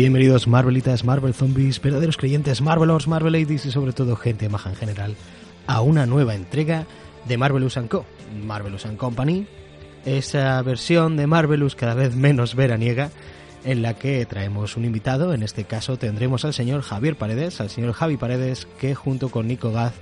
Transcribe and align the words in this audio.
Bienvenidos 0.00 0.48
Marvelitas, 0.48 1.04
Marvel 1.04 1.34
Zombies, 1.34 1.78
verdaderos 1.78 2.16
creyentes, 2.16 2.62
Marvelors, 2.62 3.06
Marvel 3.06 3.34
Ladies 3.34 3.66
y 3.66 3.70
sobre 3.70 3.92
todo 3.92 4.16
gente 4.16 4.48
maja 4.48 4.70
en 4.70 4.76
general 4.76 5.14
a 5.66 5.82
una 5.82 6.06
nueva 6.06 6.34
entrega 6.34 6.86
de 7.28 7.36
Marvelous 7.36 7.78
Co. 7.90 8.06
Marvelous 8.42 8.86
Company, 8.96 9.46
esa 10.06 10.62
versión 10.62 11.18
de 11.18 11.26
Marvelous 11.26 11.74
cada 11.74 11.92
vez 11.92 12.16
menos 12.16 12.54
veraniega 12.54 13.10
en 13.66 13.82
la 13.82 13.92
que 13.92 14.24
traemos 14.24 14.78
un 14.78 14.86
invitado, 14.86 15.34
en 15.34 15.42
este 15.42 15.64
caso 15.64 15.98
tendremos 15.98 16.46
al 16.46 16.54
señor 16.54 16.80
Javier 16.80 17.16
Paredes, 17.16 17.60
al 17.60 17.68
señor 17.68 17.92
Javi 17.92 18.16
Paredes, 18.16 18.66
que 18.78 18.94
junto 18.94 19.28
con 19.28 19.48
Nico 19.48 19.70
Gaz 19.70 19.92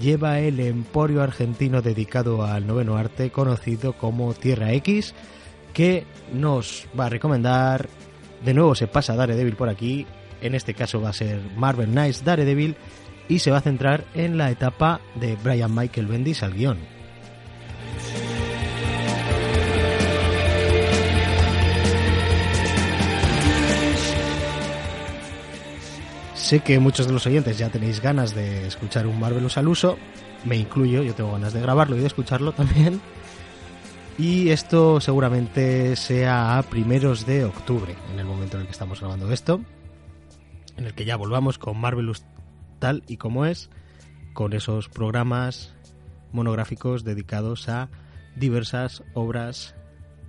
lleva 0.00 0.38
el 0.38 0.60
emporio 0.60 1.24
argentino 1.24 1.82
dedicado 1.82 2.44
al 2.44 2.68
noveno 2.68 2.96
arte 2.96 3.32
conocido 3.32 3.94
como 3.94 4.32
Tierra 4.32 4.72
X, 4.74 5.12
que 5.74 6.04
nos 6.32 6.86
va 6.96 7.06
a 7.06 7.10
recomendar, 7.10 7.88
de 8.44 8.54
nuevo 8.54 8.74
se 8.74 8.86
pasa 8.86 9.14
Daredevil 9.14 9.56
por 9.56 9.68
aquí, 9.68 10.06
en 10.40 10.54
este 10.54 10.74
caso 10.74 11.00
va 11.00 11.10
a 11.10 11.14
ser 11.14 11.40
Marvel 11.56 11.90
Knights 11.90 12.24
Daredevil, 12.24 12.76
y 13.28 13.38
se 13.38 13.50
va 13.50 13.58
a 13.58 13.62
centrar 13.62 14.04
en 14.14 14.38
la 14.38 14.50
etapa 14.50 15.00
de 15.14 15.36
Brian 15.42 15.74
Michael 15.74 16.06
Bendis 16.06 16.42
al 16.42 16.54
guion. 16.54 16.78
Sé 26.34 26.58
que 26.58 26.80
muchos 26.80 27.06
de 27.06 27.12
los 27.12 27.24
oyentes 27.26 27.56
ya 27.58 27.68
tenéis 27.68 28.00
ganas 28.00 28.34
de 28.34 28.66
escuchar 28.66 29.06
un 29.06 29.20
Marvelous 29.20 29.56
al 29.56 29.68
uso, 29.68 29.96
me 30.44 30.56
incluyo, 30.56 31.04
yo 31.04 31.14
tengo 31.14 31.30
ganas 31.30 31.52
de 31.52 31.60
grabarlo 31.60 31.96
y 31.96 32.00
de 32.00 32.08
escucharlo 32.08 32.50
también. 32.52 33.00
Y 34.20 34.50
esto 34.50 35.00
seguramente 35.00 35.96
sea 35.96 36.58
a 36.58 36.62
primeros 36.62 37.24
de 37.24 37.46
octubre, 37.46 37.96
en 38.12 38.18
el 38.18 38.26
momento 38.26 38.58
en 38.58 38.60
el 38.60 38.66
que 38.66 38.72
estamos 38.72 39.00
grabando 39.00 39.32
esto, 39.32 39.62
en 40.76 40.84
el 40.84 40.92
que 40.92 41.06
ya 41.06 41.16
volvamos 41.16 41.56
con 41.56 41.80
Marvelous 41.80 42.22
tal 42.78 43.02
y 43.06 43.16
como 43.16 43.46
es, 43.46 43.70
con 44.34 44.52
esos 44.52 44.90
programas 44.90 45.74
monográficos 46.32 47.02
dedicados 47.02 47.70
a 47.70 47.88
diversas 48.36 49.02
obras 49.14 49.74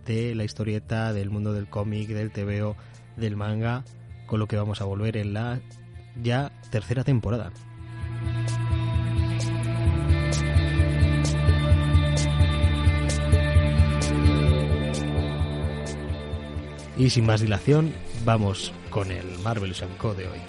de 0.05 0.35
la 0.35 0.45
historieta, 0.45 1.11
del 1.11 1.29
mundo 1.29 1.51
del 1.51 1.67
cómic, 1.67 2.07
del 2.07 2.31
TVO, 2.31 2.77
del 3.17 3.35
manga, 3.35 3.83
con 4.25 4.39
lo 4.39 4.47
que 4.47 4.55
vamos 4.55 4.79
a 4.79 4.85
volver 4.85 5.17
en 5.17 5.33
la 5.33 5.59
ya 6.23 6.53
tercera 6.69 7.03
temporada. 7.03 7.51
Y 16.97 17.09
sin 17.09 17.25
más 17.25 17.41
dilación, 17.41 17.93
vamos 18.25 18.73
con 18.89 19.11
el 19.11 19.37
Marvelous 19.39 19.83
Co 19.97 20.13
de 20.13 20.27
hoy. 20.27 20.39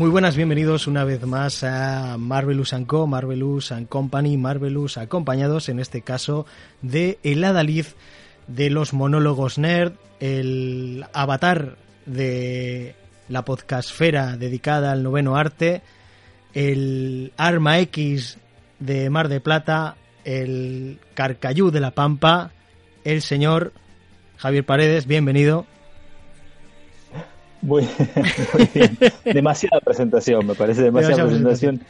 Muy 0.00 0.08
buenas, 0.08 0.34
bienvenidos 0.34 0.86
una 0.86 1.04
vez 1.04 1.26
más 1.26 1.62
a 1.62 2.16
Marvelous 2.16 2.74
Co, 2.86 3.06
Marvelous 3.06 3.70
Company, 3.90 4.38
Marvelous 4.38 4.96
acompañados 4.96 5.68
en 5.68 5.78
este 5.78 6.00
caso 6.00 6.46
de 6.80 7.18
el 7.22 7.44
Adalid 7.44 7.84
de 8.54 8.70
los 8.70 8.92
monólogos 8.92 9.58
nerd, 9.58 9.92
el 10.18 11.04
avatar 11.12 11.76
de 12.06 12.94
la 13.28 13.44
podcastfera 13.44 14.36
dedicada 14.36 14.92
al 14.92 15.02
noveno 15.02 15.36
arte, 15.36 15.82
el 16.52 17.32
Arma 17.36 17.78
X 17.78 18.38
de 18.80 19.08
Mar 19.08 19.28
de 19.28 19.40
Plata, 19.40 19.96
el 20.24 20.98
Carcayú 21.14 21.70
de 21.70 21.80
la 21.80 21.92
Pampa, 21.92 22.50
el 23.04 23.22
señor 23.22 23.72
Javier 24.36 24.64
Paredes, 24.64 25.06
bienvenido. 25.06 25.66
Muy, 27.62 27.86
bien. 28.74 28.98
Demasiada 29.24 29.80
presentación, 29.80 30.46
me 30.46 30.54
parece, 30.54 30.82
demasiada, 30.82 31.24
presentación. 31.24 31.82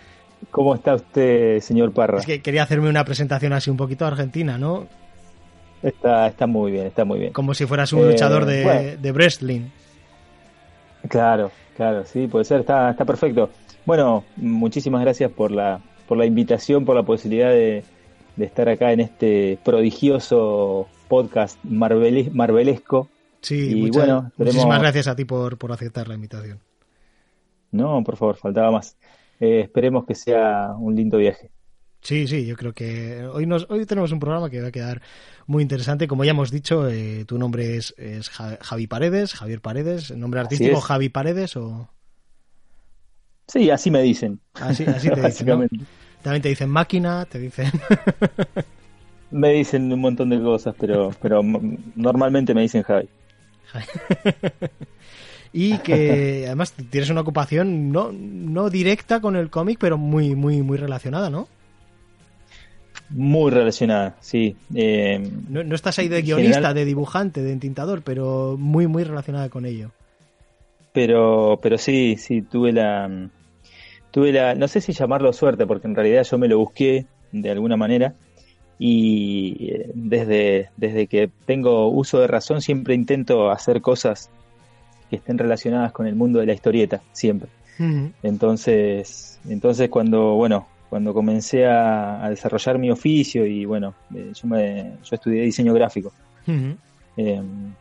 ¿Cómo 0.51 0.75
está 0.75 0.95
usted, 0.95 1.61
señor 1.61 1.93
Parra? 1.93 2.19
Es 2.19 2.27
que 2.27 2.43
quería 2.43 2.65
hacerme 2.65 2.89
una 2.89 3.05
presentación 3.05 3.53
así 3.53 3.71
un 3.71 3.77
poquito 3.77 4.05
argentina, 4.05 4.59
¿no? 4.59 4.89
Está, 5.83 6.27
está 6.27 6.47
muy 6.47 6.73
bien, 6.73 6.87
está 6.87 7.05
muy 7.05 7.19
bien. 7.19 7.33
Como 7.33 7.55
si 7.55 7.67
fueras 7.67 7.93
un 7.93 8.07
luchador 8.07 8.45
de, 8.45 8.97
de, 8.97 9.13
wrestling. 9.13 9.69
Claro, 11.09 11.51
claro, 11.77 12.05
sí, 12.05 12.27
puede 12.27 12.45
ser, 12.45 12.61
está, 12.61 12.91
está 12.91 13.05
perfecto. 13.05 13.51
Bueno, 13.87 14.25
muchísimas 14.37 15.01
gracias 15.01 15.31
por 15.31 15.51
la, 15.51 15.81
por 16.07 16.19
la 16.19 16.27
invitación, 16.27 16.85
por 16.85 16.97
la 16.97 17.03
posibilidad 17.03 17.51
de, 17.51 17.83
de 18.37 18.45
estar 18.45 18.69
acá 18.69 18.93
en 18.93 19.01
este 19.01 19.59
prodigioso 19.65 20.87
podcast 21.09 21.59
marvelesco 21.65 23.09
Sí, 23.41 23.75
muchísimas 23.75 24.81
gracias 24.81 25.09
a 25.09 25.17
ti 25.17 25.25
por, 25.25 25.57
por 25.57 25.73
aceptar 25.73 26.09
la 26.09 26.15
invitación. 26.15 26.61
No, 27.73 28.03
por 28.05 28.17
favor, 28.17 28.37
faltaba 28.37 28.71
más. 28.71 28.97
Eh, 29.39 29.61
esperemos 29.61 30.05
que 30.05 30.15
sea 30.15 30.75
un 30.79 30.95
lindo 30.95 31.17
viaje. 31.17 31.51
Sí, 32.03 32.27
sí, 32.27 32.47
yo 32.47 32.57
creo 32.57 32.73
que 32.73 33.27
hoy 33.27 33.47
nos, 33.47 33.67
hoy 33.69 33.85
tenemos 33.85 34.11
un 34.13 34.21
programa 34.21 34.49
que 34.49 34.63
va 34.63 34.69
a 34.69 34.73
quedar 34.73 35.03
muy 35.47 35.63
interesante. 35.63 36.09
Como 36.09 36.25
ya 36.25 36.31
hemos 36.31 36.51
dicho, 36.51 36.89
eh, 36.89 37.25
tu 37.27 37.39
nombre 37.39 37.77
es, 37.77 37.95
es, 37.99 38.31
Javi 38.31 38.87
Paredes, 38.87 39.35
Javier 39.35 39.61
Paredes, 39.61 40.17
nombre 40.17 40.41
artístico 40.41 40.81
Javi 40.81 41.09
Paredes 41.11 41.57
o... 41.57 41.91
Sí, 43.47 43.69
así 43.71 43.91
me 43.91 44.01
dicen. 44.03 44.41
Así, 44.55 44.85
así 44.85 45.11
te 45.11 45.21
dicen. 45.27 45.69
También 46.23 46.43
te 46.43 46.49
dicen 46.49 46.71
máquina, 46.71 47.27
te 47.27 47.39
dicen... 47.39 47.71
me 49.31 49.51
dicen 49.51 49.93
un 49.93 50.01
montón 50.01 50.31
de 50.31 50.41
cosas, 50.41 50.75
pero, 50.79 51.13
pero 51.21 51.43
normalmente 51.97 52.55
me 52.55 52.63
dicen 52.63 52.83
Javi. 52.83 53.09
y 55.53 55.79
que 55.79 56.45
además 56.47 56.73
tienes 56.73 57.11
una 57.11 57.21
ocupación 57.21 57.93
no, 57.93 58.11
no 58.13 58.71
directa 58.71 59.21
con 59.21 59.37
el 59.37 59.51
cómic, 59.51 59.79
pero 59.79 59.99
muy, 59.99 60.35
muy, 60.35 60.63
muy 60.63 60.79
relacionada, 60.79 61.29
¿no? 61.29 61.49
Muy 63.11 63.51
relacionada, 63.51 64.17
sí. 64.21 64.57
Eh, 64.75 65.29
no, 65.49 65.75
estás 65.75 65.99
ahí 65.99 66.09
de 66.09 66.23
guionista, 66.23 66.73
de 66.73 66.85
dibujante, 66.85 67.43
de 67.43 67.53
entintador, 67.53 68.03
pero 68.03 68.57
muy, 68.59 68.87
muy 68.87 69.05
relacionada 69.05 69.49
con 69.49 69.67
ello. 69.67 69.91
Pero, 70.93 71.59
pero 71.63 71.79
sí, 71.79 72.17
sí, 72.17 72.43
tuve 72.43 72.73
la, 72.73 73.29
tuve 74.11 74.33
la, 74.33 74.55
no 74.55 74.69
sé 74.69 74.81
si 74.81 74.93
llamarlo 74.93 75.33
suerte, 75.33 75.67
porque 75.67 75.89
en 75.89 75.95
realidad 75.95 76.25
yo 76.25 76.39
me 76.39 76.49
lo 76.49 76.59
busqué 76.59 77.07
de 77.33 77.51
alguna 77.51 77.77
manera 77.77 78.15
y 78.79 79.73
eh, 79.73 79.91
desde, 79.95 80.71
desde 80.77 81.07
que 81.07 81.31
tengo 81.47 81.89
uso 81.89 82.19
de 82.21 82.27
razón 82.27 82.63
siempre 82.63 82.95
intento 82.95 83.51
hacer 83.51 83.83
cosas 83.83 84.31
que 85.11 85.17
estén 85.17 85.37
relacionadas 85.37 85.93
con 85.93 86.07
el 86.07 86.15
mundo 86.15 86.39
de 86.39 86.47
la 86.47 86.55
historieta, 86.55 87.03
siempre. 87.13 87.49
Entonces, 88.23 89.41
entonces 89.49 89.89
cuando, 89.89 90.35
bueno, 90.35 90.67
cuando 90.91 91.15
comencé 91.15 91.67
a, 91.67 92.29
desarrollar 92.29 92.79
mi 92.79 92.91
oficio 92.91 93.47
y 93.47 93.65
bueno, 93.65 93.95
eh, 94.15 94.33
yo, 94.35 94.49
me, 94.49 94.93
yo 95.03 95.15
estudié 95.15 95.43
diseño 95.43 95.73
gráfico, 95.73 96.13
em, 97.17 97.73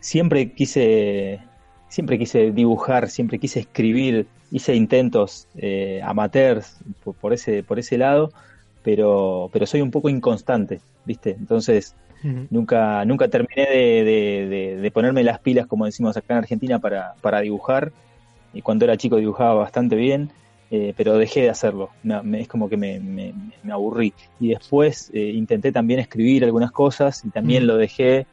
siempre 0.00 0.52
quise 0.52 1.40
siempre 1.88 2.18
quise 2.18 2.50
dibujar, 2.50 3.08
siempre 3.08 3.38
quise 3.38 3.60
escribir, 3.60 4.26
hice 4.50 4.74
intentos 4.74 5.46
eh, 5.56 6.00
amateurs 6.04 6.76
por, 7.20 7.32
ese, 7.32 7.62
por 7.62 7.78
ese 7.78 7.96
lado, 7.96 8.32
pero, 8.82 9.48
pero 9.52 9.66
soy 9.66 9.80
un 9.80 9.90
poco 9.90 10.08
inconstante, 10.08 10.80
¿viste? 11.04 11.30
Entonces, 11.30 11.94
nunca, 12.50 13.04
nunca 13.04 13.28
terminé 13.28 13.66
de, 13.70 14.78
de, 14.80 14.90
ponerme 14.90 15.22
las 15.22 15.38
pilas, 15.38 15.66
como 15.66 15.86
decimos 15.86 16.16
acá 16.16 16.34
en 16.34 16.38
Argentina, 16.38 16.78
para, 16.80 17.14
para 17.20 17.40
dibujar. 17.40 17.92
Y 18.52 18.62
cuando 18.62 18.84
era 18.84 18.96
chico 18.96 19.16
dibujaba 19.16 19.54
bastante 19.54 19.96
bien, 19.96 20.30
eh, 20.70 20.94
pero 20.96 21.16
dejé 21.18 21.42
de 21.42 21.50
hacerlo. 21.50 21.90
es 22.34 22.48
como 22.48 22.68
que 22.68 22.76
me, 22.76 23.00
me, 23.00 23.32
aburrí. 23.72 24.12
Y 24.40 24.48
después 24.48 25.10
eh, 25.12 25.20
intenté 25.20 25.72
también 25.72 26.00
escribir 26.00 26.44
algunas 26.44 26.72
cosas 26.72 27.24
y 27.24 27.30
también 27.30 27.66
lo 27.66 27.76
dejé. 27.76 28.26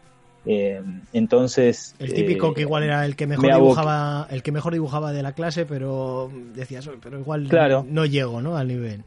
Eh, 0.45 0.81
entonces 1.13 1.95
el 1.99 2.13
típico 2.13 2.53
que 2.53 2.61
igual 2.61 2.83
era 2.83 3.05
el 3.05 3.15
que 3.15 3.27
mejor 3.27 3.53
dibujaba 3.53 4.27
el 4.29 4.43
que 4.43 4.51
mejor 4.51 4.73
dibujaba 4.73 5.13
de 5.13 5.23
la 5.23 5.31
clase 5.31 5.65
pero 5.65 6.29
decías 6.53 6.89
pero 7.01 7.17
igual 7.17 7.47
claro. 7.47 7.85
no 7.87 8.05
llego 8.05 8.41
no 8.41 8.57
al 8.57 8.67
nivel 8.67 9.05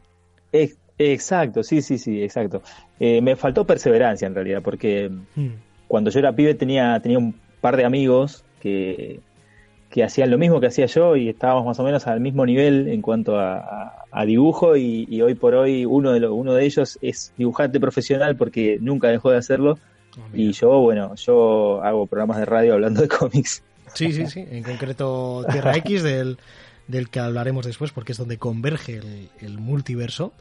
Exacto, 0.99 1.63
sí, 1.63 1.81
sí, 1.81 1.97
sí, 1.97 2.23
exacto. 2.23 2.61
Eh, 2.99 3.21
me 3.21 3.35
faltó 3.35 3.65
perseverancia 3.65 4.25
en 4.25 4.33
realidad, 4.33 4.61
porque 4.63 5.09
hmm. 5.35 5.47
cuando 5.87 6.09
yo 6.09 6.19
era 6.19 6.35
pibe 6.35 6.55
tenía, 6.55 6.99
tenía 7.01 7.19
un 7.19 7.35
par 7.61 7.77
de 7.77 7.85
amigos 7.85 8.43
que, 8.59 9.19
que 9.97 10.03
hacían 10.03 10.29
lo 10.29 10.37
mismo 10.37 10.59
que 10.59 10.67
hacía 10.67 10.85
yo 10.85 11.15
y 11.15 11.27
estábamos 11.27 11.65
más 11.65 11.79
o 11.79 11.83
menos 11.83 12.05
al 12.05 12.19
mismo 12.19 12.45
nivel 12.45 12.87
en 12.87 13.01
cuanto 13.01 13.39
a, 13.39 14.05
dibujo 14.27 14.77
y, 14.77 15.23
hoy 15.23 15.33
por 15.33 15.55
hoy 15.55 15.85
uno 15.85 16.11
de, 16.11 16.27
uno 16.27 16.53
de 16.53 16.65
ellos 16.65 16.99
es 17.01 17.33
dibujante 17.35 17.79
profesional 17.79 18.35
porque 18.35 18.77
nunca 18.79 19.07
dejó 19.07 19.31
de 19.31 19.37
hacerlo 19.37 19.79
ah, 20.15 20.21
y 20.35 20.51
yo, 20.51 20.81
bueno, 20.81 21.15
yo 21.15 21.81
hago 21.81 22.05
programas 22.05 22.37
de 22.37 22.45
radio 22.45 22.73
hablando 22.75 23.01
de 23.01 23.07
cómics. 23.19 23.63
Sí, 23.95 24.11
sí, 24.11 24.27
sí. 24.27 24.45
En 24.51 24.61
concreto 24.61 25.43
Tierra 25.51 25.75
X, 25.77 26.03
del, 26.03 26.37
del 26.87 27.09
que 27.09 27.19
hablaremos 27.19 27.65
después, 27.65 27.91
porque 27.91 28.11
es 28.11 28.19
donde 28.19 28.37
converge 28.37 29.01
el, 29.41 29.57
multiverso. 29.57 30.31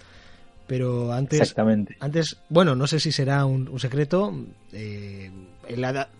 Pero 0.66 1.14
antes, 1.14 1.40
Exactamente. 1.40 1.96
antes, 2.00 2.36
bueno, 2.50 2.74
no 2.74 2.86
sé 2.86 3.00
si 3.00 3.10
será 3.10 3.46
un, 3.46 3.80
secreto, 3.80 4.34
eh, 4.74 5.30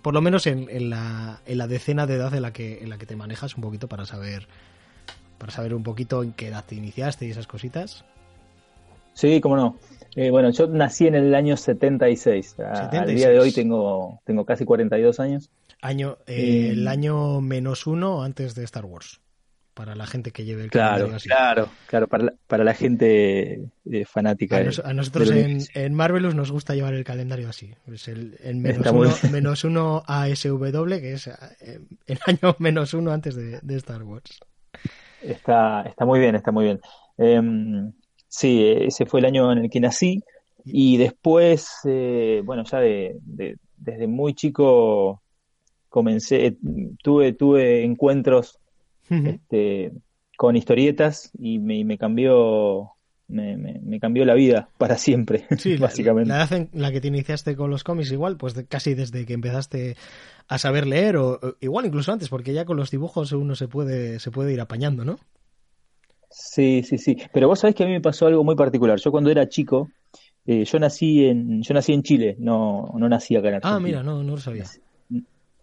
por 0.03 0.15
lo 0.15 0.21
menos 0.21 0.47
en, 0.47 0.69
en, 0.71 0.91
la, 0.91 1.41
en 1.47 1.59
la 1.59 1.67
decena 1.67 2.07
de 2.07 2.15
edad 2.15 2.35
en 2.35 2.43
la 2.43 2.53
que 2.53 2.83
en 2.83 2.91
la 2.91 2.99
que 2.99 3.07
te 3.07 3.17
manejas 3.17 3.57
un 3.57 3.63
poquito 3.63 3.89
para 3.89 4.07
saber 4.07 4.49
para 5.39 5.53
saber 5.53 5.75
un 5.75 5.83
poquito 5.83 6.23
en 6.23 6.33
qué 6.33 6.49
edad 6.49 6.65
te 6.67 6.75
iniciaste 6.75 7.27
y 7.27 7.31
esas 7.31 7.47
cositas. 7.47 8.05
Sí, 9.13 9.41
cómo 9.41 9.57
no. 9.57 9.79
Eh, 10.15 10.31
bueno, 10.31 10.51
yo 10.51 10.67
nací 10.67 11.07
en 11.07 11.15
el 11.15 11.35
año 11.35 11.57
76. 11.57 12.55
76. 12.57 13.01
Al 13.01 13.15
día 13.15 13.29
de 13.29 13.39
hoy 13.39 13.53
tengo, 13.53 14.21
tengo 14.25 14.45
casi 14.45 14.65
42 14.65 15.21
años. 15.21 15.51
Año, 15.83 16.19
eh, 16.27 16.71
el 16.73 16.89
año 16.89 17.41
menos 17.41 17.87
uno 17.87 18.23
antes 18.23 18.55
de 18.55 18.65
Star 18.65 18.85
Wars. 18.87 19.21
Para 19.77 19.95
la 19.95 20.07
gente 20.07 20.31
que 20.33 20.45
lleve 20.45 20.65
el 20.65 20.71
Claro, 20.71 21.15
así. 21.15 21.29
claro, 21.29 21.69
claro, 21.87 22.09
para 22.09 22.25
la, 22.25 22.33
para 22.47 22.65
la 22.65 22.75
gente 22.75 23.69
eh, 23.85 24.05
fanática. 24.07 24.57
A, 24.57 24.93
nosotros 24.95 25.31
en, 25.31 25.61
en, 25.75 25.95
Marvelous 25.95 26.35
nos 26.35 26.51
gusta 26.51 26.75
llevar 26.75 26.95
el 26.95 27.05
calendario 27.05 27.49
así. 27.49 27.75
Es 27.93 28.09
el, 28.09 28.39
menos, 28.57 28.87
uno, 28.91 29.15
menos, 29.31 29.65
uno, 29.65 30.03
ASW, 30.07 30.89
que 30.99 31.13
es 31.13 31.31
el 32.07 32.19
año 32.27 32.57
menos 32.59 32.95
uno 32.95 33.13
antes 33.13 33.37
de, 33.37 33.61
de 33.61 33.77
Star 33.77 34.03
Wars. 34.03 34.41
Está, 35.23 35.83
está 35.83 36.07
muy 36.07 36.21
bien, 36.21 36.35
está 36.35 36.51
muy 36.53 36.65
bien. 36.65 36.81
Em, 37.19 37.93
Sí, 38.29 38.63
ese 38.63 39.07
fue 39.07 39.21
el 39.21 39.27
año 39.27 39.51
en 39.51 39.59
el 39.59 39.71
que 39.71 39.81
nací 39.81 40.23
y 40.65 40.99
después, 40.99 41.71
eh, 41.85 42.43
bueno, 42.45 42.65
ya 42.65 42.81
de, 42.81 43.17
desde 43.77 44.07
muy 44.07 44.35
chico 44.35 45.23
comencé, 45.89 46.47
eh, 46.47 46.57
tuve, 47.03 47.33
tuve 47.33 47.83
encuentros 47.83 48.59
este, 49.11 49.93
con 50.37 50.57
historietas 50.57 51.31
y 51.39 51.59
me, 51.59 51.85
me 51.85 51.99
cambió 51.99 52.93
me, 53.29 53.57
me, 53.57 54.01
cambió 54.01 54.25
la 54.25 54.35
vida 54.35 54.69
para 54.79 54.99
siempre, 54.99 55.47
sí, 55.59 55.77
básicamente. 55.77 56.29
La, 56.29 56.47
en 56.51 56.69
la 56.73 56.93
que 56.93 57.01
te 57.01 57.09
iniciaste 57.09 57.57
con 57.57 57.71
los 57.71 57.85
cómics 57.85 58.13
igual, 58.13 58.37
pues 58.37 58.55
casi 58.69 58.95
desde 58.95 59.27
que 59.27 59.35
empezaste 59.35 59.97
a 60.49 60.59
saber 60.59 60.87
leer 60.87 61.17
o, 61.17 61.41
igual 61.61 61.87
incluso 61.87 62.13
antes, 62.13 62.29
porque 62.29 62.53
ya 62.53 62.65
con 62.65 62.77
los 62.77 62.91
dibujos 62.91 63.33
uno 63.33 63.55
se 63.57 63.69
puede, 63.69 64.21
se 64.21 64.31
puede 64.31 64.53
ir 64.53 64.61
apañando, 64.61 65.05
¿no? 65.05 65.19
Sí, 66.31 66.83
sí, 66.83 66.99
sí. 66.99 67.17
Pero 67.33 67.49
vos 67.49 67.61
sabés 67.61 67.75
que 67.75 67.85
a 67.85 67.87
mí 67.87 67.93
me 67.93 68.01
pasó 68.01 68.27
algo 68.27 68.45
muy 68.45 68.57
particular. 68.57 68.99
Yo 68.99 69.11
cuando 69.11 69.31
era 69.31 69.49
chico, 69.49 69.89
eh, 70.45 70.65
yo 70.65 70.79
nací 70.79 71.25
en, 71.25 71.63
yo 71.63 71.75
nací 71.75 71.93
en 71.93 72.03
Chile, 72.03 72.37
no, 72.39 72.93
no 72.97 73.09
nací 73.09 73.37
acá 73.37 73.49
en 73.49 73.55
Argentina. 73.55 73.77
Ah, 73.77 73.81
mira, 73.81 74.03
no, 74.03 74.23
no 74.23 74.33
lo 74.33 74.39
sabía. 74.39 74.65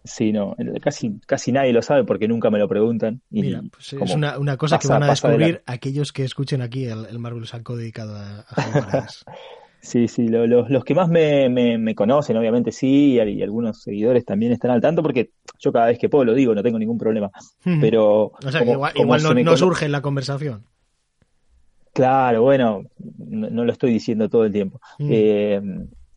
Sí, 0.04 0.32
no, 0.32 0.54
casi, 0.82 1.18
casi 1.26 1.50
nadie 1.50 1.72
lo 1.72 1.80
sabe 1.80 2.04
porque 2.04 2.28
nunca 2.28 2.50
me 2.50 2.58
lo 2.58 2.68
preguntan. 2.68 3.22
Mira, 3.30 3.62
pues 3.70 3.94
es 3.94 4.14
una, 4.14 4.38
una 4.38 4.58
cosa 4.58 4.78
que 4.78 4.86
van 4.86 5.02
a 5.02 5.08
descubrir 5.08 5.62
aquellos 5.66 6.12
que 6.12 6.24
escuchen 6.24 6.60
aquí 6.60 6.84
el, 6.84 7.06
el 7.06 7.18
Marvel 7.18 7.46
Salco 7.46 7.74
dedicado 7.74 8.16
a, 8.16 8.40
a 8.40 9.06
Sí, 9.84 10.08
sí, 10.08 10.28
los 10.28 10.82
que 10.82 10.94
más 10.94 11.10
me, 11.10 11.50
me, 11.50 11.94
conocen, 11.94 12.38
obviamente 12.38 12.72
sí, 12.72 13.16
y, 13.16 13.42
algunos 13.42 13.82
seguidores 13.82 14.24
también 14.24 14.50
están 14.52 14.70
al 14.70 14.80
tanto, 14.80 15.02
porque 15.02 15.32
yo 15.58 15.72
cada 15.72 15.86
vez 15.86 15.98
que 15.98 16.08
puedo 16.08 16.24
lo 16.24 16.32
digo, 16.32 16.54
no 16.54 16.62
tengo 16.62 16.78
ningún 16.78 16.96
problema. 16.96 17.30
Pero. 17.82 18.32
O 18.42 18.50
sea, 18.50 18.62
igual, 18.64 19.44
no, 19.44 19.56
surge 19.58 19.84
en 19.84 19.92
la 19.92 20.00
conversación. 20.00 20.64
Claro, 21.92 22.42
bueno, 22.42 22.84
no, 23.18 23.64
lo 23.64 23.70
estoy 23.70 23.92
diciendo 23.92 24.30
todo 24.30 24.46
el 24.46 24.52
tiempo. 24.52 24.80
Eh, 24.98 25.60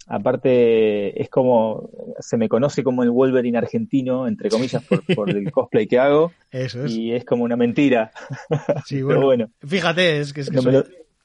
aparte, 0.08 1.22
es 1.22 1.30
como. 1.30 1.90
Se 2.20 2.38
me 2.38 2.50
conoce 2.50 2.84
como 2.84 3.04
el 3.04 3.12
Wolverine 3.12 3.58
argentino, 3.58 4.28
entre 4.28 4.50
comillas, 4.50 4.84
por, 5.16 5.30
el 5.30 5.52
cosplay 5.52 5.88
que 5.88 6.00
hago. 6.00 6.32
Eso 6.52 6.86
es. 6.86 6.92
Y 6.92 7.14
es 7.14 7.26
como 7.26 7.44
una 7.44 7.56
mentira. 7.56 8.12
Sí, 8.86 9.02
bueno. 9.04 9.50
Fíjate, 9.66 10.20
es 10.20 10.34
que, 10.34 10.42
es 10.42 10.50
que 10.50 10.60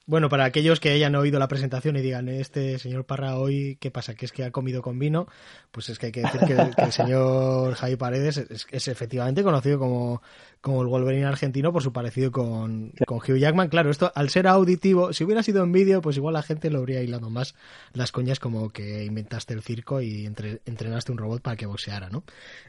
bueno, 0.06 0.28
para 0.28 0.44
aquellos 0.44 0.80
que 0.80 0.90
hayan 0.90 1.14
oído 1.14 1.38
la 1.38 1.48
presentación 1.48 1.96
y 1.96 2.00
digan, 2.00 2.28
este 2.28 2.78
señor 2.78 3.04
Parra 3.04 3.36
hoy, 3.36 3.76
¿qué 3.80 3.90
pasa? 3.90 4.14
¿Que 4.14 4.26
es 4.26 4.32
que 4.32 4.44
ha 4.44 4.50
comido 4.50 4.82
con 4.82 4.98
vino? 4.98 5.28
Pues 5.70 5.88
es 5.88 5.98
que 5.98 6.06
hay 6.06 6.12
que 6.12 6.22
decir 6.22 6.40
que, 6.40 6.54
el, 6.82 6.92
señor 6.92 7.74
Javi 7.74 7.96
Paredes 7.96 8.36
es, 8.38 8.88
efectivamente 8.88 9.44
conocido 9.44 9.78
como, 9.78 10.20
como 10.60 10.82
el 10.82 10.88
Wolverine 10.88 11.26
argentino 11.26 11.72
por 11.72 11.82
su 11.82 11.92
parecido 11.92 12.32
con, 12.32 12.92
con 13.06 13.18
Hugh 13.18 13.38
Jackman. 13.38 13.68
Claro, 13.68 13.90
esto 13.90 14.10
al 14.14 14.28
ser 14.28 14.48
auditivo, 14.48 15.12
si 15.12 15.22
hubiera 15.22 15.42
sido 15.42 15.62
en 15.62 15.70
vídeo, 15.70 16.02
pues 16.02 16.16
igual 16.16 16.34
la 16.34 16.42
gente 16.42 16.70
lo 16.70 16.78
habría 16.78 17.02
hilado 17.02 17.30
más 17.30 17.54
las 17.92 18.10
coñas 18.10 18.40
como 18.40 18.70
que 18.70 19.04
inventaste 19.04 19.54
el 19.54 19.62
circo 19.62 20.00
y 20.00 20.26
entrenaste 20.26 21.12
un 21.12 21.18
robot 21.18 21.42
para 21.42 21.56
que 21.56 21.66
boxeara, 21.66 22.10
¿no? 22.10 22.24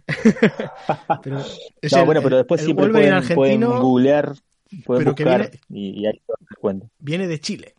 pero 1.24 1.39
no, 1.39 2.06
bueno, 2.06 2.21
pero 2.21 2.38
después 2.38 2.62
siempre 2.62 2.89
pueden, 2.89 3.13
argentino, 3.13 3.36
pueden 3.36 3.81
googlear 3.81 4.33
pero 4.86 5.16
que 5.16 5.24
viene, 5.24 5.50
y, 5.70 6.06
ahí 6.06 6.22
cuenta. 6.60 6.88
Viene 7.00 7.28
de 7.28 7.40
Chile. 7.40 7.75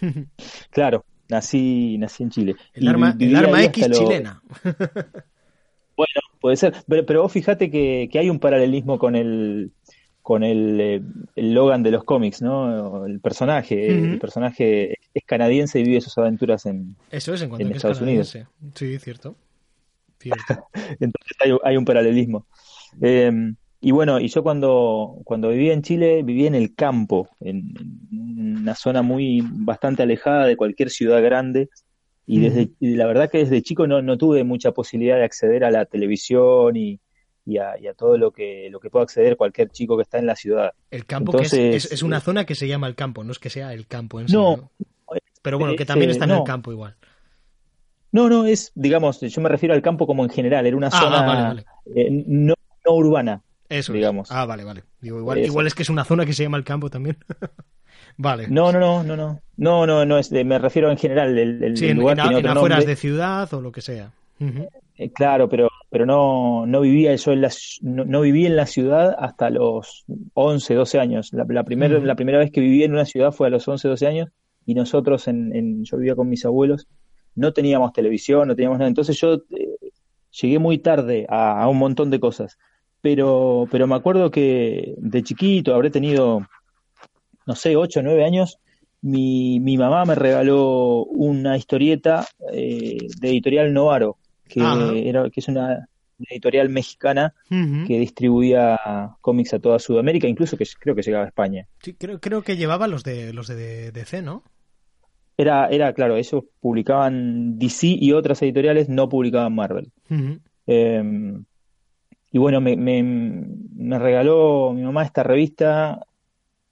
claro, 0.70 1.04
nací, 1.28 1.98
nací 1.98 2.22
en 2.22 2.30
Chile. 2.30 2.56
El 2.72 2.88
arma, 2.88 3.16
el 3.18 3.36
arma 3.36 3.62
X 3.64 3.88
chilena. 3.90 4.42
bueno, 5.96 6.20
puede 6.40 6.56
ser. 6.56 6.74
Pero, 6.86 7.06
pero 7.06 7.22
vos 7.22 7.32
fíjate 7.32 7.70
que, 7.70 8.08
que, 8.10 8.18
hay 8.18 8.30
un 8.30 8.38
paralelismo 8.38 8.98
con 8.98 9.16
el 9.16 9.72
con 10.22 10.42
el, 10.42 10.80
eh, 10.80 11.02
el, 11.36 11.52
Logan 11.52 11.82
de 11.82 11.90
los 11.90 12.04
cómics, 12.04 12.40
¿no? 12.40 13.04
El 13.04 13.20
personaje, 13.20 13.88
el 13.88 14.18
personaje 14.18 14.94
es 15.12 15.24
canadiense 15.26 15.78
y 15.80 15.82
vive 15.82 16.00
sus 16.00 16.16
aventuras 16.16 16.64
en, 16.64 16.96
Eso 17.10 17.34
es, 17.34 17.42
en, 17.42 17.60
en 17.60 17.72
Estados 17.72 18.00
Unidos. 18.00 18.30
Sí, 18.74 18.98
cierto. 18.98 19.36
cierto. 20.18 20.70
Entonces 20.98 21.36
hay, 21.40 21.52
hay, 21.62 21.76
un 21.76 21.84
paralelismo. 21.84 22.46
Eh, 23.02 23.30
y 23.84 23.90
bueno, 23.90 24.18
y 24.18 24.28
yo 24.28 24.42
cuando, 24.42 25.18
cuando 25.24 25.50
vivía 25.50 25.74
en 25.74 25.82
Chile, 25.82 26.22
vivía 26.22 26.46
en 26.46 26.54
el 26.54 26.74
campo, 26.74 27.28
en, 27.38 27.74
una 28.10 28.74
zona 28.74 29.02
muy 29.02 29.42
bastante 29.46 30.02
alejada 30.02 30.46
de 30.46 30.56
cualquier 30.56 30.88
ciudad 30.88 31.22
grande. 31.22 31.68
Y, 32.24 32.40
desde, 32.40 32.70
la 32.80 33.06
verdad 33.06 33.30
que 33.30 33.36
desde 33.44 33.60
chico 33.60 33.86
no, 33.86 34.00
no 34.00 34.16
tuve 34.16 34.42
mucha 34.42 34.72
posibilidad 34.72 35.16
de 35.16 35.24
acceder 35.24 35.64
a 35.64 35.70
la 35.70 35.84
televisión 35.84 36.74
y, 36.78 36.98
y, 37.44 37.58
a, 37.58 37.74
todo 37.94 38.16
lo 38.16 38.30
que, 38.30 38.68
lo 38.70 38.80
que 38.80 38.88
pueda 38.88 39.02
acceder 39.02 39.36
cualquier 39.36 39.68
chico 39.68 39.98
que 39.98 40.04
está 40.04 40.18
en 40.18 40.24
la 40.28 40.34
ciudad. 40.34 40.72
El 40.90 41.04
campo 41.04 41.32
que 41.32 41.42
es, 41.42 41.52
es, 41.92 42.02
una 42.02 42.20
zona 42.20 42.46
que 42.46 42.54
se 42.54 42.66
llama 42.66 42.86
el 42.86 42.94
campo, 42.94 43.22
no 43.22 43.32
es 43.32 43.38
que 43.38 43.50
sea 43.50 43.74
el 43.74 43.86
campo 43.86 44.18
en 44.18 44.28
sí. 44.28 44.34
No, 44.34 44.70
pero 45.42 45.58
bueno, 45.58 45.76
que 45.76 45.84
también 45.84 46.10
está 46.10 46.24
en 46.24 46.30
el 46.30 46.44
campo 46.44 46.72
igual. 46.72 46.96
No, 48.12 48.30
no, 48.30 48.46
es, 48.46 48.72
digamos, 48.74 49.20
yo 49.20 49.42
me 49.42 49.50
refiero 49.50 49.74
al 49.74 49.82
campo 49.82 50.06
como 50.06 50.24
en 50.24 50.30
general, 50.30 50.66
era 50.66 50.74
una 50.74 50.86
ah, 50.86 50.98
zona 50.98 51.64
eh, 51.94 52.08
no, 52.10 52.54
no 52.86 52.94
urbana. 52.94 53.42
Eso 53.74 53.92
digamos. 53.92 54.30
Ah, 54.30 54.46
vale, 54.46 54.62
vale. 54.62 54.84
Digo, 55.00 55.18
igual, 55.18 55.38
igual 55.38 55.66
es 55.66 55.74
que 55.74 55.82
es 55.82 55.90
una 55.90 56.04
zona 56.04 56.24
que 56.24 56.32
se 56.32 56.44
llama 56.44 56.58
el 56.58 56.64
campo 56.64 56.90
también. 56.90 57.16
vale. 58.16 58.46
No, 58.48 58.70
no, 58.70 58.78
no, 58.78 59.02
no, 59.02 59.16
no. 59.16 59.40
No, 59.56 59.86
no, 59.86 60.04
no 60.06 60.18
es 60.18 60.30
me 60.30 60.58
refiero 60.58 60.90
en 60.90 60.96
general 60.96 61.36
el, 61.36 61.62
el 61.62 61.76
sí, 61.76 61.92
lugar 61.92 62.18
en, 62.20 62.46
afueras 62.46 62.86
de 62.86 62.94
ciudad 62.94 63.52
o 63.52 63.60
lo 63.60 63.72
que 63.72 63.80
sea. 63.80 64.12
Eh, 64.96 65.10
claro, 65.12 65.48
pero 65.48 65.68
pero 65.90 66.06
no, 66.06 66.66
no 66.66 66.80
vivía 66.82 67.14
yo 67.16 67.32
en 67.32 67.40
la 67.40 67.50
no, 67.82 68.20
viví 68.20 68.46
en 68.46 68.56
la 68.56 68.66
ciudad 68.66 69.14
hasta 69.18 69.50
los 69.50 70.04
11, 70.34 70.74
12 70.74 71.00
años. 71.00 71.32
La, 71.32 71.44
la, 71.48 71.64
la 71.64 72.14
primera 72.14 72.38
vez 72.38 72.52
que 72.52 72.60
viví 72.60 72.84
en 72.84 72.92
una 72.92 73.04
ciudad 73.04 73.32
fue 73.32 73.48
a 73.48 73.50
los 73.50 73.66
11, 73.66 73.88
12 73.88 74.06
años 74.06 74.28
y 74.66 74.74
nosotros 74.74 75.26
en, 75.26 75.54
en 75.54 75.84
yo 75.84 75.96
vivía 75.96 76.14
con 76.14 76.28
mis 76.28 76.44
abuelos, 76.44 76.86
no 77.34 77.52
teníamos 77.52 77.92
televisión, 77.92 78.46
no 78.46 78.54
teníamos 78.54 78.78
nada. 78.78 78.88
Entonces 78.88 79.20
yo 79.20 79.34
eh, 79.34 79.76
llegué 80.30 80.60
muy 80.60 80.78
tarde 80.78 81.26
a, 81.28 81.60
a 81.62 81.68
un 81.68 81.78
montón 81.78 82.10
de 82.10 82.20
cosas 82.20 82.56
pero, 83.04 83.68
pero 83.70 83.86
me 83.86 83.96
acuerdo 83.96 84.30
que 84.30 84.94
de 84.96 85.22
chiquito, 85.22 85.74
habré 85.74 85.90
tenido, 85.90 86.48
no 87.44 87.54
sé, 87.54 87.76
8 87.76 88.00
o 88.00 88.02
9 88.02 88.24
años, 88.24 88.58
mi, 89.02 89.60
mi 89.60 89.76
mamá 89.76 90.06
me 90.06 90.14
regaló 90.14 91.04
una 91.04 91.58
historieta 91.58 92.26
eh, 92.50 92.96
de 93.20 93.28
editorial 93.28 93.74
Novaro, 93.74 94.16
que, 94.48 94.62
era, 95.06 95.28
que 95.28 95.40
es 95.40 95.48
una 95.48 95.86
editorial 96.18 96.70
mexicana 96.70 97.34
que 97.50 97.98
distribuía 97.98 98.80
cómics 99.20 99.52
a 99.52 99.58
toda 99.58 99.78
Sudamérica, 99.78 100.26
incluso 100.26 100.56
que 100.56 100.64
creo 100.80 100.94
que 100.94 101.02
llegaba 101.02 101.26
a 101.26 101.28
España. 101.28 101.66
Sí, 101.82 101.92
creo, 101.92 102.18
creo 102.20 102.40
que 102.40 102.56
llevaba 102.56 102.88
los 102.88 103.04
de 103.04 103.34
los 103.34 103.48
de 103.48 103.92
DC, 103.92 104.22
¿no? 104.22 104.44
Era, 105.36 105.68
era, 105.68 105.92
claro, 105.92 106.16
ellos 106.16 106.42
publicaban 106.58 107.58
DC 107.58 107.86
y 107.86 108.12
otras 108.12 108.40
editoriales 108.40 108.88
no 108.88 109.10
publicaban 109.10 109.54
Marvel. 109.54 109.92
Y 112.34 112.38
bueno, 112.38 112.60
me, 112.60 112.76
me, 112.76 113.96
regaló 114.00 114.72
mi 114.74 114.82
mamá 114.82 115.04
esta 115.04 115.22
revista 115.22 116.04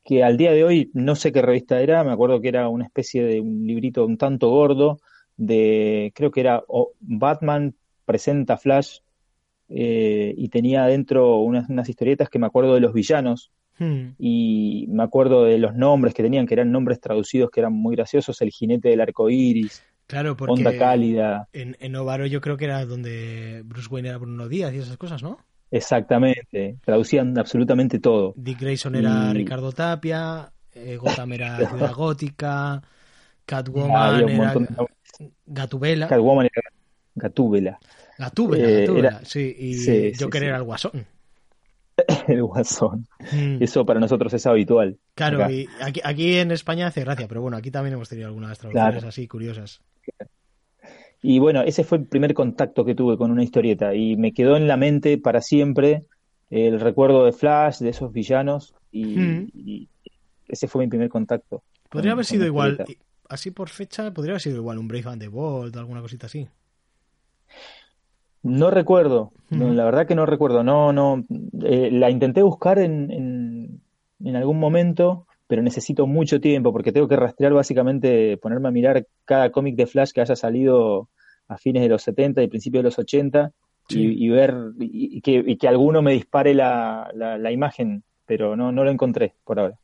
que 0.05 0.25
al 0.25 0.37
día 0.37 0.51
de 0.51 0.65
hoy 0.65 0.91
no 0.93 1.15
sé 1.15 1.31
qué 1.31 1.41
revista 1.41 1.81
era, 1.81 2.03
me 2.03 2.11
acuerdo 2.11 2.41
que 2.41 2.49
era 2.49 2.69
una 2.69 2.85
especie 2.85 3.23
de 3.23 3.41
un 3.41 3.65
librito 3.65 4.05
un 4.05 4.19
tanto 4.19 4.51
gordo 4.51 4.99
de, 5.37 6.11
creo 6.17 6.33
que 6.33 6.41
era 6.41 6.65
Batman 6.99 7.77
presenta 8.05 8.57
Flash 8.57 8.99
eh, 9.69 10.35
y 10.37 10.49
tenía 10.49 10.83
adentro 10.83 11.37
unas, 11.37 11.69
unas, 11.69 11.89
historietas 11.89 12.29
que 12.29 12.41
me 12.41 12.47
acuerdo 12.47 12.75
de 12.75 12.81
los 12.81 12.93
villanos 12.93 13.53
hmm. 13.79 14.15
y 14.19 14.87
me 14.89 15.05
acuerdo 15.05 15.45
de 15.45 15.59
los 15.59 15.77
nombres 15.77 16.13
que 16.13 16.25
tenían, 16.25 16.49
que 16.49 16.55
eran 16.55 16.73
nombres 16.73 16.99
traducidos 16.99 17.53
que 17.53 17.61
eran 17.61 17.73
muy 17.73 17.95
graciosos, 17.95 18.43
el 18.43 18.51
jinete 18.51 18.89
del 18.89 19.01
arco 19.01 19.31
iris, 19.31 19.85
claro, 20.09 20.37
porque 20.37 20.55
Onda 20.55 20.77
Cálida. 20.77 21.49
En, 21.53 21.77
en 21.79 21.93
Novaro 21.93 22.27
yo 22.27 22.41
creo 22.41 22.57
que 22.57 22.65
era 22.65 22.85
donde 22.85 23.63
Bruce 23.65 23.87
Wayne 23.89 24.09
era 24.09 24.19
Bruno 24.19 24.49
Díaz 24.49 24.75
y 24.75 24.79
esas 24.79 24.97
cosas, 24.97 25.23
¿no? 25.23 25.39
Exactamente, 25.73 26.77
traducían 26.85 27.39
absolutamente 27.39 27.99
todo. 27.99 28.35
Dick 28.37 28.61
Grayson 28.61 28.95
era 28.95 29.33
Ricardo 29.33 29.73
Tapia, 29.73 30.53
eh, 30.75 30.99
Gotham 30.99 31.33
era 31.33 31.57
Ciudad 31.71 31.95
Gótica, 31.95 32.83
Catwoman 33.47 34.29
era 34.29 34.55
Gatubela. 35.47 36.09
Catwoman 36.09 36.47
era 36.53 36.63
Gatúbela. 37.15 37.79
Gatúbela, 38.19 38.69
eh, 38.69 38.81
Gatúbela, 38.83 39.21
sí, 39.25 39.57
y 39.59 40.13
Joker 40.15 40.45
era 40.45 40.59
el 40.59 40.63
Guasón. 40.63 41.07
el 42.29 42.43
Guasón. 42.43 43.07
Mm. 43.33 43.63
Eso 43.63 43.87
para 43.87 43.99
nosotros 43.99 44.35
es 44.35 44.47
habitual. 44.47 44.99
Claro, 45.15 45.51
y 45.51 45.67
aquí, 45.81 46.37
en 46.37 46.51
España 46.51 46.89
hace 46.89 47.01
gracia, 47.01 47.27
pero 47.29 47.41
bueno, 47.41 47.57
aquí 47.57 47.71
también 47.71 47.95
hemos 47.95 48.11
tenido 48.11 48.29
algunas 48.29 48.59
traducciones 48.59 49.05
así 49.05 49.27
curiosas. 49.27 49.81
Y 51.23 51.39
bueno, 51.39 51.63
ese 51.63 51.85
fue 51.85 51.99
el 51.99 52.07
primer 52.07 52.35
contacto 52.35 52.85
que 52.85 52.97
tuve 52.97 53.17
con 53.17 53.31
una 53.31 53.45
historieta 53.45 53.95
y 53.95 54.17
me 54.17 54.33
quedó 54.33 54.57
en 54.57 54.67
la 54.67 54.77
mente 54.77 55.19
para 55.19 55.41
siempre 55.41 56.05
el 56.51 56.81
recuerdo 56.81 57.25
de 57.25 57.33
Flash, 57.33 57.79
de 57.79 57.91
esos 57.91 58.13
villanos 58.13 58.75
y, 58.91 59.17
mm. 59.17 59.87
ese 60.49 60.67
fue 60.67 60.85
mi 60.85 60.91
primer 60.91 61.09
contacto. 61.09 61.63
Podría 61.89 62.13
haber 62.13 62.25
sido 62.25 62.45
igual, 62.45 62.85
así 63.29 63.53
por 63.53 63.69
fecha, 63.69 64.13
podría 64.13 64.33
haber 64.33 64.43
sido 64.43 64.57
igual 64.57 64.79
un 64.79 64.89
Brave 64.89 65.11
and 65.11 65.23
the 65.23 65.29
Bolt, 65.29 65.77
alguna 65.77 66.03
cosita 66.03 66.27
así. 66.27 66.49
No 68.43 68.73
recuerdo, 68.73 69.33
la 69.51 69.85
verdad 69.85 70.07
que 70.07 70.17
no 70.17 70.27
recuerdo, 70.27 70.65
no, 70.65 70.93
no, 70.93 71.25
eh, 71.65 71.91
la 71.93 72.11
intenté 72.11 72.43
buscar 72.43 72.81
en, 72.81 73.11
en, 73.13 73.81
en, 74.25 74.37
algún 74.37 74.59
momento, 74.59 75.29
pero 75.53 75.61
necesito 75.61 76.07
mucho 76.07 76.41
tiempo 76.41 76.73
porque 76.73 76.93
tengo 76.93 77.07
que 77.09 77.17
rastrear 77.17 77.53
básicamente, 77.53 78.39
ponerme 78.39 78.69
a 78.69 78.71
mirar 78.71 79.07
cada 79.27 79.53
cómic 79.53 79.77
de 79.77 79.87
Flash 79.87 80.13
que 80.13 80.23
haya 80.23 80.35
salido 80.35 81.11
a 81.47 81.59
fines 81.59 81.83
de 81.83 81.91
los 81.91 82.01
70 82.05 82.43
y 82.43 82.49
principios 82.49 82.81
de 82.81 82.85
los 82.85 82.99
80 82.99 83.53
y, 83.91 84.31
ver 84.31 84.55
y, 84.81 85.21
que, 85.21 85.59
que, 85.59 85.69
alguno 85.69 86.01
me 86.01 86.15
dispare 86.15 86.55
la, 86.55 87.11
la, 87.15 87.53
imagen, 87.53 88.03
pero 88.25 88.57
no, 88.57 88.73
no 88.73 88.83
lo 88.83 88.91
encontré 88.91 89.35
por 89.45 89.61
ahora. 89.61 89.79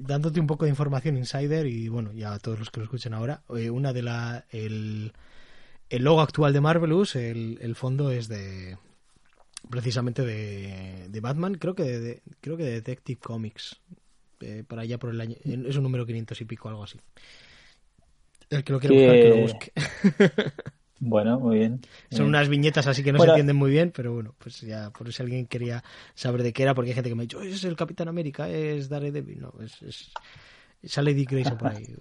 Dándote 0.00 0.40
un 0.40 0.46
poco 0.46 0.64
de 0.64 0.70
información 0.70 1.18
insider 1.18 1.66
y 1.66 1.88
bueno, 1.88 2.14
ya 2.14 2.32
a 2.32 2.38
todos 2.38 2.58
los 2.58 2.70
que 2.70 2.80
lo 2.80 2.84
escuchen 2.84 3.12
ahora, 3.12 3.42
eh, 3.54 3.68
una 3.68 3.92
de 3.92 4.00
la 4.00 4.46
el, 4.48 5.12
el 5.90 6.04
logo 6.04 6.22
actual 6.22 6.54
de 6.54 6.62
Marvelous, 6.62 7.16
el, 7.16 7.58
el 7.60 7.74
fondo 7.74 8.10
es 8.10 8.28
de 8.28 8.78
precisamente 9.68 10.22
de, 10.22 11.08
de 11.10 11.20
Batman, 11.20 11.56
creo 11.56 11.74
que 11.74 11.84
de, 11.84 12.22
creo 12.40 12.56
que 12.56 12.64
de 12.64 12.72
Detective 12.72 13.20
Comics. 13.20 13.78
Eh, 14.42 14.64
para 14.66 14.82
allá 14.82 14.98
por 14.98 15.10
el 15.10 15.20
año. 15.20 15.36
Es 15.44 15.76
un 15.76 15.82
número 15.82 16.04
500 16.04 16.40
y 16.40 16.44
pico, 16.44 16.68
algo 16.68 16.84
así. 16.84 16.98
El 18.50 18.64
que 18.64 18.72
lo 18.72 18.80
quiera 18.80 18.94
buscar, 18.94 19.14
que 19.14 19.28
lo 19.28 19.36
busque. 19.36 19.72
Bueno, 21.04 21.40
muy 21.40 21.58
bien. 21.58 21.80
Son 22.12 22.26
unas 22.26 22.48
viñetas 22.48 22.86
así 22.86 23.02
que 23.02 23.12
no 23.12 23.18
se 23.18 23.26
entienden 23.26 23.56
muy 23.56 23.72
bien, 23.72 23.90
pero 23.90 24.12
bueno, 24.14 24.36
pues 24.38 24.60
ya, 24.60 24.90
por 24.90 25.12
si 25.12 25.20
alguien 25.20 25.46
quería 25.46 25.82
saber 26.14 26.44
de 26.44 26.52
qué 26.52 26.62
era, 26.62 26.74
porque 26.74 26.90
hay 26.90 26.94
gente 26.94 27.10
que 27.10 27.16
me 27.16 27.22
ha 27.22 27.24
dicho, 27.24 27.42
es 27.42 27.64
el 27.64 27.74
Capitán 27.74 28.06
América, 28.06 28.48
es 28.48 28.88
Daredevil. 28.88 29.40
No, 29.40 29.52
es, 29.60 29.82
es, 29.82 30.12
sale 30.84 31.12
Dick 31.12 31.32
Grayson 31.32 31.58
por 31.58 31.72
ahí. 31.72 31.92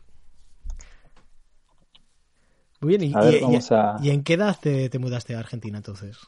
Muy 2.79 2.95
bien, 2.95 3.11
y, 4.03 4.09
en 4.09 4.23
qué 4.23 4.33
edad 4.33 4.55
te, 4.61 4.87
te, 4.87 4.99
mudaste 4.99 5.33
a 5.33 5.39
Argentina 5.39 5.77
entonces? 5.77 6.19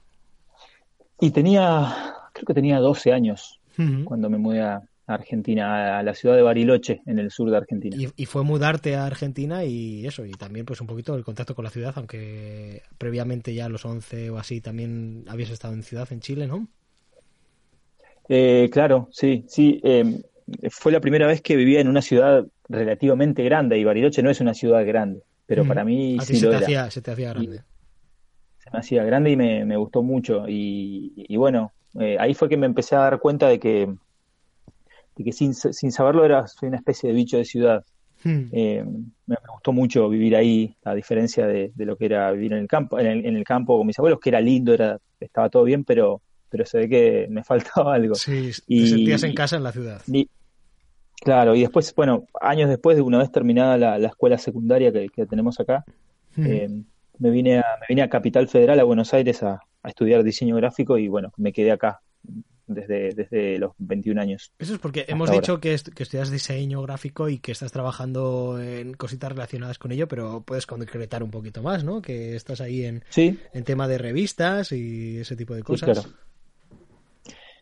Y 1.20 1.30
tenía, 1.30 2.16
creo 2.34 2.46
que 2.48 2.56
tenía 2.56 2.80
12 2.80 3.14
años 3.14 3.60
cuando 4.04 4.32
me 4.32 4.40
mudé 4.40 4.64
a, 4.64 4.82
Argentina, 5.06 6.00
a 6.00 6.04
la 6.04 6.14
ciudad 6.14 6.36
de 6.36 6.42
Bariloche, 6.42 7.02
en 7.06 7.20
el 7.20 7.30
sur 7.30 7.50
de 7.50 7.58
Argentina. 7.58 7.96
Y, 8.16 8.26
fue 8.26 8.44
mudarte 8.44 8.96
a 8.96 9.06
Argentina 9.06 9.66
y 9.66 10.06
eso, 10.08 10.26
y 10.26 10.32
también 10.32 10.66
pues 10.66 10.80
un 10.80 10.88
poquito 10.88 11.16
el 11.16 11.24
contacto 11.24 11.56
con 11.56 11.66
la 11.66 11.70
ciudad, 11.70 11.94
aunque 11.98 12.84
previamente 12.98 13.54
ya 13.54 13.66
a 13.66 13.70
los 13.70 13.86
11 13.86 14.30
o 14.30 14.38
así 14.38 14.62
también 14.62 15.26
habías 15.28 15.50
estado 15.50 15.74
en 15.74 15.84
ciudad, 15.84 16.08
en 16.12 16.22
Chile, 16.22 16.48
¿no? 16.48 16.68
Eh, 18.30 18.70
claro, 18.72 19.10
sí, 19.12 19.44
sí. 19.48 19.82
Em, 19.84 20.22
fue 20.70 20.92
la 20.92 21.02
primera 21.02 21.28
vez 21.28 21.42
que 21.42 21.58
vivía 21.58 21.82
en 21.82 21.90
una 21.90 22.02
ciudad 22.02 22.46
relativamente 22.70 23.44
grande 23.44 23.78
y 23.78 23.84
Bariloche 23.84 24.24
no 24.24 24.30
es 24.30 24.40
una 24.40 24.54
ciudad 24.54 24.86
grande, 24.86 25.22
pero 25.46 25.66
para 25.66 25.84
mí 25.84 26.18
sí 26.22 26.38
se 26.38 26.46
lo 26.46 26.52
te 26.52 26.58
era. 26.58 26.66
Hacía, 26.66 26.92
se 26.92 27.02
te 27.02 27.12
hacía 27.12 27.30
grande. 27.34 27.62
se 28.60 28.70
me 28.72 28.80
hacía 28.80 29.04
grande 29.04 29.32
y 29.32 29.36
me, 29.36 29.76
gustó 29.76 30.02
mucho. 30.02 30.46
Y, 30.48 31.36
bueno, 31.36 31.74
eh, 32.00 32.16
ahí 32.20 32.34
fue 32.34 32.48
que 32.48 32.56
me 32.56 32.66
empecé 32.66 32.96
a 32.96 33.00
dar 33.00 33.20
cuenta 33.20 33.50
de 33.50 33.60
que 33.60 33.94
de 35.16 35.24
que 35.24 35.32
sin, 35.32 35.54
sin 35.54 35.92
saberlo 35.92 36.26
era 36.26 36.48
soy 36.48 36.70
una 36.70 36.78
especie 36.78 37.10
de 37.10 37.16
bicho 37.16 37.38
de 37.38 37.46
ciudad. 37.46 37.84
Hmm. 38.24 38.48
Eh, 38.52 38.86
me, 39.26 39.36
gustó 39.52 39.74
mucho 39.74 40.08
vivir 40.10 40.36
ahí, 40.36 40.76
a 40.86 40.94
diferencia 40.96 41.46
de, 41.46 41.72
lo 41.78 41.98
que 41.98 42.06
era 42.06 42.32
vivir 42.32 42.54
en 42.54 42.60
el 42.60 42.68
campo, 42.68 43.00
en 43.00 43.08
el, 43.08 43.26
en 43.26 43.36
el, 43.36 43.44
campo 43.44 43.78
con 43.78 43.86
mis 43.86 44.00
abuelos, 44.00 44.20
que 44.20 44.30
era 44.30 44.40
lindo, 44.40 44.74
era, 44.74 44.98
estaba 45.20 45.50
todo 45.50 45.64
bien, 45.64 45.84
pero, 45.84 46.22
pero 46.50 46.66
se 46.66 46.80
ve 46.80 46.90
que 46.90 47.28
me 47.30 47.44
faltaba 47.44 47.96
algo. 47.96 48.16
Sí, 48.16 48.52
te 48.68 48.88
sentías 48.88 49.24
en 49.24 49.34
casa 49.34 49.58
en 49.58 49.64
la 49.64 49.72
ciudad. 49.72 50.02
claro, 51.22 51.56
y 51.56 51.62
después, 51.62 51.94
bueno, 51.96 52.26
años 52.40 52.70
después, 52.70 52.96
de 52.96 53.02
una 53.02 53.18
vez 53.18 53.32
terminada 53.32 53.78
la, 53.78 54.08
escuela 54.08 54.38
secundaria 54.38 54.92
que, 54.92 55.26
tenemos 55.26 55.60
acá, 55.60 55.84
hmm. 56.36 56.46
eh, 56.46 56.70
me 57.20 57.30
vine 57.30 57.60
a, 57.60 57.66
me 57.82 57.86
vine 57.90 58.04
a 58.04 58.10
Capital 58.10 58.48
Federal, 58.48 58.80
a 58.80 58.84
Buenos 58.86 59.14
Aires, 59.14 59.44
a, 59.44 59.60
a 59.84 59.90
estudiar 59.90 60.24
diseño 60.24 60.56
gráfico 60.56 60.98
y 60.98 61.10
bueno, 61.10 61.34
me 61.36 61.52
quedé 61.52 61.72
acá 61.72 62.02
desde, 62.68 63.14
desde 63.14 63.58
los 63.60 63.74
21 63.78 64.22
años. 64.22 64.52
Eso 64.60 64.74
es 64.74 64.80
porque 64.80 65.06
hemos 65.08 65.30
dicho 65.32 65.60
que, 65.60 65.76
que, 65.96 66.04
estudias 66.04 66.32
diseño 66.32 66.82
gráfico 66.82 67.30
y 67.30 67.40
que 67.40 67.52
estás 67.52 67.72
trabajando 67.72 68.60
en 68.62 68.94
cositas 68.94 69.32
relacionadas 69.32 69.78
con 69.78 69.92
ello, 69.92 70.08
pero 70.08 70.42
puedes 70.42 70.66
concretar 70.66 71.24
un 71.24 71.32
poquito 71.32 71.62
más, 71.62 71.84
¿no? 71.84 72.02
Que 72.02 72.36
estás 72.36 72.62
ahí 72.62 72.86
en, 72.86 73.04
en 73.16 73.64
tema 73.64 73.88
de 73.88 73.98
revistas 73.98 74.72
y 74.72 75.20
ese 75.20 75.36
tipo 75.36 75.54
de 75.54 75.64
cosas. 75.64 75.98
Sí, 75.98 76.02
claro. 76.02 76.18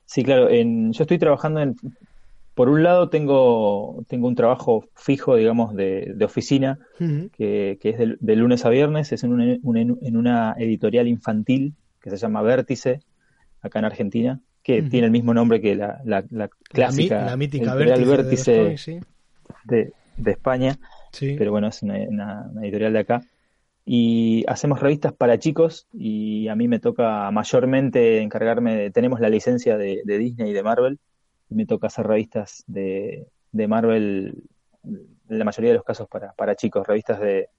Sí, 0.06 0.24
claro. 0.24 0.50
En, 0.50 0.94
yo 0.94 1.04
estoy 1.04 1.18
trabajando 1.18 1.62
en... 1.62 1.76
Por 2.54 2.68
un 2.68 2.84
lado 2.84 3.10
tengo, 3.10 4.04
tengo 4.10 4.28
un 4.28 4.36
trabajo 4.36 4.86
fijo, 4.94 5.38
digamos, 5.38 5.74
de, 5.74 6.12
de 6.14 6.26
oficina, 6.26 6.80
que, 7.00 7.80
que, 7.82 7.90
es 7.90 7.98
de, 7.98 8.36
lunes 8.36 8.66
a 8.66 8.70
viernes, 8.70 9.14
es 9.14 9.24
en 9.24 9.32
una, 9.32 9.54
en 9.54 10.18
una 10.18 10.54
editorial 10.60 11.08
infantil 11.08 11.76
que 12.02 12.10
se 12.10 12.18
llama 12.18 12.42
Vértice, 12.42 13.00
acá 13.62 13.80
en 13.80 13.86
Argentina 13.86 14.42
que 14.64 14.82
tiene 14.84 15.06
el 15.06 15.12
mismo 15.12 15.34
nombre 15.34 15.60
que 15.62 15.76
la, 15.76 16.02
la, 16.04 16.24
clásica, 16.64 17.26
la, 17.26 17.38
mítica 17.38 17.74
Vértice, 17.76 18.76
de, 19.64 19.94
de, 20.18 20.32
España, 20.32 20.78
pero 21.20 21.52
bueno, 21.52 21.68
es 21.68 21.82
una, 21.82 22.52
editorial 22.62 22.94
de 22.94 23.00
acá. 23.00 23.22
Y 23.84 24.46
hacemos 24.48 24.80
revistas 24.80 25.14
para 25.14 25.40
chicos 25.40 25.88
y 25.92 26.48
a 26.48 26.56
mí 26.56 26.68
me 26.68 26.80
toca 26.80 27.30
mayormente 27.32 28.22
encargarme, 28.22 28.76
de, 28.76 28.92
tenemos 28.92 29.20
la 29.20 29.30
licencia 29.30 29.78
de, 29.78 30.04
Disney 30.06 30.52
y 30.52 30.54
de 30.54 30.64
Marvel, 30.64 31.00
y 31.50 31.56
me 31.56 31.66
toca 31.66 31.88
hacer 31.88 32.06
revistas 32.06 32.64
de, 32.68 33.28
de 33.52 33.68
Marvel, 33.68 34.44
en 34.84 35.40
la 35.40 35.44
mayoría 35.44 35.72
de 35.72 35.78
los 35.78 35.84
casos 35.84 36.08
para, 36.08 36.34
para 36.34 36.56
chicos, 36.56 36.86
revistas 36.86 37.20
de, 37.20 37.50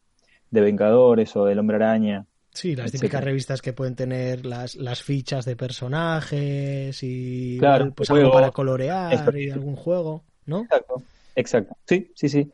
de 0.50 0.60
Vengadores 0.60 1.34
o 1.34 1.44
del 1.44 1.58
Hombre 1.58 1.76
Araña, 1.76 2.26
Sí, 2.52 2.76
las 2.76 2.92
típicas 2.92 3.24
revistas 3.24 3.62
que 3.62 3.72
pueden 3.72 3.96
tener 3.96 4.44
las, 4.44 4.76
las 4.76 5.02
fichas 5.02 5.46
de 5.46 5.56
personajes 5.56 7.02
y 7.02 7.58
pues 7.94 8.10
algo 8.10 8.30
para 8.30 8.50
colorear 8.50 9.34
y 9.36 9.50
algún 9.50 9.74
juego, 9.74 10.22
¿no? 10.44 10.62
Exacto, 10.62 11.02
exacto. 11.34 11.76
Sí, 11.86 12.12
sí, 12.14 12.28
sí. 12.28 12.50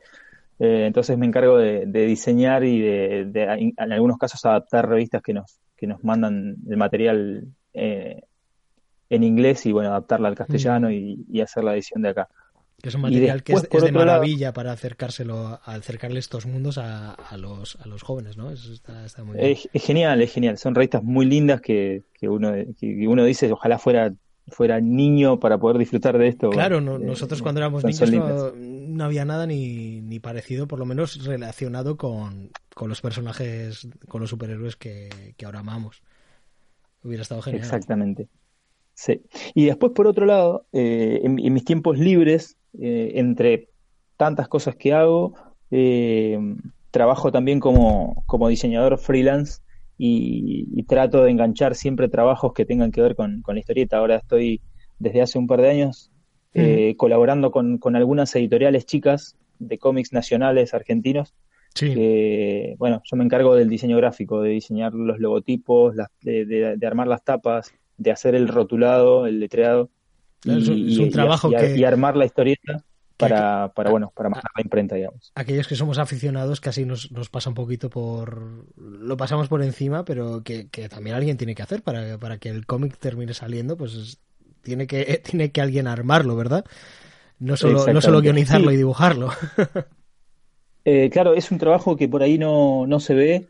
Eh, 0.59 0.85
entonces 0.87 1.17
me 1.17 1.25
encargo 1.25 1.57
de, 1.57 1.85
diseñar 1.85 2.63
y 2.63 2.79
de, 2.81 3.73
en 3.77 3.91
algunos 3.91 4.17
casos 4.17 4.45
adaptar 4.45 4.87
revistas 4.87 5.21
que 5.21 5.33
nos, 5.33 5.59
que 5.75 5.87
nos 5.87 6.03
mandan 6.03 6.57
el 6.69 6.77
material 6.77 7.47
eh, 7.73 8.21
en 9.09 9.23
inglés 9.23 9.65
y 9.65 9.71
bueno, 9.71 9.89
adaptarla 9.89 10.27
al 10.27 10.35
castellano 10.35 10.89
mm. 10.89 11.25
y, 11.29 11.41
hacer 11.41 11.63
la 11.63 11.73
edición 11.73 12.01
de 12.01 12.09
acá. 12.09 12.29
Que 12.81 12.89
es 12.89 12.95
un 12.95 13.01
material 13.01 13.43
que 13.43 13.53
es, 13.53 13.69
de 13.69 13.91
maravilla 13.91 14.53
para 14.53 14.71
acercárselo, 14.71 15.59
acercarle 15.65 16.19
estos 16.19 16.45
mundos 16.45 16.77
a, 16.77 17.11
a, 17.11 17.37
los, 17.37 17.77
a 17.81 17.87
los 17.87 18.03
jóvenes, 18.03 18.37
¿no? 18.37 18.51
Eso 18.51 18.71
está, 18.71 19.23
muy 19.23 19.37
bien. 19.37 19.57
Es, 19.73 19.83
genial, 19.83 20.21
es 20.21 20.33
genial. 20.33 20.57
Son 20.57 20.73
revistas 20.75 21.03
muy 21.03 21.25
lindas 21.25 21.61
que, 21.61 22.03
que 22.13 22.29
uno, 22.29 22.53
que 22.79 23.07
uno 23.07 23.25
dice, 23.25 23.51
ojalá 23.51 23.79
fuera 23.79 24.13
fuera 24.51 24.81
niño 24.81 25.39
para 25.39 25.57
poder 25.57 25.77
disfrutar 25.77 26.17
de 26.17 26.27
esto. 26.27 26.49
Claro, 26.49 26.79
eh, 26.79 26.81
nosotros 26.81 27.41
cuando 27.41 27.61
éramos 27.61 27.83
niños 27.83 28.53
no, 28.55 29.03
había 29.03 29.25
nada 29.25 29.45
ni, 29.45 30.01
ni, 30.01 30.19
parecido, 30.19 30.67
por 30.67 30.79
lo 30.79 30.85
menos 30.85 31.23
relacionado 31.23 31.97
con, 31.97 32.49
con 32.73 32.89
los 32.89 33.01
personajes, 33.01 33.87
con 34.07 34.21
los 34.21 34.29
superhéroes 34.29 34.75
que, 34.75 35.09
que 35.37 35.45
ahora 35.45 35.59
amamos. 35.59 36.01
Hubiera 37.03 37.21
estado 37.21 37.41
genial. 37.41 37.63
Exactamente. 37.63 38.27
Sí. 38.93 39.21
Y 39.53 39.65
después, 39.65 39.93
por 39.93 40.07
otro 40.07 40.25
lado, 40.25 40.65
eh, 40.73 41.21
en, 41.23 41.35
mis 41.35 41.63
tiempos 41.63 41.97
libres, 41.97 42.57
eh, 42.77 43.13
entre 43.15 43.69
tantas 44.17 44.47
cosas 44.47 44.75
que 44.75 44.93
hago, 44.93 45.33
eh, 45.71 46.37
trabajo 46.91 47.31
también 47.31 47.59
como, 47.59 48.23
como 48.25 48.49
diseñador 48.49 48.97
freelance 48.97 49.61
y, 49.97 50.83
trato 50.83 51.23
de 51.23 51.29
enganchar 51.29 51.75
siempre 51.75 52.09
trabajos 52.09 52.53
que 52.53 52.65
tengan 52.65 52.91
que 52.91 53.01
ver 53.01 53.15
con, 53.15 53.43
la 53.45 53.59
historieta. 53.59 53.97
Ahora 53.97 54.15
estoy 54.15 54.59
desde 54.97 55.21
hace 55.21 55.37
un 55.37 55.45
par 55.45 55.61
de 55.61 55.69
años 55.69 56.11
eh, 56.55 56.95
colaborando 56.97 57.51
con, 57.51 57.77
con, 57.77 57.95
algunas 57.95 58.35
editoriales 58.35 58.87
chicas 58.87 59.37
de 59.59 59.77
cómics 59.77 60.11
nacionales 60.11 60.73
argentinos. 60.73 61.35
Que, 61.75 62.75
bueno, 62.79 63.01
yo 63.05 63.15
me 63.15 63.23
encargo 63.23 63.55
del 63.55 63.69
diseño 63.69 63.95
gráfico, 63.97 64.41
de 64.41 64.49
diseñar 64.49 64.93
los 64.93 65.19
logotipos, 65.19 65.95
de, 66.21 66.45
de, 66.45 66.87
armar 66.87 67.07
las 67.07 67.23
tapas, 67.23 67.71
de 67.97 68.11
hacer 68.11 68.33
el 68.33 68.47
rotulado, 68.47 69.27
el 69.27 69.39
letreado 69.39 69.89
y, 70.43 70.93
es 70.93 70.99
un 70.99 71.11
trabajo 71.11 71.51
y, 71.51 71.83
armar 71.83 72.15
la 72.15 72.25
historieta 72.25 72.83
para, 73.17 73.71
para, 73.75 73.91
bueno, 73.91 74.11
para 74.15 74.29
mandar 74.29 74.51
la 74.55 74.61
imprenta, 74.61 74.95
digamos. 74.95 75.31
Aquellos 75.35 75.67
que 75.67 75.75
somos 75.75 75.97
aficionados 75.97 76.61
casi 76.61 76.85
nos, 76.85 77.11
nos 77.11 77.29
pasa 77.29 77.49
un 77.49 77.55
poquito 77.55 77.89
por... 77.89 78.65
Lo 78.77 79.17
pasamos 79.17 79.49
por 79.49 79.61
encima, 79.61 80.05
pero 80.05 80.41
que, 80.43 80.67
también 80.89 81.15
alguien 81.15 81.37
tiene 81.37 81.55
que 81.55 81.61
hacer 81.61 81.83
para, 81.83 82.17
para 82.17 82.37
que 82.37 82.49
el 82.49 82.65
cómic 82.65 82.97
termine 82.97 83.33
saliendo, 83.33 83.75
pues 83.75 84.19
tiene 84.61 84.87
que, 84.87 85.21
tiene 85.29 85.51
que 85.51 85.61
alguien 85.61 85.87
armarlo, 85.87 86.35
¿verdad? 86.35 86.65
No 87.39 87.57
solo, 87.57 87.91
no 87.91 88.01
solo 88.01 88.21
guionizarlo 88.21 88.71
y 88.71 88.77
dibujarlo. 88.77 89.31
Eh, 90.85 91.09
claro, 91.11 91.33
es 91.35 91.51
un 91.51 91.59
trabajo 91.59 91.95
que 91.95 92.07
por 92.07 92.23
ahí 92.23 92.39
no, 92.39 92.87
no 92.87 92.99
se 92.99 93.13
ve, 93.13 93.47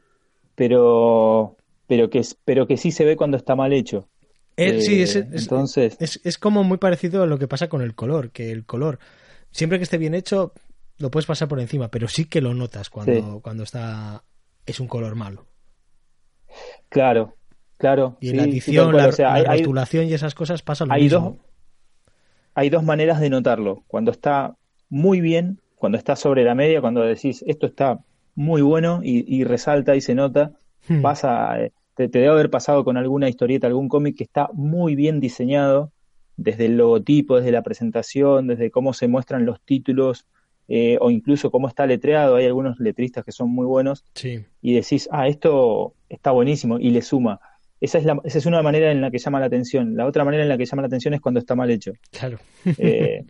pero, 0.55 1.55
pero, 1.87 2.09
que, 2.09 2.21
pero 2.43 2.67
que 2.67 2.75
sí 2.75 2.91
se 2.91 3.05
ve 3.05 3.15
cuando 3.15 3.37
está 3.37 3.55
mal 3.55 3.71
hecho. 3.71 4.09
Eh, 4.59 4.81
sí, 4.81 5.01
es, 5.01 5.15
entonces... 5.15 5.97
Es, 5.99 6.37
como 6.37 6.63
muy 6.63 6.77
parecido 6.77 7.23
a 7.23 7.27
lo 7.27 7.39
que 7.39 7.47
pasa 7.47 7.69
con 7.69 7.81
el 7.81 7.95
color, 7.95 8.31
que 8.31 8.51
el 8.51 8.65
color, 8.65 8.99
siempre 9.51 9.79
que 9.79 9.83
esté 9.83 9.97
bien 9.97 10.13
hecho, 10.13 10.53
lo 10.97 11.09
puedes 11.11 11.25
pasar 11.25 11.47
por 11.47 11.59
encima, 11.59 11.89
pero 11.89 12.07
sí 12.07 12.25
que 12.25 12.41
lo 12.41 12.53
notas 12.53 12.89
cuando, 12.89 13.39
cuando 13.41 13.63
está 13.63 14.23
es 14.65 14.79
un 14.79 14.87
color 14.87 15.15
malo. 15.15 15.47
Claro, 16.89 17.35
claro. 17.77 18.17
Y 18.19 18.29
en 18.29 18.37
la 18.37 18.43
edición, 18.43 18.95
la, 18.95 19.09
rotulación 19.09 20.07
y 20.07 20.13
esas 20.13 20.35
cosas 20.35 20.61
pasa 20.61 20.85
lo 20.85 20.93
hay 20.93 21.03
mismo. 21.03 21.19
Dos, 21.19 22.13
hay 22.53 22.69
dos 22.69 22.83
maneras 22.83 23.19
de 23.19 23.29
notarlo. 23.29 23.83
Cuando 23.87 24.11
está 24.11 24.55
muy 24.89 25.21
bien, 25.21 25.61
cuando 25.75 25.97
está 25.97 26.15
sobre 26.15 26.43
la 26.43 26.55
media, 26.55 26.81
cuando 26.81 27.01
decís 27.01 27.43
esto 27.47 27.67
está 27.67 27.99
muy 28.35 28.61
bueno 28.61 29.01
y, 29.03 29.43
resalta 29.43 29.95
y 29.95 30.01
se 30.01 30.15
nota, 30.15 30.53
hmm. 30.87 31.01
pasa, 31.01 31.55
te, 32.07 32.19
debe 32.19 32.29
haber 32.29 32.49
pasado 32.49 32.85
con 32.85 32.95
alguna 32.95 33.27
historieta, 33.27 33.67
algún 33.67 33.89
cómic 33.89 34.17
que 34.17 34.23
está 34.23 34.49
muy 34.53 34.95
bien 34.95 35.19
diseñado, 35.19 35.91
desde 36.37 36.67
el 36.67 36.77
logotipo, 36.77 37.37
desde 37.37 37.51
la 37.51 37.63
presentación, 37.63 38.47
desde 38.47 38.71
cómo 38.71 38.93
se 38.93 39.09
muestran 39.09 39.45
los 39.45 39.59
títulos, 39.61 40.25
eh, 40.69 40.97
o 41.01 41.11
incluso 41.11 41.51
cómo 41.51 41.67
está 41.67 41.85
letreado. 41.85 42.37
Hay 42.37 42.45
algunos 42.45 42.79
letristas 42.79 43.25
que 43.25 43.33
son 43.33 43.49
muy 43.49 43.65
buenos. 43.65 44.05
Y 44.61 44.73
decís, 44.73 45.09
ah, 45.11 45.27
esto 45.27 45.95
está 46.07 46.31
buenísimo, 46.31 46.79
y 46.79 46.91
le 46.91 47.01
suma. 47.01 47.41
Esa 47.81 47.97
es, 47.97 48.05
la, 48.05 48.19
esa 48.23 48.37
es 48.37 48.45
una 48.45 48.61
manera 48.61 48.91
en 48.91 49.01
la 49.01 49.11
que 49.11 49.17
llama 49.17 49.39
la 49.39 49.47
atención. 49.47 49.97
La 49.97 50.05
otra 50.05 50.23
manera 50.23 50.43
en 50.43 50.49
la 50.49 50.57
que 50.57 50.65
llama 50.65 50.83
la 50.83 50.87
atención 50.87 51.13
es 51.13 51.21
cuando 51.21 51.39
está 51.39 51.55
mal 51.55 51.69
hecho. 51.69 51.91
Claro. 52.11 52.37
Eh, 52.77 53.25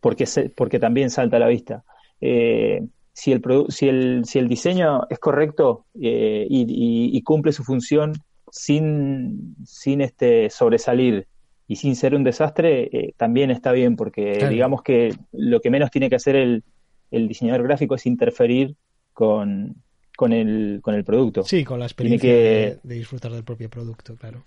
porque, 0.00 0.26
porque 0.54 0.78
también 0.78 1.10
salta 1.10 1.38
a 1.38 1.40
la 1.40 1.48
vista. 1.48 1.84
Eh, 2.20 2.82
si 3.18 3.32
el, 3.32 3.42
si 3.68 3.88
el, 3.88 4.22
si 4.26 4.38
el 4.38 4.46
diseño 4.46 5.00
es 5.10 5.18
correcto 5.18 5.86
eh, 6.00 6.46
y, 6.48 7.20
cumple 7.22 7.50
su 7.50 7.64
función 7.64 8.12
sin, 8.48 9.56
sin 9.66 10.02
este 10.02 10.50
sobresalir 10.50 11.26
y 11.66 11.74
sin 11.74 11.96
ser 11.96 12.14
un 12.14 12.22
desastre, 12.22 12.88
eh, 12.92 13.14
también 13.16 13.50
está 13.50 13.72
bien, 13.72 13.96
porque 13.96 14.46
digamos 14.48 14.82
que 14.82 15.16
lo 15.32 15.60
que 15.60 15.68
menos 15.68 15.90
tiene 15.90 16.08
que 16.08 16.14
hacer 16.14 16.36
el, 16.36 16.62
el 17.10 17.26
diseñador 17.26 17.64
gráfico 17.64 17.96
es 17.96 18.06
interferir 18.06 18.76
con, 19.12 19.74
con, 20.16 20.32
el, 20.32 20.78
con 20.80 20.94
el 20.94 21.02
producto. 21.02 21.42
Sí, 21.42 21.64
con 21.64 21.80
la 21.80 21.86
experiencia 21.86 22.32
de, 22.32 22.78
disfrutar 22.84 23.32
del 23.32 23.42
propio 23.42 23.68
producto, 23.68 24.14
claro. 24.14 24.44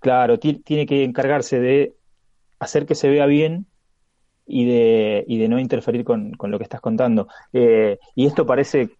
Claro, 0.00 0.38
tiene 0.38 0.84
que 0.84 1.02
encargarse 1.02 1.60
de 1.60 1.94
hacer 2.58 2.84
que 2.84 2.94
se 2.94 3.08
vea 3.08 3.24
bien 3.24 3.64
y 4.46 4.66
de, 4.66 5.24
y 5.26 5.38
de 5.38 5.48
no 5.48 5.58
interferir 5.58 6.04
con, 6.04 6.32
lo 6.40 6.58
que 6.58 6.64
estás 6.64 6.80
contando. 6.80 7.28
Eh, 7.52 7.98
y 8.14 8.26
esto 8.26 8.46
parece, 8.46 8.90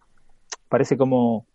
parece 0.68 0.96
como 0.96 1.46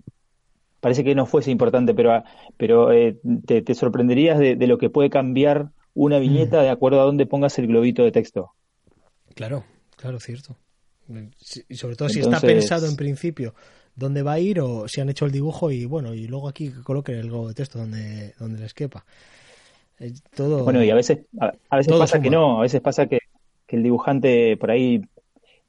parece 0.80 1.04
que 1.04 1.16
no 1.16 1.26
fuese 1.26 1.52
importante, 1.52 1.94
pero, 1.94 2.24
pero 2.56 2.92
eh, 2.92 3.18
te, 3.46 3.74
sorprenderías 3.74 4.40
de, 4.40 4.56
lo 4.68 4.78
que 4.78 4.90
puede 4.90 5.10
cambiar 5.10 5.70
una 5.94 6.20
viñeta 6.20 6.60
mm. 6.60 6.64
de 6.64 6.70
acuerdo 6.70 7.02
a 7.02 7.06
dónde 7.06 7.26
pongas 7.26 7.58
el 7.60 7.68
globito 7.68 8.04
de 8.04 8.12
texto. 8.12 8.52
Claro, 9.34 9.66
claro, 9.96 10.20
cierto. 10.20 10.56
Y 11.70 11.76
sobre 11.76 11.96
todo 11.96 12.10
si 12.10 12.20
está 12.20 12.40
pensado 12.40 12.88
en 12.88 12.96
principio 12.96 13.54
dónde 13.96 14.22
va 14.22 14.34
a 14.34 14.40
ir 14.40 14.60
o 14.60 14.88
si 14.88 15.02
han 15.02 15.10
hecho 15.10 15.26
el 15.26 15.32
dibujo 15.32 15.72
y 15.72 15.86
bueno, 15.86 16.14
y 16.14 16.28
luego 16.28 16.48
aquí 16.48 16.70
coloquen 16.70 17.16
el 17.16 17.28
globo 17.28 17.48
de 17.48 17.54
texto 17.56 17.80
donde, 17.80 18.34
donde 18.40 18.60
les 18.60 18.74
quepa. 18.74 19.06
Eh, 20.00 20.14
todo, 20.36 20.64
bueno, 20.64 20.84
y 20.84 20.92
a 20.92 20.96
veces, 20.96 21.20
a, 21.40 21.78
veces 21.78 21.94
pasa 21.98 22.22
que 22.22 22.30
no, 22.30 22.60
a 22.60 22.62
veces 22.62 22.80
pasa 22.82 23.08
que, 23.08 23.20
que 23.68 23.76
el 23.76 23.84
dibujante 23.84 24.58
por 24.58 24.72
ahí 24.72 25.02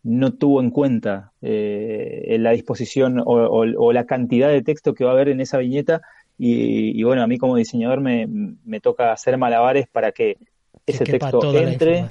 no 0.02 0.32
tuvo 0.32 0.60
en 0.62 0.70
cuenta 0.70 1.32
eh, 1.42 2.36
la 2.38 2.52
disposición 2.52 3.20
o, 3.24 3.92
la 3.92 4.06
cantidad 4.06 4.48
de 4.48 4.62
texto 4.62 4.94
que 4.94 5.04
va 5.04 5.10
a 5.10 5.14
haber 5.14 5.28
en 5.28 5.40
esa 5.40 5.58
viñeta 5.58 6.00
y, 6.40 7.02
bueno, 7.02 7.22
a 7.22 7.26
mí 7.26 7.36
como 7.36 7.56
diseñador 7.56 8.00
me, 8.00 8.80
toca 8.80 9.12
hacer 9.12 9.36
malabares 9.36 9.88
para 9.88 10.12
que 10.12 10.38
ese 10.86 11.04
texto 11.04 11.52
entre 11.58 12.06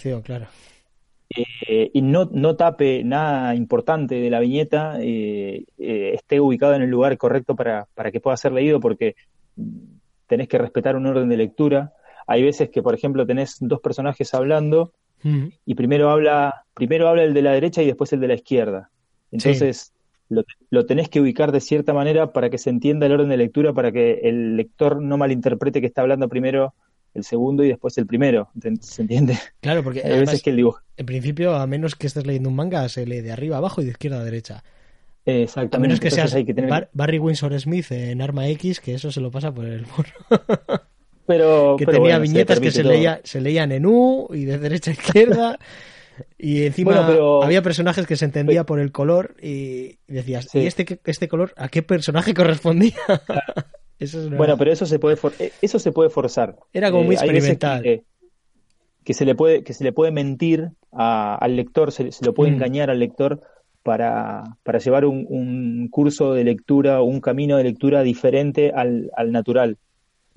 eh, 1.68 1.92
y 1.94 2.02
no, 2.02 2.30
no 2.32 2.56
tape 2.56 3.04
nada 3.04 3.56
importante 3.56 4.16
de 4.16 4.30
la 4.30 4.40
viñeta, 4.40 4.98
eh, 5.00 5.66
esté 5.78 6.40
ubicado 6.40 6.74
en 6.74 6.82
el 6.82 6.90
lugar 6.90 7.18
correcto 7.18 7.56
para, 7.56 7.88
para 7.96 8.12
que 8.12 8.20
pueda 8.20 8.36
ser 8.38 8.52
leído 8.52 8.80
porque 8.80 9.16
tenés 10.28 10.48
que 10.48 10.58
respetar 10.58 10.96
un 10.96 11.08
orden 11.08 11.30
de 11.30 11.38
lectura. 11.38 11.94
Hay 12.28 12.44
veces 12.44 12.70
que, 12.70 12.82
por 12.82 12.94
ejemplo, 12.94 13.26
tenés 13.26 13.58
dos 13.62 13.80
personajes 13.80 14.34
hablando 14.34 14.94
y 15.24 15.76
primero 15.76 16.10
habla, 16.10 16.64
primero 16.74 17.08
habla 17.08 17.24
el 17.24 17.34
de 17.34 17.42
la 17.42 17.52
derecha 17.52 17.82
y 17.82 17.86
después 17.86 18.14
el 18.14 18.20
de 18.20 18.28
la 18.28 18.36
izquierda. 18.36 18.90
Entonces, 19.32 19.94
lo, 20.30 20.86
tenés 20.86 21.10
que 21.10 21.22
ubicar 21.22 21.52
de 21.52 21.62
cierta 21.62 21.94
manera 21.94 22.32
para 22.34 22.50
que 22.50 22.58
se 22.58 22.70
entienda 22.70 23.06
el 23.06 23.14
orden 23.14 23.30
de 23.30 23.38
lectura, 23.38 23.74
para 23.74 23.92
que 23.92 24.22
el 24.24 24.58
lector 24.58 25.02
no 25.02 25.18
malinterprete 25.18 25.82
que 25.82 25.88
está 25.88 26.02
hablando 26.02 26.28
primero 26.30 26.74
el 27.14 27.24
segundo 27.24 27.64
y 27.64 27.70
después 27.70 27.98
el 27.98 28.06
primero. 28.06 28.50
¿Se 28.82 29.02
entiende? 29.02 29.38
Claro, 29.60 29.84
porque 29.84 30.02
hay 30.06 30.20
veces 30.20 30.44
que 30.44 30.52
el 30.52 30.58
dibujo. 30.58 30.82
En 30.98 31.06
principio, 31.06 31.56
a 31.56 31.66
menos 31.68 31.96
que 31.96 32.08
estés 32.08 32.26
leyendo 32.26 32.50
un 32.50 32.56
manga, 32.56 32.88
se 32.90 33.06
lee 33.06 33.22
de 33.22 33.32
arriba 33.32 33.58
abajo 33.58 33.82
y 33.82 33.86
de 33.86 33.92
izquierda 33.92 34.20
a 34.20 34.24
derecha. 34.24 34.64
Exactamente. 35.26 35.76
A 35.76 35.80
menos 35.80 36.00
que 36.00 36.12
seas 36.12 36.36
Barry 36.94 37.20
Windsor 37.20 37.60
Smith 37.60 37.92
en 37.92 38.22
Arma 38.22 38.48
X, 38.50 38.80
que 38.80 38.94
eso 38.94 39.12
se 39.12 39.20
lo 39.20 39.30
pasa 39.32 39.54
por 39.54 39.66
el 39.66 39.86
morro. 39.86 40.12
Pero, 41.28 41.76
que 41.78 41.86
tenía 41.86 42.18
viñetas 42.20 42.60
que 42.60 42.72
se, 42.72 42.84
leía, 42.84 43.20
se 43.24 43.42
leían 43.42 43.72
en 43.74 43.86
U 43.86 44.30
y 44.34 44.46
de 44.46 44.58
derecha 44.58 44.92
a 44.92 44.94
izquierda. 44.94 45.60
Y 46.36 46.64
encima 46.64 47.08
había 47.44 47.62
personajes 47.62 48.08
que 48.08 48.16
se 48.16 48.26
entendía 48.26 48.66
por 48.66 48.80
el 48.80 48.92
color 48.92 49.36
y 49.40 50.00
decías, 50.08 50.48
¿y 50.56 50.66
este, 50.66 51.00
este 51.06 51.28
color 51.28 51.54
a 51.58 51.70
qué 51.70 51.84
personaje 51.84 52.34
correspondía? 52.34 52.96
Bueno, 54.38 54.60
pero 54.60 54.72
eso 54.72 54.86
se 54.86 55.00
puede 55.00 55.18
eh, 55.40 55.52
eso 55.60 55.80
se 55.80 55.92
puede 55.92 56.12
forzar. 56.12 56.56
Era 56.72 56.92
como 56.92 57.04
muy 57.04 57.16
eh, 57.16 57.18
experimental. 57.18 57.82
Que, 59.04 59.14
se 59.16 59.26
le 59.26 59.34
puede 59.34 59.64
que 59.64 59.74
se 59.74 59.84
le 59.84 59.92
puede 59.92 60.12
mentir 60.12 60.70
al 60.92 61.56
lector, 61.56 61.92
se, 61.92 62.12
lo 62.24 62.36
puede 62.36 62.52
mm. 62.52 62.54
engañar 62.54 62.90
al 62.92 63.00
lector 63.00 63.42
para, 63.82 64.44
para 64.62 64.78
llevar 64.78 65.06
un, 65.06 65.88
curso 65.90 66.36
de 66.36 66.44
lectura 66.44 67.02
o 67.02 67.06
un 67.06 67.22
camino 67.22 67.58
de 67.58 67.64
lectura 67.64 68.04
diferente 68.04 68.72
al, 68.72 69.10
al 69.16 69.32
natural 69.32 69.80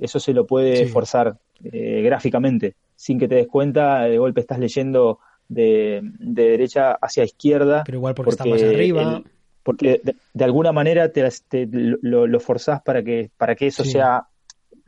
eso 0.01 0.19
se 0.19 0.33
lo 0.33 0.47
puede 0.47 0.87
forzar 0.87 1.37
eh, 1.63 2.03
gráficamente, 2.03 2.75
sin 2.97 3.19
que 3.19 3.29
te 3.29 3.37
des 3.37 3.47
cuenta, 3.47 4.03
de 4.05 4.19
golpe 4.19 4.41
estás 4.41 4.59
leyendo 4.59 5.19
de, 5.49 6.01
derecha 6.19 6.93
hacia 6.93 7.25
izquierda. 7.25 7.83
Pero 7.85 7.99
igual 7.99 8.15
porque, 8.15 8.31
está 8.31 8.45
más 8.47 8.63
arriba. 8.63 9.23
porque 9.63 10.01
de, 10.33 10.45
alguna 10.45 10.73
manera 10.73 11.11
te, 11.11 11.29
lo, 11.71 12.27
lo, 12.27 12.41
forzás 12.41 12.83
para 12.83 13.03
que, 13.03 13.31
para 13.37 13.55
que 13.55 13.67
eso 13.67 13.85
sea, 13.85 14.27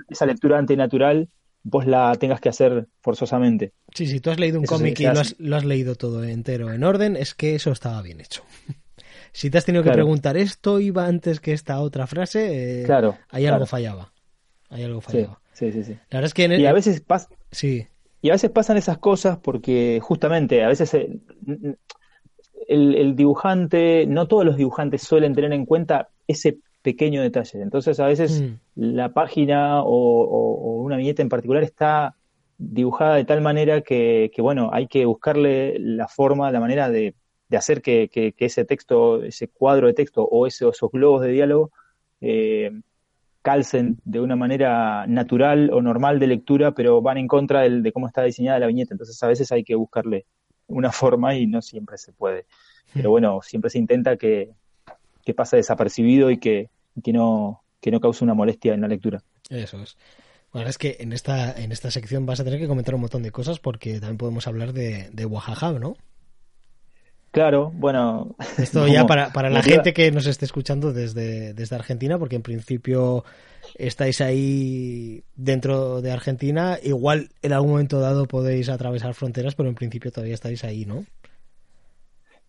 esa 0.08 0.24
lectura 0.24 0.58
antinatural, 0.58 1.28
vos 1.62 1.86
la 1.86 2.14
tengas 2.16 2.40
que 2.40 2.48
hacer 2.48 2.86
forzosamente. 3.02 3.72
Sí, 3.94 4.06
si 4.06 4.20
tú 4.20 4.30
has 4.30 4.40
leído 4.40 4.58
un 4.58 4.66
cómic 4.66 4.98
y 5.00 5.04
lo 5.04 5.20
has, 5.20 5.36
lo 5.38 5.56
has, 5.56 5.64
leído 5.64 5.94
todo 5.94 6.24
entero 6.24 6.72
en 6.72 6.84
orden, 6.84 7.16
es 7.16 7.34
que 7.34 7.54
eso 7.54 7.70
estaba 7.70 8.00
bien 8.00 8.20
hecho. 8.20 8.42
si 9.32 9.50
te 9.50 9.58
has 9.58 9.66
tenido 9.66 9.84
que 9.84 9.90
preguntar 9.90 10.38
esto 10.38 10.80
iba 10.80 11.06
antes 11.06 11.40
que 11.40 11.52
esta 11.52 11.80
otra 11.80 12.06
frase, 12.06 12.80
eh, 12.80 12.84
claro, 12.84 13.18
ahí 13.28 13.46
algo 13.46 13.66
fallaba 13.66 14.11
hay 14.72 14.84
algo 14.84 15.00
fallado. 15.00 15.38
Sí, 15.52 15.70
sí, 15.70 15.84
sí. 15.84 15.92
La 16.10 16.18
verdad 16.20 16.26
es 16.26 16.34
que... 16.34 16.46
Y 16.46 16.66
a 16.66 16.72
veces 16.72 17.00
pasa... 17.00 17.28
Sí. 17.50 17.86
Y 18.22 18.30
a 18.30 18.32
veces 18.32 18.50
pasan 18.50 18.76
esas 18.76 18.98
cosas 18.98 19.38
porque 19.38 19.98
justamente 20.00 20.62
a 20.64 20.68
veces 20.68 20.94
eh, 20.94 21.18
el, 22.68 23.16
dibujante, 23.16 24.06
no 24.06 24.28
todos 24.28 24.44
los 24.44 24.56
dibujantes 24.56 25.02
suelen 25.02 25.34
tener 25.34 25.52
en 25.52 25.66
cuenta 25.66 26.08
ese 26.28 26.58
pequeño 26.82 27.20
detalle. 27.20 27.60
Entonces 27.60 27.98
a 28.00 28.06
veces 28.06 28.40
mm. 28.40 28.54
la 28.76 29.12
página 29.12 29.82
o, 29.82 30.82
una 30.82 30.96
viñeta 30.96 31.20
en 31.20 31.28
particular 31.28 31.64
está 31.64 32.14
dibujada 32.58 33.16
de 33.16 33.24
tal 33.24 33.40
manera 33.40 33.80
que, 33.80 34.30
bueno, 34.38 34.70
hay 34.72 34.86
que 34.86 35.04
buscarle 35.04 35.78
la 35.80 36.06
forma, 36.06 36.52
la 36.52 36.60
manera 36.60 36.88
de, 36.90 37.14
hacer 37.50 37.82
que, 37.82 38.08
ese 38.38 38.64
texto, 38.64 39.22
ese 39.24 39.48
cuadro 39.48 39.88
de 39.88 39.94
texto 39.94 40.22
o 40.22 40.46
esos, 40.46 40.76
esos 40.76 40.90
globos 40.92 41.22
de 41.22 41.32
diálogo 41.32 41.72
eh, 42.20 42.70
calcen 43.42 43.98
de 44.04 44.20
una 44.20 44.36
manera 44.36 45.06
natural 45.06 45.70
o 45.72 45.82
normal 45.82 46.18
de 46.18 46.28
lectura, 46.28 46.72
pero 46.72 47.02
van 47.02 47.18
en 47.18 47.26
contra 47.26 47.62
de 47.62 47.92
cómo 47.92 48.06
está 48.06 48.22
diseñada 48.22 48.60
la 48.60 48.68
viñeta. 48.68 48.94
Entonces 48.94 49.20
a 49.22 49.26
veces 49.26 49.50
hay 49.52 49.64
que 49.64 49.74
buscarle 49.74 50.26
una 50.68 50.92
forma 50.92 51.34
y 51.34 51.46
no 51.46 51.60
siempre 51.60 51.98
se 51.98 52.12
puede. 52.12 52.46
Pero 52.94 53.10
bueno, 53.10 53.40
siempre 53.42 53.70
se 53.70 53.78
intenta 53.78 54.16
que, 54.16 54.50
pase 55.34 55.56
desapercibido 55.56 56.30
y 56.30 56.38
que, 56.38 56.70
que, 57.02 57.12
no, 57.12 57.62
que 57.80 57.90
no 57.90 58.00
cause 58.00 58.22
una 58.22 58.34
molestia 58.34 58.74
en 58.74 58.82
la 58.82 58.88
lectura. 58.88 59.22
Eso 59.48 59.82
es. 59.82 59.96
Bueno, 60.52 60.68
es 60.68 60.76
que 60.76 60.98
en 61.00 61.12
esta, 61.12 61.52
en 61.52 61.72
esta 61.72 61.90
sección 61.90 62.26
vas 62.26 62.40
a 62.40 62.44
tener 62.44 62.60
que 62.60 62.68
comentar 62.68 62.94
un 62.94 63.00
montón 63.00 63.22
de 63.22 63.30
cosas 63.30 63.58
porque 63.58 64.00
también 64.00 64.18
podemos 64.18 64.46
hablar 64.46 64.74
de, 64.74 65.08
de 65.10 65.24
Oaxaca, 65.24 65.72
¿no? 65.72 65.96
Claro, 67.32 67.72
bueno. 67.74 68.36
Esto 68.58 68.86
ya 68.86 69.06
para, 69.06 69.32
para 69.32 69.48
la 69.48 69.62
gente 69.62 69.94
que 69.94 70.12
nos 70.12 70.26
esté 70.26 70.44
escuchando 70.44 70.92
desde, 70.92 71.54
desde 71.54 71.74
Argentina, 71.74 72.18
porque 72.18 72.36
en 72.36 72.42
principio 72.42 73.24
estáis 73.76 74.20
ahí 74.20 75.24
dentro 75.34 76.02
de 76.02 76.12
Argentina. 76.12 76.78
Igual 76.82 77.30
en 77.40 77.54
algún 77.54 77.70
momento 77.70 78.00
dado 78.00 78.26
podéis 78.26 78.68
atravesar 78.68 79.14
fronteras, 79.14 79.54
pero 79.54 79.70
en 79.70 79.74
principio 79.74 80.12
todavía 80.12 80.34
estáis 80.34 80.62
ahí, 80.62 80.84
¿no? 80.84 81.06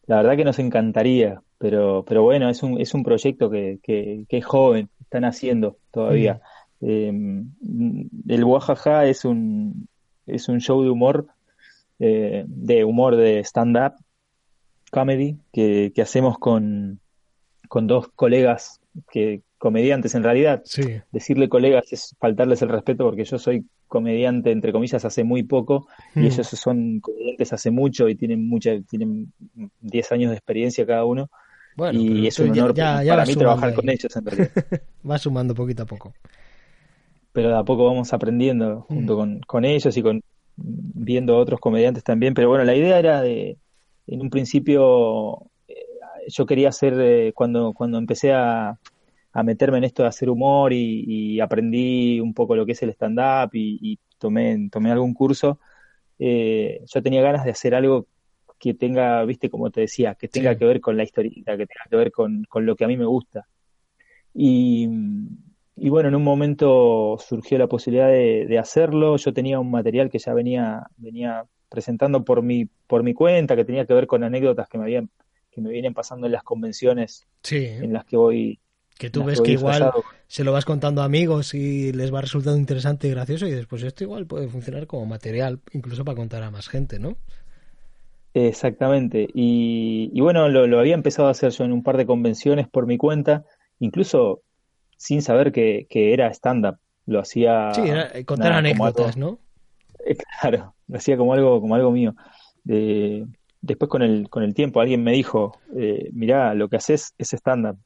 La 0.06 0.18
verdad 0.18 0.36
que 0.36 0.44
nos 0.44 0.60
encantaría, 0.60 1.42
pero, 1.58 2.04
pero 2.06 2.24
bueno, 2.24 2.50
es 2.50 2.62
un, 2.62 2.82
es 2.82 2.94
un 2.94 3.04
proyecto 3.04 3.50
que, 3.50 3.80
que, 3.82 4.26
que 4.28 4.38
es 4.40 4.46
joven, 4.46 4.90
están 5.00 5.24
haciendo 5.24 5.78
todavía. 5.92 6.42
Eh, 6.82 7.10
el 8.28 8.44
Oaxaca 8.44 9.06
es 9.06 9.24
un, 9.24 9.88
es 10.28 10.50
un 10.50 10.60
show 10.60 10.84
de 10.84 10.90
humor, 10.90 11.28
eh, 12.00 12.44
de 12.48 12.84
humor 12.84 13.16
de 13.16 13.40
stand-up 13.46 13.94
comedy 14.94 15.38
que, 15.52 15.92
que 15.96 16.02
hacemos 16.04 16.38
con, 16.38 17.00
con, 17.68 17.88
dos 17.88 18.08
colegas 18.16 18.80
que 19.12 19.42
comediantes 19.58 20.14
en 20.16 20.24
realidad. 20.24 20.62
Sí. 20.66 20.84
Decirle 21.12 21.50
colegas 21.50 21.92
es 21.92 22.16
faltarles 22.20 22.62
el 22.62 22.70
respeto 22.70 23.04
porque 23.04 23.26
yo 23.26 23.40
soy 23.40 23.66
comediante 23.88 24.52
entre 24.52 24.72
comillas 24.72 25.04
hace 25.06 25.24
muy 25.24 25.44
poco 25.44 25.88
y 26.16 26.20
Mm. 26.20 26.24
ellos 26.26 26.48
son 26.48 27.00
comediantes 27.00 27.54
hace 27.54 27.72
mucho 27.72 28.08
y 28.10 28.16
tienen 28.16 28.48
mucha 28.48 28.72
tienen 28.90 29.32
10 29.82 30.12
años 30.12 30.30
de 30.32 30.38
experiencia 30.38 30.86
cada 30.86 31.06
uno 31.06 31.30
Bueno, 31.76 32.00
y 32.00 32.28
es 32.28 32.38
un 32.40 32.52
honor 32.52 32.74
ya- 32.76 33.04
ya 33.04 33.14
para 33.14 33.26
mí 33.26 33.36
trabajar 33.36 33.70
ahí. 33.70 33.76
con 33.76 33.90
ellos 33.90 34.16
en 34.16 34.26
realidad. 34.26 34.52
Va 35.10 35.18
sumando 35.18 35.54
poquito 35.56 35.84
a 35.84 35.86
poco. 35.88 36.14
pero 37.32 37.50
de 37.50 37.58
a 37.58 37.64
poco 37.64 37.86
vamos 37.86 38.14
aprendiendo 38.14 38.82
junto 38.82 39.14
Mm. 39.14 39.18
con, 39.18 39.40
con 39.48 39.66
ellos 39.66 39.96
y 39.98 40.04
con 40.04 40.22
viendo 40.56 41.34
a 41.36 41.40
otros 41.40 41.60
comediantes 41.60 42.04
también. 42.04 42.34
Pero 42.36 42.48
bueno, 42.50 42.64
la 42.64 42.76
idea 42.76 43.00
era 43.00 43.22
de, 43.22 43.58
en 44.08 44.22
un 44.22 44.30
principio, 44.30 45.50
eh, 45.68 45.76
yo 46.28 46.46
quería 46.46 46.70
hacer, 46.70 46.94
eh, 47.00 47.32
cuando, 47.34 47.74
cuando 47.74 47.98
empecé 47.98 48.34
a, 48.34 48.78
a 49.34 49.44
meterme 49.44 49.78
en 49.80 49.84
esto 49.86 50.04
de 50.04 50.10
hacer 50.10 50.30
humor 50.30 50.74
y, 50.74 51.04
y 51.36 51.40
aprendí 51.40 52.20
un 52.20 52.34
poco 52.34 52.56
lo 52.56 52.66
que 52.66 52.74
es 52.74 52.84
el 52.84 52.90
stand-up 52.92 53.52
y, 53.54 53.80
y 53.82 54.00
tomé, 54.18 54.70
tomé 54.72 54.92
algún 54.92 55.14
curso, 55.14 55.60
eh, 56.20 56.82
yo 56.86 57.02
tenía 57.04 57.22
ganas 57.22 57.44
de 57.46 57.52
hacer 57.52 57.76
algo 57.76 58.08
que 58.60 58.74
tenga, 58.74 59.24
viste, 59.26 59.50
como 59.50 59.72
te 59.72 59.82
decía, 59.82 60.16
que 60.16 60.28
tenga 60.30 60.54
Sí. 60.54 60.60
que 60.60 60.66
ver 60.66 60.80
con 60.82 60.96
la 60.98 61.04
historieta, 61.04 61.58
que 61.58 61.66
tenga 61.68 61.86
que 61.90 61.96
ver 61.98 62.12
con, 62.12 62.44
con 62.46 62.66
lo 62.66 62.76
que 62.76 62.86
a 62.86 62.88
mí 62.88 62.96
me 62.98 63.06
gusta. 63.06 63.46
Y, 64.34 64.88
y 65.76 65.90
bueno, 65.90 66.10
en 66.10 66.16
un 66.16 66.24
momento 66.24 67.18
surgió 67.20 67.58
la 67.58 67.68
posibilidad 67.68 68.08
de, 68.08 68.46
de 68.48 68.60
hacerlo. 68.60 69.18
Yo 69.18 69.34
tenía 69.34 69.60
un 69.60 69.72
material 69.72 70.10
que 70.10 70.20
ya 70.20 70.34
venía, 70.34 70.88
venía 70.98 71.44
presentando 71.74 72.24
por 72.24 72.44
mi, 72.44 72.70
por 72.86 73.02
mi 73.02 73.16
cuenta, 73.16 73.56
que 73.56 73.66
tenía 73.66 73.88
que 73.88 73.96
ver 73.96 74.06
con 74.06 74.24
anécdotas 74.24 74.70
que 74.70 74.78
me 74.78 74.84
habían, 74.84 75.10
que 75.50 75.60
me 75.60 75.72
vienen 75.72 75.96
pasando 75.96 76.28
en 76.28 76.34
las 76.34 76.44
convenciones 76.44 77.26
Sí, 77.42 77.66
en 77.66 77.92
las 77.92 78.06
que 78.06 78.16
voy, 78.16 78.60
que 79.00 79.10
tú 79.10 79.24
ves 79.24 79.42
que 79.42 79.54
igual 79.54 79.92
se 80.28 80.44
lo 80.44 80.52
vas 80.52 80.66
contando 80.66 81.02
a 81.02 81.06
amigos 81.06 81.56
y 81.56 81.92
les 81.92 82.14
va 82.14 82.22
resultando 82.22 82.60
interesante 82.60 83.08
y 83.08 83.12
gracioso 83.12 83.48
y 83.48 83.52
después 83.52 83.82
esto 83.82 84.04
igual 84.04 84.28
puede 84.28 84.48
funcionar 84.50 84.86
como 84.86 85.08
material 85.08 85.62
incluso 85.72 86.06
para 86.06 86.16
contar 86.16 86.44
a 86.44 86.52
más 86.52 86.70
gente, 86.70 87.00
¿no? 87.00 87.18
Exactamente. 88.36 89.28
Y, 89.34 90.12
y 90.14 90.22
bueno, 90.22 90.48
lo, 90.50 90.68
lo 90.68 90.80
había 90.80 90.94
empezado 90.94 91.28
a 91.28 91.32
hacer 91.32 91.52
yo 91.52 91.66
en 91.66 91.72
un 91.72 91.82
par 91.82 91.98
de 91.98 92.06
convenciones 92.06 92.68
por 92.68 92.86
mi 92.86 92.98
cuenta, 92.98 93.46
incluso 93.80 94.44
sin 94.98 95.24
saber 95.24 95.52
que, 95.52 95.88
que 95.90 96.14
era 96.14 96.32
stand-up. 96.32 96.78
Lo 97.08 97.20
hacía 97.20 97.74
Sí, 97.74 97.82
era 97.82 98.12
eh, 98.14 98.26
contar 98.26 98.50
nada, 98.50 98.60
anécdotas, 98.60 99.18
¿no? 99.18 99.40
Claro, 100.42 100.76
hacía 100.98 101.18
como 101.18 101.34
algo, 101.34 101.60
como 101.62 101.76
algo 101.76 101.92
mío. 101.92 102.16
De- 102.64 103.26
después 103.62 103.90
con 103.90 104.02
el, 104.02 104.30
con 104.30 104.44
el 104.44 104.54
tiempo 104.54 104.82
alguien 104.82 105.04
me 105.04 105.14
dijo, 105.14 105.60
eh, 105.76 106.10
mirá, 106.14 106.54
lo 106.54 106.70
que 106.70 106.76
haces 106.78 107.14
es 107.18 107.34
stand-up. 107.34 107.78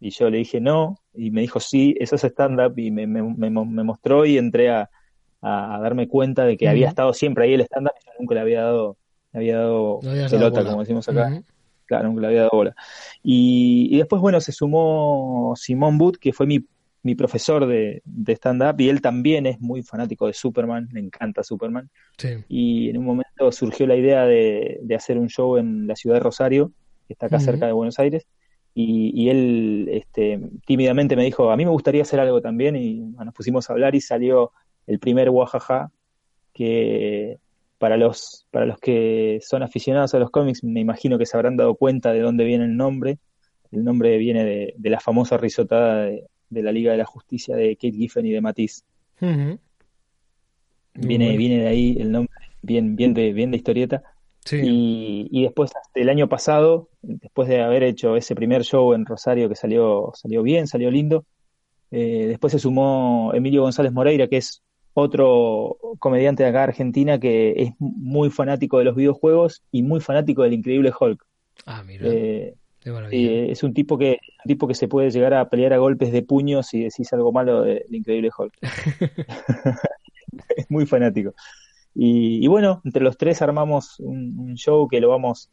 Y 0.00 0.10
yo 0.10 0.28
le 0.30 0.38
dije 0.38 0.60
no, 0.60 0.96
y 1.14 1.30
me 1.30 1.42
dijo 1.42 1.60
sí, 1.60 1.94
eso 1.98 2.16
es 2.16 2.24
stand-up, 2.24 2.78
y 2.78 2.90
me, 2.90 3.06
me, 3.06 3.22
me, 3.22 3.50
me 3.50 3.82
mostró 3.84 4.26
y 4.26 4.36
entré 4.36 4.70
a, 4.70 4.90
a 5.40 5.78
darme 5.80 6.08
cuenta 6.08 6.44
de 6.44 6.56
que 6.56 6.68
había 6.68 6.88
estado 6.88 7.12
siempre 7.14 7.44
ahí 7.44 7.54
el 7.54 7.60
stand-up, 7.62 7.92
y 8.00 8.06
yo 8.06 8.12
nunca 8.18 8.34
le 8.34 8.40
había 8.40 8.62
dado, 8.62 8.96
le 9.32 9.38
había 9.38 9.58
dado 9.58 10.00
No 10.02 10.28
pelota, 10.30 10.64
como 10.64 10.80
decimos 10.80 11.08
acá. 11.08 11.42
Claro, 11.86 12.08
nunca 12.08 12.22
le 12.22 12.26
había 12.28 12.40
dado 12.40 12.50
bola. 12.52 12.74
Y, 13.22 13.88
y 13.90 13.98
después, 13.98 14.20
bueno, 14.22 14.40
se 14.40 14.52
sumó 14.52 15.52
Simón 15.56 15.98
Booth, 15.98 16.16
que 16.16 16.32
fue 16.32 16.46
mi, 16.46 16.64
mi 17.02 17.14
profesor 17.14 17.66
de, 17.66 18.00
de 18.04 18.32
stand-up, 18.34 18.80
y 18.80 18.88
él 18.88 19.00
también 19.00 19.46
es 19.46 19.60
muy 19.60 19.82
fanático 19.82 20.26
de 20.26 20.32
Superman, 20.32 20.88
le 20.92 21.00
encanta 21.00 21.42
Superman. 21.42 21.90
Sí. 22.16 22.28
Y 22.48 22.90
en 22.90 22.98
un 22.98 23.04
momento 23.04 23.50
surgió 23.50 23.86
la 23.86 23.96
idea 23.96 24.24
de, 24.24 24.78
de 24.82 24.94
hacer 24.94 25.18
un 25.18 25.28
show 25.28 25.56
en 25.56 25.86
la 25.86 25.96
ciudad 25.96 26.16
de 26.16 26.20
Rosario, 26.20 26.72
que 27.06 27.14
está 27.14 27.26
acá 27.26 27.40
cerca 27.40 27.66
de 27.66 27.72
Buenos 27.72 27.98
Aires. 27.98 28.26
Y, 28.74 29.12
y 29.20 29.28
él 29.30 29.88
este, 29.90 30.40
tímidamente 30.64 31.16
me 31.16 31.24
dijo, 31.24 31.50
a 31.50 31.56
mí 31.56 31.64
me 31.64 31.70
gustaría 31.72 32.02
hacer 32.02 32.20
algo 32.20 32.40
también, 32.40 32.76
y 32.76 33.00
nos 33.00 33.34
pusimos 33.34 33.68
a 33.68 33.72
hablar 33.72 33.94
y 33.94 34.00
salió 34.00 34.52
el 34.86 34.98
primer 34.98 35.28
Guajaja, 35.28 35.90
que 36.54 37.38
para 37.78 37.96
los, 37.96 38.46
para 38.52 38.64
los 38.64 38.78
que 38.78 39.40
son 39.42 39.64
aficionados 39.64 40.14
a 40.14 40.20
los 40.20 40.30
cómics, 40.30 40.62
me 40.62 40.78
imagino 40.78 41.18
que 41.18 41.26
se 41.26 41.36
habrán 41.36 41.56
dado 41.56 41.74
cuenta 41.74 42.12
de 42.12 42.20
dónde 42.20 42.44
viene 42.44 42.64
el 42.64 42.76
nombre. 42.76 43.18
El 43.72 43.84
nombre 43.84 44.18
viene 44.18 44.44
de, 44.44 44.74
de 44.76 44.90
la 44.90 45.00
famosa 45.00 45.36
risotada 45.36 46.04
de, 46.04 46.26
de 46.52 46.62
la 46.62 46.72
Liga 46.72 46.92
de 46.92 46.98
la 46.98 47.04
Justicia 47.04 47.56
de 47.56 47.74
Kate 47.76 47.92
Giffen 47.92 48.26
y 48.26 48.30
de 48.32 48.40
Matisse. 48.40 48.84
Viene, 50.94 51.24
bueno. 51.24 51.38
viene 51.38 51.58
de 51.62 51.68
ahí 51.68 51.96
el 51.98 52.12
nombre, 52.12 52.34
bien, 52.60 52.96
bien 52.96 53.14
de, 53.14 53.32
bien 53.32 53.50
de 53.50 53.56
historieta. 53.56 54.02
Sí. 54.44 54.60
Y, 54.62 55.28
y 55.30 55.42
después, 55.44 55.72
el 55.94 56.08
año 56.08 56.28
pasado, 56.28 56.88
después 57.00 57.48
de 57.48 57.62
haber 57.62 57.82
hecho 57.84 58.16
ese 58.16 58.34
primer 58.34 58.64
show 58.64 58.92
en 58.92 59.06
Rosario 59.06 59.48
que 59.48 59.54
salió, 59.54 60.12
salió 60.14 60.42
bien, 60.42 60.66
salió 60.66 60.90
lindo, 60.90 61.24
eh, 61.90 62.26
después 62.28 62.52
se 62.52 62.58
sumó 62.58 63.32
Emilio 63.34 63.62
González 63.62 63.92
Moreira, 63.92 64.26
que 64.26 64.38
es 64.38 64.62
otro 64.94 65.78
comediante 65.98 66.42
de 66.42 66.48
acá 66.50 66.58
de 66.58 66.64
Argentina 66.64 67.18
que 67.18 67.54
es 67.56 67.72
muy 67.78 68.30
fanático 68.30 68.78
de 68.78 68.84
los 68.84 68.96
videojuegos 68.96 69.62
y 69.70 69.82
muy 69.82 70.00
fanático 70.00 70.42
del 70.42 70.52
Increíble 70.54 70.92
Hulk. 70.98 71.24
Ah, 71.64 71.82
mira, 71.82 72.06
Eh. 72.08 72.54
Eh, 73.10 73.48
es 73.50 73.62
un 73.62 73.74
tipo 73.74 73.98
que 73.98 74.18
un 74.44 74.48
tipo 74.48 74.66
que 74.68 74.74
se 74.74 74.88
puede 74.88 75.10
llegar 75.10 75.34
a 75.34 75.48
pelear 75.48 75.72
a 75.72 75.78
golpes 75.78 76.12
de 76.12 76.22
puños 76.22 76.66
si 76.66 76.82
decís 76.82 77.12
algo 77.12 77.32
malo 77.32 77.62
del 77.62 77.84
Increíble 77.90 78.30
Hulk. 78.36 78.54
es 78.62 78.62
muy 80.70 80.86
fanático. 80.86 81.34
Y, 81.94 82.42
y 82.44 82.48
bueno, 82.48 82.80
entre 82.84 83.02
los 83.02 83.16
tres 83.18 83.42
armamos 83.42 83.98
un, 84.00 84.38
un 84.38 84.54
show 84.56 84.88
que 84.88 85.00
lo 85.00 85.08
vamos 85.10 85.50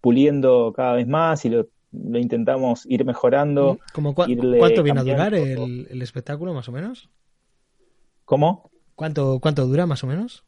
puliendo 0.00 0.72
cada 0.74 0.94
vez 0.94 1.06
más 1.08 1.44
y 1.44 1.50
lo, 1.50 1.68
lo 1.92 2.18
intentamos 2.18 2.86
ir 2.86 3.04
mejorando. 3.04 3.80
¿Cómo 3.92 4.14
cua- 4.14 4.30
irle 4.30 4.58
¿Cuánto 4.58 4.82
viene 4.82 5.00
a 5.00 5.04
durar 5.04 5.34
el, 5.34 5.86
el 5.90 6.02
espectáculo, 6.02 6.54
más 6.54 6.68
o 6.68 6.72
menos? 6.72 7.10
¿Cómo? 8.24 8.70
¿Cuánto, 8.94 9.40
¿Cuánto 9.40 9.66
dura, 9.66 9.86
más 9.86 10.04
o 10.04 10.06
menos? 10.06 10.44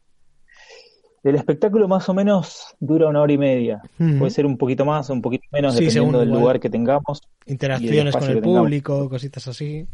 El 1.25 1.37
espectáculo 1.37 1.87
más 1.87 2.09
o 2.09 2.15
menos 2.15 2.75
dura 2.81 3.09
una 3.09 3.21
hora 3.21 3.33
y 3.33 3.39
media. 3.39 3.81
Puede 3.97 4.31
ser 4.31 4.45
un 4.45 4.59
poquito 4.59 4.85
más 4.85 5.09
o 5.09 5.13
un 5.13 5.23
poquito 5.23 5.45
menos, 5.53 5.75
Sí, 5.77 5.89
según 5.91 6.09
dependiendo 6.13 6.19
del 6.21 6.29
lugar 6.31 6.61
que 6.61 6.69
tengamos. 6.69 7.23
Interacciones 7.47 8.15
con 8.17 8.25
el 8.29 8.41
tengamos. 8.41 8.61
público, 8.61 9.09
cositas 9.09 9.47
así. 9.47 9.87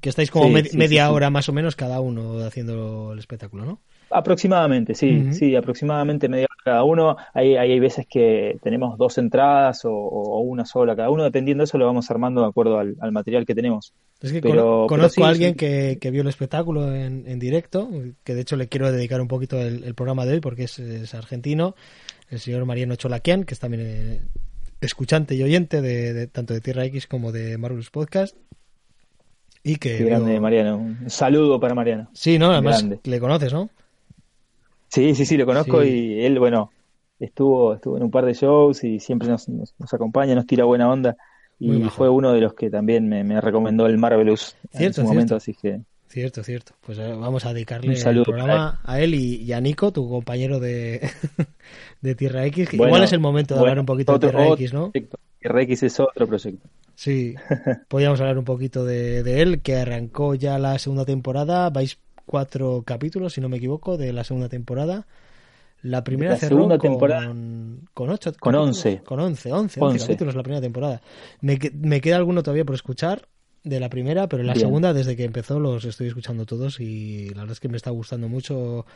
Que 0.00 0.08
estáis 0.08 0.30
como 0.30 0.56
Sí, 0.58 0.68
sí, 0.70 0.76
media 0.76 1.10
hora 1.10 1.30
más 1.30 1.48
o 1.48 1.52
menos 1.52 1.74
cada 1.74 2.00
uno 2.00 2.38
haciendo 2.44 3.12
el 3.12 3.18
espectáculo, 3.18 3.64
¿no? 3.64 3.80
Aproximadamente, 4.10 4.94
sí, 4.94 5.32
sí, 5.32 5.54
aproximadamente 5.54 6.28
media 6.28 6.46
hora 6.50 6.62
cada 6.64 6.84
uno. 6.84 7.16
Hay, 7.32 7.56
hay, 7.56 7.72
hay 7.72 7.78
veces 7.80 8.06
que 8.08 8.58
tenemos 8.62 8.98
dos 8.98 9.16
entradas 9.18 9.84
o, 9.84 9.92
o 9.92 10.40
una 10.40 10.64
sola 10.64 10.96
cada 10.96 11.10
uno, 11.10 11.22
dependiendo 11.22 11.62
de 11.62 11.66
eso 11.66 11.78
lo 11.78 11.86
vamos 11.86 12.10
armando 12.10 12.40
de 12.42 12.48
acuerdo 12.48 12.78
al, 12.78 12.96
al 13.00 13.12
material 13.12 13.46
que 13.46 13.54
tenemos. 13.54 13.92
Es 14.20 14.32
que 14.32 14.40
Pero- 14.40 14.52
cono- 14.52 14.62
pero 14.62 14.86
conozco 14.88 15.20
sí, 15.20 15.22
a 15.22 15.28
alguien 15.28 15.50
sí. 15.52 15.56
que, 15.58 15.98
que 16.00 16.10
vio 16.10 16.22
el 16.22 16.28
espectáculo 16.28 16.92
en, 16.94 17.24
en 17.26 17.38
directo, 17.38 17.88
que 18.24 18.34
de 18.34 18.40
hecho 18.40 18.56
le 18.56 18.66
quiero 18.68 18.90
dedicar 18.90 19.20
un 19.20 19.28
poquito 19.28 19.58
el, 19.60 19.84
el 19.84 19.94
programa 19.94 20.26
de 20.26 20.34
hoy 20.34 20.40
porque 20.40 20.64
es, 20.64 20.78
es 20.80 21.14
argentino, 21.14 21.74
el 22.30 22.40
señor 22.40 22.64
Mariano 22.64 22.96
Cholaquian, 22.96 23.44
que 23.44 23.54
es 23.54 23.60
también 23.60 23.82
eh, 23.86 24.20
escuchante 24.80 25.34
y 25.36 25.42
oyente 25.42 25.80
de, 25.80 26.12
de- 26.12 26.26
tanto 26.26 26.52
de 26.52 26.60
Tierra 26.60 26.84
X 26.86 27.06
como 27.06 27.30
de 27.32 27.56
Marvelous 27.58 27.90
Podcast. 27.90 28.36
Y 29.62 29.76
que 29.76 29.98
Qué 29.98 30.04
grande, 30.04 30.40
Mariano. 30.40 30.78
Un 30.78 31.10
saludo 31.10 31.60
para 31.60 31.74
Mariano. 31.74 32.08
Sí, 32.14 32.38
¿no? 32.38 32.50
Además 32.50 32.78
Grande. 32.78 33.00
le 33.04 33.20
conoces, 33.20 33.52
¿no? 33.52 33.68
Sí, 34.90 35.14
sí, 35.14 35.24
sí, 35.24 35.36
lo 35.36 35.46
conozco 35.46 35.82
Sí. 35.82 35.88
y 35.88 36.24
él, 36.24 36.38
bueno, 36.38 36.70
estuvo, 37.18 37.74
estuvo 37.74 37.96
en 37.96 38.02
un 38.02 38.10
par 38.10 38.24
de 38.26 38.34
shows 38.34 38.82
y 38.84 38.98
siempre 39.00 39.28
nos, 39.28 39.48
nos, 39.48 39.74
nos 39.78 39.94
acompaña, 39.94 40.34
nos 40.34 40.46
tira 40.46 40.64
buena 40.64 40.90
onda. 40.90 41.16
Muy 41.58 41.76
Y 41.84 41.90
fue 41.90 42.08
uno 42.08 42.32
de 42.32 42.40
los 42.40 42.54
que 42.54 42.70
también 42.70 43.08
me, 43.08 43.22
me 43.22 43.40
recomendó 43.40 43.86
el 43.86 43.98
Marvelous 43.98 44.56
en 44.72 44.78
Cierto, 44.78 45.02
su 45.02 45.06
momento, 45.08 45.28
cierto. 45.28 45.36
así 45.36 45.54
que 45.54 45.80
Cierto, 46.08 46.42
cierto. 46.42 46.72
Pues 46.84 46.98
eh, 46.98 47.12
vamos 47.12 47.44
a 47.46 47.52
dedicarle 47.54 47.90
Un 47.90 47.96
saludo 47.96 48.22
el 48.22 48.26
programa 48.34 48.80
a 48.82 48.98
él 49.00 49.14
y, 49.14 49.36
y 49.42 49.52
a 49.52 49.60
Nico, 49.60 49.92
tu 49.92 50.08
compañero 50.08 50.58
de, 50.58 51.08
de 52.00 52.14
Tierra 52.16 52.44
X. 52.46 52.70
Bueno, 52.72 52.86
Igual 52.88 53.04
es 53.04 53.12
el 53.12 53.20
momento 53.20 53.54
de 53.54 53.60
bueno, 53.60 53.70
hablar 53.72 53.80
un 53.80 53.86
poquito 53.86 54.14
otro- 54.14 54.28
de 54.30 54.34
Tierra 54.36 54.54
X, 54.54 54.72
¿no? 54.74 54.90
proyecto. 54.90 55.18
RX 55.42 55.82
es 55.84 56.00
otro 56.00 56.26
proyecto. 56.26 56.68
Sí, 56.96 57.34
podríamos 57.88 58.20
hablar 58.20 58.38
un 58.38 58.44
poquito 58.44 58.84
de, 58.84 59.22
de 59.22 59.40
él, 59.42 59.60
que 59.62 59.76
arrancó 59.76 60.34
ya 60.34 60.58
la 60.58 60.78
segunda 60.78 61.04
temporada. 61.04 61.70
Vais 61.70 61.96
cuatro 62.30 62.84
capítulos, 62.86 63.32
si 63.32 63.40
no 63.40 63.48
me 63.48 63.56
equivoco, 63.56 63.96
de 63.96 64.12
la 64.12 64.22
segunda 64.22 64.48
temporada. 64.48 65.08
La 65.82 66.04
primera 66.04 66.34
La 66.34 66.36
cerró 66.38 66.56
segunda 66.58 66.78
con, 66.78 66.90
temporada- 66.90 67.26
con 67.92 68.10
ocho 68.10 68.32
Con 68.38 68.54
once. 68.54 69.02
Con 69.04 69.18
once, 69.18 69.52
once, 69.52 69.80
once 69.80 69.98
capítulos 69.98 70.36
la 70.36 70.44
primera 70.44 70.60
temporada. 70.60 71.00
Me, 71.40 71.58
me 71.74 72.00
queda 72.00 72.16
alguno 72.18 72.44
todavía 72.44 72.64
por 72.64 72.76
escuchar 72.76 73.26
de 73.62 73.80
la 73.80 73.90
primera, 73.90 74.28
pero 74.28 74.42
la 74.42 74.54
Bien. 74.54 74.66
segunda, 74.66 74.92
desde 74.92 75.16
que 75.16 75.24
empezó, 75.24 75.60
los 75.60 75.84
estoy 75.84 76.08
escuchando 76.08 76.46
todos 76.46 76.80
y 76.80 77.28
la 77.30 77.42
verdad 77.42 77.52
es 77.52 77.60
que 77.60 77.68
me 77.68 77.76
está 77.76 77.90
gustando 77.90 78.28
mucho 78.28 78.86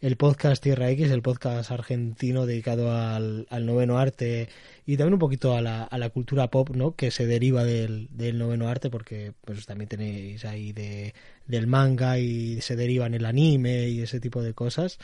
el 0.00 0.16
podcast 0.16 0.62
Tierra 0.62 0.90
X, 0.90 1.10
el 1.10 1.22
podcast 1.22 1.70
argentino 1.70 2.44
dedicado 2.44 2.90
al, 2.92 3.46
al 3.50 3.66
noveno 3.66 3.98
arte 3.98 4.48
y 4.84 4.96
también 4.96 5.14
un 5.14 5.20
poquito 5.20 5.56
a 5.56 5.62
la, 5.62 5.84
a 5.84 5.96
la 5.98 6.10
cultura 6.10 6.48
pop, 6.50 6.70
¿no? 6.70 6.96
Que 6.96 7.10
se 7.12 7.26
deriva 7.26 7.62
del, 7.64 8.08
del 8.10 8.36
noveno 8.38 8.68
arte 8.68 8.90
porque 8.90 9.32
pues 9.44 9.64
también 9.64 9.88
tenéis 9.88 10.44
ahí 10.44 10.72
de, 10.72 11.14
del 11.46 11.68
manga 11.68 12.18
y 12.18 12.60
se 12.60 12.74
deriva 12.74 13.06
en 13.06 13.14
el 13.14 13.24
anime 13.26 13.88
y 13.88 14.02
ese 14.02 14.18
tipo 14.18 14.42
de 14.42 14.54
cosas. 14.54 14.98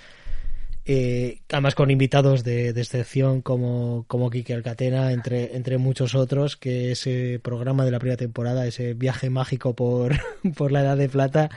Eh, 0.90 1.40
además 1.52 1.74
con 1.74 1.90
invitados 1.90 2.44
de, 2.44 2.72
de 2.72 2.80
excepción 2.80 3.42
como, 3.42 4.06
como 4.08 4.30
Kike 4.30 4.54
Alcatena, 4.54 5.12
entre, 5.12 5.54
entre 5.54 5.76
muchos 5.76 6.14
otros, 6.14 6.56
que 6.56 6.92
ese 6.92 7.38
programa 7.42 7.84
de 7.84 7.90
la 7.90 7.98
primera 7.98 8.16
temporada, 8.16 8.66
ese 8.66 8.94
viaje 8.94 9.28
mágico 9.28 9.74
por, 9.74 10.16
por 10.56 10.72
la 10.72 10.80
Edad 10.80 10.96
de 10.96 11.10
Plata, 11.10 11.50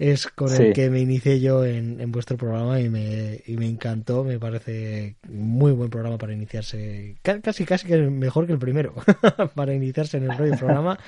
es 0.00 0.26
con 0.26 0.48
el 0.50 0.72
que 0.72 0.90
me 0.90 0.98
inicié 0.98 1.38
yo 1.38 1.64
en, 1.64 2.00
en 2.00 2.10
vuestro 2.10 2.36
programa 2.36 2.80
y 2.80 2.88
me, 2.88 3.40
y 3.46 3.56
me 3.56 3.66
encantó, 3.68 4.24
me 4.24 4.40
parece 4.40 5.14
muy 5.28 5.70
buen 5.70 5.88
programa 5.88 6.18
para 6.18 6.32
iniciarse, 6.32 7.14
ca- 7.22 7.40
casi 7.40 7.64
casi 7.64 7.86
que 7.86 7.98
mejor 7.98 8.46
que 8.48 8.52
el 8.54 8.58
primero, 8.58 8.94
para 9.54 9.74
iniciarse 9.74 10.16
en 10.16 10.24
el 10.24 10.36
rollo 10.36 10.56
programa, 10.56 10.98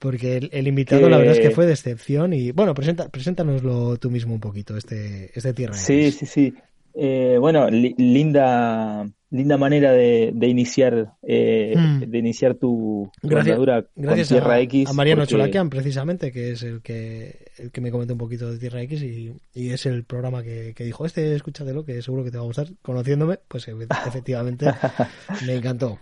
porque 0.00 0.36
el, 0.36 0.50
el 0.52 0.66
invitado 0.66 1.02
Que- 1.02 1.10
la 1.10 1.18
verdad 1.18 1.34
es 1.34 1.38
que 1.40 1.50
fue 1.54 1.66
de 1.66 1.74
excepción 1.74 2.32
y 2.32 2.50
bueno, 2.50 2.74
presenta, 2.74 3.08
preséntanoslo 3.08 3.98
tú 3.98 4.10
mismo 4.10 4.34
un 4.34 4.40
poquito, 4.40 4.76
este, 4.76 5.30
este 5.32 5.52
Tierra 5.54 5.74
Sí, 5.74 6.10
sí, 6.10 6.26
sí. 6.26 6.54
Eh, 6.94 7.36
bueno, 7.38 7.70
li- 7.70 7.94
linda, 7.98 9.08
linda 9.30 9.56
manera 9.56 9.92
de, 9.92 10.32
de 10.34 10.46
iniciar, 10.48 11.12
eh, 11.22 11.74
Mm. 11.76 12.00
de 12.10 12.18
iniciar 12.18 12.54
tu, 12.56 13.10
tu 13.20 13.28
Gracias- 13.28 13.56
con 13.56 13.64
Tierra 14.26 14.54
a, 14.54 14.60
X. 14.60 14.88
a 14.88 14.92
Mariano 14.92 15.22
porque- 15.22 15.30
Cholakian, 15.32 15.70
precisamente, 15.70 16.32
que 16.32 16.50
es 16.52 16.62
el 16.64 16.82
que, 16.82 17.46
el 17.58 17.70
que 17.70 17.80
me 17.80 17.90
comentó 17.92 18.14
un 18.14 18.18
poquito 18.18 18.50
de 18.50 18.58
Tierra 18.58 18.82
X 18.82 19.02
y, 19.02 19.32
y 19.54 19.70
es 19.70 19.86
el 19.86 20.04
programa 20.04 20.42
que, 20.42 20.72
que 20.74 20.84
dijo, 20.84 21.06
este 21.06 21.34
escúchatelo, 21.36 21.84
que 21.84 22.02
seguro 22.02 22.24
que 22.24 22.30
te 22.32 22.38
va 22.38 22.42
a 22.42 22.46
gustar. 22.46 22.66
Conociéndome, 22.82 23.38
pues 23.46 23.68
e- 23.68 23.74
efectivamente 24.06 24.66
me 25.46 25.54
encantó. 25.54 25.98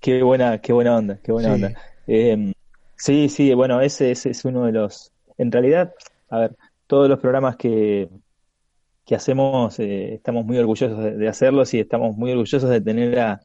Qué 0.00 0.22
buena, 0.22 0.58
qué 0.58 0.72
buena 0.72 0.96
onda, 0.96 1.18
qué 1.22 1.32
buena 1.32 1.48
Sí. 1.48 1.54
onda. 1.54 1.80
Eh, 2.06 2.52
sí, 2.96 3.28
sí, 3.28 3.52
bueno, 3.54 3.80
ese, 3.80 4.10
ese 4.12 4.30
es 4.30 4.44
uno 4.44 4.64
de 4.64 4.72
los. 4.72 5.12
En 5.36 5.50
realidad, 5.52 5.92
a 6.30 6.38
ver, 6.38 6.56
todos 6.86 7.08
los 7.08 7.18
programas 7.18 7.56
que, 7.56 8.08
que 9.08 9.16
hacemos, 9.16 9.80
eh, 9.80 10.14
estamos 10.16 10.46
muy 10.46 10.58
orgullosos 10.58 10.98
de, 11.02 11.16
de 11.16 11.28
hacerlos 11.28 11.74
y 11.74 11.80
estamos 11.80 12.16
muy 12.18 12.32
orgullosos 12.32 12.70
de 12.70 12.82
tener 12.82 13.18
a, 13.20 13.40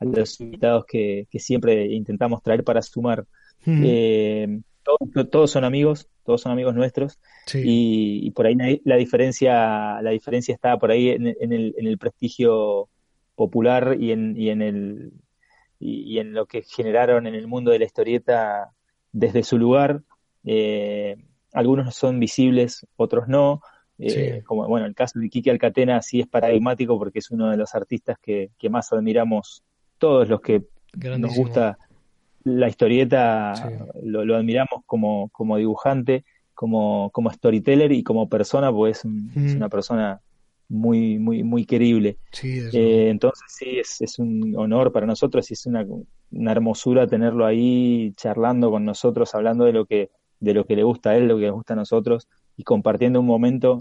a 0.00 0.04
los 0.04 0.40
invitados 0.40 0.84
que, 0.86 1.26
que 1.30 1.38
siempre 1.40 1.86
intentamos 1.86 2.42
traer 2.42 2.64
para 2.64 2.82
sumar. 2.82 3.26
Mm, 3.66 3.84
Eh, 3.84 4.60
todos, 4.84 5.30
todos 5.30 5.50
son 5.50 5.64
amigos, 5.64 6.08
todos 6.24 6.40
son 6.42 6.52
amigos 6.52 6.74
nuestros 6.74 7.18
sí, 7.46 7.58
y, 7.62 8.26
y 8.26 8.30
por 8.32 8.46
ahí 8.46 8.56
la 8.84 8.96
diferencia, 8.96 10.00
la 10.02 10.10
diferencia 10.10 10.54
está 10.54 10.78
por 10.78 10.90
ahí 10.90 11.10
en, 11.10 11.26
en 11.28 11.52
el, 11.52 11.74
en 11.78 11.86
el 11.86 11.98
prestigio 11.98 12.88
popular 13.36 13.96
y 14.00 14.12
en, 14.12 14.36
y 14.36 14.50
en 14.50 14.62
el 14.62 15.12
y, 15.78 16.02
y 16.14 16.18
en 16.20 16.34
lo 16.34 16.46
que 16.46 16.62
generaron 16.62 17.26
en 17.26 17.34
el 17.34 17.46
mundo 17.46 17.70
de 17.70 17.78
la 17.80 17.84
historieta 17.86 18.72
desde 19.12 19.42
su 19.44 19.58
lugar. 19.58 20.02
Eh, 20.44 21.16
algunos 21.52 21.94
son 21.94 22.20
visibles, 22.20 22.86
otros 22.96 23.28
no. 23.28 23.60
Eh, 23.98 24.10
Sí. 24.38 24.44
Como 24.44 24.66
bueno, 24.68 24.86
el 24.86 24.94
caso 24.94 25.18
de 25.18 25.28
Kiki 25.28 25.50
Alcatena 25.50 26.00
sí 26.02 26.20
es 26.20 26.26
paradigmático 26.28 26.98
porque 26.98 27.18
es 27.18 27.30
uno 27.30 27.50
de 27.50 27.56
los 27.56 27.74
artistas 27.74 28.16
que, 28.22 28.50
que 28.58 28.70
más 28.70 28.92
admiramos 28.92 29.62
todos 29.98 30.28
los 30.28 30.40
que 30.40 30.62
nos 31.18 31.34
gusta 31.36 31.78
la 32.44 32.68
historieta, 32.68 33.54
Sí. 33.56 33.74
lo, 34.04 34.24
lo 34.24 34.36
admiramos 34.36 34.82
como, 34.86 35.28
como 35.30 35.56
dibujante, 35.56 36.24
como, 36.54 37.10
como 37.12 37.30
storyteller 37.30 37.90
y 37.92 38.02
como 38.02 38.28
persona, 38.28 38.72
pues 38.72 38.98
es, 38.98 39.04
un- 39.04 39.32
es 39.36 39.54
una 39.56 39.68
persona 39.68 40.20
muy, 40.68 41.18
muy, 41.18 41.42
muy 41.42 41.64
querible. 41.64 42.18
Sí, 42.32 42.60
Eh, 42.72 43.08
entonces 43.10 43.44
sí, 43.48 43.78
es, 43.78 44.00
es 44.00 44.18
un 44.18 44.54
honor 44.56 44.92
para 44.92 45.06
nosotros 45.06 45.50
y 45.50 45.54
es 45.54 45.66
una, 45.66 45.84
una 46.30 46.52
hermosura 46.52 47.06
tenerlo 47.06 47.46
ahí 47.46 48.12
charlando 48.16 48.70
con 48.70 48.84
nosotros, 48.84 49.34
hablando 49.34 49.64
de 49.64 49.72
lo 49.72 49.86
que, 49.86 50.10
de 50.40 50.54
lo 50.54 50.64
que 50.66 50.76
le 50.76 50.82
gusta 50.84 51.10
a 51.10 51.16
él, 51.16 51.26
lo 51.26 51.36
que 51.36 51.42
le 51.42 51.50
gusta 51.50 51.72
a 51.72 51.76
nosotros 51.76 52.28
y 52.58 52.64
compartiendo 52.64 53.20
un 53.20 53.26
momento, 53.26 53.80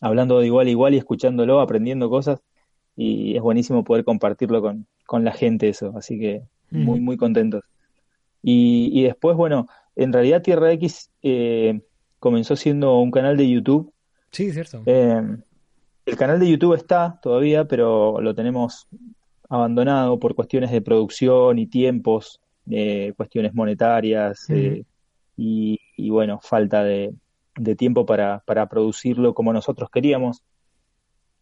hablando 0.00 0.38
de 0.38 0.46
igual 0.46 0.68
a 0.68 0.70
igual 0.70 0.94
y 0.94 0.98
escuchándolo, 0.98 1.60
aprendiendo 1.60 2.08
cosas 2.08 2.40
y 2.94 3.34
es 3.34 3.42
buenísimo 3.42 3.82
poder 3.82 4.04
compartirlo 4.04 4.60
con, 4.60 4.86
con 5.06 5.24
la 5.24 5.32
gente 5.32 5.68
eso, 5.68 5.94
así 5.96 6.18
que 6.18 6.42
muy, 6.70 7.00
muy 7.00 7.16
contentos. 7.16 7.64
Y, 8.42 8.90
y 8.92 9.04
después, 9.04 9.36
bueno, 9.36 9.66
en 9.96 10.12
realidad 10.12 10.42
Tierra 10.42 10.70
X 10.72 11.10
eh, 11.22 11.80
comenzó 12.18 12.56
siendo 12.56 12.98
un 12.98 13.10
canal 13.10 13.36
de 13.36 13.48
YouTube. 13.48 13.92
Sí, 14.30 14.52
cierto. 14.52 14.82
Eh, 14.84 15.22
el 16.06 16.16
canal 16.16 16.40
de 16.40 16.50
YouTube 16.50 16.74
está 16.74 17.18
todavía, 17.22 17.64
pero 17.64 18.20
lo 18.20 18.34
tenemos 18.34 18.86
abandonado 19.48 20.18
por 20.18 20.34
cuestiones 20.34 20.70
de 20.70 20.82
producción 20.82 21.58
y 21.58 21.66
tiempos, 21.66 22.40
eh, 22.70 23.14
cuestiones 23.16 23.54
monetarias 23.54 24.44
eh, 24.50 24.84
y, 25.36 25.78
y, 25.96 26.10
bueno, 26.10 26.40
falta 26.42 26.84
de, 26.84 27.14
de 27.58 27.76
tiempo 27.76 28.06
para, 28.06 28.42
para 28.46 28.68
producirlo 28.68 29.34
como 29.34 29.52
nosotros 29.52 29.90
queríamos, 29.90 30.42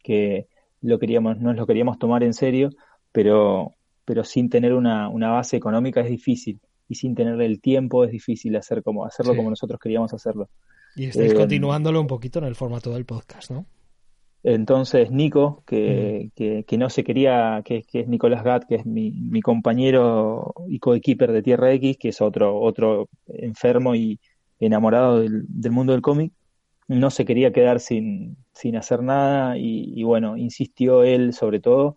que 0.02 0.46
lo 0.80 0.98
queríamos, 0.98 1.38
nos 1.38 1.56
lo 1.56 1.66
queríamos 1.66 1.98
tomar 1.98 2.22
en 2.22 2.32
serio, 2.32 2.70
pero, 3.12 3.72
pero 4.04 4.24
sin 4.24 4.48
tener 4.50 4.74
una, 4.74 5.08
una 5.08 5.30
base 5.30 5.56
económica 5.56 6.00
es 6.00 6.08
difícil 6.08 6.60
y 6.88 6.94
sin 6.94 7.14
tener 7.14 7.40
el 7.40 7.60
tiempo 7.60 8.04
es 8.04 8.10
difícil 8.10 8.54
hacer 8.56 8.82
como, 8.82 9.04
hacerlo 9.04 9.32
Sí. 9.32 9.36
como 9.38 9.50
nosotros 9.50 9.80
queríamos 9.80 10.12
hacerlo. 10.14 10.48
Y 10.94 11.06
estáis 11.06 11.32
eh, 11.32 11.34
continuándolo 11.34 12.00
un 12.00 12.06
poquito 12.06 12.38
en 12.38 12.44
el 12.46 12.54
formato 12.54 12.92
del 12.92 13.04
podcast, 13.04 13.50
¿no? 13.50 13.66
Entonces 14.42 15.10
Nico, 15.10 15.64
que, 15.66 16.30
que, 16.36 16.62
que 16.64 16.78
no 16.78 16.88
se 16.88 17.02
quería, 17.02 17.62
que, 17.64 17.82
que 17.82 18.00
es 18.00 18.08
Nicolás 18.08 18.44
Gat, 18.44 18.64
que 18.68 18.76
es 18.76 18.86
mi, 18.86 19.10
mi 19.10 19.40
compañero 19.40 20.54
y 20.68 20.78
coequiper 20.78 21.32
de 21.32 21.42
Tierra 21.42 21.72
X, 21.72 21.96
que 21.98 22.10
es 22.10 22.20
otro, 22.20 22.60
otro 22.60 23.08
enfermo 23.26 23.96
y 23.96 24.20
enamorado 24.60 25.20
del, 25.20 25.44
del 25.48 25.72
mundo 25.72 25.92
del 25.92 26.02
cómic, 26.02 26.32
no 26.88 27.10
se 27.10 27.24
quería 27.24 27.52
quedar 27.52 27.80
sin, 27.80 28.36
sin 28.52 28.76
hacer 28.76 29.02
nada 29.02 29.58
y, 29.58 29.92
y 29.94 30.02
bueno, 30.04 30.36
insistió 30.36 31.02
él 31.02 31.32
sobre 31.32 31.60
todo, 31.60 31.96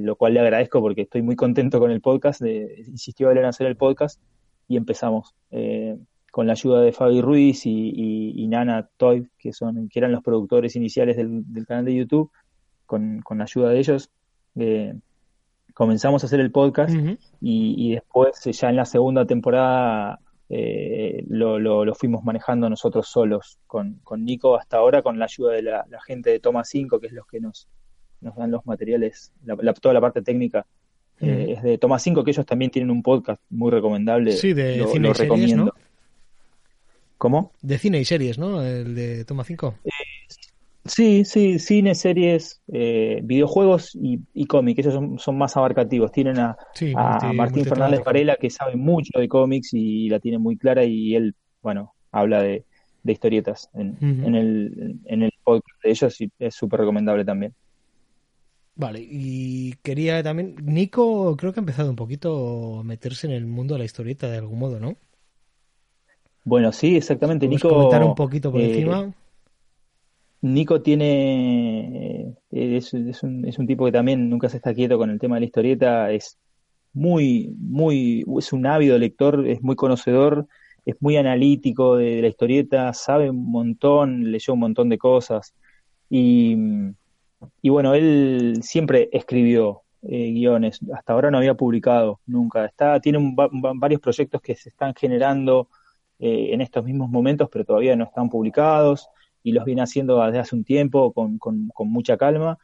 lo 0.00 0.16
cual 0.16 0.34
le 0.34 0.40
agradezco 0.40 0.80
porque 0.80 1.02
estoy 1.02 1.22
muy 1.22 1.36
contento 1.36 1.80
con 1.80 1.90
el 1.90 2.00
podcast, 2.00 2.40
de- 2.40 2.84
insistió 2.88 3.30
él 3.30 3.38
en 3.38 3.44
hacer 3.46 3.66
el 3.66 3.76
podcast 3.76 4.20
y 4.68 4.76
empezamos. 4.76 5.34
Eh, 5.50 5.96
con 6.30 6.46
la 6.46 6.52
ayuda 6.52 6.82
de 6.82 6.92
Fabi 6.92 7.20
Ruiz 7.20 7.64
y, 7.66 7.90
y- 7.94 8.42
y 8.44 8.48
Nana 8.48 8.88
Toy, 8.96 9.28
que 9.38 9.52
son, 9.52 9.88
que 9.88 9.98
eran 9.98 10.12
los 10.12 10.22
productores 10.22 10.76
iniciales 10.76 11.16
del, 11.16 11.42
del 11.52 11.66
canal 11.66 11.84
de 11.86 11.94
YouTube, 11.96 12.30
con, 12.86 13.20
con 13.22 13.38
la 13.38 13.44
ayuda 13.44 13.70
de 13.70 13.78
ellos, 13.78 14.10
eh, 14.56 14.94
comenzamos 15.74 16.22
a 16.22 16.26
hacer 16.26 16.40
el 16.40 16.50
podcast 16.52 16.94
y, 17.40 17.74
y 17.76 17.92
después, 17.94 18.44
ya 18.44 18.68
en 18.70 18.76
la 18.76 18.84
segunda 18.84 19.24
temporada, 19.26 20.20
eh, 20.50 21.24
lo, 21.28 21.58
lo- 21.58 21.84
lo 21.84 21.94
fuimos 21.94 22.24
manejando 22.24 22.68
nosotros 22.70 23.06
solos, 23.08 23.58
con, 23.66 24.00
con 24.02 24.24
Nico 24.24 24.56
hasta 24.56 24.78
ahora, 24.78 25.02
con 25.02 25.18
la 25.18 25.26
ayuda 25.26 25.52
de 25.52 25.62
la, 25.62 25.84
la 25.90 26.00
gente 26.00 26.30
de 26.30 26.40
Toma 26.40 26.64
5, 26.64 26.98
que 27.00 27.08
es 27.08 27.12
los 27.12 27.26
que 27.26 27.38
nos, 27.40 27.68
nos 28.20 28.34
dan 28.36 28.50
los 28.50 28.64
materiales, 28.66 29.32
la- 29.44 29.56
la- 29.60 29.74
toda 29.74 29.92
la 29.94 30.00
parte 30.00 30.22
técnica. 30.22 30.66
eh, 31.20 31.54
es 31.56 31.62
de 31.62 31.78
Toma 31.78 31.98
5, 31.98 32.22
que 32.24 32.30
ellos 32.30 32.46
también 32.46 32.70
tienen 32.70 32.90
un 32.90 33.02
podcast 33.02 33.42
muy 33.50 33.70
recomendable. 33.70 34.32
Sí, 34.32 34.52
de 34.54 34.76
lo, 34.78 34.86
cine 34.88 35.08
lo 35.08 35.12
y 35.12 35.14
series. 35.16 35.56
¿no? 35.56 35.72
¿Cómo? 37.18 37.52
De 37.62 37.78
cine 37.78 37.98
y 37.98 38.04
series, 38.04 38.38
¿no? 38.38 38.62
El 38.62 38.94
de 38.94 39.24
Toma 39.24 39.42
5. 39.44 39.74
Sí, 40.88 41.24
sí, 41.24 41.58
cine, 41.58 41.94
series, 41.94 42.60
eh, 42.72 43.20
videojuegos 43.22 43.94
y, 43.94 44.20
y 44.34 44.46
cómic, 44.46 44.78
esos 44.78 44.94
son, 44.94 45.18
son 45.18 45.38
más 45.38 45.56
abarcativos. 45.56 46.10
Tienen 46.12 46.38
a, 46.38 46.56
Sí, 46.74 46.92
a 46.96 47.20
multi- 47.20 47.36
Martín 47.36 47.64
Fernández. 47.64 48.04
Varela 48.04 48.36
que 48.36 48.50
sabe 48.50 48.76
mucho 48.76 49.18
de 49.18 49.28
cómics 49.28 49.70
y 49.72 50.08
la 50.08 50.18
tiene 50.18 50.38
muy 50.38 50.56
clara 50.56 50.84
y 50.84 51.14
él, 51.14 51.34
bueno, 51.62 51.94
habla 52.10 52.42
de, 52.42 52.64
de 53.02 53.12
historietas 53.12 53.68
en, 53.74 53.96
el, 54.34 54.98
en 55.04 55.22
el 55.22 55.32
podcast 55.44 55.82
de 55.82 55.90
ellos 55.90 56.20
y 56.20 56.30
es 56.38 56.54
súper 56.54 56.80
recomendable 56.80 57.24
también. 57.24 57.54
Vale, 58.74 59.00
y 59.02 59.72
quería 59.82 60.22
también. 60.22 60.54
Nico, 60.62 61.36
creo 61.36 61.52
que 61.52 61.58
ha 61.60 61.62
empezado 61.62 61.90
un 61.90 61.96
poquito 61.96 62.78
a 62.78 62.84
meterse 62.84 63.26
en 63.26 63.32
el 63.32 63.44
mundo 63.44 63.74
de 63.74 63.78
la 63.80 63.84
historieta 63.84 64.30
de 64.30 64.38
algún 64.38 64.58
modo, 64.60 64.78
¿no? 64.78 64.96
Bueno, 66.44 66.72
sí, 66.72 66.96
exactamente. 66.96 67.46
¿Puedes 67.46 67.64
Nico, 67.64 67.74
comentar 67.74 68.04
un 68.04 68.14
poquito 68.14 68.52
por 68.52 68.60
eh, 68.60 68.68
encima? 68.70 69.12
Nico 70.40 70.82
tiene, 70.82 72.34
eh, 72.50 72.76
es, 72.76 72.92
un, 72.92 73.46
es 73.46 73.58
un 73.58 73.66
tipo 73.66 73.84
que 73.84 73.92
también 73.92 74.30
nunca 74.30 74.48
se 74.48 74.58
está 74.58 74.72
quieto 74.74 74.96
con 74.98 75.10
el 75.10 75.18
tema 75.18 75.36
de 75.36 75.40
la 75.40 75.46
historieta, 75.46 76.12
es 76.12 76.38
muy, 76.92 77.54
muy, 77.58 78.24
es 78.38 78.52
un 78.52 78.66
ávido 78.66 78.98
lector, 78.98 79.46
es 79.46 79.62
muy 79.62 79.76
conocedor, 79.76 80.46
es 80.84 80.96
muy 81.00 81.16
analítico 81.16 81.96
de, 81.96 82.22
la 82.22 82.28
historieta, 82.28 82.92
sabe 82.94 83.30
un 83.30 83.50
montón, 83.50 84.30
leyó 84.30 84.54
un 84.54 84.60
montón 84.60 84.88
de 84.88 84.98
cosas. 84.98 85.54
Y, 86.08 86.56
y 87.60 87.68
bueno, 87.68 87.94
él 87.94 88.60
siempre 88.62 89.08
escribió 89.12 89.82
eh, 90.02 90.30
guiones, 90.32 90.80
hasta 90.94 91.12
ahora 91.12 91.30
no 91.30 91.38
había 91.38 91.54
publicado 91.54 92.20
nunca. 92.26 92.64
Está, 92.64 93.00
tiene 93.00 93.18
varios 93.74 94.00
proyectos 94.00 94.40
que 94.40 94.54
se 94.54 94.70
están 94.70 94.94
generando 94.94 95.68
eh, 96.18 96.50
en 96.52 96.60
estos 96.60 96.84
mismos 96.84 97.10
momentos, 97.10 97.48
pero 97.52 97.64
todavía 97.64 97.96
no 97.96 98.04
están 98.04 98.28
publicados 98.30 99.08
y 99.48 99.52
los 99.52 99.64
viene 99.64 99.80
haciendo 99.80 100.22
desde 100.22 100.40
hace 100.40 100.54
un 100.54 100.62
tiempo 100.62 101.14
con, 101.14 101.38
con, 101.38 101.70
mucha 101.88 102.18
calma. 102.18 102.58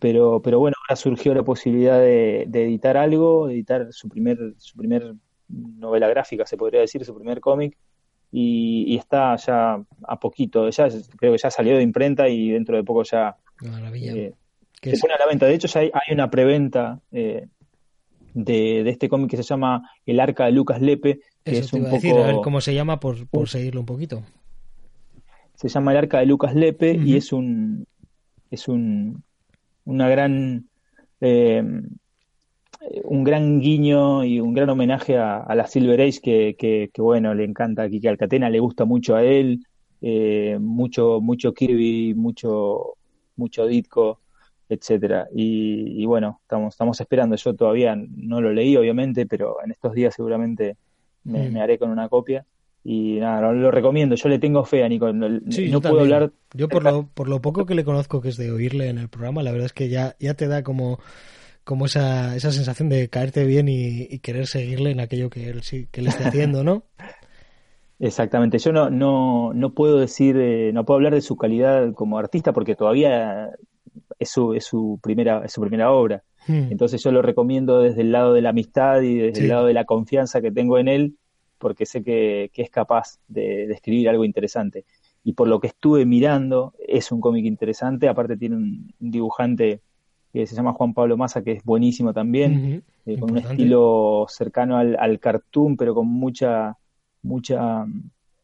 pero, 0.00 0.40
pero 0.40 0.58
bueno, 0.58 0.76
ahora 0.80 0.96
surgió 0.96 1.34
la 1.34 1.42
posibilidad 1.42 2.00
de, 2.00 2.44
editar 2.44 2.96
algo, 2.96 3.48
de 3.48 3.54
editar 3.54 3.88
su 3.90 4.08
primer, 4.08 4.54
su 4.56 4.74
primer 4.76 5.14
novela 5.48 6.08
gráfica, 6.08 6.46
se 6.46 6.56
podría 6.56 6.80
decir, 6.80 7.04
su 7.04 7.14
primer 7.14 7.40
cómic. 7.40 7.76
Y, 8.30 8.96
está 8.96 9.36
ya 9.36 9.84
a 10.04 10.18
poquito, 10.18 10.70
ya 10.70 10.88
creo 11.18 11.32
que 11.32 11.38
ya 11.38 11.50
salió 11.50 11.76
de 11.76 11.82
imprenta 11.82 12.30
y 12.30 12.50
dentro 12.50 12.76
de 12.76 12.82
poco 12.82 13.02
ya 13.02 13.36
eh, 13.92 14.32
se 14.80 14.98
pone 14.98 15.12
a 15.12 15.18
la 15.18 15.26
venta. 15.26 15.44
De 15.44 15.54
hecho, 15.54 15.68
ya 15.68 15.80
hay, 15.80 15.90
una 16.12 16.30
preventa 16.30 16.98
eh, 17.12 17.46
de, 18.32 18.88
este 18.88 19.10
cómic 19.10 19.28
que 19.32 19.36
se 19.36 19.42
llama 19.42 19.82
El 20.06 20.18
Arca 20.18 20.46
de 20.46 20.52
Lucas 20.52 20.80
Lepe, 20.80 21.20
que 21.44 21.58
es 21.58 21.70
un 21.74 21.90
poco... 21.90 22.22
a 22.22 22.26
ver 22.26 22.36
cómo 22.42 22.62
se 22.62 22.72
llama 22.72 23.00
por, 23.00 23.28
por 23.28 23.50
seguirlo 23.50 23.80
un 23.80 23.86
poquito. 23.86 24.22
Se 25.62 25.68
llama 25.68 25.92
El 25.92 25.98
Arca 25.98 26.18
de 26.18 26.26
Lucas 26.26 26.54
Lepe 26.54 26.94
y 26.94 27.16
es 27.16 27.32
un 27.32 27.86
es 28.50 28.68
un 28.68 29.22
una 29.84 30.08
gran 30.08 30.68
eh, 31.20 31.62
un 33.04 33.24
gran 33.24 33.60
guiño 33.60 34.24
y 34.24 34.40
un 34.40 34.54
gran 34.54 34.68
homenaje 34.70 35.16
a, 35.16 35.54
la 35.54 35.66
Silver 35.66 36.00
Age 36.00 36.20
que, 36.20 36.90
que, 36.92 37.02
bueno 37.02 37.32
le 37.34 37.44
encanta 37.44 37.84
a 37.84 37.88
Kike 37.88 38.08
Alcatena, 38.08 38.50
le 38.50 38.58
gusta 38.58 38.84
mucho 38.84 39.14
a 39.14 39.22
él, 39.22 39.64
eh, 40.00 40.58
mucho 40.60 41.20
mucho 41.20 41.54
Kirby, 41.54 42.14
mucho 42.14 42.96
mucho 43.36 43.66
Ditko, 43.66 44.20
etcétera. 44.68 45.28
Y, 45.32 46.04
bueno, 46.06 46.40
estamos, 46.42 46.74
estamos 46.74 47.00
esperando. 47.00 47.36
Yo 47.36 47.54
todavía 47.54 47.96
no 47.96 48.40
lo 48.40 48.52
leí, 48.52 48.76
obviamente, 48.76 49.26
pero 49.26 49.56
en 49.64 49.70
estos 49.70 49.92
días 49.92 50.14
seguramente 50.14 50.76
me, 51.24 51.50
mm. 51.50 51.56
haré 51.58 51.78
con 51.78 51.90
una 51.90 52.08
copia. 52.08 52.44
Y 52.84 53.20
nada, 53.20 53.52
lo, 53.52 53.70
recomiendo. 53.70 54.16
Yo 54.16 54.28
le 54.28 54.38
tengo 54.38 54.64
fe 54.64 54.82
a 54.82 54.88
Nico. 54.88 55.12
No, 55.12 55.28
no 55.28 55.80
puedo 55.80 56.00
hablar. 56.00 56.32
Yo, 56.54 56.68
por 56.68 56.82
lo, 56.82 57.06
por 57.06 57.28
lo 57.28 57.40
poco 57.40 57.64
que 57.64 57.74
le 57.74 57.84
conozco, 57.84 58.20
que 58.20 58.30
es 58.30 58.36
de 58.36 58.50
oírle 58.50 58.88
en 58.88 58.98
el 58.98 59.08
programa, 59.08 59.42
la 59.42 59.52
verdad 59.52 59.66
es 59.66 59.72
que 59.72 59.88
ya, 59.88 60.16
ya 60.18 60.34
te 60.34 60.48
da 60.48 60.62
como 60.62 60.98
como 61.64 61.86
esa, 61.86 62.34
esa 62.34 62.50
sensación 62.50 62.88
de 62.88 63.08
caerte 63.08 63.44
bien 63.44 63.68
y, 63.68 64.18
querer 64.18 64.46
seguirle 64.46 64.90
en 64.90 65.00
aquello 65.00 65.30
que 65.30 65.48
él, 65.48 65.62
que 65.62 66.00
él 66.00 66.08
esté 66.08 66.24
haciendo, 66.24 66.64
¿no? 66.64 66.84
Exactamente, 67.98 68.58
yo 68.58 68.72
no, 68.72 68.90
no, 68.90 69.52
no 69.54 69.74
puedo 69.74 69.98
decir, 69.98 70.36
eh, 70.36 70.72
no 70.72 70.84
puedo 70.84 70.96
hablar 70.96 71.14
de 71.14 71.20
su 71.20 71.36
calidad 71.36 71.92
como 71.92 72.18
artista 72.18 72.52
porque 72.52 72.74
todavía 72.74 73.50
es 74.18 74.28
su, 74.28 74.54
es 74.54 74.64
su, 74.64 74.98
primera, 75.00 75.42
es 75.44 75.52
su 75.52 75.60
primera 75.60 75.92
obra. 75.92 76.24
Hmm. 76.48 76.72
Entonces 76.72 77.00
yo 77.04 77.12
lo 77.12 77.22
recomiendo 77.22 77.80
desde 77.80 78.00
el 78.00 78.10
lado 78.10 78.34
de 78.34 78.42
la 78.42 78.50
amistad 78.50 79.02
y 79.02 79.18
desde 79.18 79.42
el 79.42 79.48
lado 79.48 79.66
de 79.66 79.74
la 79.74 79.84
confianza 79.84 80.40
que 80.40 80.50
tengo 80.50 80.78
en 80.78 80.88
él, 80.88 81.16
porque 81.62 81.86
sé 81.86 82.02
que, 82.02 82.50
es 82.52 82.70
capaz 82.70 83.20
de, 83.28 83.70
escribir 83.70 84.08
algo 84.08 84.24
interesante. 84.24 84.84
Y 85.22 85.34
por 85.34 85.46
lo 85.46 85.60
que 85.60 85.68
estuve 85.68 86.04
mirando, 86.04 86.74
es 86.88 87.12
un 87.12 87.20
cómic 87.20 87.44
interesante. 87.44 88.08
Aparte 88.08 88.36
tiene 88.36 88.56
un, 88.56 88.92
dibujante 88.98 89.80
que 90.32 90.44
se 90.44 90.56
llama 90.56 90.72
Juan 90.72 90.92
Pablo 90.92 91.16
Massa, 91.16 91.44
que 91.44 91.52
es 91.52 91.62
buenísimo 91.62 92.12
también, 92.12 92.82
eh, 93.06 93.16
con 93.16 93.30
un 93.30 93.38
estilo 93.38 94.26
cercano 94.28 94.76
al, 94.76 94.96
al, 94.98 95.20
cartoon, 95.20 95.76
pero 95.76 95.94
con 95.94 96.08
mucha, 96.08 96.76
mucha, 97.22 97.86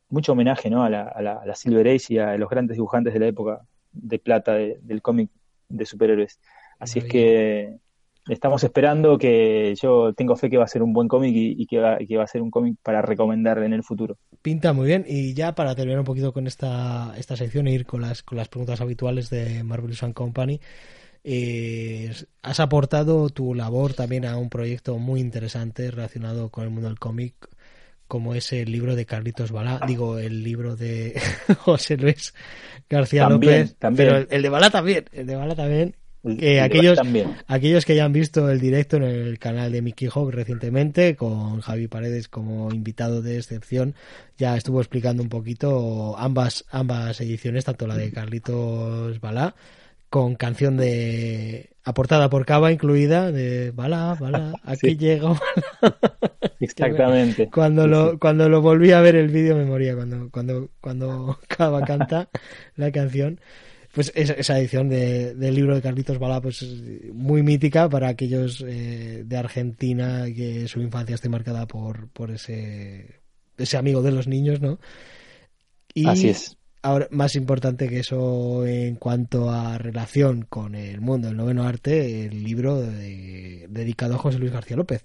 mucho 0.08 0.32
homenaje 0.32 0.70
¿no? 0.70 0.84
a, 0.84 0.90
la, 0.90 1.02
a, 1.02 1.20
la, 1.20 1.54
Silver 1.56 1.88
Age 1.88 2.14
y 2.14 2.18
a 2.18 2.36
los 2.36 2.48
grandes 2.48 2.76
dibujantes 2.76 3.12
de 3.14 3.18
la 3.18 3.26
época 3.26 3.62
de 3.90 4.20
plata 4.20 4.52
del 4.52 5.02
cómic 5.02 5.28
de 5.68 5.86
superhéroes. 5.86 6.38
Así 6.78 7.00
es 7.00 7.06
que 7.06 7.78
estamos 8.28 8.62
esperando 8.64 9.18
que 9.18 9.74
yo 9.80 10.12
tengo 10.12 10.36
fe 10.36 10.50
que 10.50 10.56
va 10.56 10.64
a 10.64 10.68
ser 10.68 10.82
un 10.82 10.92
buen 10.92 11.08
cómic 11.08 11.32
y, 11.34 11.66
que, 11.66 11.78
va, 11.78 11.98
que 11.98 12.16
va 12.16 12.24
a 12.24 12.28
ser 12.28 12.42
un 12.42 12.50
cómic 12.50 12.76
para 12.82 13.02
recomendar 13.02 13.62
en 13.62 13.72
el 13.72 13.82
futuro. 13.82 14.16
Pinta 14.42 14.72
muy 14.72 14.86
bien. 14.86 15.04
Y 15.06 15.34
ya 15.34 15.54
para 15.54 15.74
terminar 15.74 16.00
un 16.00 16.04
poquito 16.04 16.32
con 16.32 16.46
esta, 16.46 17.14
esta 17.16 17.36
sección 17.36 17.66
e 17.66 17.72
ir 17.72 17.86
con 17.86 18.00
las, 18.00 18.22
con 18.22 18.38
las 18.38 18.48
preguntas 18.48 18.80
habituales 18.80 19.30
de 19.30 19.62
Marvelous 19.64 20.02
and 20.02 20.14
Company. 20.14 20.60
Eh, 21.24 22.12
has 22.42 22.60
aportado 22.60 23.28
tu 23.28 23.54
labor 23.54 23.92
también 23.92 24.24
a 24.24 24.36
un 24.36 24.48
proyecto 24.48 24.98
muy 24.98 25.20
interesante 25.20 25.90
relacionado 25.90 26.48
con 26.48 26.64
el 26.64 26.70
mundo 26.70 26.88
del 26.88 26.98
cómic 26.98 27.34
como 28.08 28.34
es 28.34 28.52
el 28.54 28.72
libro 28.72 28.96
de 28.96 29.04
Carlitos 29.04 29.52
Balá, 29.52 29.80
digo, 29.86 30.18
el 30.18 30.42
libro 30.42 30.74
de 30.74 31.20
José 31.58 31.98
Luis 31.98 32.32
García 32.88 33.28
López, 33.28 33.76
también. 33.76 34.08
pero 34.08 34.26
el 34.30 34.42
de 34.42 34.48
Balá 34.48 34.70
también, 34.70 35.04
el 35.12 35.26
de 35.26 35.36
Balá 35.36 35.54
también. 35.54 35.94
Aquellos, 36.60 36.98
aquellos 37.46 37.84
que 37.84 37.94
ya 37.94 38.04
han 38.04 38.12
visto 38.12 38.50
el 38.50 38.60
directo 38.60 38.96
en 38.96 39.04
el 39.04 39.38
canal 39.38 39.72
de 39.72 39.82
Mickey 39.82 40.08
Hawk 40.12 40.30
recientemente, 40.30 41.16
con 41.16 41.60
Javi 41.60 41.86
Paredes 41.88 42.28
como 42.28 42.70
invitado 42.72 43.22
de 43.22 43.36
excepción, 43.36 43.94
ya 44.36 44.56
estuvo 44.56 44.80
explicando 44.80 45.22
un 45.22 45.28
poquito 45.28 46.16
ambas, 46.18 46.64
ambas 46.70 47.20
ediciones, 47.20 47.64
tanto 47.64 47.86
la 47.86 47.96
de 47.96 48.10
Carlitos 48.10 49.20
Balá, 49.20 49.54
con 50.10 50.34
canción 50.36 50.76
de 50.76 51.70
aportada 51.84 52.28
por 52.28 52.44
Cava 52.46 52.72
incluida, 52.72 53.30
de 53.32 53.70
Balá, 53.70 54.16
Balá, 54.18 54.54
aquí 54.64 54.96
llega 54.96 55.38
Exactamente. 56.60 57.48
Cuando 57.50 57.86
lo, 57.86 58.18
cuando 58.18 58.48
lo 58.48 58.60
volví 58.60 58.92
a 58.92 59.00
ver 59.00 59.16
el 59.16 59.28
vídeo 59.28 59.56
me 59.56 59.64
moría 59.64 59.94
cuando, 59.94 60.28
cuando, 60.30 60.70
cuando 60.80 61.38
Cava 61.46 61.82
canta 61.82 62.28
la 62.76 62.90
canción. 62.90 63.40
Pues 63.98 64.12
esa, 64.14 64.56
edición 64.56 64.88
de, 64.88 65.34
del 65.34 65.56
libro 65.56 65.74
de 65.74 65.82
Carlitos 65.82 66.20
Balá, 66.20 66.40
pues 66.40 66.64
muy 67.12 67.42
mítica 67.42 67.88
para 67.88 68.06
aquellos 68.06 68.64
eh, 68.64 69.24
de 69.26 69.36
Argentina 69.36 70.26
que 70.26 70.68
su 70.68 70.80
infancia 70.80 71.16
esté 71.16 71.28
marcada 71.28 71.66
por, 71.66 72.08
por 72.10 72.30
ese, 72.30 73.16
ese 73.56 73.76
amigo 73.76 74.00
de 74.00 74.12
los 74.12 74.28
niños, 74.28 74.60
¿no? 74.60 74.78
Y 75.94 76.06
Así 76.06 76.28
es. 76.28 76.56
Ahora, 76.80 77.08
más 77.10 77.34
importante 77.34 77.88
que 77.88 77.98
eso 77.98 78.64
en 78.64 78.94
cuanto 78.94 79.50
a 79.50 79.78
relación 79.78 80.46
con 80.48 80.76
el 80.76 81.00
mundo 81.00 81.26
del 81.26 81.36
noveno 81.36 81.64
arte, 81.64 82.26
el 82.26 82.44
libro 82.44 82.80
dedicado 82.80 84.14
a 84.14 84.18
José 84.18 84.38
Luis 84.38 84.52
García 84.52 84.76
López. 84.76 85.04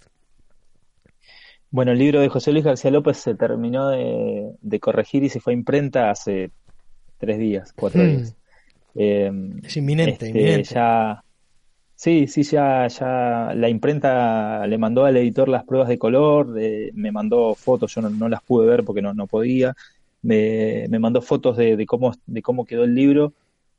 Bueno, 1.72 1.94
el 1.94 1.98
libro 1.98 2.22
de 2.22 2.30
José 2.30 2.52
Luis 2.52 2.64
García 2.64 2.92
López 2.92 3.18
se 3.18 3.34
terminó 3.34 3.90
de, 3.90 4.80
corregir 4.80 5.24
y 5.24 5.30
se 5.30 5.40
fue 5.40 5.54
a 5.54 5.56
imprenta 5.56 6.12
hace 6.12 6.52
tres 7.18 7.40
días, 7.40 7.74
cuatro 7.74 8.04
hmm. 8.04 8.18
días. 8.18 8.38
Em, 8.96 9.60
es 9.64 9.78
inminente, 9.78 10.12
este, 10.12 10.30
inminente. 10.30 10.74
Ya, 10.74 11.24
sí, 11.96 12.28
sí, 12.28 12.44
ya, 12.44 12.88
ya 12.88 13.54
la 13.56 13.70
imprenta 13.70 14.66
le 14.68 14.78
mandó 14.78 15.06
al 15.06 15.18
editor 15.18 15.50
las 15.50 15.64
pruebas 15.64 15.90
de 15.90 15.98
color, 15.98 16.48
me 16.94 17.12
mandó 17.12 17.56
fotos, 17.56 17.94
yo 17.96 18.02
no, 18.02 18.30
las 18.30 18.44
pude 18.44 18.68
ver 18.68 18.84
porque 18.84 19.02
no, 19.02 19.14
no 19.14 19.28
podía. 19.28 19.76
Me, 20.22 20.88
me 20.90 21.00
mandó 21.00 21.22
fotos 21.22 21.58
de, 21.58 21.86
cómo, 21.86 22.14
de 22.26 22.42
cómo 22.42 22.66
quedó 22.66 22.86
el 22.86 22.96
libro 22.96 23.34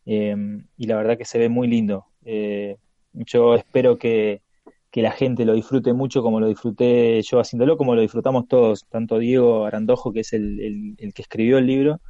em, 0.05 0.67
y 0.77 0.87
la 0.87 0.97
verdad 0.97 1.17
que 1.17 1.25
se 1.25 1.39
ve 1.39 1.49
muy 1.49 1.69
lindo. 1.69 2.07
Eh, 2.25 2.77
yo 3.15 3.55
espero 3.55 3.99
que, 3.99 4.43
que 4.91 5.03
la 5.03 5.13
gente 5.13 5.45
lo 5.45 5.55
disfrute 5.55 5.93
mucho 5.93 6.23
como 6.23 6.41
lo 6.41 6.49
disfruté 6.49 7.21
yo 7.23 7.41
haciéndolo, 7.41 7.77
como 7.77 7.95
lo 7.95 8.01
disfrutamos 8.01 8.47
todos, 8.47 8.85
tanto 8.87 9.19
Diego 9.19 9.65
Arandojo, 9.65 10.13
que 10.13 10.21
es 10.21 10.33
el, 10.33 10.97
el, 10.99 11.13
que 11.13 11.23
escribió 11.23 11.59
el 11.59 11.67
libro, 11.67 12.01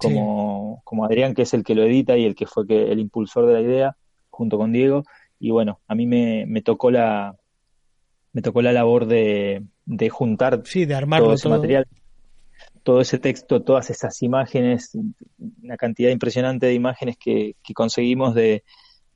como, 0.00 0.80
como 0.84 1.04
Adrián, 1.04 1.34
que 1.34 1.42
es 1.42 1.54
el 1.54 1.64
que 1.64 1.74
lo 1.74 1.84
edita 1.84 2.16
y 2.16 2.24
el 2.24 2.34
que 2.34 2.46
fue 2.46 2.66
que, 2.66 2.90
el 2.90 2.98
impulsor 2.98 3.46
de 3.46 3.54
la 3.54 3.60
idea, 3.60 3.96
junto 4.30 4.58
con 4.58 4.72
Diego. 4.72 5.04
Y 5.38 5.50
bueno, 5.50 5.80
a 5.86 5.94
mí 5.94 6.06
me, 6.06 6.44
me 6.46 6.62
tocó 6.62 6.90
la 6.90 7.36
me 8.32 8.42
tocó 8.42 8.62
la 8.62 8.72
labor 8.72 9.06
de, 9.06 9.64
de 9.86 10.08
juntar 10.08 10.62
sí, 10.64 10.84
de 10.84 10.94
armarlo 10.94 11.26
todo 11.26 11.34
ese 11.34 11.48
material, 11.48 11.86
todo 12.84 13.00
ese 13.00 13.18
texto, 13.18 13.62
todas 13.62 13.90
esas 13.90 14.22
imágenes, 14.22 14.96
una 15.62 15.76
cantidad 15.76 16.10
impresionante 16.10 16.66
de 16.66 16.74
imágenes 16.74 17.16
que, 17.18 17.56
que 17.62 17.74
conseguimos 17.74 18.34
de, 18.34 18.62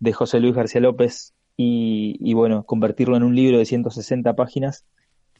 de 0.00 0.12
José 0.12 0.40
Luis 0.40 0.54
García 0.54 0.80
López, 0.80 1.34
y, 1.56 2.34
bueno, 2.34 2.64
convertirlo 2.64 3.16
en 3.16 3.22
un 3.22 3.34
libro 3.34 3.58
de 3.58 3.64
160 3.64 4.34
páginas 4.34 4.84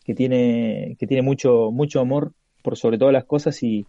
que 0.04 0.14
tiene, 0.14 0.96
que 0.98 1.06
tiene 1.06 1.22
mucho, 1.22 1.70
mucho 1.72 2.00
amor 2.00 2.32
por 2.62 2.76
sobre 2.76 2.98
todas 2.98 3.12
las 3.12 3.24
cosas 3.24 3.62
y, 3.62 3.86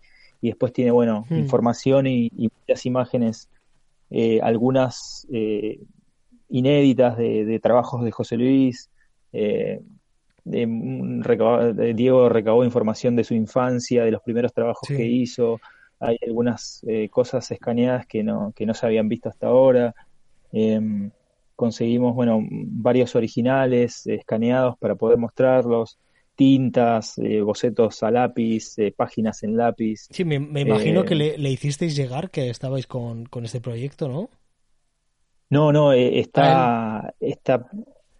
después 0.47 0.73
tiene, 0.73 0.91
bueno, 0.91 1.25
hmm. 1.29 1.35
información 1.35 2.07
y, 2.07 2.31
muchas 2.59 2.85
imágenes, 2.85 3.49
eh, 4.09 4.39
algunas 4.41 5.27
eh, 5.31 5.79
inéditas 6.49 7.17
de, 7.17 7.59
trabajos 7.61 8.03
de 8.03 8.11
José 8.11 8.37
Luis. 8.37 8.89
Eh, 9.33 9.81
de, 10.43 11.93
Diego 11.95 12.29
recabó 12.29 12.63
información 12.63 13.15
de 13.15 13.23
su 13.23 13.33
infancia, 13.33 14.05
de 14.05 14.11
los 14.11 14.21
primeros 14.21 14.53
trabajos 14.53 14.87
que 14.87 15.05
hizo. 15.05 15.59
Hay 15.99 16.17
algunas 16.27 16.81
cosas 17.09 17.49
escaneadas 17.49 18.05
que 18.05 18.23
no, 18.23 18.53
que 18.55 18.65
no 18.65 18.73
se 18.73 18.85
habían 18.85 19.09
visto 19.09 19.29
hasta 19.29 19.47
ahora. 19.47 19.95
Eh, 20.57 21.09
conseguimos 21.55 22.15
bueno 22.15 22.39
varios 22.49 23.13
originales 23.15 24.07
escaneados 24.07 24.77
para 24.77 24.95
poder 24.95 25.17
mostrarlos 25.17 25.97
tintas, 26.35 27.17
eh, 27.17 27.41
bocetos 27.41 28.03
a 28.03 28.11
lápiz, 28.11 28.77
eh, 28.77 28.93
páginas 28.95 29.43
en 29.43 29.57
lápiz. 29.57 30.07
Sí, 30.11 30.25
me, 30.25 30.35
imagino 30.35 31.03
que 31.03 31.15
le, 31.15 31.37
le, 31.37 31.49
hicisteis 31.49 31.95
llegar 31.95 32.29
que 32.29 32.49
estabais 32.49 32.87
con, 32.87 33.25
con 33.25 33.45
este 33.45 33.61
proyecto, 33.61 34.07
¿no? 34.07 34.29
No, 35.49 35.71
no, 35.71 35.93
está, 35.93 37.13
está, 37.19 37.67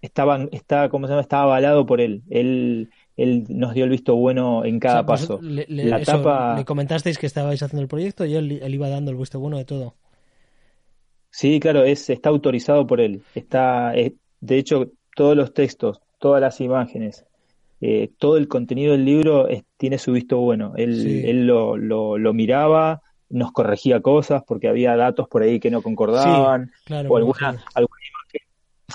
estaban, 0.02 0.50
está, 0.52 0.90
¿cómo 0.90 1.08
se 1.08 1.12
llama? 1.12 1.22
Estaba 1.22 1.44
avalado 1.44 1.86
por 1.86 2.00
él. 2.00 2.24
Él, 2.30 2.90
él 3.18 3.46
nos 3.50 3.74
dio 3.74 3.84
el 3.84 3.90
visto 3.90 4.16
bueno 4.16 4.64
en 4.64 4.80
cada 4.80 5.06
paso. 5.06 5.40
Le, 5.42 5.66
la 5.68 6.02
tapa... 6.02 6.56
le 6.56 6.66
comentasteis 6.66 7.18
que 7.18 7.26
estabais 7.26 7.62
haciendo 7.62 7.82
el 7.82 7.88
proyecto 7.88 8.26
y 8.26 8.36
él, 8.36 8.60
él, 8.62 8.74
iba 8.74 8.90
dando 8.90 9.12
el 9.12 9.18
visto 9.18 9.40
bueno 9.40 9.58
de 9.58 9.66
todo. 9.66 9.96
Sí, 11.30 11.60
claro, 11.60 11.84
es, 11.84 12.10
está 12.10 12.30
autorizado 12.30 12.88
por 12.88 13.02
él. 13.02 13.24
Está, 13.34 13.92
de 13.92 14.58
hecho, 14.58 14.92
todos 15.16 15.36
los 15.36 15.54
textos, 15.54 16.00
todas 16.20 16.40
las 16.40 16.62
imágenes, 16.62 17.26
eh, 17.88 18.10
todo 18.18 18.38
el 18.38 18.48
contenido 18.48 18.94
del 18.94 19.06
libro 19.06 19.48
tiene 19.78 20.00
su 20.00 20.12
visto 20.12 20.40
bueno. 20.40 20.74
Él, 20.76 21.24
él 21.24 21.46
lo, 21.46 21.78
lo, 21.78 22.18
lo, 22.18 22.34
miraba, 22.34 23.04
nos 23.30 23.52
corregía 23.52 24.02
cosas 24.02 24.42
porque 24.44 24.68
había 24.68 24.96
datos 24.96 25.28
por 25.28 25.44
ahí 25.44 25.60
que 25.60 25.70
no 25.70 25.84
concordaban, 25.84 26.72
o 26.90 27.16
alguna, 27.16 27.64
alguna, 27.76 28.02
imagen, 28.10 28.42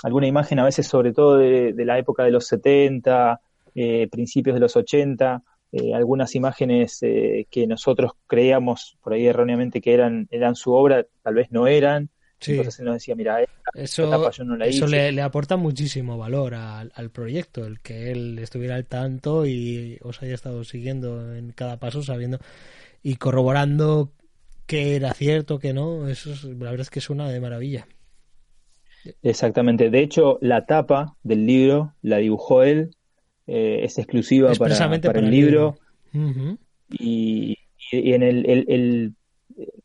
alguna 0.03 0.27
imagen 0.27 0.59
a 0.59 0.65
veces 0.65 0.87
sobre 0.87 1.13
todo 1.13 1.37
de, 1.37 1.73
la 1.85 1.97
época 1.99 2.25
de 2.25 2.31
los 2.31 2.47
70, 2.47 3.39
eh, 3.75 4.09
principios 4.11 4.55
de 4.55 4.59
los 4.59 4.75
80, 4.75 5.41
eh, 5.71 5.93
algunas 5.93 6.35
imágenes 6.35 7.01
eh, 7.01 7.47
que 7.49 7.67
nosotros 7.67 8.11
creíamos 8.27 8.97
por 9.01 9.13
ahí 9.13 9.25
erróneamente 9.25 9.79
que 9.79 9.93
eran, 9.93 10.27
eran 10.31 10.55
su 10.55 10.73
obra, 10.73 11.05
tal 11.21 11.35
vez 11.35 11.49
no 11.49 11.65
eran. 11.67 12.09
Entonces 12.45 12.79
él 12.79 12.85
nos 12.85 12.95
decía, 12.95 13.15
mira, 13.15 13.39
eso, 13.73 14.31
yo 14.31 14.43
no 14.43 14.57
la 14.57 14.65
eso 14.65 14.87
le, 14.87 15.11
le, 15.11 15.21
aporta 15.21 15.57
muchísimo 15.57 16.17
valor 16.17 16.55
al, 16.55 16.91
al, 16.95 17.09
proyecto, 17.09 17.65
el 17.65 17.79
que 17.79 18.11
él 18.11 18.39
estuviera 18.39 18.75
al 18.75 18.85
tanto 18.85 19.45
y 19.45 19.99
os 20.01 20.21
haya 20.21 20.33
estado 20.33 20.63
siguiendo 20.63 21.35
en 21.35 21.51
cada 21.51 21.77
paso, 21.79 22.01
sabiendo 22.01 22.39
y 23.03 23.15
corroborando 23.15 24.11
que 24.65 24.95
era 24.95 25.13
cierto, 25.13 25.59
que 25.59 25.73
no, 25.73 26.07
eso 26.07 26.31
es, 26.31 26.43
la 26.45 26.71
verdad 26.71 26.81
es 26.81 26.89
que 26.89 26.99
es 26.99 27.09
una 27.09 27.29
de 27.29 27.39
maravilla. 27.39 27.87
Exactamente, 29.23 29.89
de 29.89 29.99
hecho 29.99 30.37
la 30.41 30.65
tapa 30.65 31.15
del 31.23 31.45
libro 31.45 31.93
la 32.01 32.17
dibujó 32.17 32.63
él, 32.63 32.95
eh, 33.47 33.81
es 33.83 33.97
exclusiva 33.97 34.53
para, 34.53 34.77
para, 35.01 35.19
el 35.19 35.31
libro, 35.31 35.77
y, 36.89 37.57
y, 37.91 38.13
en 38.13 38.23
el, 38.23 38.45
el, 38.49 38.65
el, 38.69 39.15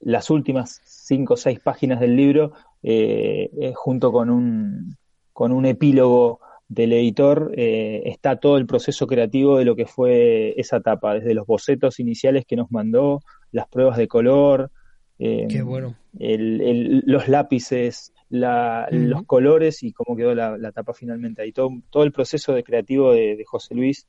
las 0.00 0.30
últimas 0.30 0.80
cinco 0.84 1.34
o 1.34 1.36
seis 1.36 1.60
páginas 1.60 2.00
del 2.00 2.16
libro, 2.16 2.52
eh, 2.82 3.50
eh, 3.60 3.72
junto 3.74 4.12
con 4.12 4.30
un, 4.30 4.96
con 5.32 5.52
un 5.52 5.66
epílogo 5.66 6.40
del 6.68 6.92
editor, 6.92 7.52
eh, 7.56 8.02
está 8.06 8.36
todo 8.36 8.56
el 8.56 8.66
proceso 8.66 9.06
creativo 9.06 9.58
de 9.58 9.64
lo 9.64 9.76
que 9.76 9.86
fue 9.86 10.54
esa 10.58 10.80
tapa, 10.80 11.14
desde 11.14 11.34
los 11.34 11.46
bocetos 11.46 12.00
iniciales 12.00 12.44
que 12.46 12.56
nos 12.56 12.70
mandó, 12.70 13.20
las 13.52 13.68
pruebas 13.68 13.96
de 13.96 14.08
color, 14.08 14.70
eh, 15.18 15.46
Qué 15.48 15.62
bueno. 15.62 15.96
el, 16.18 17.02
los 17.06 17.28
lápices, 17.28 18.12
la, 18.28 18.88
los 18.90 19.24
colores 19.24 19.82
y 19.82 19.92
cómo 19.92 20.16
quedó 20.16 20.34
la, 20.34 20.58
la, 20.58 20.72
tapa 20.72 20.92
finalmente 20.92 21.42
ahí. 21.42 21.52
Todo, 21.52 21.70
todo 21.90 22.02
el 22.02 22.12
proceso 22.12 22.52
de 22.52 22.64
creativo 22.64 23.12
de, 23.12 23.36
de 23.36 23.44
José 23.44 23.74
Luis, 23.74 24.06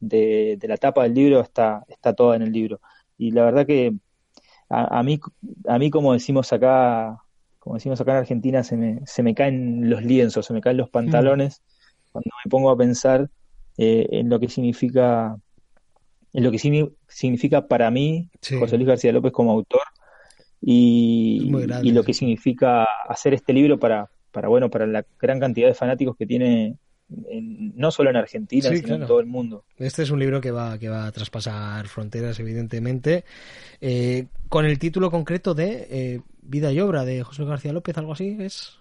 de, 0.00 0.56
de, 0.58 0.68
la 0.68 0.76
tapa 0.76 1.04
del 1.04 1.14
libro, 1.14 1.40
está, 1.40 1.84
está 1.88 2.12
toda 2.12 2.36
en 2.36 2.42
el 2.42 2.52
libro. 2.52 2.80
Y 3.16 3.30
la 3.30 3.44
verdad 3.44 3.66
que 3.66 3.94
a, 4.70 4.98
a, 4.98 5.02
mí, 5.02 5.20
a 5.66 5.78
mí, 5.78 5.90
como 5.90 6.12
decimos 6.12 6.52
acá, 6.52 7.18
como 7.58 7.74
decimos 7.74 8.00
acá 8.00 8.12
en 8.12 8.18
Argentina, 8.18 8.62
se 8.62 8.76
me, 8.76 9.00
se 9.04 9.22
me 9.22 9.34
caen 9.34 9.90
los 9.90 10.02
lienzos, 10.02 10.46
se 10.46 10.52
me 10.52 10.60
caen 10.60 10.78
los 10.78 10.88
pantalones 10.88 11.62
cuando 12.12 12.30
me 12.44 12.50
pongo 12.50 12.70
a 12.70 12.76
pensar 12.76 13.28
eh, 13.76 14.06
en 14.10 14.28
lo 14.28 14.40
que 14.40 14.48
significa 14.48 15.36
en 16.32 16.44
lo 16.44 16.52
que 16.52 16.58
significa 17.08 17.66
para 17.66 17.90
mí 17.90 18.30
José 18.58 18.76
Luis 18.76 18.88
García 18.88 19.12
López 19.12 19.32
como 19.32 19.50
autor 19.50 19.82
y, 20.60 21.50
y 21.82 21.90
lo 21.90 22.04
que 22.04 22.14
significa 22.14 22.84
hacer 23.08 23.34
este 23.34 23.52
libro 23.52 23.78
para, 23.78 24.10
para, 24.30 24.48
bueno, 24.48 24.70
para 24.70 24.86
la 24.86 25.04
gran 25.18 25.40
cantidad 25.40 25.66
de 25.66 25.74
fanáticos 25.74 26.16
que 26.16 26.26
tiene 26.26 26.76
en, 27.28 27.76
no 27.76 27.90
solo 27.90 28.10
en 28.10 28.16
Argentina, 28.16 28.70
sino 28.70 28.94
en 28.94 29.06
todo 29.06 29.20
el 29.20 29.26
mundo. 29.26 29.64
Este 29.76 30.02
es 30.02 30.10
un 30.10 30.18
libro 30.18 30.40
que 30.40 30.50
va, 30.50 30.78
que 30.78 30.88
va 30.88 31.06
a 31.06 31.12
traspasar 31.12 31.88
fronteras, 31.88 32.38
evidentemente, 32.40 33.24
eh, 33.80 34.26
con 34.48 34.64
el 34.64 34.78
título 34.78 35.10
concreto 35.10 35.54
de 35.54 35.86
eh, 35.90 36.20
Vida 36.42 36.72
y 36.72 36.80
Obra 36.80 37.04
de 37.04 37.22
José 37.22 37.42
Luis 37.42 37.50
García 37.50 37.72
López, 37.72 37.96
algo 37.98 38.12
así, 38.12 38.36
¿es? 38.40 38.80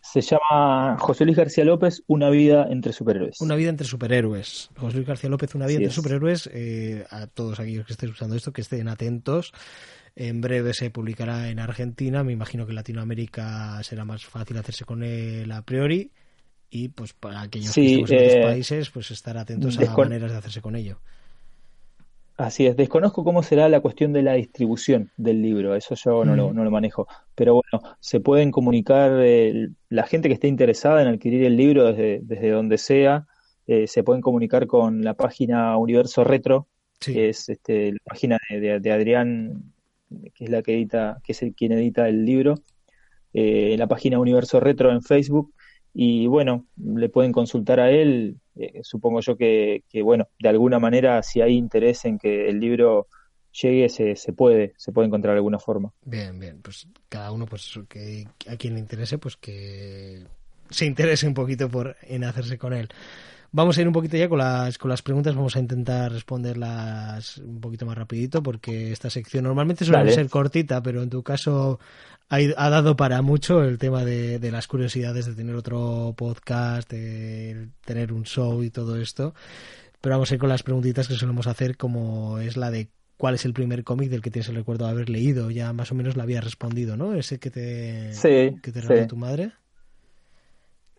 Se 0.00 0.22
llama 0.22 0.96
José 0.98 1.24
Luis 1.24 1.36
García 1.36 1.64
López, 1.64 2.02
Una 2.06 2.30
vida 2.30 2.66
entre 2.70 2.92
superhéroes. 2.92 3.40
Una 3.40 3.56
vida 3.56 3.68
entre 3.68 3.86
superhéroes. 3.86 4.70
José 4.76 4.96
Luis 4.96 5.06
García 5.06 5.28
López, 5.28 5.54
Una 5.54 5.66
vida 5.66 5.78
entre 5.78 5.92
superhéroes. 5.92 6.48
Eh, 6.52 7.04
a 7.10 7.26
todos 7.26 7.60
aquellos 7.60 7.84
que 7.84 7.92
estén 7.92 8.10
usando 8.10 8.34
esto, 8.34 8.52
que 8.52 8.62
estén 8.62 8.88
atentos. 8.88 9.52
En 10.16 10.40
breve 10.40 10.72
se 10.72 10.90
publicará 10.90 11.50
en 11.50 11.58
Argentina. 11.58 12.24
Me 12.24 12.32
imagino 12.32 12.64
que 12.64 12.70
en 12.72 12.76
Latinoamérica 12.76 13.82
será 13.82 14.04
más 14.04 14.24
fácil 14.24 14.56
hacerse 14.56 14.84
con 14.84 15.02
él 15.02 15.50
a 15.52 15.62
priori. 15.62 16.10
Y 16.70 16.88
pues 16.88 17.12
para 17.14 17.40
aquellos 17.42 17.74
que 17.74 17.86
estemos 17.86 18.10
en 18.10 18.16
otros 18.16 18.32
eh, 18.34 18.42
países, 18.42 18.90
pues 18.90 19.10
estar 19.10 19.38
atentos 19.38 19.78
a 19.78 19.96
maneras 19.96 20.32
de 20.32 20.38
hacerse 20.38 20.60
con 20.60 20.76
ello. 20.76 20.98
Así 22.36 22.66
es, 22.66 22.76
desconozco 22.76 23.24
cómo 23.24 23.42
será 23.42 23.68
la 23.68 23.80
cuestión 23.80 24.12
de 24.12 24.22
la 24.22 24.34
distribución 24.34 25.10
del 25.16 25.42
libro, 25.42 25.74
eso 25.74 25.96
yo 25.96 26.24
no, 26.24 26.36
lo, 26.36 26.52
no 26.52 26.62
lo 26.62 26.70
manejo, 26.70 27.08
pero 27.34 27.54
bueno, 27.54 27.96
se 27.98 28.20
pueden 28.20 28.52
comunicar, 28.52 29.10
eh, 29.24 29.70
la 29.88 30.06
gente 30.06 30.28
que 30.28 30.34
esté 30.34 30.46
interesada 30.46 31.02
en 31.02 31.08
adquirir 31.08 31.42
el 31.42 31.56
libro 31.56 31.86
desde, 31.86 32.20
desde 32.22 32.50
donde 32.50 32.78
sea, 32.78 33.26
eh, 33.66 33.88
se 33.88 34.04
pueden 34.04 34.22
comunicar 34.22 34.68
con 34.68 35.02
la 35.02 35.14
página 35.14 35.76
Universo 35.78 36.22
Retro, 36.22 36.68
que 37.00 37.30
es 37.30 37.48
este, 37.48 37.90
la 37.90 37.98
página 38.04 38.38
de, 38.48 38.78
de, 38.78 38.92
Adrián 38.92 39.72
que 40.32 40.44
es 40.44 40.50
la 40.50 40.62
que 40.62 40.74
edita, 40.74 41.20
que 41.24 41.32
es 41.32 41.42
el 41.42 41.56
quien 41.56 41.72
edita 41.72 42.08
el 42.08 42.24
libro, 42.24 42.54
la 43.32 43.86
página 43.88 44.20
Universo 44.20 44.60
Retro 44.60 44.92
en 44.92 45.02
Facebook, 45.02 45.52
y 45.94 46.26
bueno, 46.26 46.66
le 46.76 47.08
pueden 47.08 47.32
consultar 47.32 47.80
a 47.80 47.90
él, 47.90 48.36
eh, 48.56 48.80
supongo 48.82 49.20
yo 49.20 49.36
que, 49.36 49.82
bueno, 50.02 50.28
de 50.38 50.48
alguna 50.48 50.78
manera 50.78 51.22
si 51.22 51.40
hay 51.40 51.54
interés 51.54 52.04
en 52.04 52.18
que 52.18 52.48
el 52.48 52.60
libro 52.60 53.08
llegue, 53.52 53.88
se, 53.88 54.14
se 54.16 54.32
puede, 54.32 54.74
se 54.76 54.92
puede 54.92 55.06
encontrar 55.06 55.34
alguna 55.34 55.58
forma. 55.58 55.92
Bien, 56.04 56.38
bien, 56.38 56.60
pues 56.62 56.88
cada 57.08 57.32
uno, 57.32 57.46
pues 57.46 57.78
que 57.88 58.26
a 58.48 58.56
quien 58.56 58.74
le 58.74 58.80
interese, 58.80 59.18
pues 59.18 59.36
que 59.36 60.24
se 60.70 60.86
interese 60.86 61.26
un 61.26 61.34
poquito 61.34 61.68
por 61.68 61.96
en 62.02 62.24
hacerse 62.24 62.58
con 62.58 62.72
él. 62.72 62.88
Vamos 63.50 63.78
a 63.78 63.80
ir 63.80 63.86
un 63.86 63.94
poquito 63.94 64.16
ya 64.16 64.28
con 64.28 64.38
las, 64.38 64.76
con 64.76 64.90
las 64.90 65.00
preguntas, 65.00 65.34
vamos 65.34 65.56
a 65.56 65.60
intentar 65.60 66.12
responderlas 66.12 67.38
un 67.38 67.60
poquito 67.60 67.86
más 67.86 67.96
rapidito 67.96 68.42
porque 68.42 68.92
esta 68.92 69.08
sección 69.08 69.44
normalmente 69.44 69.86
suele 69.86 70.12
ser 70.12 70.28
cortita, 70.28 70.82
pero 70.82 71.02
en 71.02 71.08
tu 71.08 71.22
caso 71.22 71.80
ha, 72.28 72.36
ha, 72.36 72.68
dado 72.68 72.94
para 72.96 73.22
mucho 73.22 73.64
el 73.64 73.78
tema 73.78 74.04
de, 74.04 74.38
de, 74.38 74.50
las 74.50 74.66
curiosidades 74.66 75.24
de 75.24 75.34
tener 75.34 75.54
otro 75.54 76.14
podcast, 76.14 76.90
de 76.90 77.68
tener 77.86 78.12
un 78.12 78.24
show 78.24 78.62
y 78.62 78.68
todo 78.68 79.00
esto. 79.00 79.34
Pero 80.00 80.16
vamos 80.16 80.30
a 80.30 80.34
ir 80.34 80.40
con 80.40 80.50
las 80.50 80.62
preguntitas 80.62 81.08
que 81.08 81.14
solemos 81.14 81.46
hacer, 81.46 81.78
como 81.78 82.38
es 82.38 82.58
la 82.58 82.70
de 82.70 82.88
cuál 83.16 83.34
es 83.34 83.44
el 83.44 83.52
primer 83.52 83.82
cómic 83.82 84.10
del 84.10 84.22
que 84.22 84.30
tienes 84.30 84.48
el 84.48 84.56
recuerdo 84.56 84.84
de 84.84 84.92
haber 84.92 85.08
leído. 85.08 85.50
Ya 85.50 85.72
más 85.72 85.90
o 85.90 85.94
menos 85.94 86.16
la 86.16 86.22
había 86.22 86.40
respondido, 86.40 86.96
¿no? 86.96 87.14
Ese 87.14 87.38
que 87.38 87.50
te, 87.50 88.12
sí, 88.12 88.58
que 88.62 88.72
te 88.72 88.80
regaló 88.80 89.02
sí. 89.02 89.08
tu 89.08 89.16
madre. 89.16 89.52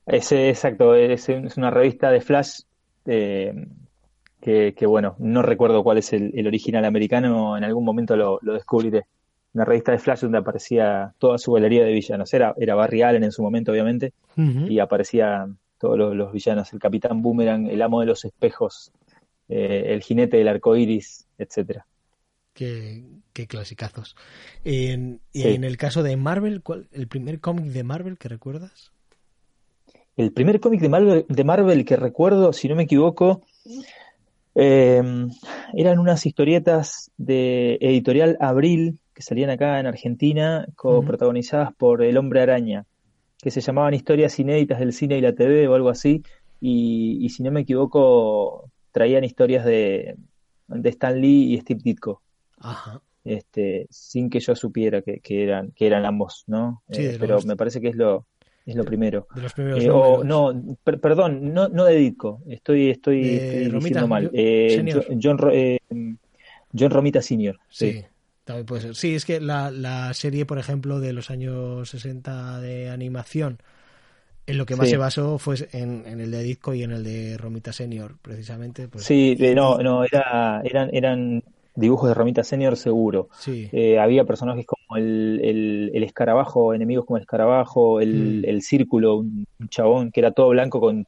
Ese, 0.10 0.50
exacto, 0.50 0.96
es, 0.96 1.30
es 1.30 1.58
una 1.58 1.70
revista 1.70 2.10
de 2.10 2.22
Flash 2.22 2.62
eh, 3.06 3.54
que, 4.42 4.74
que, 4.76 4.86
bueno, 4.86 5.16
no 5.20 5.42
recuerdo 5.42 5.84
cuál 5.84 6.00
es 6.00 6.14
el, 6.14 6.32
el, 6.34 6.48
original 6.48 6.86
americano, 6.86 7.58
en 7.58 7.64
algún 7.64 7.86
momento 7.86 8.16
lo, 8.16 8.40
lo, 8.42 8.54
descubriré. 8.54 9.06
Una 9.54 9.66
revista 9.66 9.92
de 9.92 10.00
Flash 10.00 10.22
donde 10.22 10.38
aparecía 10.38 11.14
toda 11.18 11.38
su 11.38 11.52
galería 11.52 11.84
de 11.84 11.94
villanos. 11.94 12.34
Era, 12.34 12.54
era 12.58 12.76
Barry 12.76 13.02
Allen 13.02 13.24
en 13.24 13.32
su 13.32 13.42
momento, 13.42 13.72
obviamente, 13.72 14.14
uh 14.38 14.42
-huh. 14.42 14.72
y 14.72 14.80
aparecía 14.80 15.48
todos 15.78 15.98
los, 15.98 16.16
los, 16.16 16.32
villanos, 16.32 16.74
el 16.74 16.80
Capitán 16.80 17.22
Boomerang, 17.22 17.68
el 17.68 17.82
amo 17.82 18.00
de 18.02 18.08
los 18.08 18.26
espejos, 18.26 18.92
eh, 19.48 19.86
el 19.88 20.02
jinete 20.02 20.38
del 20.38 20.48
arco 20.48 20.76
iris, 20.76 21.28
etcétera. 21.38 21.86
Qué, 22.54 23.06
qué 23.34 23.48
clasicazos. 23.48 24.16
En, 24.64 25.22
sí. 25.34 25.48
en 25.48 25.64
el 25.64 25.78
caso 25.78 26.04
de 26.04 26.18
Marvel, 26.18 26.62
¿cuál, 26.62 26.88
¿el 26.92 27.08
primer 27.08 27.40
cómic 27.40 27.66
de 27.66 27.84
Marvel 27.84 28.18
que 28.18 28.28
recuerdas? 28.28 28.92
El 30.20 30.34
primer 30.34 30.60
cómic 30.60 30.82
de 30.82 30.90
Marvel, 30.90 31.26
de 31.30 31.44
Marvel, 31.46 31.86
que 31.86 31.96
recuerdo, 31.96 32.52
si 32.52 32.68
no 32.68 32.76
me 32.76 32.84
equivoco, 32.84 33.42
eh, 34.54 35.02
eran 35.74 35.98
unas 35.98 36.26
historietas 36.26 37.10
de 37.16 37.78
editorial 37.80 38.36
Abril 38.42 39.00
que 39.14 39.22
salían 39.22 39.50
acá 39.50 39.80
en 39.80 39.88
Argentina, 39.88 40.68
protagonizadas 40.76 41.70
uh 41.70 41.72
-huh. 41.72 41.78
por 41.78 42.04
El 42.04 42.18
Hombre 42.18 42.42
Araña, 42.42 42.86
que 43.42 43.50
se 43.50 43.62
llamaban 43.62 43.94
Historias 43.94 44.38
Inéditas 44.40 44.80
del 44.80 44.92
Cine 44.92 45.18
y 45.18 45.22
la 45.22 45.34
TV 45.34 45.70
o 45.70 45.76
algo 45.76 45.88
así, 45.88 46.22
y, 46.60 47.18
y 47.22 47.30
si 47.30 47.42
no 47.42 47.52
me 47.52 47.62
equivoco, 47.62 48.70
traían 48.92 49.24
historias 49.24 49.64
de, 49.64 50.18
de 50.68 50.90
Stan 50.90 51.16
Lee 51.18 51.54
y 51.54 51.62
Steve 51.62 51.80
Ditko. 51.82 52.22
Ajá. 52.58 53.02
Este, 53.24 53.88
sin 53.90 54.30
que 54.30 54.42
yo 54.42 54.54
supiera 54.54 55.02
que, 55.02 55.22
que, 55.22 55.44
eran, 55.44 55.72
que 55.72 55.88
eran 55.88 56.06
ambos, 56.06 56.44
¿no? 56.48 56.82
Sí, 56.92 57.06
eh, 57.06 57.18
pero 57.18 57.40
me 57.44 57.56
parece 57.56 57.80
que 57.80 57.88
es 57.88 57.96
lo, 57.96 58.26
es 58.70 58.76
lo 58.76 58.84
primero. 58.86 59.28
De 59.36 59.42
los 59.42 59.54
primeros 59.54 59.84
Eh, 59.84 59.90
o, 59.90 60.24
no, 60.24 60.54
per- 60.84 61.00
perdón, 61.00 61.54
no, 61.54 61.68
no 61.68 61.86
de 61.86 61.96
Ditko, 61.96 62.42
estoy, 62.48 62.90
estoy, 62.90 63.30
estoy 63.36 63.64
Romita, 63.70 63.78
diciendo 64.02 64.08
mal. 64.08 64.24
John- 64.26 64.32
Eh, 64.36 64.74
Senior. 64.76 65.06
Jo- 65.08 65.14
John, 65.22 65.38
Ro- 65.38 65.52
eh, 65.54 65.80
John 66.78 66.92
Romita 66.92 67.22
Sr. 67.22 67.58
Sí, 67.70 67.92
Sí. 67.94 68.06
también 68.44 68.66
puede 68.66 68.82
ser. 68.82 68.96
Sí, 68.96 69.16
es 69.16 69.26
que 69.26 69.40
la, 69.40 69.72
la 69.72 70.14
serie, 70.14 70.46
por 70.46 70.60
ejemplo, 70.60 71.00
de 71.00 71.14
los 71.14 71.30
años 71.32 71.90
60 71.90 72.60
de 72.62 72.90
animación, 72.90 73.60
en 74.46 74.58
lo 74.58 74.66
que 74.66 74.76
más 74.76 74.88
Sí. 74.88 74.92
se 74.92 74.98
basó 74.98 75.38
fue 75.38 75.56
en, 75.74 76.04
en 76.08 76.20
el 76.20 76.32
de 76.32 76.42
Ditko 76.44 76.74
y 76.74 76.84
en 76.84 76.92
el 76.92 77.04
de 77.04 77.38
Romita 77.38 77.72
Senior, 77.74 78.16
precisamente. 78.22 78.88
Pues, 78.88 79.04
Sí, 79.04 79.36
y- 79.40 79.56
no, 79.56 79.78
no, 79.80 80.04
era, 80.04 80.62
eran, 80.64 80.90
eran 80.94 81.44
dibujos 81.80 82.10
de 82.10 82.14
Romita 82.14 82.44
Senior 82.44 82.76
seguro. 82.78 83.30
Sí, 83.40 83.70
Eh, 83.72 83.98
había 84.00 84.26
personajes 84.26 84.66
como 84.66 84.98
el, 84.98 85.40
el, 85.44 85.92
el 85.94 86.04
escarabajo, 86.04 86.74
enemigos 86.74 87.06
como 87.06 87.18
el 87.18 87.22
escarabajo, 87.24 88.02
el, 88.02 88.42
Mm. 88.42 88.46
el 88.46 88.62
círculo, 88.62 89.18
un, 89.18 89.46
chabón 89.70 90.12
que 90.12 90.20
era 90.20 90.32
todo 90.32 90.50
blanco 90.50 90.80
con 90.80 91.06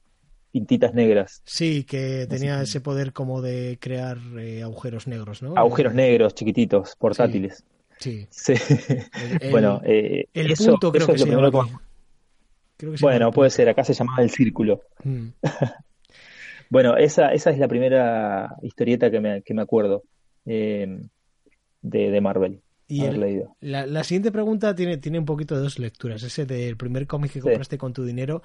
pintitas 0.51 0.93
negras, 0.93 1.41
sí, 1.45 1.85
que 1.85 2.27
tenía 2.29 2.55
Así. 2.59 2.63
ese 2.71 2.81
poder 2.81 3.13
como 3.13 3.41
de 3.41 3.77
crear 3.79 4.17
eh, 4.37 4.63
agujeros 4.63 5.07
negros, 5.07 5.41
¿no? 5.41 5.53
agujeros 5.55 5.93
negros 5.93 6.35
chiquititos, 6.35 6.95
portátiles. 6.99 7.63
Sí. 7.99 8.27
Sí. 8.29 8.53
El- 8.53 9.37
el- 9.43 9.51
bueno, 9.51 9.79
eh, 9.85 10.25
El 10.33 10.51
eso, 10.51 10.71
punto 10.71 10.91
creo 10.91 11.03
eso 11.03 11.11
que 11.13 11.15
es 11.15 11.21
lo 11.21 11.27
primero 11.27 11.51
que. 11.51 11.71
Creo 12.77 12.91
que 12.91 12.97
se 12.97 13.05
Bueno, 13.05 13.31
puede 13.31 13.49
ser, 13.51 13.69
acá 13.69 13.83
se 13.83 13.93
llamaba 13.93 14.23
el 14.23 14.29
círculo. 14.29 14.81
Mm. 15.03 15.27
Bueno, 16.69 16.95
esa, 16.95 17.33
esa 17.33 17.51
es 17.51 17.57
la 17.59 17.67
primera 17.67 18.55
historieta 18.61 19.11
que 19.11 19.19
me, 19.19 19.41
que 19.41 19.53
me 19.53 19.61
acuerdo 19.61 20.03
eh, 20.45 21.01
de, 21.81 22.11
de 22.11 22.21
Marvel, 22.21 22.61
Y 22.87 23.01
haber 23.01 23.13
el- 23.15 23.19
leído. 23.21 23.55
La, 23.61 23.85
la 23.85 24.03
siguiente 24.03 24.31
pregunta 24.31 24.75
tiene, 24.75 24.97
tiene 24.97 25.19
un 25.19 25.25
poquito 25.25 25.55
de 25.55 25.61
dos 25.61 25.79
lecturas. 25.79 26.23
Ese 26.23 26.45
del 26.45 26.77
primer 26.77 27.07
cómic 27.07 27.31
que 27.31 27.39
Sí. 27.41 27.47
compraste 27.47 27.77
con 27.77 27.93
tu 27.93 28.03
dinero. 28.03 28.41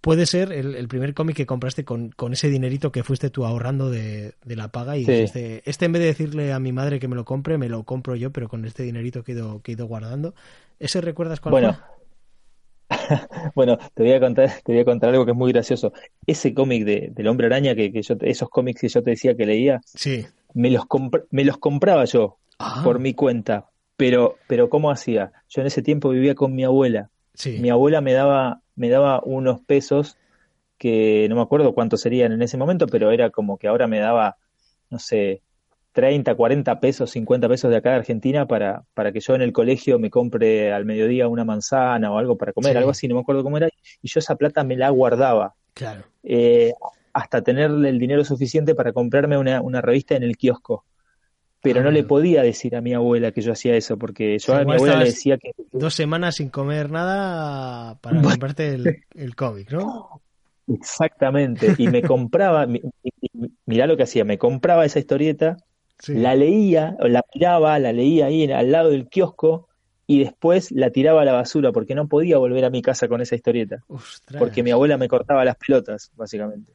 Puede 0.00 0.26
ser 0.26 0.52
el, 0.52 0.76
el 0.76 0.86
primer 0.88 1.14
cómic 1.14 1.34
que 1.36 1.46
compraste 1.46 1.84
con, 1.84 2.10
con 2.10 2.32
ese 2.32 2.48
dinerito 2.48 2.92
que 2.92 3.02
fuiste 3.02 3.28
tú 3.30 3.44
ahorrando 3.44 3.90
de, 3.90 4.34
de 4.44 4.54
la 4.56 4.68
paga 4.68 4.96
y 4.96 5.04
Sí. 5.04 5.10
dijiste, 5.12 5.62
este 5.68 5.86
en 5.86 5.92
vez 5.92 6.00
de 6.00 6.06
decirle 6.08 6.52
a 6.52 6.60
mi 6.60 6.70
madre 6.72 7.00
que 7.00 7.08
me 7.08 7.16
lo 7.16 7.24
compre, 7.24 7.58
me 7.58 7.68
lo 7.68 7.82
compro 7.84 8.14
yo, 8.14 8.30
pero 8.30 8.48
con 8.48 8.64
este 8.66 8.84
dinerito 8.84 9.24
que 9.24 9.32
he 9.32 9.34
ido, 9.34 9.62
que 9.62 9.72
he 9.72 9.74
ido 9.74 9.86
guardando. 9.86 10.34
¿Ese 10.78 11.00
recuerdas 11.00 11.40
cuál 11.40 11.52
Bueno, 11.52 11.72
fue? 11.74 11.96
bueno, 13.54 13.78
te 13.94 14.02
voy 14.04 14.12
a 14.12 14.20
contar, 14.20 14.50
te 14.64 14.72
voy 14.72 14.80
a 14.82 14.84
contar 14.84 15.10
algo 15.10 15.24
que 15.24 15.32
es 15.32 15.36
muy 15.36 15.50
gracioso. 15.52 15.92
Ese 16.26 16.54
cómic 16.54 16.84
de, 16.84 17.10
del 17.12 17.26
Hombre 17.26 17.46
Araña, 17.46 17.74
que, 17.74 17.92
que 17.92 18.02
yo, 18.02 18.14
esos 18.20 18.48
cómics 18.48 18.80
que 18.82 18.88
yo 18.88 19.02
te 19.02 19.10
decía 19.10 19.34
que 19.36 19.46
leía, 19.46 19.80
Sí. 19.84 20.24
Me 20.54 20.70
los, 20.70 20.84
me 21.30 21.44
los 21.44 21.58
compraba 21.58 22.04
yo 22.04 22.38
Ah, 22.58 22.80
por 22.82 22.98
mi 22.98 23.12
cuenta. 23.14 23.66
Pero, 23.96 24.36
pero 24.46 24.68
¿cómo 24.70 24.90
hacía? 24.90 25.32
Yo 25.48 25.60
en 25.60 25.66
ese 25.66 25.82
tiempo 25.82 26.10
vivía 26.10 26.34
con 26.34 26.54
mi 26.54 26.64
abuela. 26.64 27.10
sí. 27.34 27.58
Mi 27.58 27.70
abuela 27.70 28.00
me 28.00 28.12
daba, 28.12 28.60
me 28.74 28.88
daba 28.88 29.20
unos 29.24 29.60
pesos 29.62 30.16
que 30.78 31.26
no 31.30 31.36
me 31.36 31.42
acuerdo 31.42 31.74
cuántos 31.74 32.00
serían 32.02 32.32
en 32.32 32.42
ese 32.42 32.56
momento, 32.58 32.86
pero 32.86 33.10
era 33.10 33.30
como 33.30 33.56
que 33.58 33.68
ahora 33.68 33.86
me 33.86 33.98
daba, 33.98 34.36
no 34.90 34.98
sé, 34.98 35.42
30, 35.92 36.34
40 36.34 36.78
pesos, 36.80 37.10
50 37.10 37.48
pesos 37.48 37.70
de 37.70 37.78
acá 37.78 37.90
de 37.90 37.96
Argentina 37.96 38.46
para, 38.46 38.82
para 38.92 39.12
que 39.12 39.20
yo 39.20 39.34
en 39.34 39.40
el 39.40 39.52
colegio 39.54 39.98
me 39.98 40.10
compre 40.10 40.72
al 40.72 40.84
mediodía 40.84 41.28
una 41.28 41.44
manzana 41.46 42.12
o 42.12 42.18
algo 42.18 42.36
para 42.36 42.52
comer, 42.52 42.72
Sí. 42.72 42.78
algo 42.78 42.90
así, 42.90 43.08
no 43.08 43.14
me 43.14 43.22
acuerdo 43.22 43.42
cómo 43.42 43.56
era, 43.56 43.68
y 44.02 44.08
yo 44.08 44.18
esa 44.20 44.36
plata 44.36 44.62
me 44.64 44.76
la 44.76 44.90
guardaba 44.90 45.54
Claro. 45.72 46.04
eh, 46.22 46.72
hasta 47.16 47.42
tener 47.42 47.70
el 47.70 47.98
dinero 47.98 48.24
suficiente 48.24 48.74
para 48.74 48.92
comprarme 48.92 49.38
una, 49.38 49.60
una 49.62 49.80
revista 49.80 50.16
en 50.16 50.22
el 50.22 50.36
kiosco. 50.36 50.84
Pero 51.62 51.80
Ah, 51.80 51.84
no 51.84 51.90
le 51.90 52.02
bueno. 52.02 52.08
podía 52.08 52.42
decir 52.42 52.76
a 52.76 52.80
mi 52.80 52.94
abuela 52.94 53.32
que 53.32 53.40
yo 53.40 53.52
hacía 53.52 53.74
eso, 53.74 53.98
porque 53.98 54.38
yo 54.38 54.54
a 54.54 54.64
mi 54.64 54.72
abuela 54.74 54.96
le 54.96 55.06
decía 55.06 55.38
que, 55.38 55.52
Dos 55.72 55.94
semanas 55.94 56.36
sin 56.36 56.48
comer 56.50 56.90
nada 56.90 57.98
para 58.00 58.22
comprarte 58.22 58.74
el, 58.74 59.02
el 59.14 59.34
cómic, 59.34 59.72
¿no? 59.72 60.20
Exactamente, 60.68 61.74
y 61.78 61.88
me 61.88 62.02
compraba, 62.02 62.66
mi- 62.66 62.80
mi- 63.32 63.50
mirá 63.66 63.86
lo 63.86 63.96
que 63.96 64.02
hacía, 64.02 64.24
me 64.24 64.38
compraba 64.38 64.84
esa 64.84 64.98
historieta, 64.98 65.56
Sí. 65.98 66.12
la 66.12 66.34
leía, 66.34 66.96
o 67.00 67.08
la 67.08 67.22
miraba, 67.34 67.78
la 67.78 67.92
leía 67.92 68.26
ahí 68.26 68.50
al 68.50 68.70
lado 68.70 68.90
del 68.90 69.08
kiosco 69.08 69.68
y 70.06 70.20
después 70.24 70.70
la 70.72 70.90
tiraba 70.90 71.22
a 71.22 71.24
la 71.24 71.32
basura 71.32 71.72
porque 71.72 71.94
no 71.94 72.08
podía 72.08 72.38
volver 72.38 72.64
a 72.64 72.70
mi 72.70 72.82
casa 72.82 73.08
con 73.08 73.20
esa 73.20 73.34
historieta, 73.34 73.82
Ostras. 73.88 74.40
porque 74.40 74.62
mi 74.62 74.70
abuela 74.70 74.98
me 74.98 75.08
cortaba 75.08 75.44
las 75.44 75.56
pelotas, 75.56 76.10
básicamente, 76.14 76.72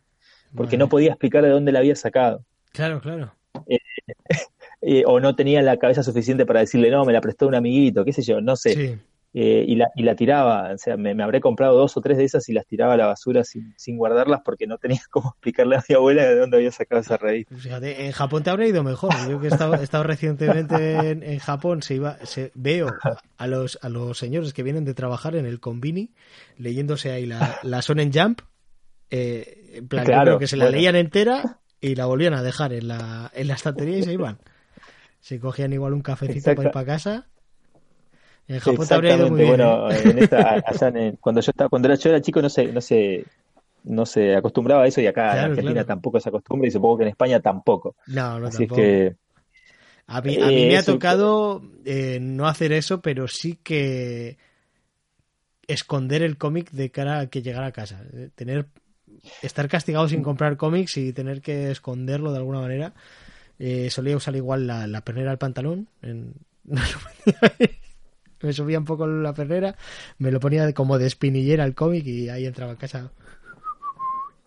porque 0.55 0.77
no 0.77 0.89
podía 0.89 1.09
explicar 1.09 1.43
de 1.43 1.49
dónde 1.49 1.71
la 1.71 1.79
había 1.79 1.95
sacado, 1.95 2.43
Claro, 2.73 3.01
claro. 3.01 3.33
eh, 4.81 5.03
o 5.05 5.19
no 5.19 5.35
tenía 5.35 5.61
la 5.61 5.77
cabeza 5.77 6.03
suficiente 6.03 6.45
para 6.45 6.61
decirle, 6.61 6.89
no, 6.89 7.05
me 7.05 7.13
la 7.13 7.21
prestó 7.21 7.47
un 7.47 7.55
amiguito, 7.55 8.03
qué 8.05 8.13
sé 8.13 8.21
yo, 8.21 8.41
no 8.41 8.55
sé, 8.55 8.73
Sí. 8.73 8.97
eh, 9.33 9.65
y, 9.67 9.75
la, 9.75 9.87
y 9.95 10.03
la 10.03 10.15
tiraba, 10.15 10.71
o 10.73 10.77
sea, 10.77 10.97
me, 10.97 11.13
me 11.13 11.23
habré 11.23 11.39
comprado 11.41 11.77
dos 11.77 11.95
o 11.97 12.01
tres 12.01 12.17
de 12.17 12.23
esas 12.25 12.47
y 12.49 12.53
las 12.53 12.65
tiraba 12.65 12.93
a 12.93 12.97
la 12.97 13.07
basura 13.07 13.43
sin, 13.43 13.73
sin 13.77 13.97
guardarlas 13.97 14.41
porque 14.43 14.67
no 14.67 14.77
tenía 14.77 15.01
cómo 15.11 15.29
explicarle 15.29 15.75
a 15.77 15.83
mi 15.87 15.95
abuela 15.95 16.23
de 16.23 16.35
dónde 16.37 16.57
había 16.57 16.71
sacado 16.71 17.01
esa 17.01 17.17
revista. 17.17 17.55
Fíjate, 17.55 18.05
en 18.05 18.11
Japón 18.11 18.43
te 18.43 18.49
habría 18.49 18.67
ido 18.67 18.83
mejor. 18.83 19.11
Yo 19.29 19.39
que 19.39 19.47
he 19.47 19.49
estado, 19.49 19.75
he 19.75 19.83
estado 19.83 20.03
recientemente 20.03 21.11
en, 21.11 21.23
en 21.23 21.39
Japón, 21.39 21.81
se 21.81 21.95
iba, 21.95 22.17
se, 22.25 22.51
veo 22.55 22.87
a 23.37 23.47
los, 23.47 23.77
a 23.81 23.89
los 23.89 24.17
señores 24.17 24.53
que 24.53 24.63
vienen 24.63 24.85
de 24.85 24.93
trabajar 24.93 25.35
en 25.35 25.45
el 25.45 25.59
Convini 25.59 26.09
leyéndose 26.57 27.11
ahí 27.11 27.25
la, 27.25 27.59
la 27.63 27.81
Sonen 27.81 28.11
Jump. 28.13 28.41
Eh, 29.11 29.71
en 29.75 29.87
plan, 29.87 30.11
yo 30.11 30.21
Claro, 30.21 30.23
creo 30.23 30.37
que 30.39 30.47
se 30.47 30.57
la 30.57 30.67
bueno. 30.67 30.69
leían 30.69 30.95
entera 30.95 31.59
y 31.81 31.95
la 31.95 32.05
volvían 32.07 32.33
a 32.33 32.43
dejar 32.43 32.73
en 32.73 32.87
la, 32.89 33.31
en 33.35 33.47
la 33.47 33.55
estantería 33.55 33.97
y 33.99 34.03
se 34.03 34.13
iban. 34.13 34.39
Se 35.21 35.39
cogían 35.39 35.73
igual 35.73 35.93
un 35.93 36.01
cafecito 36.03 36.55
para 36.55 36.65
ir 36.67 36.71
para 36.71 36.85
casa. 36.87 37.29
En 38.47 38.59
Japón 38.59 38.87
te 38.87 38.93
habría 38.93 39.13
ido 39.13 39.27
muy 39.27 39.41
bien. 39.41 39.57
bueno, 39.57 39.91
¿eh? 39.91 40.11
en 40.11 40.17
esta, 40.17 40.53
allá 40.65 40.87
en 40.89 40.97
el- 40.97 41.19
cuando 41.19 41.41
yo 41.41 41.51
estaba, 41.51 41.69
cuando 41.69 41.87
era, 41.87 41.95
yo 41.95 42.09
era 42.09 42.21
chico 42.21 42.41
no 42.41 42.49
se, 42.49 42.67
no 42.71 42.81
se, 42.81 43.25
no 43.83 44.05
se 44.05 44.35
acostumbraba 44.35 44.83
a 44.83 44.87
eso 44.87 45.01
y 45.01 45.07
acá 45.07 45.37
en 45.37 45.45
Argentina 45.45 45.83
claro. 45.83 45.85
tampoco 45.85 46.19
se 46.19 46.29
acostumbra 46.29 46.67
y 46.67 46.71
supongo 46.71 46.97
que 46.99 47.03
en 47.05 47.09
España 47.09 47.39
tampoco. 47.41 47.95
No, 48.05 48.39
no, 48.39 48.49
Así 48.49 48.63
es 48.65 48.71
tampoco. 48.71 48.71
que 48.71 49.15
A 50.07 50.21
mí, 50.21 50.37
a 50.39 50.51
mí 50.51 50.65
me 50.65 50.73
Eh, 50.73 50.77
ha 50.77 50.83
eso- 50.83 50.83
tocado 50.83 51.61
eh, 51.85 52.19
no 52.21 52.47
hacer 52.47 52.73
eso, 52.73 53.01
pero 53.01 53.27
sí 53.27 53.55
que 53.63 54.37
esconder 55.67 56.21
el 56.23 56.37
cómic 56.37 56.71
de 56.71 56.91
cara 56.91 57.19
a 57.19 57.27
que 57.29 57.41
llegara 57.41 57.67
a 57.67 57.71
casa. 57.71 58.03
Tener, 58.35 58.67
estar 59.41 59.67
castigado 59.67 60.07
sin 60.07 60.23
comprar 60.23 60.57
cómics 60.57 60.97
y 60.97 61.13
tener 61.13 61.41
que 61.41 61.71
esconderlo 61.71 62.31
de 62.31 62.37
alguna 62.37 62.59
manera. 62.61 62.93
Eh, 63.59 63.89
solía 63.91 64.17
usar 64.17 64.35
igual 64.35 64.67
la, 64.67 65.01
pernera 65.01 65.31
al 65.31 65.37
pantalón. 65.37 65.87
en- 66.01 66.33
me 68.41 68.53
subía 68.53 68.79
un 68.79 68.85
poco 68.85 69.05
la 69.07 69.33
pernera, 69.33 69.75
me 70.17 70.31
lo 70.31 70.39
ponía 70.39 70.71
como 70.73 70.97
de 70.97 71.07
espinillera 71.07 71.63
al 71.63 71.75
cómic 71.75 72.05
y 72.05 72.29
ahí 72.29 72.45
entraba 72.45 72.73
a 72.73 72.77
casa. 72.77 73.11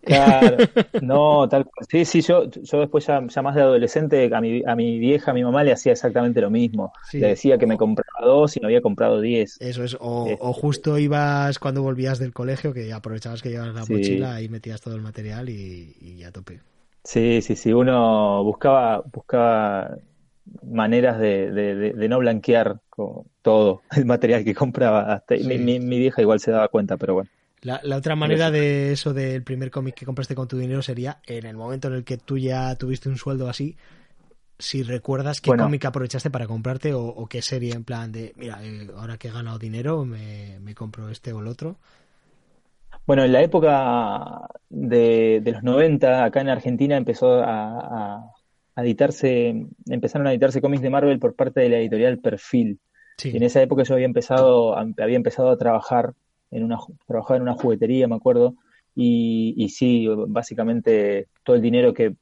Claro, 0.05 0.57
no, 0.99 1.47
tal 1.49 1.65
cual. 1.65 1.85
Sí, 1.89 2.05
sí, 2.05 2.21
yo, 2.21 2.49
yo 2.49 2.79
después 2.79 3.05
ya, 3.05 3.25
ya 3.27 3.41
más 3.41 3.55
de 3.55 3.61
adolescente, 3.61 4.29
a 4.33 4.39
mi, 4.41 4.61
a 4.65 4.75
mi 4.75 4.99
vieja, 4.99 5.31
a 5.31 5.33
mi 5.33 5.43
mamá 5.43 5.63
le 5.63 5.71
hacía 5.73 5.91
exactamente 5.93 6.41
lo 6.41 6.49
mismo. 6.49 6.93
Sí. 7.09 7.19
Le 7.19 7.27
decía 7.29 7.57
que 7.57 7.65
me 7.67 7.77
compraba 7.77 8.25
dos 8.25 8.55
y 8.55 8.59
no 8.59 8.67
había 8.67 8.81
comprado 8.81 9.19
diez. 9.21 9.57
Eso 9.59 9.83
es, 9.83 9.97
o, 9.99 10.27
Eh, 10.29 10.37
o 10.39 10.53
justo 10.53 10.97
ibas 10.97 11.59
cuando 11.59 11.81
volvías 11.81 12.19
del 12.19 12.33
colegio, 12.33 12.73
que 12.73 12.91
aprovechabas 12.93 13.41
que 13.41 13.49
llevabas 13.49 13.75
la 13.75 13.85
Sí. 13.85 13.93
mochila 13.93 14.41
y 14.41 14.49
metías 14.49 14.81
todo 14.81 14.95
el 14.95 15.01
material 15.01 15.49
y, 15.49 15.95
y 15.99 16.23
a 16.23 16.31
tope. 16.31 16.61
Sí, 17.03 17.41
sí, 17.41 17.55
sí, 17.55 17.71
uno 17.71 18.43
buscaba, 18.43 19.01
buscaba 19.13 19.97
maneras 20.63 21.19
de, 21.19 21.51
de, 21.51 21.75
de- 21.75 21.93
de 21.93 22.09
no 22.09 22.19
blanquear 22.19 22.79
todo 23.41 23.81
el 23.95 24.05
material 24.05 24.43
que 24.43 24.55
compraba. 24.55 25.13
Hasta, 25.13 25.37
Sí. 25.37 25.43
mi, 25.43 25.57
mi- 25.59 25.79
mi 25.79 25.99
vieja 25.99 26.21
igual 26.21 26.39
se 26.39 26.51
daba 26.51 26.67
cuenta, 26.69 26.97
pero 26.97 27.13
bueno. 27.15 27.29
La, 27.61 27.79
la 27.83 27.97
otra 27.97 28.15
manera 28.15 28.51
de 28.51 28.91
eso 28.91 29.13
del 29.13 29.43
primer 29.43 29.71
cómic 29.71 29.95
que 29.95 30.05
compraste 30.05 30.35
con 30.35 30.47
tu 30.47 30.57
dinero 30.57 30.81
sería 30.81 31.19
en 31.25 31.45
el 31.45 31.55
momento 31.57 31.87
en 31.87 31.95
el 31.95 32.03
que 32.03 32.17
tú 32.17 32.37
ya 32.37 32.75
tuviste 32.75 33.09
un 33.09 33.17
sueldo 33.17 33.49
así, 33.49 33.75
si 34.59 34.83
recuerdas 34.83 35.41
qué 35.41 35.51
Bueno. 35.51 35.63
cómic 35.65 35.85
aprovechaste 35.85 36.29
para 36.29 36.47
comprarte 36.47 36.93
o, 36.93 37.03
o 37.05 37.27
qué 37.27 37.41
serie 37.41 37.73
en 37.73 37.83
plan 37.83 38.11
de, 38.11 38.33
mira, 38.37 38.59
eh, 38.63 38.87
ahora 38.95 39.17
que 39.17 39.27
he 39.29 39.31
ganado 39.31 39.57
dinero 39.59 40.05
me, 40.05 40.59
me 40.61 40.75
compro 40.75 41.09
este 41.09 41.33
o 41.33 41.39
el 41.41 41.47
otro. 41.47 41.79
Bueno, 43.05 43.23
en 43.23 43.33
la 43.33 43.41
época 43.43 44.47
de, 44.69 45.39
de 45.43 45.51
los 45.51 45.63
90, 45.63 46.23
acá 46.23 46.41
en 46.41 46.49
Argentina 46.49 46.97
empezó 46.97 47.41
a, 47.43 48.31
editarse, 48.77 49.67
empezaron 49.87 50.27
a 50.27 50.31
editarse 50.31 50.61
cómics 50.61 50.81
de 50.81 50.89
Marvel 50.89 51.19
por 51.19 51.35
parte 51.35 51.61
de 51.61 51.69
la 51.69 51.77
editorial 51.77 52.19
Perfil. 52.19 52.79
Sí, 53.17 53.29
Y 53.31 53.37
en 53.37 53.43
esa 53.43 53.61
época 53.61 53.83
yo 53.83 53.93
había 53.93 54.05
empezado, 54.07 54.75
había 54.77 55.15
empezado 55.15 55.49
a 55.51 55.57
trabajar 55.57 56.13
en 56.51 56.63
una, 56.63 56.77
trabajaba 57.07 57.37
en 57.37 57.43
una 57.43 57.53
juguetería, 57.55 58.07
me 58.07 58.15
acuerdo, 58.15 58.55
y, 58.95 59.53
y 59.57 59.69
sí, 59.69 60.07
básicamente 60.27 61.27
todo 61.43 61.55
el 61.55 61.61
dinero 61.61 61.93
que, 61.93 62.15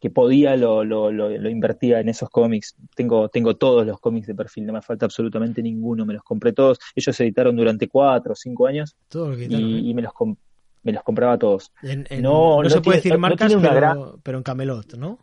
que 0.00 0.10
podía 0.10 0.56
lo, 0.56 0.84
lo, 0.84 1.10
lo, 1.10 1.30
lo 1.30 1.48
invertía 1.48 2.00
en 2.00 2.08
esos 2.10 2.28
cómics. 2.28 2.76
Tengo, 2.94 3.28
tengo 3.28 3.56
todos 3.56 3.86
los 3.86 3.98
cómics 4.00 4.26
de 4.26 4.34
perfil, 4.34 4.66
no 4.66 4.72
me 4.74 4.82
falta 4.82 5.06
absolutamente 5.06 5.62
ninguno, 5.62 6.04
me 6.04 6.14
los 6.14 6.22
compré 6.22 6.52
todos. 6.52 6.78
Ellos 6.94 7.16
se 7.16 7.24
editaron 7.24 7.56
durante 7.56 7.88
cuatro 7.88 8.32
o 8.32 8.36
cinco 8.36 8.66
años 8.66 8.94
quitaron, 9.08 9.74
¿eh? 9.74 9.80
y, 9.80 9.90
y 9.90 9.94
me 9.94 10.02
los, 10.02 10.12
me 10.82 10.92
los 10.92 11.02
compraba 11.02 11.38
todos. 11.38 11.72
En- 11.82 12.06
en- 12.10 12.22
no- 12.22 12.56
no, 12.56 12.62
no 12.64 12.70
se 12.70 12.80
puede 12.82 12.98
decir 12.98 13.16
marcas, 13.18 13.54
pero, 13.54 13.74
gran- 13.74 13.98
pero 14.22 14.38
en 14.38 14.44
Camelot, 14.44 14.94
¿no? 14.94 15.18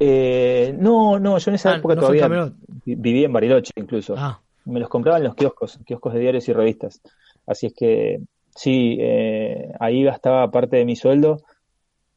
Eh, 0.00 0.76
no, 0.78 1.18
no, 1.18 1.38
yo 1.38 1.50
en 1.50 1.54
esa 1.56 1.72
Ah, 1.74 1.78
época 1.78 1.96
¿no 1.96 2.02
fue 2.02 2.18
en 2.18 2.22
todavía 2.30 2.52
vivía 2.84 3.26
en 3.26 3.32
Bariloche 3.32 3.72
incluso. 3.76 4.14
Ah, 4.16 4.40
Me 4.68 4.80
los 4.80 4.88
compraba 4.88 5.18
en 5.18 5.24
los 5.24 5.34
kioscos, 5.34 5.80
kioscos 5.84 6.14
de 6.14 6.20
diarios 6.20 6.48
y 6.48 6.52
revistas. 6.52 7.00
Así 7.46 7.66
es 7.66 7.74
que 7.74 8.20
sí, 8.54 8.98
eh, 9.00 9.72
ahí 9.80 10.04
gastaba 10.04 10.50
parte 10.50 10.76
de 10.76 10.84
mi 10.84 10.96
sueldo. 10.96 11.42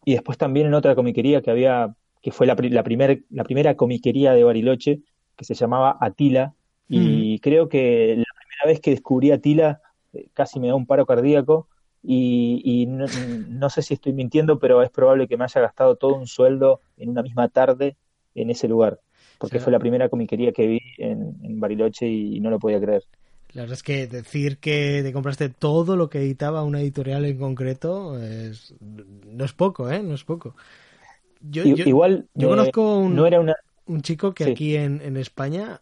Y 0.05 0.13
después 0.13 0.37
también 0.37 0.67
en 0.67 0.73
otra 0.73 0.95
comiquería 0.95 1.41
que 1.41 1.51
había, 1.51 1.95
que 2.21 2.31
fue 2.31 2.47
la, 2.47 2.55
la, 2.59 2.83
primer, 2.83 3.23
la 3.29 3.43
primera 3.43 3.75
comiquería 3.75 4.33
de 4.33 4.43
Bariloche, 4.43 5.01
que 5.35 5.45
se 5.45 5.53
llamaba 5.53 5.97
Atila, 5.99 6.53
y 6.93 7.39
creo 7.39 7.69
que 7.69 8.15
la 8.17 8.25
primera 8.37 8.65
vez 8.65 8.81
que 8.81 8.91
descubrí 8.91 9.31
Atila 9.31 9.79
eh, 10.11 10.27
casi 10.33 10.59
me 10.59 10.67
da 10.67 10.75
un 10.75 10.85
paro 10.85 11.05
cardíaco, 11.05 11.69
y, 12.03 12.87
no, 12.87 13.69
sé 13.69 13.81
si 13.81 13.93
estoy 13.93 14.13
mintiendo, 14.13 14.59
pero 14.59 14.81
es 14.81 14.89
probable 14.89 15.27
que 15.27 15.37
me 15.37 15.43
haya 15.43 15.61
gastado 15.61 15.95
todo 15.95 16.15
un 16.15 16.27
sueldo 16.27 16.81
en 16.97 17.09
una 17.09 17.21
misma 17.21 17.47
tarde 17.49 17.95
en 18.33 18.49
ese 18.49 18.67
lugar, 18.67 18.99
porque 19.41 19.59
fue 19.59 19.71
la 19.71 19.79
primera 19.79 20.07
comiquería 20.07 20.51
que 20.51 20.67
vi 20.67 20.79
en, 20.97 21.59
Bariloche 21.59 22.07
y, 22.07 22.39
no 22.39 22.49
lo 22.49 22.59
podía 22.59 22.79
creer. 22.79 23.03
La 23.53 23.63
verdad 23.63 23.73
es 23.73 23.83
que 23.83 24.07
decir 24.07 24.59
que 24.59 25.01
te 25.03 25.11
compraste 25.11 25.49
todo 25.49 25.97
lo 25.97 26.09
que 26.09 26.19
editaba 26.19 26.63
una 26.63 26.79
editorial 26.79 27.25
en 27.25 27.37
concreto 27.37 28.17
es, 28.17 28.73
no 28.79 29.43
es 29.43 29.51
poco, 29.51 29.89
¿eh? 29.89 30.03
No 30.03 30.13
es 30.13 30.23
poco. 30.23 30.55
Yo, 31.41 31.63
Igual 31.63 32.27
yo 32.35 32.49
conozco 32.49 32.99
un, 32.99 33.15
no 33.15 33.25
era 33.25 33.39
una... 33.39 33.55
un 33.87 34.03
chico 34.03 34.33
que 34.33 34.45
aquí 34.45 34.75
en, 34.75 35.01
en, 35.01 35.17
España, 35.17 35.81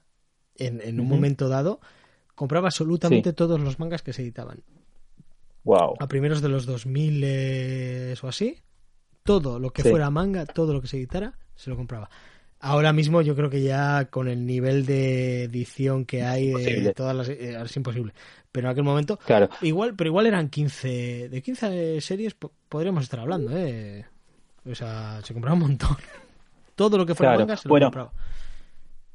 en, 0.58 0.80
en 0.82 1.00
un 1.02 1.08
momento 1.08 1.50
dado, 1.50 1.82
compraba 2.34 2.70
absolutamente 2.70 3.34
todos 3.34 3.60
los 3.60 3.78
mangas 3.78 4.02
que 4.02 4.14
se 4.14 4.22
editaban. 4.22 4.64
A 6.00 6.08
primeros 6.08 6.42
de 6.42 6.50
los 6.50 6.66
2000 6.66 7.22
eh, 7.24 8.16
o 8.24 8.28
así, 8.28 8.58
todo 9.24 9.60
lo 9.60 9.72
que 9.72 9.84
fuera 9.84 10.10
manga, 10.10 10.46
todo 10.46 10.74
lo 10.74 10.82
que 10.82 10.88
se 10.88 10.98
editara, 10.98 11.38
se 11.56 11.70
lo 11.70 11.76
compraba. 11.76 12.10
Ahora 12.62 12.92
mismo 12.92 13.22
yo 13.22 13.36
creo 13.36 13.50
que 13.50 13.62
ya 13.62 14.06
con 14.06 14.28
el 14.28 14.46
nivel 14.46 14.86
de 14.86 15.44
edición 15.44 16.06
que 16.06 16.24
hay 16.24 16.52
de 16.52 16.94
todas 16.94 17.16
las 17.16 17.30
eh, 17.30 17.58
es 17.64 17.78
imposible. 17.78 18.14
Pero 18.52 18.68
en 18.68 18.72
aquel 18.72 18.84
momento 18.84 19.18
claro. 19.18 19.50
igual, 19.62 19.96
pero 19.96 20.10
igual 20.10 20.26
eran 20.26 20.50
15 20.50 21.30
de 21.30 21.42
15 21.42 22.02
series 22.02 22.36
podríamos 22.68 23.04
estar 23.04 23.20
hablando, 23.20 23.56
eh. 23.56 24.06
O 24.70 24.76
sea, 24.76 25.22
se 25.24 25.34
compraba 25.34 25.56
un 25.56 25.62
montón. 25.62 25.96
Todo 26.76 26.98
lo 26.98 27.06
que 27.06 27.16
fuera 27.16 27.38
manga 27.38 27.56
se 27.56 27.68
lo 27.68 27.80
compraba. 27.80 28.12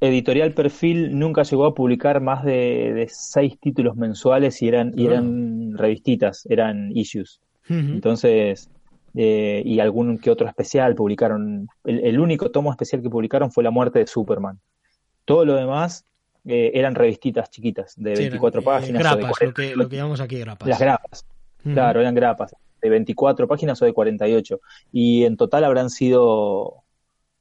Editorial 0.00 0.52
Perfil 0.52 1.18
nunca 1.18 1.42
llegó 1.44 1.66
a 1.66 1.74
publicar 1.74 2.20
más 2.20 2.44
de, 2.44 3.06
seis 3.10 3.58
títulos 3.58 3.96
mensuales 3.96 4.60
y 4.60 4.68
eran, 4.68 4.92
y 4.96 5.06
eran 5.06 5.76
revistitas, 5.78 6.46
eran 6.46 6.90
issues. 6.94 7.40
Entonces, 7.68 8.68
eh, 9.14 9.62
y 9.64 9.80
algún 9.80 10.18
que 10.18 10.30
otro 10.30 10.46
especial 10.48 10.94
publicaron. 10.94 11.68
El, 11.84 12.18
único 12.18 12.50
tomo 12.50 12.70
especial 12.70 13.02
que 13.02 13.10
publicaron 13.10 13.52
fue 13.52 13.64
La 13.64 13.70
muerte 13.70 14.00
de 14.00 14.06
Superman. 14.06 14.60
Todo 15.24 15.44
lo 15.44 15.54
demás 15.54 16.04
eh, 16.44 16.72
eran 16.74 16.94
revistitas 16.94 17.50
chiquitas, 17.50 17.94
de 17.96 18.14
24 18.14 18.60
eh, 18.60 18.64
páginas. 18.64 19.02
Grapas, 19.02 19.32
lo, 19.40 19.54
que, 19.54 19.76
lo 19.76 19.88
que 19.88 19.96
llamamos 19.96 20.20
aquí 20.20 20.38
grapas. 20.38 20.68
Las 20.68 20.78
grapas. 20.78 21.26
Claro, 21.62 22.02
eran 22.02 22.14
grapas, 22.14 22.54
de 22.82 22.90
24 22.90 23.48
páginas 23.48 23.80
o 23.80 23.86
de 23.86 23.94
48. 23.94 24.60
Y 24.92 25.24
en 25.24 25.38
total 25.38 25.64
habrán 25.64 25.88
sido, 25.88 26.82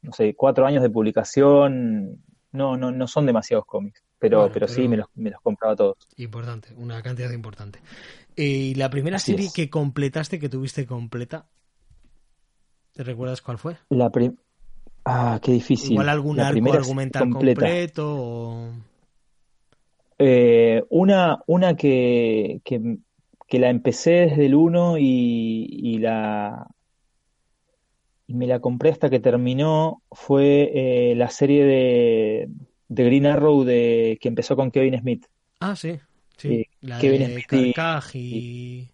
no 0.01 0.13
sé, 0.13 0.33
cuatro 0.33 0.65
años 0.65 0.81
de 0.81 0.89
publicación 0.89 2.23
no, 2.53 2.77
no, 2.77 2.91
no 2.91 3.07
son 3.07 3.25
demasiados 3.25 3.65
cómics, 3.65 4.01
pero, 4.19 4.49
pero, 4.53 4.67
sí 4.67 4.87
me 4.87 4.95
los, 4.95 5.07
me 5.15 5.31
los 5.31 5.41
compraba 5.41 5.75
todos. 5.75 5.97
Importante, 6.15 6.69
una 6.77 7.01
cantidad 7.01 7.31
importante. 7.31 7.79
¿Y 8.35 8.75
la 8.75 8.89
primera 8.89 9.19
serie 9.19 9.49
que 9.53 9.69
completaste, 9.69 10.39
que 10.39 10.49
tuviste 10.49 10.85
completa? 10.85 11.47
¿Te 12.93 13.03
recuerdas 13.03 13.41
cuál 13.41 13.57
fue? 13.57 13.77
La 13.89 14.11
Ah, 15.05 15.39
qué 15.41 15.51
difícil. 15.51 15.93
¿Igual 15.93 16.09
algún 16.09 16.39
arco 16.39 16.73
argumental 16.73 17.29
completo? 17.29 18.71
Eh, 20.19 20.83
una 20.89 21.39
una 21.47 21.75
que, 21.75 22.61
que, 22.63 22.97
que, 23.47 23.59
la 23.59 23.69
empecé 23.69 24.11
desde 24.11 24.45
el 24.45 24.55
1 24.55 24.97
y, 24.99 25.67
y 25.69 25.97
la, 25.97 26.67
y 28.27 28.35
me 28.35 28.47
la 28.47 28.59
compré 28.59 28.91
hasta 28.91 29.09
que 29.09 29.19
terminó, 29.19 30.01
fue 30.11 30.71
eh, 30.73 31.15
la 31.15 31.29
serie 31.29 31.65
de, 31.65 32.49
de, 32.87 33.03
Green 33.03 33.25
Arrow 33.25 33.63
de, 33.63 34.17
que 34.21 34.29
empezó 34.29 34.55
con 34.55 34.71
Kevin 34.71 34.99
Smith. 34.99 35.25
Ah, 35.59 35.75
sí, 35.75 35.99
sí. 36.37 36.67
la 36.79 36.99
Kevin 36.99 37.25
Smith 37.25 37.77
y... 38.13 38.87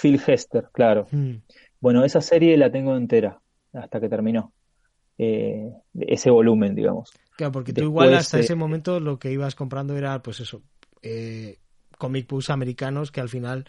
Phil 0.00 0.20
Hester, 0.24 0.68
claro. 0.72 1.08
Hmm. 1.10 1.38
Bueno, 1.80 2.04
esa 2.04 2.20
serie 2.20 2.56
la 2.56 2.70
tengo 2.70 2.96
entera 2.96 3.40
hasta 3.72 4.00
que 4.00 4.08
terminó. 4.08 4.52
Eh, 5.18 5.70
ese 5.98 6.30
volumen, 6.30 6.74
digamos. 6.74 7.12
Claro, 7.36 7.52
porque 7.52 7.72
tú 7.72 7.82
igual 7.82 8.14
hasta 8.14 8.38
ese 8.38 8.54
momento 8.54 9.00
lo 9.00 9.18
que 9.18 9.32
ibas 9.32 9.54
comprando 9.54 9.96
era, 9.96 10.22
pues 10.22 10.40
eso, 10.40 10.62
eh, 11.02 11.58
comic 11.98 12.28
books 12.28 12.50
americanos 12.50 13.10
que 13.10 13.20
al 13.20 13.28
final 13.28 13.66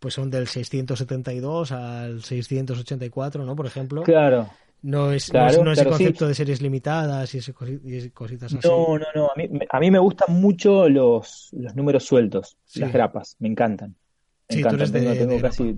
pues 0.00 0.14
son 0.14 0.30
del 0.30 0.48
672 0.48 1.72
al 1.72 2.22
684, 2.22 3.44
¿no? 3.44 3.54
Por 3.54 3.66
ejemplo. 3.66 4.02
Claro. 4.02 4.48
No 4.82 5.12
es, 5.12 5.30
no 5.32 5.72
es, 5.72 5.78
el 5.78 5.88
concepto 5.88 6.26
de 6.26 6.34
series 6.34 6.62
limitadas 6.62 7.34
y, 7.34 7.38
ese 7.38 7.52
cositas 7.52 8.54
así. 8.54 8.66
No, 8.66 8.98
no, 8.98 9.06
no. 9.14 9.26
A 9.26 9.32
mí, 9.36 9.48
a 9.68 9.78
mí 9.78 9.90
me 9.90 9.98
gustan 9.98 10.40
mucho 10.40 10.88
los, 10.88 11.50
los 11.52 11.76
números 11.76 12.04
sueltos, 12.04 12.56
las 12.74 12.90
grapas. 12.90 13.36
Me 13.40 13.48
encantan. 13.48 13.94
Me 14.48 14.56
sí, 14.56 14.62
Tú 14.62 14.74
eres 14.74 14.90
de, 14.90 15.16
tengo, 15.16 15.38
casi 15.38 15.76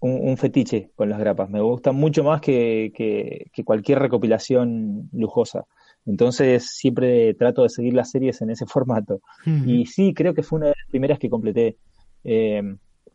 un, 0.00 0.36
fetiche 0.36 0.90
con 0.94 1.08
las 1.08 1.18
grapas. 1.18 1.50
Me 1.50 1.60
gustan 1.60 1.96
mucho 1.96 2.22
más 2.24 2.40
que, 2.40 2.92
que, 2.94 3.64
cualquier 3.64 3.98
recopilación 3.98 5.08
lujosa. 5.12 5.64
Entonces 6.06 6.68
siempre 6.70 7.34
trato 7.34 7.62
de 7.62 7.68
seguir 7.68 7.94
las 7.94 8.10
series 8.10 8.40
en 8.40 8.50
ese 8.50 8.66
formato. 8.66 9.20
Y 9.44 9.86
sí, 9.86 10.14
creo 10.14 10.34
que 10.34 10.42
fue 10.42 10.58
una 10.58 10.66
de 10.66 10.74
las 10.76 10.88
primeras 10.88 11.18
que 11.18 11.30
completé. 11.30 11.76
Eh, 12.24 12.62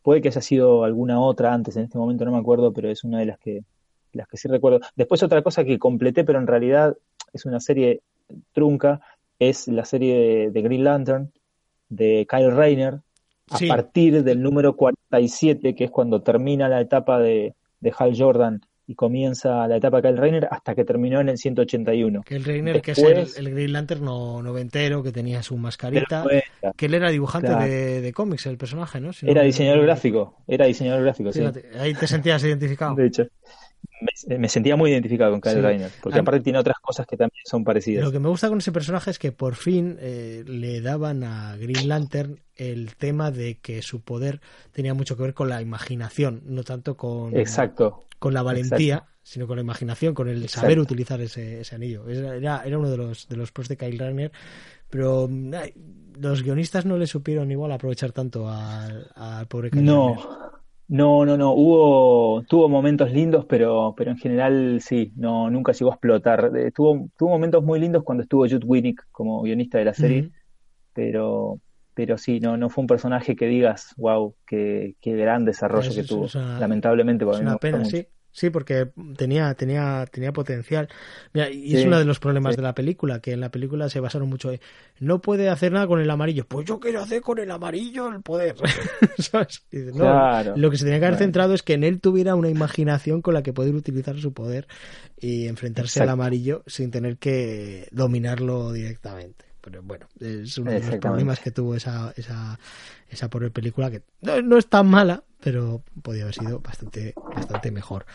puede 0.02 0.22
que 0.22 0.28
haya 0.28 0.42
sido 0.42 0.84
alguna 0.84 1.20
otra 1.20 1.54
antes, 1.54 1.76
en 1.78 1.86
este 1.86 1.98
momento 1.98 2.26
no 2.26 2.32
me 2.32 2.38
acuerdo, 2.38 2.74
pero 2.74 2.90
es 2.90 3.04
una 3.04 3.20
de 3.20 3.26
las 3.26 3.40
que, 3.40 3.64
las 4.12 4.28
que 4.28 4.38
sí 4.38 4.48
recuerdo. 4.48 4.82
Después 4.96 5.24
otra 5.24 5.42
cosa 5.42 5.64
que 5.64 5.80
completé, 5.80 6.24
pero 6.24 6.40
en 6.40 6.48
realidad 6.48 6.96
es 7.32 7.46
una 7.46 7.60
serie 7.60 8.02
trunca, 8.52 9.02
es 9.40 9.68
la 9.68 9.86
serie 9.86 10.52
de, 10.52 10.62
Green 10.62 10.84
Lantern 10.84 11.32
de 11.90 12.28
Kyle 12.30 12.52
Rayner, 12.52 13.00
a 13.50 13.60
partir 13.68 14.24
del 14.24 14.42
número 14.42 14.76
47, 14.76 15.76
que 15.76 15.86
es 15.86 15.92
cuando 15.92 16.22
termina 16.22 16.70
la 16.70 16.82
etapa 16.82 17.20
de, 17.20 17.56
de 17.80 17.94
Hal 17.98 18.14
Jordan 18.18 18.62
y 18.86 18.96
comienza 18.96 19.66
la 19.68 19.78
etapa 19.78 20.02
de 20.02 20.10
Kyle 20.10 20.18
Rayner 20.18 20.48
hasta 20.52 20.76
que 20.76 20.84
terminó 20.84 21.22
en 21.22 21.30
el 21.30 21.38
181. 21.38 22.22
Kyle 22.24 22.44
Rayner, 22.44 22.82
que 22.82 22.92
es 22.92 23.38
el, 23.38 23.52
Green 23.52 23.72
Lantern 23.72 24.04
no, 24.04 24.42
noventero, 24.42 25.02
que 25.04 25.12
tenía 25.12 25.42
su 25.42 25.58
mascarita, 25.58 26.26
que 26.76 26.86
él 26.88 26.94
era 26.94 27.10
dibujante 27.10 27.54
de, 27.54 28.14
cómics, 28.14 28.46
el 28.46 28.58
personaje, 28.58 29.00
¿no? 29.00 29.12
era 29.22 29.44
diseñador 29.44 29.84
gráfico, 29.84 30.36
era 30.48 30.66
diseñador 30.66 31.04
gráfico, 31.04 31.32
sí. 31.32 31.42
Ahí 31.80 31.94
te 31.94 32.08
sentías 32.08 32.44
identificado. 32.44 32.96
De 32.96 33.08
hecho 33.08 33.28
me, 34.38 34.50
sentía 34.50 34.76
muy 34.76 34.92
identificado 34.92 35.32
con 35.32 35.42
Kyle 35.42 35.62
Rayner, 35.62 35.92
porque 36.02 36.20
aparte 36.20 36.42
tiene 36.42 36.60
otras 36.60 36.78
cosas 36.80 37.06
que 37.06 37.18
también 37.18 37.44
son 37.46 37.64
parecidas. 37.64 38.04
Lo 38.04 38.12
que 38.12 38.20
me 38.20 38.30
gusta 38.30 38.50
con 38.50 38.58
ese 38.58 38.72
personaje 38.72 39.12
es 39.12 39.20
que 39.20 39.32
por 39.32 39.56
fin 39.56 39.98
eh, 40.00 40.44
le 40.46 40.82
daban 40.82 41.24
a 41.24 41.56
Green 41.58 41.88
Lantern 41.88 42.40
el 42.56 42.96
tema 42.96 43.32
de 43.32 43.60
que 43.60 43.82
su 43.82 44.02
poder 44.02 44.42
tenía 44.72 44.94
mucho 44.94 45.16
que 45.18 45.24
ver 45.24 45.34
con 45.34 45.50
la 45.50 45.62
imaginación, 45.62 46.42
no 46.46 46.64
tanto 46.64 46.96
con, 46.96 47.36
Exacto. 47.36 48.06
con 48.20 48.34
la 48.34 48.44
valentía, 48.44 49.06
sino 49.24 49.48
con 49.48 49.58
la 49.58 49.62
imaginación, 49.62 50.14
con 50.14 50.28
el 50.28 50.48
saber 50.50 50.80
utilizar 50.80 51.22
ese, 51.22 51.62
ese 51.62 51.76
anillo. 51.76 52.08
Era, 52.08 52.64
era 52.64 52.78
uno 52.78 52.90
de 52.90 52.98
los, 52.98 53.28
de 53.28 53.38
los 53.38 53.52
pros 53.52 53.68
de 53.70 53.78
Kyle 53.78 53.98
Rayner, 53.98 54.32
pero 54.90 55.30
los 56.20 56.44
guionistas 56.44 56.86
no 56.86 56.98
le 56.98 57.08
supieron 57.08 57.50
igual 57.52 57.72
aprovechar 57.72 58.12
tanto 58.12 58.50
al, 58.50 59.48
pobre 59.48 59.72
Kyle 59.72 59.84
No. 59.84 60.53
No, 60.88 61.26
no, 61.26 61.38
no. 61.38 61.54
Hubo, 61.54 62.44
tuvo 62.44 62.70
momentos 62.70 63.12
lindos, 63.12 63.46
pero, 63.46 63.94
pero 63.98 64.12
en 64.12 64.18
general 64.18 64.80
sí, 64.82 65.12
no, 65.16 65.50
nunca 65.50 65.72
llegó 65.72 65.92
a 65.92 65.96
explotar. 65.96 66.52
Eh, 66.56 66.72
tuvo, 66.72 67.10
tuvo 67.18 67.30
momentos 67.30 67.64
muy 67.64 67.80
lindos 67.80 68.04
cuando 68.04 68.24
estuvo 68.24 68.44
Jude 68.44 68.66
Winnick 68.66 69.06
como 69.12 69.42
guionista 69.42 69.78
de 69.78 69.86
la 69.86 69.94
serie, 69.94 70.30
pero, 70.94 71.60
pero 71.94 72.18
sí, 72.18 72.40
no, 72.40 72.58
no 72.58 72.70
fue 72.70 72.82
un 72.84 72.88
personaje 72.88 73.36
que 73.36 73.48
digas, 73.48 73.94
wow, 73.98 74.36
qué, 74.46 74.96
qué 75.02 75.16
gran 75.16 75.46
desarrollo 75.46 75.94
que 75.94 76.04
tuvo. 76.04 76.28
Lamentablemente, 76.60 77.26
es 77.30 77.40
una 77.40 77.58
pena, 77.58 77.86
sí. 77.86 78.06
Sí, 78.34 78.50
porque 78.50 78.90
tenía, 79.16 79.54
tenía, 79.54 80.08
tenía 80.12 80.34
potencial. 80.34 80.90
y 81.34 81.76
es 81.76 81.86
uno 81.86 82.00
de 82.00 82.06
los 82.06 82.20
problemas 82.20 82.56
de 82.56 82.64
la 82.64 82.74
película, 82.74 83.20
que 83.20 83.32
en 83.32 83.40
la 83.40 83.50
película 83.50 83.90
se 83.90 84.00
basaron 84.00 84.28
mucho 84.28 84.52
en 84.52 84.60
no 85.00 85.22
puede 85.22 85.50
hacer 85.50 85.72
nada 85.72 85.86
con 85.86 86.02
el 86.02 86.10
amarillo. 86.10 86.46
Pues 86.48 86.66
yo 86.66 86.80
quiero 86.80 87.02
hacer 87.02 87.22
con 87.22 87.38
el 87.38 87.52
amarillo 87.52 88.10
el 88.10 88.22
poder. 88.22 88.56
Lo 90.56 90.72
que 90.72 90.78
se 90.78 90.84
tenía 90.84 91.00
que 91.00 91.06
haber 91.06 91.20
centrado 91.20 91.54
es 91.54 91.62
que 91.62 91.74
en 91.74 91.84
él 91.84 92.02
tuviera 92.02 92.34
una 92.34 92.50
imaginación 92.50 93.22
con 93.22 93.36
la 93.36 93.44
que 93.44 93.54
poder 93.54 93.76
utilizar 93.76 94.18
su 94.20 94.34
poder 94.34 94.68
y 95.20 95.48
enfrentarse 95.48 96.02
al 96.02 96.10
amarillo 96.10 96.64
sin 96.66 96.90
tener 96.90 97.18
que 97.18 97.88
dominarlo 97.92 98.72
directamente. 98.72 99.46
Pero 99.62 99.82
bueno, 99.84 100.08
es 100.20 100.58
uno 100.58 100.72
de 100.72 100.80
los 100.82 100.96
problemas 100.98 101.40
que 101.40 101.52
tuvo 101.52 101.76
esa, 101.76 102.14
esa, 102.18 102.60
esa 103.10 103.30
por 103.30 103.50
película 103.52 103.92
que 103.92 104.02
no, 104.22 104.42
no 104.42 104.58
es 104.58 104.68
tan 104.68 104.88
mala, 104.88 105.24
pero 105.44 105.82
podía 106.02 106.24
haber 106.24 106.36
sido 106.36 106.60
bastante, 106.60 107.14
bastante 107.36 107.72
mejor. 107.72 108.06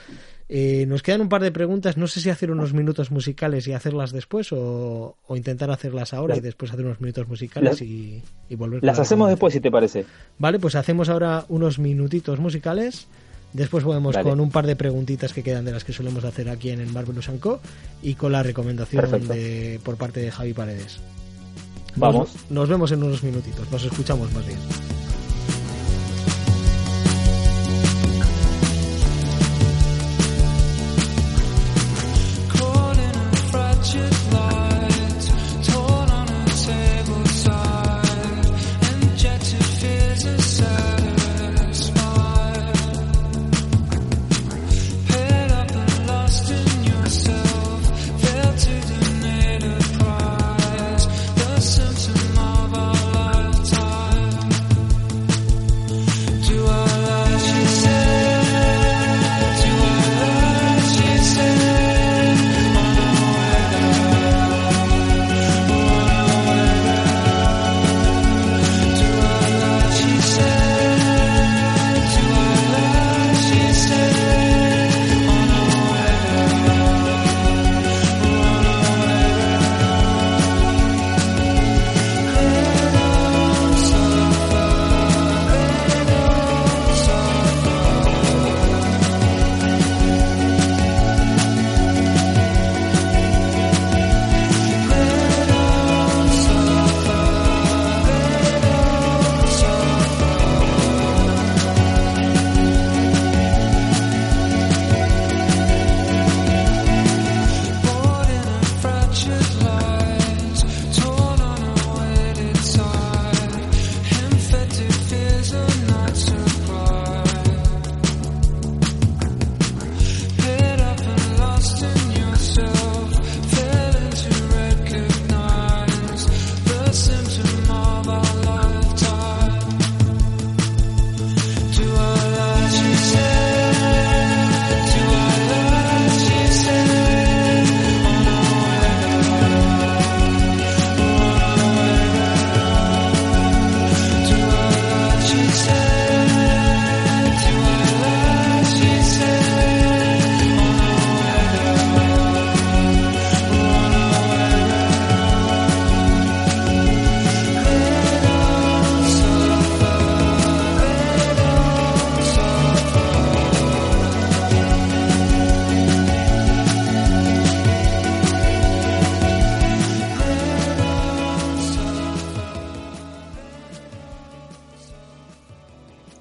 Eh, 0.48 0.86
nos 0.88 1.02
quedan 1.02 1.20
un 1.20 1.28
par 1.28 1.42
de 1.42 1.52
preguntas. 1.52 1.96
No 1.96 2.06
sé 2.06 2.20
si 2.20 2.30
hacer 2.30 2.50
unos 2.50 2.72
minutos 2.72 3.10
musicales 3.10 3.68
y 3.68 3.72
hacerlas 3.72 4.12
después 4.12 4.48
o, 4.52 5.16
intentar 5.30 5.70
hacerlas 5.70 6.14
ahora 6.14 6.36
y 6.36 6.40
después 6.40 6.72
hacer 6.72 6.86
unos 6.86 7.00
minutos 7.00 7.28
musicales 7.28 7.82
y, 7.82 8.22
volver. 8.50 8.82
Las 8.82 8.98
hacemos 8.98 9.28
después, 9.28 9.52
si 9.52 9.60
te 9.60 9.70
parece. 9.70 10.06
Vale, 10.38 10.58
pues 10.58 10.74
hacemos 10.74 11.08
ahora 11.08 11.44
unos 11.48 11.78
minutitos 11.78 12.38
musicales. 12.40 13.06
Después 13.52 13.82
volvemos 13.82 14.16
con 14.18 14.40
un 14.40 14.50
par 14.50 14.66
de 14.66 14.76
preguntitas 14.76 15.32
que 15.32 15.42
quedan 15.42 15.64
de 15.64 15.72
las 15.72 15.82
que 15.82 15.94
solemos 15.94 16.24
hacer 16.24 16.50
aquí 16.50 16.68
en 16.70 16.80
el 16.80 16.92
Marvelous 16.92 17.30
Co. 17.40 17.60
y 18.02 18.14
con 18.14 18.32
la 18.32 18.42
recomendación 18.42 19.26
de, 19.26 19.80
por 19.82 19.96
parte 19.96 20.20
de 20.20 20.30
Javi 20.30 20.52
Paredes. 20.52 21.00
Vamos. 21.96 22.36
nos 22.50 22.68
vemos 22.68 22.92
en 22.92 23.02
unos 23.02 23.22
minutitos. 23.22 23.70
Nos 23.70 23.84
escuchamos 23.84 24.32
más 24.32 24.46
bien. 24.46 24.58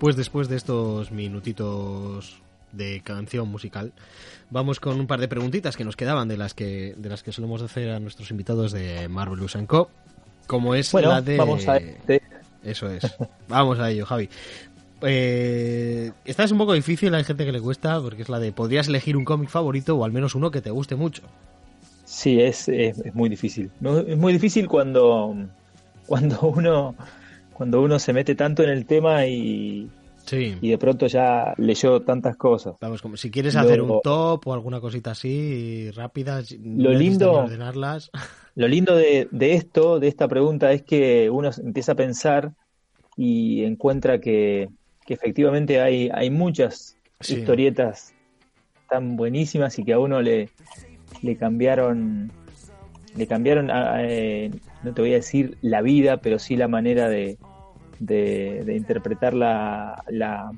Pues 0.08 0.16
después 0.16 0.48
de 0.48 0.56
estos 0.56 1.12
minutitos 1.12 2.38
de 2.72 3.02
canción 3.04 3.50
musical, 3.50 3.92
vamos 4.50 4.80
con 4.80 5.02
un 5.02 5.06
par 5.06 5.20
de 5.20 5.28
preguntitas 5.28 5.76
que 5.76 5.84
nos 5.84 5.98
quedaban 5.98 6.30
de 6.30 6.38
las 6.38 6.54
que 6.54 6.94
de 6.96 7.10
las 7.10 7.24
que 7.24 7.34
solemos 7.34 7.62
hacer 7.62 7.90
a 7.90 8.00
nuestros 8.00 8.32
invitados 8.32 8.72
de 8.72 9.10
Marvelous 9.10 9.58
Co. 9.68 9.90
Como 10.48 10.76
es 10.76 10.94
la 10.94 11.22
de 11.22 11.36
vamos 11.36 11.68
a 11.68 11.76
este. 11.76 12.22
eso 12.64 12.90
es. 12.90 13.04
Vamos 13.50 13.80
a 13.80 13.92
ello, 13.92 14.06
Javi. 14.06 14.30
Eh, 15.02 16.14
esta 16.24 16.46
es 16.46 16.54
un 16.54 16.58
poco 16.58 16.72
difícil, 16.72 17.14
hay 17.14 17.26
gente 17.26 17.44
que 17.44 17.52
le 17.52 17.60
cuesta, 17.60 18.00
porque 18.00 18.22
es 18.22 18.30
la 18.30 18.40
de 18.40 18.54
podrías 18.54 18.88
elegir 18.88 19.18
un 19.18 19.26
cómic 19.26 19.50
favorito 19.50 19.98
o 19.98 20.06
al 20.06 20.14
menos 20.14 20.36
uno 20.36 20.52
que 20.52 20.62
te 20.62 20.72
guste 20.72 20.96
mucho. 20.96 21.24
Sí, 22.06 22.40
es, 22.40 22.70
es, 22.70 23.14
muy 23.14 23.28
difícil. 23.28 23.72
es 24.08 24.18
muy 24.18 24.32
difícil 24.32 24.70
cuando, 24.70 25.36
cuando 26.06 26.40
uno 26.44 26.96
cuando 27.58 27.82
uno 27.82 27.98
se 27.98 28.14
mete 28.14 28.36
tanto 28.36 28.62
en 28.62 28.70
el 28.70 28.86
tema 28.86 29.26
y, 29.26 29.90
y 30.32 30.70
de 30.70 30.78
pronto 30.78 31.08
ya 31.08 31.56
leyó 31.58 32.04
tantas 32.04 32.38
cosas. 32.38 32.76
Vamos, 32.80 33.02
como 33.02 33.18
si 33.18 33.32
quieres 33.32 33.56
hacer 33.56 33.82
un 33.82 34.00
top 34.04 34.46
o 34.46 34.54
alguna 34.54 34.80
cosita 34.80 35.12
así 35.12 35.90
rápida, 35.92 36.44
lo 36.64 36.92
lindo, 36.92 37.32
ordenarlas. 37.32 38.12
Lo 38.54 38.68
lindo 38.68 38.96
de, 38.96 39.28
esto, 39.40 40.00
de 40.00 40.08
esta 40.08 40.28
pregunta, 40.28 40.72
es 40.72 40.84
que 40.84 41.32
uno 41.32 41.50
empieza 41.58 41.94
a 41.94 41.96
pensar 41.96 42.54
y 43.16 43.64
encuentra 43.64 44.20
que, 44.22 44.70
efectivamente 45.08 45.82
hay, 45.82 46.10
hay 46.14 46.30
muchas 46.30 46.96
historietas 47.28 48.14
tan 48.88 49.16
buenísimas 49.16 49.80
y 49.80 49.84
que 49.84 49.94
a 49.94 50.00
uno 50.00 50.22
le, 50.22 50.50
le 51.24 51.38
cambiaron 51.38 52.32
le 53.16 53.26
cambiaron 53.26 53.70
eh, 53.72 54.52
no 54.84 54.94
te 54.94 55.02
voy 55.02 55.12
a 55.12 55.16
decir 55.16 55.58
la 55.62 55.82
vida 55.82 56.18
pero 56.18 56.40
sí 56.40 56.56
la 56.56 56.68
manera 56.68 57.10
de, 57.10 57.38
de, 58.00 58.76
interpretar 58.76 59.34
la, 59.34 60.04
la, 60.10 60.52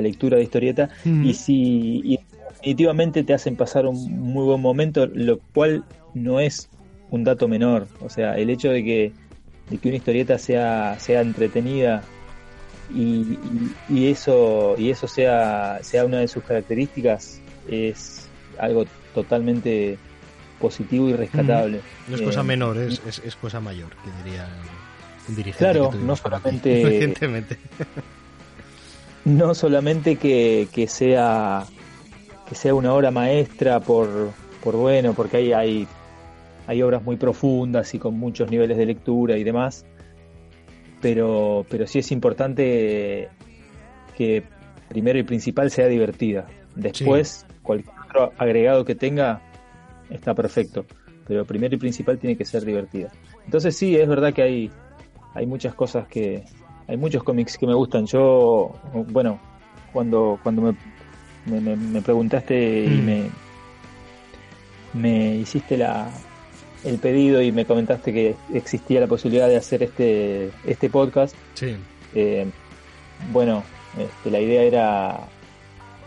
lectura 0.00 0.36
de 0.36 0.44
historieta 0.44 0.88
y 1.04 1.34
si 1.34 2.18
definitivamente 2.60 3.24
te 3.24 3.34
hacen 3.34 3.56
pasar 3.56 3.86
un 3.86 3.96
muy 4.18 4.44
buen 4.44 4.60
momento, 4.60 5.06
lo 5.06 5.38
cual 5.54 5.84
no 6.14 6.40
es 6.40 6.68
un 7.10 7.24
dato 7.24 7.48
menor. 7.48 7.88
O 8.00 8.08
sea, 8.08 8.36
el 8.36 8.50
hecho 8.50 8.70
de 8.70 8.84
que, 8.84 9.12
de 9.70 9.78
que 9.78 9.88
una 9.88 9.96
historieta 9.96 10.38
sea, 10.38 10.96
sea 10.98 11.20
entretenida 11.22 12.02
y, 12.94 13.38
y, 13.88 14.08
eso, 14.08 14.74
y 14.78 14.90
eso 14.90 15.08
sea, 15.08 15.78
sea 15.82 16.04
una 16.04 16.18
de 16.18 16.28
sus 16.28 16.44
características 16.44 17.40
es 17.68 18.28
algo 18.58 18.84
totalmente 19.14 19.98
positivo 20.60 21.08
y 21.08 21.14
rescatable. 21.14 21.80
No 22.08 22.16
es 22.16 22.22
cosa 22.22 22.40
eh, 22.40 22.44
menor, 22.44 22.78
es, 22.78 23.02
es, 23.06 23.20
es, 23.24 23.36
cosa 23.36 23.60
mayor, 23.60 23.90
que 23.90 24.10
diría 24.22 24.48
Claro, 25.56 25.92
no 25.92 26.16
solamente. 26.16 27.14
no 29.24 29.54
solamente 29.54 30.16
que, 30.16 30.68
que, 30.72 30.86
sea 30.86 31.64
que 32.48 32.54
sea 32.54 32.74
una 32.74 32.92
obra 32.92 33.10
maestra 33.10 33.80
por, 33.80 34.30
por 34.62 34.76
bueno, 34.76 35.14
porque 35.14 35.38
hay, 35.38 35.52
hay, 35.52 35.88
hay 36.66 36.82
obras 36.82 37.02
muy 37.02 37.16
profundas 37.16 37.94
y 37.94 37.98
con 37.98 38.18
muchos 38.18 38.50
niveles 38.50 38.76
de 38.76 38.86
lectura 38.86 39.36
y 39.36 39.44
demás, 39.44 39.84
pero, 41.00 41.64
pero 41.68 41.86
sí 41.86 42.00
es 42.00 42.10
importante 42.12 43.28
que 44.16 44.42
primero 44.88 45.18
y 45.18 45.22
principal 45.22 45.70
sea 45.70 45.86
divertida. 45.86 46.46
Después, 46.74 47.46
cualquier 47.62 47.94
otro 48.08 48.32
agregado 48.38 48.84
que 48.84 48.94
tenga 48.94 49.42
está 50.10 50.34
perfecto, 50.34 50.84
pero 51.26 51.44
primero 51.44 51.74
y 51.74 51.78
principal 51.78 52.18
tiene 52.18 52.36
que 52.36 52.44
ser 52.44 52.64
divertida. 52.64 53.10
Entonces 53.44 53.76
sí, 53.76 53.96
es 53.96 54.08
verdad 54.08 54.32
que 54.32 54.42
hay, 54.42 54.70
hay 55.34 55.46
muchas 55.46 55.74
cosas 55.74 56.06
que, 56.08 56.44
hay 56.90 56.96
muchos 56.96 57.22
cómics 57.22 57.56
que 57.56 57.66
me 57.66 57.74
gustan. 57.74 58.04
Yo, 58.06 58.72
bueno, 59.08 59.40
cuando, 59.92 60.40
cuando 60.42 60.74
me, 61.46 61.60
me, 61.60 62.02
preguntaste 62.02 62.84
y 62.84 62.88
mm. 62.88 63.04
me, 63.04 63.30
me 64.94 65.36
hiciste 65.36 65.76
la, 65.76 66.10
el 66.84 66.98
pedido 66.98 67.40
y 67.42 67.52
me 67.52 67.64
comentaste 67.64 68.12
que 68.12 68.34
existía 68.52 69.00
la 69.00 69.06
posibilidad 69.06 69.48
de 69.48 69.56
hacer 69.56 69.84
este, 69.84 70.50
este 70.66 70.90
podcast. 70.90 71.36
Sí. 71.54 71.76
Eh, 72.14 72.46
bueno, 73.32 73.62
este, 73.96 74.30
la 74.30 74.40
idea 74.40 74.62
era 74.62 75.20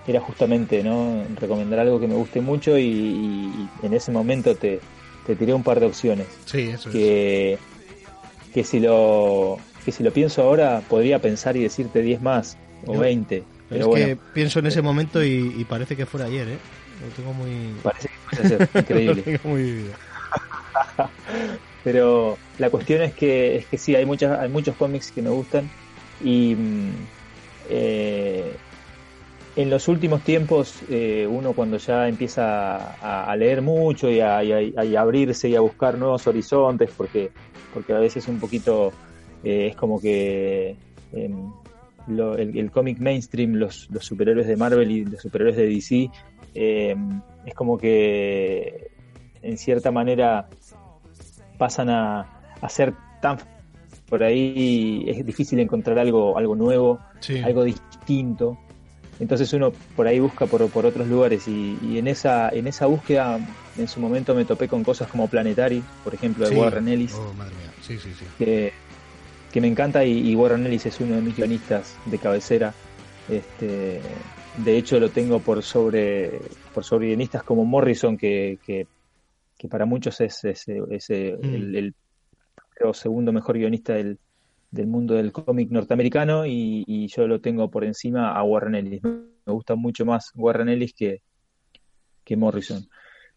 era 0.08 0.20
justamente 0.20 0.84
no 0.84 1.24
recomendar 1.40 1.80
algo 1.80 2.00
que 2.00 2.08
me 2.08 2.16
guste 2.16 2.42
mucho 2.42 2.78
y, 2.78 3.70
en 3.82 3.94
ese 3.94 4.12
momento 4.12 4.56
te, 4.56 4.80
te, 5.26 5.36
tiré 5.36 5.54
un 5.54 5.64
par 5.64 5.80
de 5.80 5.86
opciones. 5.86 6.28
Sí, 6.46 6.70
eso 6.70 6.92
que, 6.92 7.58
que 8.54 8.64
si 8.64 8.80
lo 8.80 9.60
que 9.84 9.92
si 9.92 10.04
lo 10.04 10.12
pienso 10.12 10.44
ahora 10.44 10.82
podría 10.88 11.20
pensar 11.20 11.58
y 11.58 11.64
decirte 11.64 12.02
10 12.02 12.22
más 12.22 12.58
o 12.86 12.98
20 12.98 13.44
pero 13.70 13.96
es 13.96 14.06
que 14.06 14.18
pienso 14.34 14.60
en 14.60 14.68
ese 14.68 14.82
momento 14.82 15.24
y, 15.24 15.66
parece 15.68 15.98
que 15.98 16.06
fuera 16.06 16.28
ayer 16.28 16.48
¿eh? 16.48 16.58
lo 17.02 17.16
tengo 17.16 17.34
muy 17.34 17.74
parece 17.82 18.08
que 18.08 18.36
puede 18.36 18.50
ser 18.50 18.70
increíble. 18.82 19.40
Muy 19.44 19.86
pero 21.84 22.38
la 22.60 22.70
cuestión 22.70 23.02
es 23.02 23.14
que 23.14 23.58
es 23.58 23.66
que 23.66 23.78
sí 23.78 23.96
hay 23.96 24.06
muchas 24.06 24.40
hay 24.40 24.50
muchos 24.50 24.76
cómics 24.76 25.12
que 25.12 25.22
me 25.22 25.30
gustan 25.30 25.70
y 26.24 26.56
mm, 26.56 26.92
eh, 27.70 28.54
en 29.56 29.70
los 29.70 29.88
últimos 29.88 30.24
tiempos, 30.24 30.82
eh, 30.90 31.28
uno 31.30 31.54
cuando 31.54 31.78
ya 31.78 32.08
empieza 32.08 33.26
a, 33.26 33.36
leer 33.36 33.62
mucho 33.62 34.10
y 34.10 34.20
a, 34.20 34.40
abrirse 35.00 35.50
y 35.50 35.56
a 35.56 35.62
buscar 35.62 35.98
nuevos 35.98 36.26
horizontes, 36.28 36.90
porque, 36.96 37.32
porque 37.74 37.94
a 37.94 38.00
veces 38.00 38.28
un 38.28 38.40
poquito 38.40 38.92
eh, 39.44 39.68
es 39.68 39.76
como 39.76 40.02
que 40.02 40.76
em, 41.12 41.52
el, 42.08 42.72
cómic 42.72 43.00
mainstream, 43.00 43.54
los, 43.54 43.88
superhéroes 44.00 44.48
de 44.48 44.56
Marvel 44.56 44.90
y 44.90 45.06
los 45.06 45.22
superhéroes 45.22 45.58
de 45.58 45.68
DC, 45.68 46.10
em, 46.56 47.22
es 47.46 47.54
como 47.54 47.78
que 47.78 48.92
en 49.42 49.58
cierta 49.58 49.92
manera 49.92 50.48
pasan 51.58 51.90
a, 51.90 52.42
a 52.60 52.70
ser 52.70 52.94
tan 53.22 53.38
por 54.14 54.22
ahí 54.22 55.06
es 55.08 55.26
difícil 55.26 55.60
encontrar 55.60 55.98
algo, 55.98 56.38
algo 56.38 56.56
nuevo, 56.56 57.00
algo 57.44 57.64
distinto. 57.64 58.60
Entonces 59.20 59.54
uno 59.54 59.72
por 59.96 60.08
ahí 60.08 60.20
busca 60.20 60.46
por, 60.46 60.68
por 60.70 60.86
otros 60.86 61.08
lugares 61.08 61.48
y, 61.48 61.98
en 61.98 62.08
esa 62.08 62.50
en 62.50 62.68
esa 62.68 62.88
búsqueda 62.88 63.40
en 63.78 63.88
su 63.88 64.00
momento 64.00 64.36
me 64.36 64.46
topé 64.46 64.68
con 64.68 64.84
cosas 64.84 65.08
como 65.08 65.28
Planetary, 65.28 65.84
por 66.04 66.14
ejemplo, 66.14 66.50
de 66.50 66.56
Warren 66.56 66.88
Ellis. 66.88 67.14
Oh, 67.14 67.34
madre 67.34 67.56
mía. 67.56 67.72
Sí, 67.82 67.98
sí, 67.98 68.12
sí. 68.18 68.26
Que, 68.38 68.74
que 69.52 69.62
me 69.62 69.68
encanta 69.68 70.04
y, 70.06 70.36
Warren 70.36 70.66
Ellis 70.66 70.86
es 70.88 71.00
uno 71.00 71.16
de 71.16 71.22
mis 71.22 71.36
guionistas 71.36 71.96
de 72.06 72.18
cabecera. 72.18 72.74
Este, 73.30 74.02
de 74.58 74.78
hecho 74.78 75.00
lo 75.00 75.10
tengo 75.10 75.40
por 75.40 75.64
sobre 75.64 76.40
por 76.74 76.84
sobre 76.84 77.08
guionistas 77.08 77.44
como 77.44 77.64
Morrison 77.64 78.18
que, 78.18 78.60
que, 78.66 78.88
para 79.70 79.86
muchos 79.86 80.20
es, 80.20 80.44
es, 80.44 80.68
mm. 80.68 80.74
el, 81.42 81.76
el, 81.76 81.96
segundo 82.94 83.32
mejor 83.32 83.58
guionista 83.58 83.94
del, 83.94 84.20
del 84.74 84.88
mundo 84.88 85.14
del 85.14 85.32
cómic 85.32 85.70
norteamericano 85.70 86.48
y, 86.48 87.08
yo 87.08 87.28
lo 87.28 87.40
tengo 87.40 87.70
por 87.70 87.84
encima 87.84 88.32
a 88.32 88.44
Warren 88.44 88.74
Ellis. 88.74 89.04
Me 89.04 89.54
gusta 89.54 89.76
mucho 89.76 90.04
más 90.04 90.32
Warren 90.36 90.68
Ellis 90.68 90.94
que, 90.94 91.22
que 92.24 92.36
Morrison. 92.36 92.84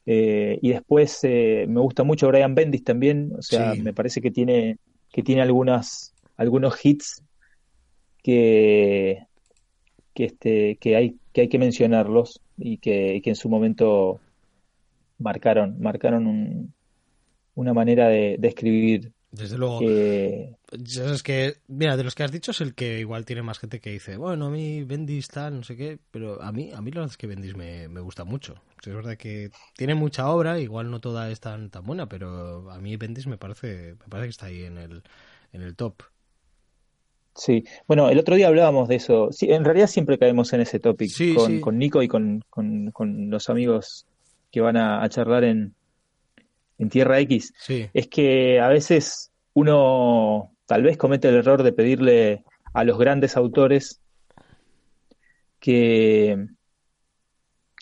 Eh, 0.06 0.58
y 0.62 0.70
después 0.70 1.18
eh, 1.24 1.66
me 1.68 1.80
gusta 1.80 2.04
mucho 2.04 2.28
Brian 2.28 2.54
Bendis 2.54 2.84
también, 2.84 3.32
o 3.36 3.42
sea, 3.42 3.74
me 3.74 3.92
parece 3.92 4.22
que 4.22 4.30
tiene, 4.30 4.78
que 5.12 5.22
tiene 5.22 5.42
algunas, 5.42 6.14
algunos 6.36 6.82
hits 6.82 7.22
que, 8.22 9.26
que, 10.14 10.24
este, 10.24 10.76
que, 10.76 10.96
hay, 10.96 11.16
que 11.32 11.42
hay 11.42 11.48
que 11.48 11.58
mencionarlos 11.58 12.40
y 12.56 12.78
que, 12.78 13.20
que 13.22 13.30
en 13.30 13.36
su 13.36 13.50
momento 13.50 14.20
marcaron, 15.18 15.78
marcaron 15.80 16.72
una 17.54 17.74
manera 17.74 18.08
de, 18.08 18.36
de 18.38 18.48
escribir 18.48 19.12
desde 19.36 19.58
luego. 19.58 19.80
Es 19.82 21.22
que, 21.22 21.56
mira, 21.68 21.96
de 21.96 22.04
los 22.04 22.14
que 22.14 22.22
has 22.22 22.32
dicho 22.32 22.50
es 22.50 22.60
el 22.60 22.74
que 22.74 22.98
igual 23.00 23.24
tiene 23.24 23.42
más 23.42 23.58
gente 23.58 23.80
que 23.80 23.90
dice, 23.90 24.16
bueno, 24.16 24.46
a 24.46 24.50
mí 24.50 24.82
Bendis 24.84 25.28
tal, 25.28 25.56
no 25.56 25.62
sé 25.62 25.76
qué, 25.76 25.98
pero 26.10 26.42
a 26.42 26.52
mí, 26.52 26.70
a 26.74 26.80
mí 26.80 26.90
la 26.90 27.00
verdad 27.00 27.12
es 27.12 27.16
que 27.16 27.26
Bendis 27.26 27.54
me, 27.56 27.86
gusta 28.00 28.24
mucho. 28.24 28.54
Es 28.84 28.94
verdad 28.94 29.16
que 29.16 29.50
tiene 29.76 29.94
mucha 29.94 30.28
obra, 30.30 30.58
igual 30.58 30.90
no 30.90 31.00
toda 31.00 31.30
es 31.30 31.40
tan, 31.40 31.70
tan 31.70 31.84
buena, 31.84 32.08
pero 32.08 32.70
a 32.70 32.78
mí 32.80 32.96
Bendis 32.96 33.26
me 33.26 33.38
parece, 33.38 33.94
me 34.00 34.08
parece 34.08 34.26
que 34.26 34.30
está 34.30 34.46
ahí 34.46 34.64
en 34.64 34.78
el, 34.78 35.02
en 35.52 35.62
el 35.62 35.76
top. 35.76 36.02
Sí, 37.34 37.64
bueno, 37.86 38.08
el 38.08 38.18
otro 38.18 38.34
día 38.34 38.48
hablábamos 38.48 38.88
de 38.88 38.96
eso. 38.96 39.28
Sí, 39.30 39.52
en 39.52 39.64
realidad 39.64 39.88
siempre 39.88 40.18
caemos 40.18 40.52
en 40.54 40.62
ese 40.62 40.80
topic 40.80 41.12
con, 41.34 41.60
con, 41.60 41.78
Nico 41.78 42.02
y 42.02 42.08
con, 42.08 42.42
con, 42.48 43.30
los 43.30 43.50
amigos 43.50 44.06
que 44.50 44.62
van 44.62 44.78
a 44.78 45.06
charlar 45.10 45.44
en, 45.44 45.75
en 46.78 46.88
Tierra 46.88 47.20
X, 47.20 47.52
es 47.68 48.08
que 48.08 48.60
a 48.60 48.68
veces 48.68 49.32
uno 49.54 50.52
tal 50.66 50.82
vez 50.82 50.96
comete 50.96 51.28
el 51.28 51.36
error 51.36 51.62
de 51.62 51.72
pedirle 51.72 52.44
a 52.74 52.84
los 52.84 52.98
grandes 52.98 53.36
autores 53.36 54.00
que, 55.58 56.46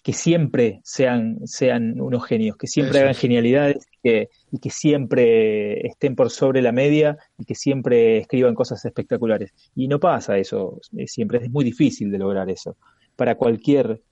que 0.03 0.13
siempre 0.13 0.81
sean, 0.85 1.39
sean 1.47 2.01
unos 2.01 2.25
genios, 2.27 2.57
que 2.57 2.67
siempre 2.67 3.01
hagan 3.01 3.15
genialidades 3.15 3.87
y 4.03 4.59
que 4.59 4.71
siempre 4.71 5.87
estén 5.87 6.15
por 6.15 6.31
sobre 6.31 6.63
la 6.63 6.73
media 6.73 7.17
y 7.39 7.45
que 7.45 7.55
siempre 7.55 8.19
escriban 8.19 8.55
cosas 8.55 8.85
espectaculares. 8.85 9.53
Y 9.75 9.89
no 9.89 9.99
pasa 9.99 10.37
eso, 10.39 10.79
siempre 11.07 11.39
es 11.43 11.51
muy 11.51 11.65
difícil 11.65 12.11
de 12.13 12.19
lograr 12.19 12.49
eso. 12.51 12.77
Para 13.17 13.35
cualquier, 13.35 14.03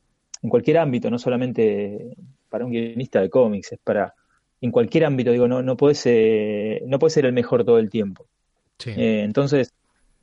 en 0.42 0.50
cualquier 0.50 0.78
ámbito, 0.78 1.10
no 1.10 1.18
solamente 1.18 2.16
para 2.48 2.64
un 2.64 2.72
guionista 2.72 3.20
de 3.20 3.30
cómics, 3.30 3.72
es 3.72 3.78
para 3.84 4.14
en 4.62 4.70
cualquier 4.70 5.04
ámbito, 5.04 5.32
digo, 5.32 5.48
no, 5.48 5.60
no, 5.60 5.76
puede, 5.76 5.96
ser, 5.96 6.82
no 6.86 7.00
puede 7.00 7.10
ser 7.10 7.26
el 7.26 7.32
mejor 7.32 7.64
todo 7.64 7.78
el 7.78 7.90
tiempo. 7.90 8.26
Eh, 8.86 9.22
entonces, 9.24 9.74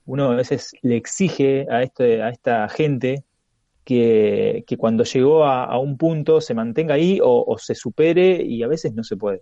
uno 0.06 0.32
a 0.32 0.36
veces 0.36 0.72
le 0.82 0.96
exige 0.96 1.68
a, 1.70 1.84
este, 1.84 2.24
a 2.24 2.30
esta 2.30 2.68
gente 2.70 3.26
que, 3.84 4.64
que 4.66 4.78
cuando 4.78 5.04
llegó 5.04 5.44
a, 5.44 5.78
un 5.78 5.98
punto 5.98 6.40
se 6.40 6.54
mantenga 6.54 6.96
ahí 6.96 7.20
o, 7.22 7.58
se 7.60 7.76
supere 7.76 8.42
y 8.42 8.64
a 8.64 8.68
veces 8.68 8.94
no 8.94 9.04
se 9.04 9.18
puede. 9.18 9.42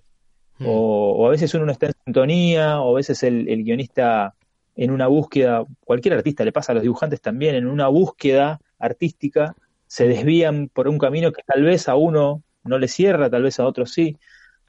Hmm. 0.58 0.66
O, 0.68 1.28
a 1.28 1.30
veces 1.30 1.54
uno 1.54 1.68
no 1.68 1.72
está 1.72 1.88
en 1.88 1.94
sintonía, 2.04 2.82
o 2.82 2.94
a 2.94 2.96
veces 2.98 3.22
el, 3.22 3.46
guionista 3.64 4.34
en 4.76 4.90
una 4.90 5.06
búsqueda, 5.06 5.64
cualquier 5.86 6.16
artista 6.16 6.44
le 6.44 6.52
pasa 6.52 6.72
a 6.72 6.76
los 6.76 6.84
dibujantes 6.84 7.22
también, 7.22 7.54
en 7.54 7.68
una 7.68 7.88
búsqueda 7.88 8.60
artística 8.80 9.56
se 9.86 10.08
desvían 10.08 10.70
por 10.70 10.88
un 10.88 10.98
camino 10.98 11.32
que 11.32 11.44
tal 11.44 11.62
vez 11.62 11.88
a 11.88 11.96
uno 11.96 12.42
no 12.64 12.80
le 12.80 12.88
cierra, 12.88 13.30
tal 13.30 13.44
vez 13.44 13.60
a 13.60 13.66
otro 13.66 13.86
sí. 13.86 14.18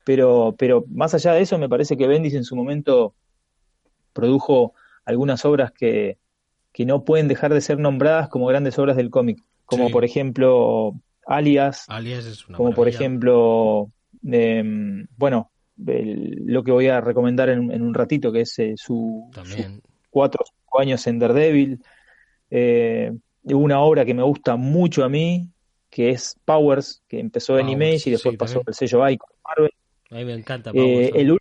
Pero, 0.09 0.55
pero 0.57 0.87
más 0.89 1.13
allá 1.13 1.35
de 1.35 1.43
eso, 1.43 1.59
me 1.59 1.69
parece 1.69 1.99
que 1.99 2.07
Bendis 2.07 2.33
en 2.33 2.45
su 2.45 2.57
momento 2.57 3.13
produjo 4.15 4.73
algunas 5.05 5.45
obras 5.45 5.71
que, 5.71 6.17
que 6.73 6.87
no 6.87 7.05
pueden 7.05 7.29
dejar 7.29 7.53
de 7.53 7.61
ser 7.61 7.79
nombradas 7.79 8.31
como 8.31 8.47
grandes 8.47 8.79
obras 8.79 8.97
del 8.97 9.11
cómic, 9.11 9.45
como 9.67 9.91
por 9.91 10.07
ejemplo 10.07 10.95
Alias, 11.27 11.85
Alias 11.89 12.25
es 12.25 12.43
como 12.45 12.73
por 12.73 12.89
ejemplo, 12.89 13.91
em, 14.25 15.07
bueno, 15.19 15.51
lo 15.77 16.65
que 16.65 16.73
voy 16.73 16.89
a 16.89 17.03
recomendar 17.03 17.51
en, 17.51 17.83
un 17.83 17.93
ratito, 17.93 18.33
que 18.33 18.41
es 18.41 18.59
eh, 18.61 18.73
su, 18.79 19.31
cuatro 20.09 20.43
o 20.43 20.47
cinco 20.47 20.81
años 20.81 21.07
en 21.07 21.19
Daredevil, 21.19 21.83
eh, 22.51 23.13
una 23.45 23.81
obra 23.81 24.07
que 24.07 24.15
me 24.15 24.23
gusta 24.23 24.57
mucho 24.57 25.05
a 25.05 25.11
mí, 25.11 25.51
que 25.91 26.09
es 26.09 26.35
Powers, 26.47 27.03
que 27.07 27.21
empezó 27.21 27.59
en 27.59 27.69
Image 27.69 28.09
y 28.09 28.13
después 28.13 28.39
pasó 28.39 28.63
el 28.67 28.73
sello 28.73 29.07
Icon 29.07 29.29
Marvel, 29.45 29.71
a 30.11 30.15
mí 30.15 30.25
me 30.25 30.35
encanta 30.35 30.71
eh, 30.71 31.11
Powers. 31.11 31.11
el, 31.15 31.39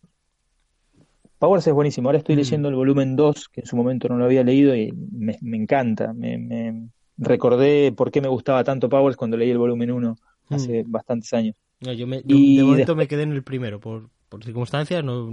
Powers 1.40 1.68
es 1.68 1.74
buenísimo. 1.74 2.10
Ahora 2.10 2.18
estoy 2.18 2.36
mm. 2.36 2.40
leyendo 2.40 2.70
el 2.70 2.76
volumen 2.76 3.16
2, 3.16 3.50
que 3.50 3.62
en 3.62 3.68
su 3.68 3.76
momento 3.76 4.10
no 4.10 4.18
lo 4.18 4.26
había 4.26 4.44
leído 4.44 4.76
y 4.76 4.92
me, 4.92 5.38
encanta. 5.58 6.14
Me, 6.14 6.90
recordé 7.18 7.92
por 7.92 8.12
qué 8.12 8.22
me 8.22 8.28
gustaba 8.28 8.64
tanto 8.64 8.90
Powers 8.90 9.18
cuando 9.18 9.38
leí 9.38 9.50
el 9.50 9.58
volumen 9.58 9.92
1 9.92 10.18
hace 10.50 10.84
mm. 10.84 10.92
bastantes 10.92 11.34
años. 11.34 11.56
yo, 11.80 12.08
me, 12.08 12.22
de 12.22 12.64
momento 12.64 12.96
me 12.96 13.08
quedé 13.08 13.24
en 13.24 13.34
el 13.34 13.44
primero, 13.44 13.80
por, 13.80 14.10
por 14.30 14.44
circunstancias, 14.44 15.04
no 15.04 15.30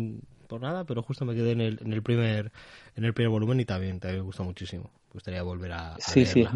por 0.46 0.60
nada, 0.60 0.84
pero 0.84 1.02
justo 1.02 1.24
me 1.24 1.34
quedé 1.34 1.52
en 1.52 1.60
el, 1.62 1.78
en 1.82 1.92
el 1.92 2.02
primer 2.02 2.52
en 2.96 3.04
el 3.04 3.14
primer 3.14 3.30
volumen 3.30 3.58
y 3.60 3.64
también, 3.64 3.98
también 3.98 4.20
me 4.20 4.26
gustó 4.26 4.44
muchísimo. 4.44 4.90
Me 5.08 5.14
gustaría 5.14 5.42
volver 5.42 5.72
a, 5.72 5.96
Sí, 5.98 6.26
sí, 6.26 6.46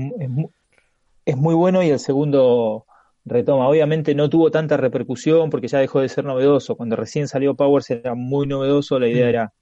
es 1.25 1.37
muy 1.37 1.55
bueno 1.55 1.83
y 1.83 1.91
el 1.91 1.99
segundo 1.99 2.87
retoma. 3.29 3.69
Obviamente 3.69 4.15
no 4.15 4.29
tuvo 4.29 4.51
tanta 4.51 4.77
repercusión 4.77 5.51
porque 5.51 5.69
ya 5.69 5.79
dejó 5.79 6.01
de 6.01 6.09
ser 6.09 6.25
novedoso. 6.25 6.77
Cuando 6.77 6.97
recién 6.97 7.29
salió 7.29 7.55
Powers 7.55 7.91
era 7.91 8.15
muy 8.15 8.47
novedoso, 8.47 8.99
la 8.99 9.09
idea 9.09 9.27
mm. 9.27 9.29
era, 9.29 9.53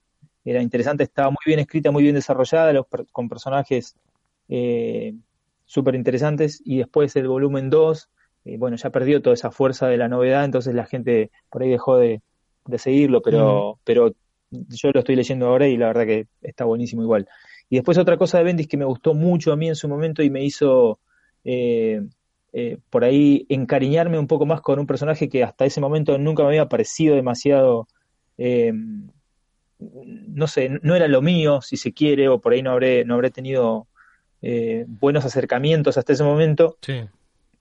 era 0.45 0.63
interesante, 0.63 1.05
estaba 1.05 1.31
muy 1.31 1.39
bien 1.47 1.59
escrita, 1.59 1.91
muy 1.91 2.03
bien 2.03 2.15
desarrollada, 2.15 2.73
con 3.13 3.29
personajes 3.29 3.97
eh, 4.49 5.15
súper 5.65 5.95
interesantes. 5.95 6.63
Y 6.65 6.79
después 6.79 7.15
el 7.17 7.29
volumen 7.29 7.71
2, 7.71 8.09
eh, 8.47 8.57
bueno, 8.59 8.77
ya 8.77 8.91
perdió 8.91 9.21
toda 9.21 9.35
esa 9.35 9.51
fuerza 9.51 9.89
de 9.89 9.97
la 9.97 10.09
novedad, 10.09 10.45
entonces 10.45 10.75
la 10.75 10.87
gente 10.87 11.31
por 11.51 11.63
ahí 11.63 11.71
dejó 11.71 11.99
de, 11.99 12.23
seguirlo, 12.79 13.23
pero, 13.23 13.79
pero 13.85 14.13
yo 14.51 14.91
lo 14.93 15.01
estoy 15.01 15.17
leyendo 15.17 15.47
ahora 15.47 15.69
y 15.69 15.77
la 15.77 15.89
verdad 15.89 16.07
que 16.07 16.27
está 16.43 16.65
buenísimo 16.65 17.03
igual. 17.03 17.29
Y 17.69 17.77
después 17.77 17.99
otra 17.99 18.17
cosa 18.17 18.39
de 18.39 18.45
Bendis 18.45 18.69
que 18.69 18.77
me 18.77 18.85
gustó 18.85 19.15
mucho 19.15 19.53
a 19.53 19.57
mí 19.57 19.69
en 19.69 19.75
su 19.75 19.89
momento 19.89 20.23
y 20.23 20.31
me 20.31 20.45
hizo 20.45 21.01
eh, 21.45 22.03
eh, 22.59 22.79
por 22.89 23.05
ahí 23.05 23.45
encariñarme 23.51 24.19
un 24.19 24.27
poco 24.27 24.47
más 24.47 24.63
con 24.63 24.79
un 24.79 24.87
personaje 24.87 25.29
que 25.29 25.45
hasta 25.45 25.67
ese 25.67 25.79
momento 25.79 26.17
nunca 26.17 26.43
me 26.43 26.49
había 26.49 26.71
parecido 26.71 27.15
demasiado, 27.15 27.87
eh, 28.39 28.73
no 29.79 30.47
sé, 30.47 30.71
no 30.81 30.95
era 30.95 31.07
lo 31.07 31.21
mío, 31.21 31.61
si 31.61 31.77
se 31.77 31.93
quiere, 31.93 32.31
o 32.31 32.41
por 32.41 32.55
ahí 32.55 32.63
no 32.63 32.71
habré, 32.71 33.05
no 33.05 33.13
habré 33.13 33.31
tenido 33.31 33.89
buenos 34.87 35.27
acercamientos 35.27 35.99
hasta 35.99 36.15
ese 36.15 36.25
momento. 36.25 36.79
Sí. 36.81 37.03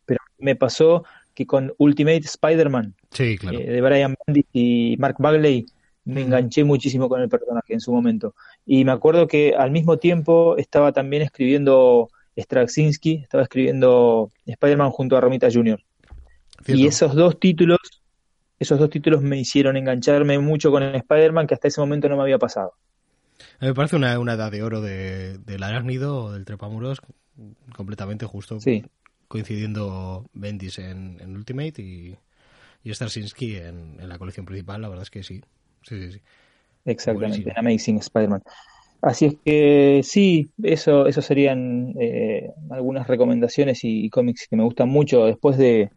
Pero 0.05 0.19
me 0.37 0.55
pasó 0.55 1.03
que 1.33 1.45
con 1.45 1.73
Ultimate 1.77 2.19
Spider-Man 2.19 2.95
sí, 3.11 3.37
claro. 3.37 3.59
de 3.59 3.81
Brian 3.81 4.15
Bendis 4.25 4.45
y 4.53 4.95
Mark 4.97 5.17
Bagley 5.19 5.65
me 6.05 6.21
enganché 6.21 6.63
muchísimo 6.63 7.09
con 7.09 7.21
el 7.21 7.27
personaje 7.27 7.73
en 7.73 7.81
su 7.81 7.91
momento. 7.91 8.33
Y 8.65 8.85
me 8.85 8.93
acuerdo 8.93 9.27
que 9.27 9.55
al 9.57 9.71
mismo 9.71 9.97
tiempo 9.97 10.55
estaba 10.55 10.93
también 10.93 11.21
escribiendo 11.21 12.07
Straczynski, 12.37 13.21
estaba 13.23 13.43
escribiendo 13.43 14.29
Spider-Man 14.45 14.91
junto 14.91 15.17
a 15.17 15.21
Romita 15.21 15.47
Jr. 15.51 15.79
Y 16.67 16.87
esos 16.87 17.15
dos 17.15 17.39
títulos, 17.39 17.79
esos 18.59 18.79
dos 18.79 18.89
títulos 18.89 19.21
me 19.21 19.37
hicieron 19.37 19.77
engancharme 19.77 20.39
mucho 20.39 20.71
con 20.71 20.83
el 20.83 20.95
Spider-Man 20.95 21.47
que 21.47 21.53
hasta 21.53 21.67
ese 21.67 21.81
momento 21.81 22.09
no 22.09 22.17
me 22.17 22.23
había 22.23 22.37
pasado. 22.37 22.73
A 23.59 23.65
mí 23.65 23.67
me 23.67 23.73
parece 23.73 23.95
una, 23.95 24.17
una 24.19 24.33
edad 24.33 24.51
de 24.51 24.63
oro 24.63 24.81
de, 24.81 25.37
del 25.39 25.63
arácnido, 25.63 26.33
del 26.33 26.45
trepamuros, 26.45 27.01
completamente 27.75 28.25
justo. 28.25 28.59
Sí. 28.59 28.83
Coincidiendo 29.27 30.29
Bendis 30.33 30.79
en, 30.79 31.19
en 31.19 31.35
Ultimate 31.35 31.81
y, 31.81 32.15
y 32.83 32.93
Straczynski 32.93 33.57
en, 33.57 33.97
en 33.99 34.09
la 34.09 34.17
colección 34.17 34.45
principal, 34.45 34.81
la 34.81 34.89
verdad 34.89 35.03
es 35.03 35.09
que 35.09 35.23
sí. 35.23 35.41
Sí, 35.83 35.99
sí, 35.99 36.11
sí. 36.13 36.21
Exactamente, 36.85 37.51
Amazing 37.55 37.97
Spider-Man. 37.97 38.43
Así 39.01 39.25
es 39.25 39.35
que 39.45 40.01
sí, 40.03 40.49
eso, 40.63 41.05
eso 41.05 41.21
serían 41.21 41.93
eh, 41.99 42.49
algunas 42.71 43.07
recomendaciones 43.07 43.79
y, 43.83 44.09
cómics 44.09 44.47
que 44.49 44.55
me 44.55 44.63
gustan 44.63 44.89
mucho. 44.89 45.25
Después 45.25 45.57
de, 45.57 45.91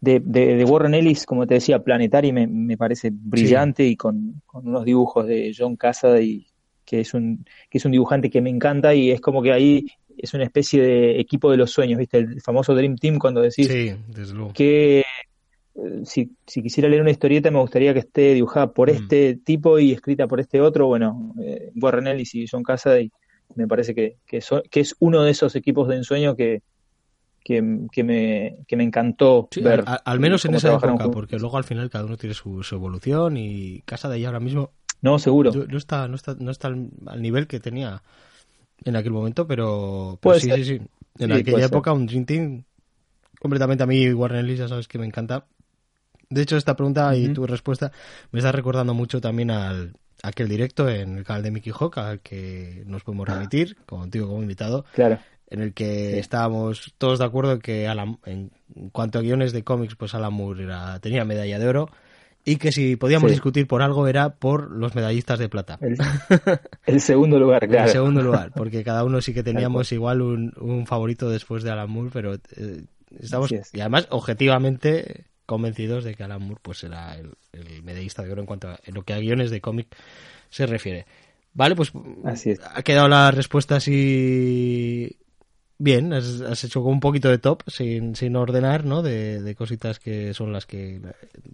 de, 0.00 0.64
Warren 0.64 0.94
Ellis, 0.94 1.26
como 1.26 1.46
te 1.46 1.54
decía, 1.54 1.82
Planetary 1.82 2.32
me, 2.32 2.46
me 2.46 2.76
parece 2.76 3.10
brillante 3.12 3.84
y 3.84 3.96
con, 3.96 4.42
unos 4.52 4.84
dibujos 4.84 5.26
de 5.26 5.54
John 5.56 5.78
y 6.20 6.46
que 6.84 7.00
es 7.00 7.14
un 7.14 7.44
que 7.70 7.78
es 7.78 7.84
un 7.84 7.92
dibujante 7.92 8.30
que 8.30 8.40
me 8.40 8.50
encanta 8.50 8.94
y 8.94 9.12
es 9.12 9.20
como 9.20 9.42
que 9.42 9.52
ahí 9.52 9.86
es 10.18 10.34
una 10.34 10.44
especie 10.44 10.82
de 10.82 11.20
equipo 11.20 11.50
de 11.50 11.56
los 11.56 11.70
sueños, 11.70 11.98
¿viste? 11.98 12.18
El 12.18 12.40
famoso 12.40 12.74
Dream 12.74 12.96
Team 12.96 13.18
cuando 13.18 13.40
decís 13.40 13.68
sí, 13.68 13.94
que 14.52 15.04
si, 16.04 16.36
si, 16.46 16.62
quisiera 16.62 16.88
leer 16.88 17.02
una 17.02 17.10
historieta 17.10 17.50
me 17.50 17.60
gustaría 17.60 17.92
que 17.92 18.00
esté 18.00 18.34
dibujada 18.34 18.72
por 18.72 18.90
mm. 18.90 18.94
este 18.94 19.36
tipo 19.36 19.78
y 19.78 19.92
escrita 19.92 20.26
por 20.26 20.40
este 20.40 20.60
otro, 20.60 20.86
bueno, 20.86 21.34
eh, 21.40 21.70
Warren 21.80 22.06
Ellis 22.06 22.34
y 22.34 22.46
John 22.50 22.62
Cassaday, 22.62 23.10
me 23.54 23.66
parece 23.66 23.94
que, 23.94 24.16
que, 24.26 24.40
que, 24.70 24.80
es 24.80 24.96
uno 25.00 25.22
de 25.22 25.30
esos 25.30 25.56
equipos 25.56 25.88
de 25.88 25.96
ensueño 25.96 26.36
que, 26.36 26.62
que, 27.42 27.62
me, 27.62 28.56
que 28.66 28.76
me 28.76 28.84
encantó 28.84 29.48
ver. 29.62 29.84
Al, 30.04 30.20
menos 30.20 30.44
en 30.44 30.54
esa 30.54 30.74
época, 30.74 31.10
porque 31.10 31.38
luego 31.38 31.56
al 31.56 31.64
final 31.64 31.90
cada 31.90 32.04
uno 32.04 32.16
tiene 32.16 32.34
su, 32.34 32.62
evolución 32.70 33.36
y 33.36 33.80
Cassaday 33.82 34.24
ahora 34.24 34.40
mismo... 34.40 34.70
No, 35.02 35.18
seguro. 35.18 35.50
No 35.52 35.78
está, 35.78 36.08
no 36.08 36.16
está, 36.16 36.36
no 36.38 36.50
está 36.50 36.68
al, 36.68 37.22
nivel 37.22 37.46
que 37.46 37.58
tenía 37.58 38.02
en 38.84 38.96
aquel 38.96 39.12
momento, 39.12 39.46
pero, 39.46 40.18
sí, 40.38 40.50
sí, 40.50 40.64
sí. 40.64 40.80
En 41.18 41.32
aquella 41.32 41.66
época 41.66 41.92
un 41.92 42.06
Dream 42.06 42.24
Team 42.24 42.64
completamente 43.40 43.82
a 43.82 43.86
mí 43.86 44.12
Warren 44.12 44.44
Ellis 44.44 44.58
ya 44.58 44.68
sabes 44.68 44.86
que 44.86 44.98
me 44.98 45.06
encanta 45.06 45.46
de 46.30 46.42
hecho, 46.42 46.56
esta 46.56 46.76
pregunta 46.76 47.14
y 47.16 47.32
tu 47.32 47.46
respuesta 47.46 47.90
me 48.30 48.38
está 48.38 48.52
recordando 48.52 48.94
mucho 48.94 49.20
también 49.20 49.50
al 49.50 49.94
aquel 50.22 50.48
directo 50.48 50.88
en 50.88 51.18
el 51.18 51.24
canal 51.24 51.42
de 51.42 51.50
Mickey 51.50 51.72
Hawk 51.78 51.98
al 51.98 52.20
que 52.20 52.82
nos 52.86 53.02
podemos 53.02 53.28
remitir, 53.28 53.76
contigo 53.86 54.28
como 54.28 54.42
invitado. 54.42 54.84
Claro. 54.94 55.18
En 55.48 55.60
el 55.60 55.74
que 55.74 56.20
estábamos 56.20 56.94
todos 56.98 57.18
de 57.18 57.24
acuerdo 57.24 57.58
que 57.58 57.86
en 58.26 58.50
cuanto 58.92 59.18
a 59.18 59.22
guiones 59.22 59.52
de 59.52 59.64
cómics, 59.64 59.96
pues 59.96 60.14
Alan 60.14 60.32
Moore 60.32 60.68
tenía 61.00 61.24
medalla 61.24 61.58
de 61.58 61.66
oro 61.68 61.90
y 62.44 62.56
que 62.56 62.70
si 62.70 62.94
podíamos 62.94 63.32
discutir 63.32 63.66
por 63.66 63.82
algo 63.82 64.06
era 64.06 64.30
por 64.36 64.70
los 64.70 64.94
medallistas 64.94 65.40
de 65.40 65.48
plata. 65.48 65.78
El, 66.86 67.00
segundo 67.00 67.38
lugar, 67.40 67.66
claro. 67.68 67.86
El 67.86 67.90
segundo 67.90 68.22
lugar, 68.22 68.52
porque 68.54 68.84
cada 68.84 69.04
uno 69.04 69.20
sí 69.20 69.34
que 69.34 69.42
teníamos 69.42 69.90
igual 69.90 70.22
un, 70.22 70.86
favorito 70.86 71.28
después 71.28 71.64
de 71.64 71.70
Alan 71.70 71.90
Moore, 71.90 72.10
pero 72.12 72.34
eh, 72.34 72.84
estamos... 73.18 73.50
Y 73.52 73.80
además, 73.80 74.06
objetivamente, 74.10 75.24
convencidos 75.50 76.04
de 76.04 76.14
que 76.14 76.22
Alan 76.22 76.40
Moore 76.40 76.60
pues 76.62 76.78
será 76.78 77.16
el, 77.16 77.82
medallista 77.82 78.22
de 78.22 78.30
oro 78.30 78.40
en 78.40 78.46
cuanto 78.46 78.68
a 78.68 78.78
lo 78.86 79.02
que 79.02 79.14
a 79.14 79.18
guiones 79.18 79.50
de 79.50 79.60
cómic 79.60 79.88
se 80.48 80.64
refiere. 80.64 81.06
Vale, 81.54 81.74
pues 81.74 81.90
ha 82.72 82.82
quedado 82.82 83.08
la 83.08 83.32
respuesta 83.32 83.74
así 83.74 85.18
bien, 85.76 86.12
has, 86.12 86.62
hecho 86.62 86.82
un 86.82 87.00
poquito 87.00 87.28
de 87.28 87.38
top 87.38 87.62
sin, 87.66 88.14
sin 88.14 88.36
ordenar, 88.36 88.84
¿no? 88.84 89.02
De, 89.02 89.56
cositas 89.58 89.98
que 89.98 90.34
son 90.34 90.52
las 90.52 90.66
que 90.66 91.00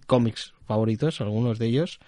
cómics 0.05 0.53
favoritos, 0.67 1.19
algunos 1.19 1.57
de 1.57 1.65
ellos 1.65 1.99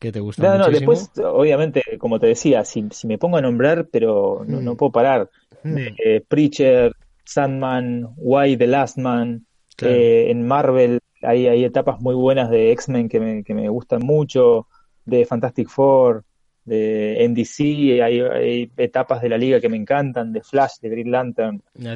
que 0.00 0.10
te 0.10 0.18
gustan 0.18 0.58
no, 0.58 0.66
muchísimo. 0.66 0.90
después, 0.90 1.24
obviamente, 1.24 1.82
como 1.98 2.18
te 2.18 2.26
decía, 2.26 2.64
si, 2.64 2.88
me 3.04 3.18
pongo 3.18 3.36
a 3.36 3.40
nombrar, 3.40 3.86
pero 3.86 4.42
no, 4.44 4.72
mm. 4.72 4.76
puedo 4.76 4.90
parar. 4.90 5.30
Mm. 5.62 5.76
Eh, 6.04 6.24
Preacher, 6.26 6.92
Sandman, 7.24 8.08
Why 8.16 8.56
the 8.56 8.66
Last 8.66 8.98
Man, 8.98 9.46
eh, 9.82 10.26
en 10.30 10.46
Marvel 10.46 10.99
hay, 11.22 11.46
hay 11.46 11.64
etapas 11.64 12.00
muy 12.00 12.14
buenas 12.14 12.50
de 12.50 12.72
X-Men 12.72 13.08
que 13.08 13.20
me, 13.20 13.44
que 13.44 13.54
me 13.54 13.68
gustan 13.68 14.02
mucho, 14.02 14.66
de 15.04 15.24
Fantastic 15.24 15.68
Four, 15.68 16.24
de 16.64 17.26
NDC, 17.28 18.02
hay, 18.02 18.70
etapas 18.76 19.22
de 19.22 19.28
la 19.28 19.38
liga 19.38 19.60
que 19.60 19.68
me 19.68 19.76
encantan, 19.76 20.32
de 20.32 20.42
Flash, 20.42 20.78
de 20.80 20.88
Green 20.88 21.10
Lantern. 21.10 21.62
De 21.74 21.90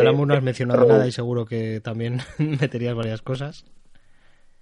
Alan 0.00 0.26
no 0.26 0.34
has 0.34 0.42
mencionado 0.42 0.86
nada 0.86 1.06
y 1.06 1.12
seguro 1.12 1.44
que 1.44 1.80
también 1.80 2.20
meterías 2.38 2.94
varias 2.94 3.22
cosas. 3.22 3.64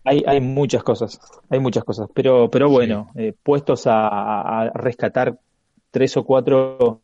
Hay, 0.05 0.23
hay 0.27 0.41
muchas 0.41 0.83
cosas, 0.83 1.19
hay 1.49 1.61
muchas 1.61 1.83
cosas, 1.83 2.09
pero, 2.15 2.51
pero 2.51 2.69
bueno, 2.69 3.11
eh, 3.17 3.33
puestos 3.43 3.85
a, 3.87 4.71
rescatar 4.75 5.39
tres 5.91 6.17
o 6.19 6.25
cuatro 6.25 7.01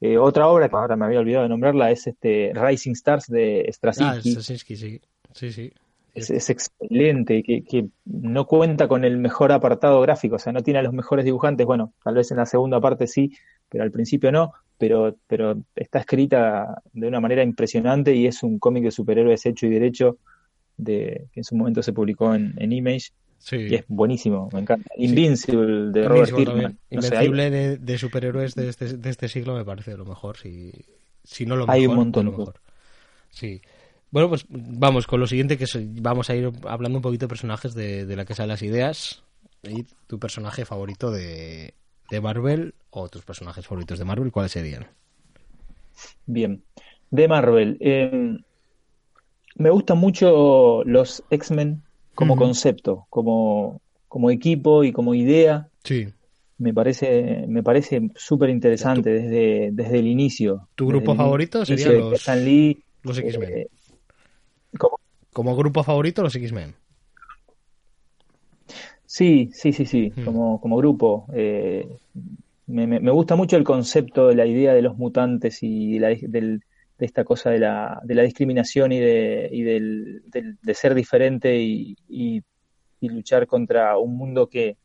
eh, 0.00 0.18
otra 0.18 0.48
obra 0.48 0.68
que 0.68 0.76
ahora 0.76 0.94
me 0.94 1.06
había 1.06 1.20
olvidado 1.20 1.44
de 1.44 1.48
nombrarla 1.48 1.90
es 1.90 2.06
este 2.06 2.52
Rising 2.54 2.92
Stars 2.92 3.28
de 3.28 3.66
Straczynski. 3.72 4.36
Ah, 4.36 4.76
sí. 4.76 5.00
Sí, 5.36 5.52
sí. 5.52 5.70
Es, 6.14 6.48
excelente, 6.48 7.42
que, 7.42 7.62
que, 7.62 7.88
no 8.06 8.46
cuenta 8.46 8.88
con 8.88 9.04
el 9.04 9.18
mejor 9.18 9.52
apartado 9.52 10.00
gráfico, 10.00 10.36
o 10.36 10.38
sea, 10.38 10.50
no 10.50 10.62
tiene 10.62 10.78
a 10.78 10.82
los 10.82 10.94
mejores 10.94 11.26
dibujantes, 11.26 11.66
bueno, 11.66 11.92
tal 12.02 12.14
vez 12.14 12.30
en 12.30 12.38
la 12.38 12.46
segunda 12.46 12.80
parte 12.80 13.06
sí, 13.06 13.36
pero 13.68 13.84
al 13.84 13.90
principio 13.90 14.32
no, 14.32 14.54
pero, 14.78 15.14
pero 15.26 15.58
está 15.74 15.98
escrita 15.98 16.80
de 16.94 17.06
una 17.06 17.20
manera 17.20 17.42
impresionante 17.42 18.14
y 18.14 18.26
es 18.26 18.42
un 18.42 18.58
cómic 18.58 18.84
de 18.84 18.92
superhéroes 18.92 19.44
hecho 19.44 19.66
y 19.66 19.70
derecho 19.70 20.16
de, 20.78 21.28
que 21.32 21.40
en 21.40 21.44
su 21.44 21.54
momento 21.54 21.82
se 21.82 21.92
publicó 21.92 22.34
en, 22.34 22.54
en 22.56 22.72
Image. 22.72 23.10
Y 23.52 23.74
es 23.74 23.84
buenísimo, 23.86 24.48
me 24.54 24.60
encanta. 24.60 24.90
Invincible 24.96 25.92
de 25.92 26.08
Robert 26.08 26.34
Kirkman. 26.34 26.78
Invencible 26.88 27.50
de, 27.76 27.98
superhéroes 27.98 28.54
de 28.54 28.70
este, 28.70 28.96
de 28.96 29.10
este 29.10 29.28
siglo 29.28 29.54
me 29.54 29.66
parece 29.66 29.94
lo 29.98 30.06
mejor, 30.06 30.38
si, 30.38 30.72
si 31.22 31.44
no 31.44 31.56
lo 31.56 31.66
mejor. 31.66 31.74
Hay 31.74 31.86
un 31.86 31.94
montón. 31.94 32.24
Lo 32.24 32.32
mejor. 32.32 32.54
Sí. 33.28 33.60
Bueno, 34.16 34.30
pues 34.30 34.46
vamos 34.48 35.06
con 35.06 35.20
lo 35.20 35.26
siguiente, 35.26 35.58
que 35.58 35.66
vamos 36.00 36.30
a 36.30 36.34
ir 36.34 36.50
hablando 36.66 36.96
un 36.96 37.02
poquito 37.02 37.26
de 37.26 37.28
personajes 37.28 37.74
de, 37.74 38.16
la 38.16 38.24
que 38.24 38.34
salen 38.34 38.48
las 38.48 38.62
ideas. 38.62 39.22
Y 39.62 39.84
tu 40.06 40.18
personaje 40.18 40.64
favorito 40.64 41.10
de, 41.10 41.74
Marvel 42.22 42.72
o 42.88 43.10
tus 43.10 43.26
personajes 43.26 43.66
favoritos 43.66 43.98
de 43.98 44.06
Marvel, 44.06 44.32
¿cuáles 44.32 44.52
serían? 44.52 44.86
Bien, 46.24 46.62
de 47.10 47.28
Marvel. 47.28 47.76
Em, 47.78 48.38
me 49.56 49.68
gustan 49.68 49.98
mucho 49.98 50.82
los 50.84 51.22
X-Men 51.28 51.82
como 52.14 52.36
concepto, 52.36 53.06
como, 53.10 53.82
como 54.08 54.30
equipo 54.30 54.82
y 54.82 54.92
como 54.92 55.12
idea. 55.12 55.68
Sí. 55.84 56.08
Me 56.56 56.72
parece, 56.72 57.44
me 57.48 57.62
parece 57.62 58.10
súper 58.14 58.48
interesante 58.48 59.10
desde, 59.10 59.68
desde 59.72 59.98
el 59.98 60.06
inicio. 60.06 60.68
¿Tu 60.74 60.86
grupo 60.86 61.14
favorito 61.14 61.66
sería 61.66 61.92
los, 61.92 62.26
los 63.02 63.18
X-Men? 63.18 63.52
Eh, 63.52 63.66
como 65.32 65.56
grupo 65.56 65.82
favorito, 65.82 66.22
los 66.22 66.34
X-Men. 66.34 66.74
Sí, 69.06 69.50
sí, 69.54 69.72
sí, 69.72 69.86
sí, 69.86 70.12
hmm. 70.14 70.24
como, 70.24 70.60
como 70.60 70.76
grupo. 70.76 71.26
Eh, 71.32 71.88
me, 72.66 73.10
gusta 73.10 73.36
mucho 73.36 73.56
el 73.56 73.64
concepto 73.64 74.28
de 74.28 74.34
la 74.34 74.46
idea 74.46 74.74
de 74.74 74.82
los 74.82 74.98
mutantes 74.98 75.62
y 75.62 75.98
de 75.98 76.60
esta 76.98 77.24
cosa 77.24 77.50
de 77.50 77.60
la, 77.60 78.00
de 78.02 78.14
la 78.14 78.22
discriminación 78.22 78.90
y, 78.90 78.98
de, 78.98 79.48
y 79.52 79.62
del, 79.62 80.22
de 80.30 80.74
ser 80.74 80.94
diferente 80.94 81.56
y, 81.58 81.96
luchar 83.00 83.46
contra 83.46 83.96
un 83.98 84.16
mundo 84.16 84.48
que, 84.48 84.78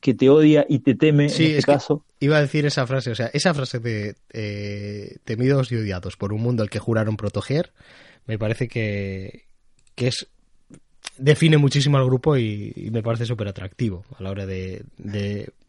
que 0.00 0.12
te 0.12 0.28
odia 0.28 0.66
y 0.68 0.80
te 0.80 0.94
teme 0.94 1.24
en 1.24 1.30
este 1.30 1.62
caso. 1.62 2.04
Iba 2.20 2.36
a 2.36 2.42
decir 2.42 2.66
esa 2.66 2.86
frase, 2.86 3.10
o 3.10 3.14
sea, 3.14 3.30
esa 3.32 3.54
frase 3.54 3.78
de 3.78 4.16
eh, 4.34 5.16
temidos 5.24 5.72
y 5.72 5.76
odiados 5.76 6.18
por 6.18 6.34
un 6.34 6.42
mundo 6.42 6.62
al 6.62 6.68
que 6.68 6.78
juraron 6.78 7.16
proteger, 7.16 7.72
me 8.28 8.38
parece 8.38 8.68
que, 8.68 9.46
que 9.96 10.08
es 10.08 10.28
define 11.16 11.58
muchísimo 11.58 11.98
al 11.98 12.04
grupo 12.04 12.36
y, 12.36 12.90
me 12.92 13.02
parece 13.02 13.26
súper 13.26 13.48
atractivo 13.48 14.04
a 14.16 14.22
la 14.22 14.30
hora 14.30 14.46
de, 14.46 14.84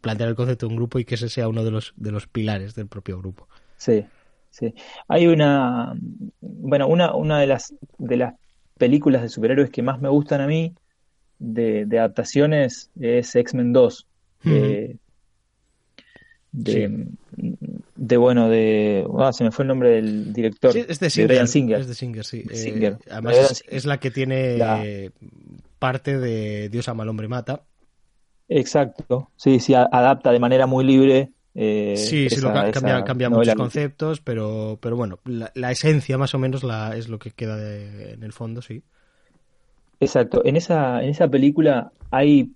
plantear 0.00 0.28
el 0.28 0.36
concepto 0.36 0.66
de 0.66 0.70
un 0.70 0.76
grupo 0.76 0.98
y 0.98 1.04
que 1.04 1.16
ese 1.16 1.28
sea 1.28 1.48
uno 1.48 1.64
de 1.64 1.70
los, 1.72 1.92
de 1.96 2.12
los 2.12 2.26
pilares 2.26 2.74
del 2.74 2.86
propio 2.86 3.18
grupo. 3.18 3.48
Sí, 3.76 4.04
sí. 4.50 4.72
Hay 5.08 5.26
una, 5.26 5.94
bueno, 6.40 6.86
una, 6.86 7.14
una 7.14 7.40
de 7.40 7.46
las, 7.46 7.74
de 7.98 8.16
las 8.16 8.34
películas 8.78 9.22
de 9.22 9.28
superhéroes 9.28 9.70
que 9.70 9.82
más 9.82 10.00
me 10.00 10.08
gustan 10.08 10.40
a 10.40 10.46
mí 10.46 10.74
de, 11.38 11.86
adaptaciones 11.98 12.90
es 13.00 13.34
X-Men 13.34 13.72
2. 13.72 14.06
De, 16.52 17.06
de, 17.94 18.16
bueno, 18.16 18.48
de. 18.48 19.06
Ah, 19.18 19.32
se 19.32 19.44
me 19.44 19.52
fue 19.52 19.62
el 19.62 19.68
nombre 19.68 19.90
del 19.90 20.32
director. 20.32 20.76
es 20.76 20.98
de 20.98 21.10
Singer. 21.10 21.80
Es 21.80 21.86
de 21.86 21.94
Singer, 21.94 22.24
sí. 22.24 22.44
Eh, 22.50 22.96
además, 23.10 23.62
es, 23.68 23.84
la 23.84 24.00
que 24.00 24.10
tiene 24.10 25.10
parte 25.78 26.18
de 26.18 26.68
Dios 26.68 26.88
ama 26.88 27.04
al 27.04 27.08
hombre 27.08 27.28
mata. 27.28 27.62
Exacto. 28.48 29.30
Sí, 29.36 29.60
sí, 29.60 29.74
adapta 29.74 30.32
de 30.32 30.40
manera 30.40 30.66
muy 30.66 30.84
libre. 30.84 31.32
Eh, 31.54 31.94
sí, 31.96 32.28
sí, 32.28 32.40
lo 32.40 32.52
cambia, 32.52 33.04
cambia 33.04 33.28
muchos 33.30 33.54
conceptos, 33.54 34.20
pero, 34.20 34.78
pero 34.80 34.96
bueno, 34.96 35.18
la, 35.24 35.70
esencia 35.70 36.16
más 36.16 36.34
o 36.34 36.38
menos 36.38 36.62
la, 36.62 36.96
es 36.96 37.08
lo 37.08 37.18
que 37.18 37.30
queda 37.30 37.58
en 38.12 38.22
el 38.22 38.32
fondo, 38.32 38.62
sí. 38.62 38.82
Exacto. 40.00 40.42
En 40.44 40.56
esa, 40.56 41.02
en 41.02 41.10
esa 41.10 41.28
película 41.28 41.92
hay 42.10 42.52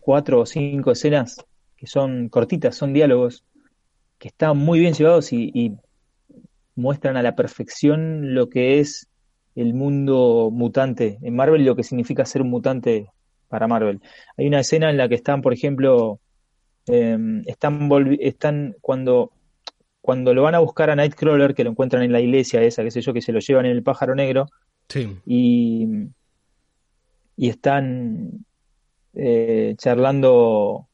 cuatro 0.00 0.40
o 0.40 0.46
cinco 0.46 0.92
escenas 0.92 1.44
que 1.78 1.86
son 1.86 2.28
cortitas, 2.28 2.76
son 2.76 2.92
diálogos 2.92 3.44
que 4.18 4.28
están 4.28 4.58
muy 4.58 4.80
bien 4.80 4.94
llevados 4.94 5.32
y, 5.32 5.76
muestran 6.74 7.16
a 7.16 7.24
la 7.24 7.34
perfección 7.34 8.34
lo 8.34 8.48
que 8.48 8.78
es 8.78 9.08
el 9.56 9.74
mundo 9.74 10.48
mutante 10.52 11.18
en 11.22 11.34
Marvel 11.34 11.62
y 11.62 11.64
lo 11.64 11.74
que 11.74 11.82
significa 11.82 12.24
ser 12.24 12.40
un 12.40 12.50
mutante 12.50 13.08
para 13.48 13.66
Marvel. 13.66 14.00
Hay 14.36 14.46
una 14.46 14.60
escena 14.60 14.88
en 14.88 14.96
la 14.96 15.08
que 15.08 15.16
están, 15.16 15.42
por 15.42 15.52
ejemplo, 15.52 16.20
em, 16.86 17.42
están, 17.46 17.90
están 18.20 18.76
cuando, 18.80 19.32
cuando 20.00 20.32
lo 20.34 20.44
van 20.44 20.54
a 20.54 20.60
buscar 20.60 20.88
a 20.88 20.94
Nightcrawler, 20.94 21.52
que 21.52 21.64
lo 21.64 21.70
encuentran 21.70 22.04
en 22.04 22.12
la 22.12 22.20
iglesia 22.20 22.62
esa, 22.62 22.84
qué 22.84 22.92
sé 22.92 23.00
yo, 23.00 23.12
que 23.12 23.22
se 23.22 23.32
lo 23.32 23.40
llevan 23.40 23.66
en 23.66 23.72
el 23.72 23.82
pájaro 23.82 24.14
negro, 24.14 24.46
y, 25.26 25.84
y 27.36 27.48
están 27.48 28.44
eh, 29.14 29.74
charlando 29.78 30.87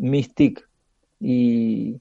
Mystic 0.00 0.66
y, 1.20 2.00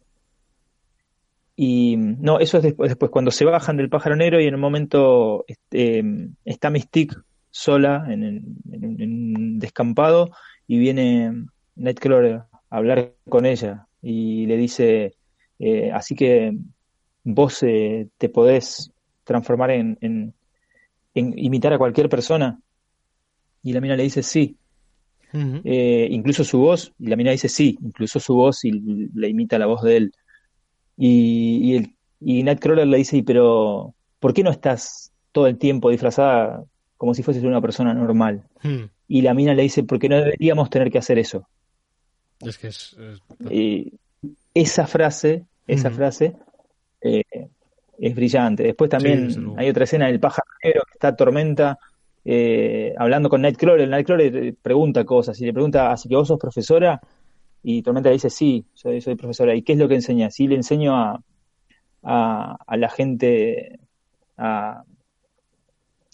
y 1.56 1.96
no, 1.98 2.40
eso 2.40 2.58
es 2.58 2.64
después, 2.64 2.90
después, 2.90 3.12
cuando 3.12 3.32
se 3.32 3.46
bajan 3.46 3.78
del 3.78 3.90
pájaro 3.90 4.16
negro 4.16 4.42
y 4.42 4.48
en 4.48 4.56
un 4.56 4.62
momento 4.62 5.46
este, 5.48 6.04
está 6.46 6.70
Mystic 6.70 7.14
sola 7.52 8.06
en, 8.10 8.58
un 8.66 9.60
descampado 9.60 10.32
y 10.68 10.78
viene 10.78 11.46
Nightcrawler 11.76 12.36
a 12.36 12.48
hablar 12.70 13.14
con 13.28 13.46
ella 13.46 13.88
y 14.02 14.46
le 14.46 14.56
dice, 14.56 15.16
eh, 15.60 15.92
así 15.92 16.16
que 16.16 16.58
vos 17.24 17.62
eh, 17.64 18.08
te 18.18 18.30
podés 18.30 18.92
transformar 19.24 19.72
en, 19.72 19.98
en, 20.02 20.34
imitar 21.14 21.74
a 21.74 21.78
cualquier 21.78 22.08
persona. 22.10 22.60
Y 23.62 23.74
la 23.74 23.82
mina 23.82 23.98
le 23.98 24.04
dice, 24.04 24.24
sí, 24.24 24.58
eh, 25.34 26.08
incluso 26.10 26.44
su 26.44 26.60
voz, 26.60 26.94
y 27.00 27.08
la 27.08 27.16
mina 27.16 27.32
dice 27.32 27.50
sí, 27.50 27.78
incluso 27.82 28.20
su 28.20 28.34
voz 28.34 28.66
y 28.66 28.72
le 28.72 29.30
imita 29.30 29.60
la 29.60 29.68
voz 29.68 29.84
de 29.84 29.98
él. 29.98 30.14
Y, 30.98 31.60
y, 31.64 31.76
el, 31.76 31.96
y 32.20 32.44
Nightcrawler 32.44 32.88
le 32.88 32.98
dice, 32.98 33.24
pero 33.26 33.94
¿por 34.20 34.34
qué 34.34 34.44
no 34.44 34.52
estás 34.52 35.12
todo 35.32 35.48
el 35.48 35.58
tiempo 35.58 35.90
disfrazada 35.90 36.64
como 36.98 37.14
si 37.14 37.24
fueses 37.24 37.44
una 37.44 37.62
persona 37.62 37.94
normal? 37.94 38.44
Hmm. 38.62 38.86
Y 39.08 39.22
la 39.22 39.34
mina 39.34 39.54
le 39.54 39.64
dice, 39.64 39.84
porque 39.84 40.10
no 40.10 40.18
deberíamos 40.18 40.70
tener 40.70 40.92
que 40.92 40.98
hacer 40.98 41.18
eso. 41.18 41.48
Es 42.42 42.58
que 42.58 42.68
es... 42.68 42.96
Y 43.50 43.94
esa 44.54 44.88
frase, 44.88 45.46
esa 45.68 45.90
frase 45.90 46.36
eh, 47.02 47.24
es 47.98 48.16
brillante. 48.16 48.64
Después 48.64 48.90
también 48.90 49.54
hay 49.58 49.70
otra 49.70 49.86
escena 49.86 50.08
del 50.08 50.20
pájaro 50.20 50.48
negro 50.64 50.84
que 50.86 50.94
está 50.94 51.16
tormenta 51.16 51.80
eh, 52.26 52.94
hablando 52.98 53.30
con 53.30 53.42
Nightcrawler, 53.42 53.88
Nightcrawler 53.88 54.36
eh, 54.36 54.56
pregunta 54.62 55.06
cosas 55.06 55.40
y 55.42 55.46
le 55.46 55.54
pregunta, 55.54 55.92
¿así 55.92 56.10
que 56.10 56.16
vos 56.16 56.28
sos 56.28 56.40
profesora? 56.40 57.00
Y 57.64 57.82
Tormenta 57.82 58.10
le 58.10 58.14
dice, 58.14 58.30
sí, 58.30 58.66
soy, 58.74 59.02
soy 59.02 59.16
profesora. 59.16 59.56
¿Y 59.56 59.64
qué 59.64 59.74
es 59.74 59.80
lo 59.80 59.88
que 59.88 59.96
enseña? 59.96 60.30
Sí, 60.32 60.48
le 60.48 60.56
enseño 60.56 60.96
a, 60.96 61.22
a, 62.04 62.78
la 62.78 62.90
gente, 62.90 63.80
a, 64.38 64.84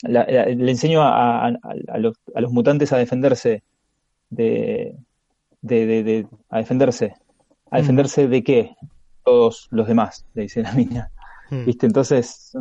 le 0.04 0.72
enseño 0.72 1.02
a, 1.02 1.48
a, 1.48 1.98
los, 2.00 2.16
a 2.34 2.42
los 2.42 2.52
mutantes 2.52 2.92
a 2.94 2.98
defenderse 2.98 3.64
de, 4.30 4.96
de, 5.62 5.86
de, 6.04 6.28
a 6.50 6.58
defenderse. 6.60 7.14
¿A 7.70 7.78
mm. 7.78 7.82
defenderse 7.82 8.28
de 8.28 8.44
qué? 8.44 8.76
Todos 9.24 9.68
los 9.72 9.88
demás, 9.88 10.26
le 10.34 10.44
dice 10.44 10.64
la 10.64 10.74
niña. 10.74 11.12
Mm. 11.52 11.66
¿Viste? 11.66 11.86
Entonces, 11.86 12.54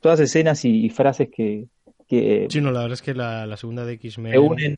todas 0.00 0.20
escenas 0.20 0.64
y 0.64 0.90
frases 0.90 1.28
que, 1.34 1.68
Sí, 2.08 2.60
no, 2.60 2.72
la 2.72 2.80
verdad 2.80 2.94
es 2.94 3.02
que 3.02 3.14
la, 3.14 3.56
segunda 3.56 3.84
de 3.84 3.94
X-Men... 3.94 4.32
Reúnen, 4.32 4.76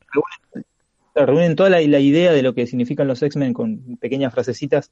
reúnen, 1.15 1.55
toda 1.55 1.69
la, 1.69 1.81
idea 1.81 2.33
de 2.33 2.41
lo 2.41 2.53
que 2.53 2.67
significan 2.67 3.07
los 3.07 3.21
X-Men 3.23 3.53
con 3.53 3.97
pequeñas 3.97 4.33
frasecitas 4.33 4.91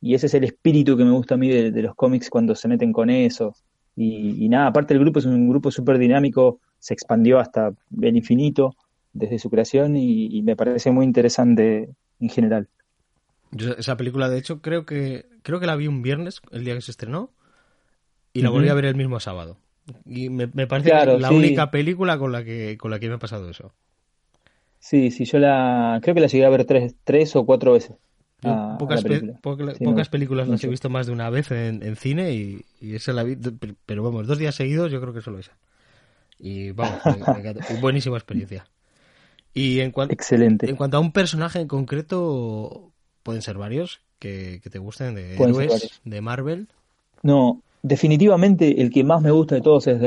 y 0.00 0.14
ese 0.14 0.26
es 0.26 0.34
el 0.34 0.44
espíritu 0.44 0.96
que 0.96 1.04
me 1.04 1.12
gusta 1.12 1.34
a 1.34 1.38
mí 1.38 1.48
de, 1.48 1.82
los 1.82 1.94
cómics 1.94 2.28
cuando 2.28 2.54
se 2.54 2.68
meten 2.68 2.92
con 2.92 3.08
eso. 3.08 3.54
Y, 3.94 4.48
nada, 4.48 4.66
aparte 4.66 4.94
el 4.94 5.00
grupo 5.00 5.20
es 5.20 5.26
un 5.26 5.48
grupo 5.48 5.70
súper 5.70 5.98
dinámico, 5.98 6.60
se 6.78 6.92
expandió 6.92 7.38
hasta 7.38 7.72
el 8.02 8.16
infinito 8.16 8.74
desde 9.12 9.38
su 9.38 9.48
creación 9.48 9.96
y, 9.96 10.42
me 10.42 10.56
parece 10.56 10.90
muy 10.90 11.04
interesante 11.04 11.88
en 12.20 12.28
general. 12.28 12.68
esa 13.78 13.96
película, 13.96 14.28
de 14.28 14.38
hecho, 14.38 14.60
creo 14.60 14.84
que 14.84 15.26
creo 15.42 15.60
que 15.60 15.66
la 15.66 15.76
vi 15.76 15.86
un 15.86 16.02
viernes, 16.02 16.42
el 16.50 16.64
día 16.64 16.74
que 16.74 16.80
se 16.80 16.90
estrenó, 16.90 17.30
y 18.32 18.42
la 18.42 18.50
volví 18.50 18.68
a 18.68 18.74
ver 18.74 18.86
el 18.86 18.96
mismo 18.96 19.20
sábado. 19.20 19.58
Y 20.04 20.30
me, 20.30 20.48
parece 20.66 20.90
la 21.18 21.30
única 21.30 21.70
película 21.70 22.18
con 22.18 22.32
la 22.32 22.44
que 22.44 22.76
con 22.76 22.90
la 22.90 22.98
que 22.98 23.08
me 23.08 23.14
ha 23.14 23.18
pasado 23.18 23.48
eso. 23.48 23.72
Sí, 24.78 25.10
sí, 25.10 25.24
yo 25.24 25.38
la 25.38 25.98
creo 26.02 26.14
que 26.14 26.20
la 26.20 26.26
llegué 26.26 26.44
a 26.44 26.48
ver 26.48 26.64
tres, 26.64 26.94
tres 27.04 27.34
o 27.36 27.44
cuatro 27.44 27.72
veces. 27.72 27.96
pocas, 28.78 29.04
pocas 29.42 30.08
películas 30.08 30.48
las 30.48 30.62
he 30.62 30.68
visto 30.68 30.90
más 30.90 31.06
de 31.06 31.12
una 31.12 31.30
vez 31.30 31.50
en, 31.50 31.96
cine 31.96 32.32
y, 32.32 32.64
esa 32.80 33.12
la 33.12 33.22
vi, 33.22 33.36
pero 33.84 34.02
vamos, 34.02 34.26
dos 34.26 34.38
días 34.38 34.54
seguidos 34.54 34.92
yo 34.92 35.00
creo 35.00 35.12
que 35.12 35.22
solo 35.22 35.38
esa. 35.38 35.56
Y 36.38 36.72
vamos, 36.72 37.00
buenísima 37.80 38.16
experiencia. 38.16 38.66
Y 39.54 39.80
en, 39.80 39.92
Excelente. 40.10 40.68
en 40.68 40.76
cuanto 40.76 40.98
a 40.98 41.00
un 41.00 41.12
personaje 41.12 41.60
en 41.60 41.66
concreto, 41.66 42.92
pueden 43.22 43.40
ser 43.40 43.56
varios 43.56 44.02
que, 44.18 44.60
te 44.70 44.78
gusten 44.78 45.14
de 45.14 45.34
héroes, 45.34 46.00
de 46.04 46.20
Marvel. 46.20 46.68
No, 47.22 47.62
definitivamente 47.82 48.80
el 48.80 48.90
que 48.90 49.04
más 49.04 49.22
me 49.22 49.30
gusta 49.30 49.54
de 49.54 49.60
todos 49.60 49.86
es 49.86 50.00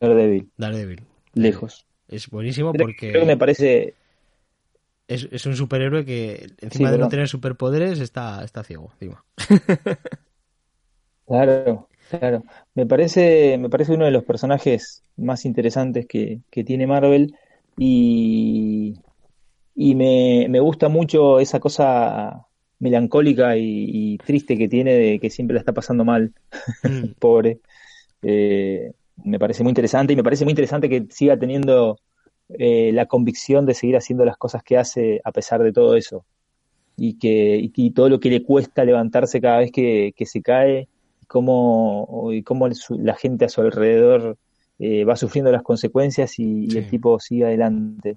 Daredevil. 0.00 0.50
Daredevil. 0.56 1.02
Lejos. 1.34 1.86
Es 2.08 2.28
buenísimo 2.28 2.72
porque... 2.72 3.10
Creo 3.10 3.22
que 3.22 3.26
me 3.26 3.36
parece... 3.36 3.94
Es, 5.06 5.46
un 5.46 5.56
superhéroe 5.56 6.04
que 6.04 6.48
encima 6.60 6.92
de 6.92 6.98
no 6.98 7.08
tener 7.08 7.28
superpoderes 7.28 7.98
está, 8.00 8.44
está 8.44 8.62
ciego, 8.62 8.90
encima. 8.92 9.24
claro, 11.26 11.88
claro. 12.10 12.44
Me 12.74 12.84
parece, 12.84 13.56
me 13.56 13.70
parece 13.70 13.94
uno 13.94 14.04
de 14.04 14.10
los 14.10 14.24
personajes 14.24 15.02
más 15.16 15.46
interesantes 15.46 16.06
que, 16.06 16.42
tiene 16.50 16.86
Marvel 16.86 17.34
y, 17.78 19.00
y 19.74 19.94
me, 19.94 20.46
me 20.50 20.60
gusta 20.60 20.90
mucho 20.90 21.40
esa 21.40 21.58
cosa 21.58 22.47
melancólica 22.78 23.56
y, 23.56 24.18
triste 24.18 24.56
que 24.56 24.68
tiene 24.68 24.94
de 24.94 25.18
que 25.18 25.30
siempre 25.30 25.54
la 25.54 25.60
está 25.60 25.72
pasando 25.72 26.04
mal, 26.04 26.32
mm. 26.82 27.12
pobre. 27.18 27.58
Eh, 28.22 28.92
me 29.24 29.38
parece 29.38 29.62
muy 29.62 29.70
interesante 29.70 30.12
y 30.12 30.16
me 30.16 30.22
parece 30.22 30.44
muy 30.44 30.52
interesante 30.52 30.88
que 30.88 31.06
siga 31.10 31.36
teniendo 31.36 31.98
eh, 32.50 32.92
la 32.92 33.06
convicción 33.06 33.66
de 33.66 33.74
seguir 33.74 33.96
haciendo 33.96 34.24
las 34.24 34.36
cosas 34.36 34.62
que 34.62 34.78
hace 34.78 35.20
a 35.24 35.32
pesar 35.32 35.62
de 35.62 35.72
todo 35.72 35.96
eso 35.96 36.24
y 36.96 37.18
que 37.18 37.70
y, 37.74 37.90
todo 37.90 38.08
lo 38.08 38.20
que 38.20 38.30
le 38.30 38.42
cuesta 38.42 38.84
levantarse 38.84 39.40
cada 39.40 39.58
vez 39.58 39.70
que, 39.70 40.12
se 40.24 40.42
cae 40.42 40.88
y 41.22 41.26
cómo, 41.26 42.30
y 42.32 42.42
cómo 42.42 42.68
la 42.90 43.14
gente 43.14 43.44
a 43.44 43.48
su 43.48 43.60
alrededor 43.60 44.36
eh, 44.78 45.04
va 45.04 45.16
sufriendo 45.16 45.52
las 45.52 45.62
consecuencias 45.62 46.38
y, 46.38 46.76
el 46.76 46.88
tipo 46.88 47.18
sigue 47.20 47.44
adelante. 47.44 48.16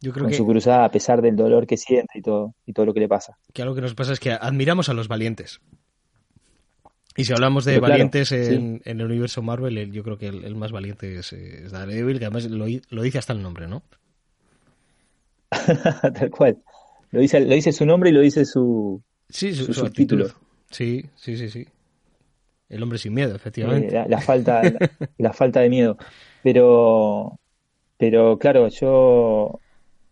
Yo 0.00 0.12
creo 0.12 0.26
con 0.26 0.34
su 0.34 0.46
cruzada 0.46 0.84
a 0.84 0.90
pesar 0.90 1.22
del 1.22 1.36
dolor 1.36 1.66
que 1.66 1.76
siente 1.76 2.18
y 2.18 2.22
todo, 2.22 2.54
y 2.66 2.72
todo 2.72 2.86
lo 2.86 2.94
que 2.94 3.00
le 3.00 3.08
pasa. 3.08 3.36
Que 3.52 3.62
algo 3.62 3.74
que 3.74 3.80
nos 3.80 3.94
pasa 3.94 4.12
es 4.12 4.20
que 4.20 4.32
admiramos 4.32 4.88
a 4.88 4.94
los 4.94 5.08
valientes. 5.08 5.60
Y 7.16 7.24
si 7.24 7.32
hablamos 7.32 7.64
de 7.64 7.80
valientes 7.80 8.30
en, 8.30 8.80
el 8.84 9.02
universo 9.02 9.42
Marvel, 9.42 9.90
yo 9.90 10.04
creo 10.04 10.18
que 10.18 10.28
el, 10.28 10.54
más 10.54 10.70
valiente 10.70 11.18
es, 11.18 11.34
Daredevil, 11.72 12.20
que 12.20 12.26
además 12.26 12.44
lo, 12.44 13.02
dice 13.02 13.18
hasta 13.18 13.32
el 13.32 13.42
nombre, 13.42 13.66
¿no? 13.66 13.82
Tal 15.50 16.30
cual. 16.30 16.58
Lo 17.10 17.20
dice, 17.20 17.40
lo 17.40 17.54
dice 17.54 17.72
su 17.72 17.84
nombre 17.84 18.10
y 18.10 18.12
lo 18.12 18.20
dice 18.20 18.44
su, 18.44 19.02
sí, 19.28 19.52
su, 19.52 19.90
título. 19.90 20.28
Sí, 20.70 21.06
sí, 21.16 21.36
sí, 21.36 21.48
sí. 21.48 21.66
El 22.68 22.82
hombre 22.82 22.98
sin 22.98 23.14
miedo, 23.14 23.34
efectivamente. 23.34 23.96
Eh, 23.96 24.04
la, 24.06 24.20
falta, 24.20 24.62
la, 25.18 25.32
falta 25.32 25.60
de 25.60 25.70
miedo. 25.70 25.96
Pero 26.44 27.38
pero 27.98 28.38
claro, 28.38 28.68
yo, 28.68 29.60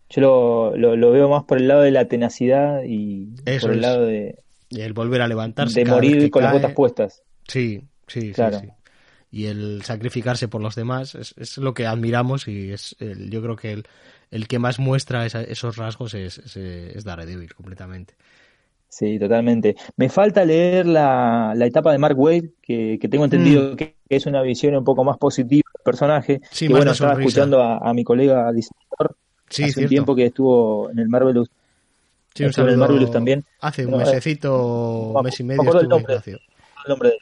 yo 0.08 0.72
lo, 0.76 0.96
lo, 0.96 1.10
veo 1.10 1.28
más 1.28 1.44
por 1.44 1.58
el 1.58 1.68
lado 1.68 1.82
de 1.82 1.90
la 1.90 2.06
tenacidad 2.06 2.82
y 2.86 3.28
por 3.60 3.72
el 3.72 3.80
lado 3.80 4.06
de... 4.06 4.38
el 4.70 4.92
volver 4.92 5.22
a 5.22 5.28
levantarse. 5.28 5.84
De 5.84 5.90
morir 5.90 6.30
con 6.30 6.42
las 6.42 6.52
botas 6.52 6.72
puestas. 6.72 7.22
Sí, 7.48 7.82
sí, 8.06 8.32
claro. 8.32 8.60
sí, 8.60 8.68
Y 9.30 9.46
el 9.46 9.82
sacrificarse 9.84 10.48
por 10.48 10.60
los 10.60 10.74
demás 10.74 11.14
es, 11.14 11.34
es 11.36 11.58
lo 11.58 11.74
que 11.74 11.86
admiramos 11.86 12.48
y 12.48 12.72
es 12.72 12.96
el, 13.00 13.30
yo 13.30 13.42
creo 13.42 13.56
que 13.56 13.72
el, 13.72 13.86
el 14.30 14.48
que 14.48 14.58
más 14.58 14.78
muestra 14.78 15.26
esos 15.26 15.76
rasgos 15.76 16.14
es, 16.14 16.38
es, 16.38 16.56
es 16.56 17.04
Daredevil 17.04 17.54
completamente. 17.54 18.14
Sí, 18.88 19.18
totalmente. 19.18 19.76
Me 19.96 20.08
falta 20.08 20.44
leer 20.44 20.86
la, 20.86 21.52
la 21.54 21.66
etapa 21.66 21.92
de 21.92 21.98
Mark 21.98 22.18
Wade, 22.18 22.52
que, 22.62 22.98
tengo 23.10 23.24
entendido 23.24 23.72
mm. 23.72 23.76
que 23.76 23.96
es 24.08 24.26
una 24.26 24.42
visión 24.42 24.74
un 24.74 24.84
poco 24.84 25.04
más 25.04 25.18
positiva 25.18 25.68
del 25.74 25.84
personaje. 25.84 26.40
Sí, 26.50 26.68
bueno, 26.68 26.92
estaba 26.92 27.12
escuchando 27.12 27.62
a, 27.62 27.92
mi 27.92 28.04
colega 28.04 28.50
diseñador 28.52 29.16
sí, 29.48 29.64
hace 29.64 29.82
un 29.82 29.88
tiempo 29.88 30.14
que 30.14 30.26
estuvo 30.26 30.90
en 30.90 30.98
el 30.98 31.08
Marvelous. 31.08 31.48
Sí, 32.34 32.44
en 32.44 32.68
el 32.68 32.76
Marvelous 32.76 33.10
también. 33.10 33.44
Hace 33.60 33.86
un 33.86 33.98
mesecito, 33.98 35.12
un 35.12 35.24
mes 35.24 35.40
y 35.40 35.44
medio 35.44 35.62
estuvo 35.62 35.98
Ignacio. 35.98 36.38
El 36.84 36.88
nombre 36.88 37.12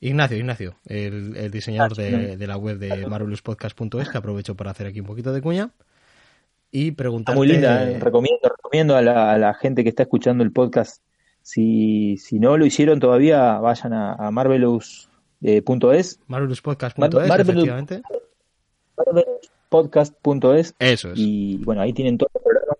Ignacio, 0.00 0.36
Ignacio, 0.36 0.74
el, 0.86 1.50
diseñador 1.52 1.92
ah, 1.92 2.02
de, 2.02 2.36
de, 2.36 2.46
la 2.48 2.56
web 2.56 2.78
de 2.78 3.06
marvelouspodcast.es, 3.06 4.08
que 4.08 4.18
aprovecho 4.18 4.56
para 4.56 4.72
hacer 4.72 4.88
aquí 4.88 4.98
un 4.98 5.06
poquito 5.06 5.32
de 5.32 5.40
cuña 5.40 5.70
y 6.72 6.90
preguntarte... 6.90 7.36
muy 7.38 7.46
linda, 7.46 7.88
eh. 7.88 8.00
recomiendo, 8.00 8.48
recomiendo 8.48 8.96
a 8.96 9.02
la, 9.02 9.32
a 9.32 9.38
la, 9.38 9.54
gente 9.54 9.84
que 9.84 9.90
está 9.90 10.02
escuchando 10.02 10.42
el 10.42 10.50
podcast 10.50 11.02
si, 11.42 12.16
si 12.16 12.40
no 12.40 12.56
lo 12.56 12.66
hicieron 12.66 12.98
todavía, 12.98 13.58
vayan 13.58 13.92
a, 13.92 14.14
a 14.14 14.30
marvelous.es. 14.30 16.20
Marvelouspodcast.es, 16.26 17.40
efectivamente. 17.40 18.02
Marvelouspodcast.es. 19.72 20.74
Eso 20.78 21.12
es. 21.12 21.18
Y 21.18 21.56
bueno, 21.58 21.82
ahí 21.82 21.92
tienen 21.92 22.18
todo 22.18 22.30
el 22.34 22.42
programa. 22.42 22.76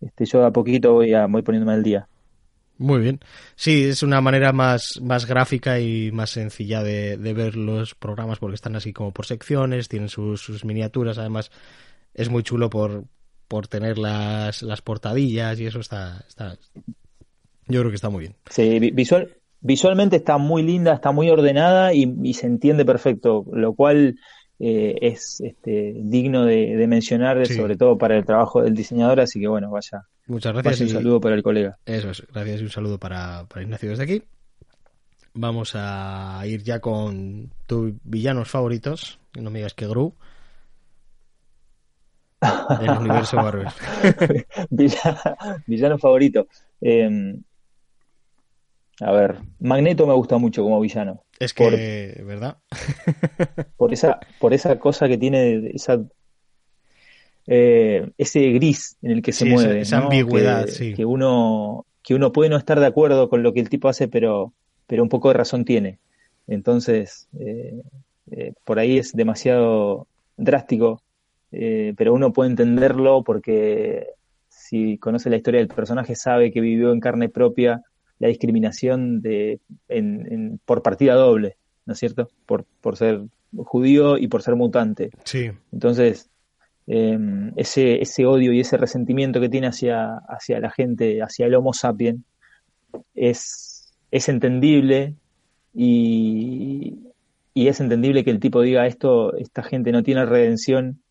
Este, 0.00 0.24
yo 0.26 0.44
a 0.44 0.52
poquito 0.52 0.92
voy, 0.94 1.14
a, 1.14 1.26
voy 1.26 1.42
poniéndome 1.42 1.74
al 1.74 1.82
día. 1.82 2.08
Muy 2.78 3.00
bien. 3.00 3.20
Sí, 3.54 3.84
es 3.84 4.02
una 4.02 4.20
manera 4.20 4.52
más, 4.52 5.00
más 5.00 5.26
gráfica 5.26 5.78
y 5.78 6.10
más 6.10 6.30
sencilla 6.30 6.82
de, 6.82 7.16
de 7.16 7.32
ver 7.32 7.56
los 7.56 7.94
programas 7.94 8.38
porque 8.38 8.56
están 8.56 8.74
así 8.74 8.92
como 8.92 9.12
por 9.12 9.26
secciones, 9.26 9.88
tienen 9.88 10.08
sus, 10.08 10.40
sus 10.40 10.64
miniaturas, 10.64 11.18
además 11.18 11.52
es 12.14 12.28
muy 12.28 12.42
chulo 12.42 12.70
por, 12.70 13.04
por 13.46 13.68
tener 13.68 13.98
las, 13.98 14.62
las 14.62 14.82
portadillas 14.82 15.60
y 15.60 15.66
eso 15.66 15.78
está, 15.78 16.24
está, 16.26 16.56
yo 17.68 17.80
creo 17.80 17.90
que 17.90 17.96
está 17.96 18.10
muy 18.10 18.20
bien. 18.20 18.34
Sí, 18.50 18.78
visual, 18.92 19.36
visualmente 19.60 20.16
está 20.16 20.38
muy 20.38 20.62
linda, 20.62 20.94
está 20.94 21.12
muy 21.12 21.30
ordenada 21.30 21.94
y, 21.94 22.34
se 22.34 22.46
entiende 22.46 22.84
perfecto, 22.84 23.44
lo 23.52 23.74
cual 23.74 24.16
eh, 24.64 24.96
es 25.02 25.40
este, 25.40 25.92
digno 25.96 26.44
de, 26.44 26.86
mencionar, 26.86 27.44
sobre 27.48 27.76
todo 27.76 27.98
para 27.98 28.16
el 28.16 28.24
trabajo 28.24 28.62
del 28.62 28.76
diseñador. 28.76 29.18
Así 29.18 29.40
que 29.40 29.48
bueno, 29.48 29.72
vaya. 29.72 30.06
Muchas 30.28 30.52
gracias. 30.52 30.82
un 30.82 30.88
saludo 30.88 31.20
para 31.20 31.34
el 31.34 31.42
colega. 31.42 31.78
Eso 31.84 32.10
es, 32.10 32.24
gracias 32.32 32.60
y 32.60 32.62
un 32.62 32.70
saludo 32.70 32.96
para, 32.96 33.44
para 33.46 33.62
Ignacio 33.62 33.90
desde 33.90 34.04
aquí. 34.04 34.22
Vamos 35.34 35.72
a 35.74 36.40
ir 36.46 36.62
ya 36.62 36.78
con 36.78 37.50
tus 37.66 37.92
villanos 38.04 38.48
favoritos. 38.48 39.18
No 39.36 39.50
me 39.50 39.58
digas 39.58 39.74
que 39.74 39.88
Gru. 39.88 40.14
Del 42.40 42.90
universo 43.00 43.38
Marvel. 43.38 43.66
villano, 45.66 45.98
favorito. 45.98 46.46
Eh, 46.80 47.34
a 49.00 49.10
ver, 49.10 49.38
Magneto 49.58 50.06
me 50.06 50.14
gusta 50.14 50.38
mucho 50.38 50.62
como 50.62 50.78
villano. 50.78 51.21
Es 51.42 51.54
que, 51.54 52.22
¿verdad? 52.24 52.58
por 53.76 53.92
esa, 53.92 54.20
por 54.38 54.54
esa 54.54 54.78
cosa 54.78 55.08
que 55.08 55.18
tiene, 55.18 55.72
esa 55.74 56.00
eh, 57.48 58.08
ese 58.16 58.50
gris 58.52 58.96
en 59.02 59.10
el 59.10 59.22
que 59.22 59.32
se 59.32 59.44
mueve. 59.44 59.80
Esa, 59.80 59.98
ambigüedad, 59.98 60.66
que, 60.66 60.70
sí. 60.70 60.94
Que 60.94 61.04
uno, 61.04 61.84
que 62.04 62.14
uno 62.14 62.30
puede 62.30 62.48
no 62.48 62.56
estar 62.56 62.78
de 62.78 62.86
acuerdo 62.86 63.28
con 63.28 63.42
lo 63.42 63.52
que 63.52 63.58
el 63.58 63.70
tipo 63.70 63.88
hace, 63.88 64.06
pero, 64.06 64.52
pero 64.86 65.02
un 65.02 65.08
poco 65.08 65.28
de 65.28 65.34
razón 65.34 65.64
tiene. 65.64 65.98
Entonces, 66.46 67.28
eh, 67.40 67.82
eh, 68.30 68.52
por 68.64 68.78
ahí 68.78 68.98
es 68.98 69.12
demasiado 69.12 70.06
drástico, 70.36 71.02
pero 71.50 72.14
uno 72.14 72.32
puede 72.32 72.50
entenderlo 72.50 73.24
porque 73.24 74.06
si 74.48 74.96
conoce 74.96 75.28
la 75.28 75.36
historia 75.36 75.58
del 75.58 75.68
personaje 75.68 76.14
sabe 76.14 76.52
que 76.52 76.60
vivió 76.60 76.92
en 76.92 77.00
carne 77.00 77.28
propia 77.28 77.82
la 78.22 78.28
discriminación 78.28 79.20
de, 79.20 79.58
en, 79.88 80.60
por 80.64 80.80
partida 80.80 81.14
doble, 81.14 81.56
¿no 81.86 81.94
es 81.94 81.98
cierto? 81.98 82.28
Por, 82.46 82.64
por 82.80 82.96
ser 82.96 83.22
judío 83.56 84.16
y 84.16 84.28
por 84.28 84.42
ser 84.42 84.54
mutante. 84.54 85.10
Sí. 85.24 85.50
Entonces, 85.72 86.30
em, 86.86 87.52
ese, 87.56 88.00
ese 88.00 88.24
odio 88.24 88.52
y 88.52 88.60
ese 88.60 88.76
resentimiento 88.76 89.40
que 89.40 89.48
tiene 89.48 89.66
hacia, 89.66 90.18
hacia 90.28 90.60
la 90.60 90.70
gente, 90.70 91.20
hacia 91.20 91.46
el 91.46 91.56
Homo 91.56 91.72
sapien, 91.72 92.24
es, 93.16 93.92
es 94.12 94.28
entendible 94.28 95.16
y, 95.74 97.00
y 97.54 97.66
es 97.66 97.80
entendible 97.80 98.22
que 98.22 98.30
el 98.30 98.38
tipo 98.38 98.62
diga 98.62 98.86
esto, 98.86 99.36
esta 99.36 99.64
gente 99.64 99.90
no 99.90 100.04
tiene 100.04 100.26
redención, 100.26 101.02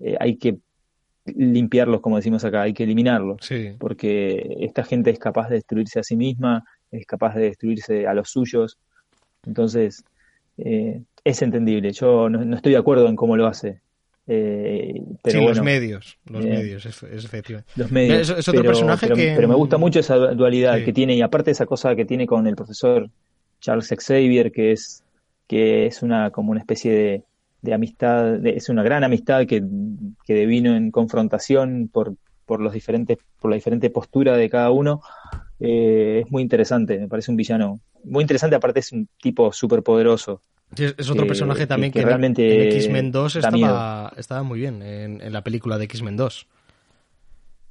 eh, 0.00 0.18
hay 0.20 0.36
que 0.36 0.58
limpiarlos, 1.24 2.00
como 2.00 2.16
decimos 2.16 2.44
acá, 2.44 2.62
hay 2.62 2.72
que 2.72 2.84
eliminarlos. 2.84 3.48
Porque 3.78 4.56
esta 4.60 4.84
gente 4.84 5.10
es 5.10 5.18
capaz 5.18 5.48
de 5.48 5.56
destruirse 5.56 6.00
a 6.00 6.02
sí 6.02 6.16
misma, 6.16 6.64
es 6.90 7.06
capaz 7.06 7.34
de 7.34 7.42
destruirse 7.42 8.06
a 8.06 8.14
los 8.14 8.30
suyos. 8.30 8.78
Entonces, 9.46 10.04
eh, 10.58 11.00
es 11.24 11.42
entendible. 11.42 11.92
Yo 11.92 12.28
no, 12.28 12.56
estoy 12.56 12.72
de 12.72 12.78
acuerdo 12.78 13.08
en 13.08 13.16
cómo 13.16 13.36
lo 13.36 13.46
hace. 13.46 13.80
Eh, 14.26 15.02
pero 15.22 15.40
sí, 15.40 15.46
los 15.46 15.62
medios, 15.62 16.16
los 16.26 16.44
eh, 16.44 16.48
medios, 16.48 16.86
es, 16.86 17.02
efectivamente. 17.02 17.72
Los 17.74 17.90
medios. 17.90 18.30
Es, 18.30 18.48
otro 18.48 18.62
personaje 18.62 19.08
que... 19.08 19.32
Pero 19.34 19.48
me 19.48 19.54
gusta 19.56 19.78
mucho 19.78 19.98
esa 19.98 20.16
dualidad 20.16 20.84
que 20.84 20.92
tiene, 20.92 21.14
y 21.16 21.22
aparte 21.22 21.50
esa 21.50 21.66
cosa 21.66 21.96
que 21.96 22.04
tiene 22.04 22.26
con 22.26 22.46
el 22.46 22.54
profesor 22.54 23.10
Charles 23.60 23.88
Xavier, 23.88 24.52
que 24.52 24.72
es, 24.72 25.02
que 25.48 25.86
es 25.86 26.02
una 26.02 26.30
como 26.30 26.52
una 26.52 26.60
especie 26.60 26.92
de 26.92 27.22
de 27.62 27.74
amistad, 27.74 28.44
es 28.44 28.68
una 28.68 28.82
gran 28.82 29.04
amistad 29.04 29.46
que, 29.46 29.62
que 30.26 30.34
devino 30.34 30.76
en 30.76 30.90
confrontación 30.90 31.88
por, 31.90 32.16
por, 32.44 32.60
los 32.60 32.72
diferentes, 32.72 33.18
por 33.40 33.50
la 33.50 33.54
diferente 33.54 33.88
postura 33.88 34.36
de 34.36 34.50
cada 34.50 34.70
uno. 34.70 35.00
Eh, 35.60 36.22
es 36.24 36.30
muy 36.30 36.42
interesante, 36.42 36.98
me 36.98 37.08
parece 37.08 37.30
un 37.30 37.36
villano 37.36 37.80
muy 38.04 38.22
interesante, 38.22 38.56
aparte 38.56 38.80
es 38.80 38.90
un 38.90 39.08
tipo 39.20 39.52
súper 39.52 39.84
poderoso. 39.84 40.42
es, 40.76 41.08
otro 41.08 41.24
personaje 41.24 41.68
también 41.68 41.92
que, 41.92 42.02
realmente 42.02 42.68
en 42.68 42.76
X-Men 42.76 43.12
2 43.12 43.36
estaba, 43.36 44.12
estaba, 44.16 44.42
muy 44.42 44.58
bien, 44.58 44.82
en, 44.82 45.32
la 45.32 45.44
película 45.44 45.78
de 45.78 45.84
X-Men 45.84 46.16
2. 46.16 46.46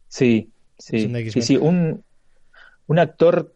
Sí, 0.07 0.49
sí, 0.77 1.11
sí, 1.31 1.41
sí, 1.41 1.57
un, 1.57 2.01
un 2.87 2.99
actor 2.99 3.53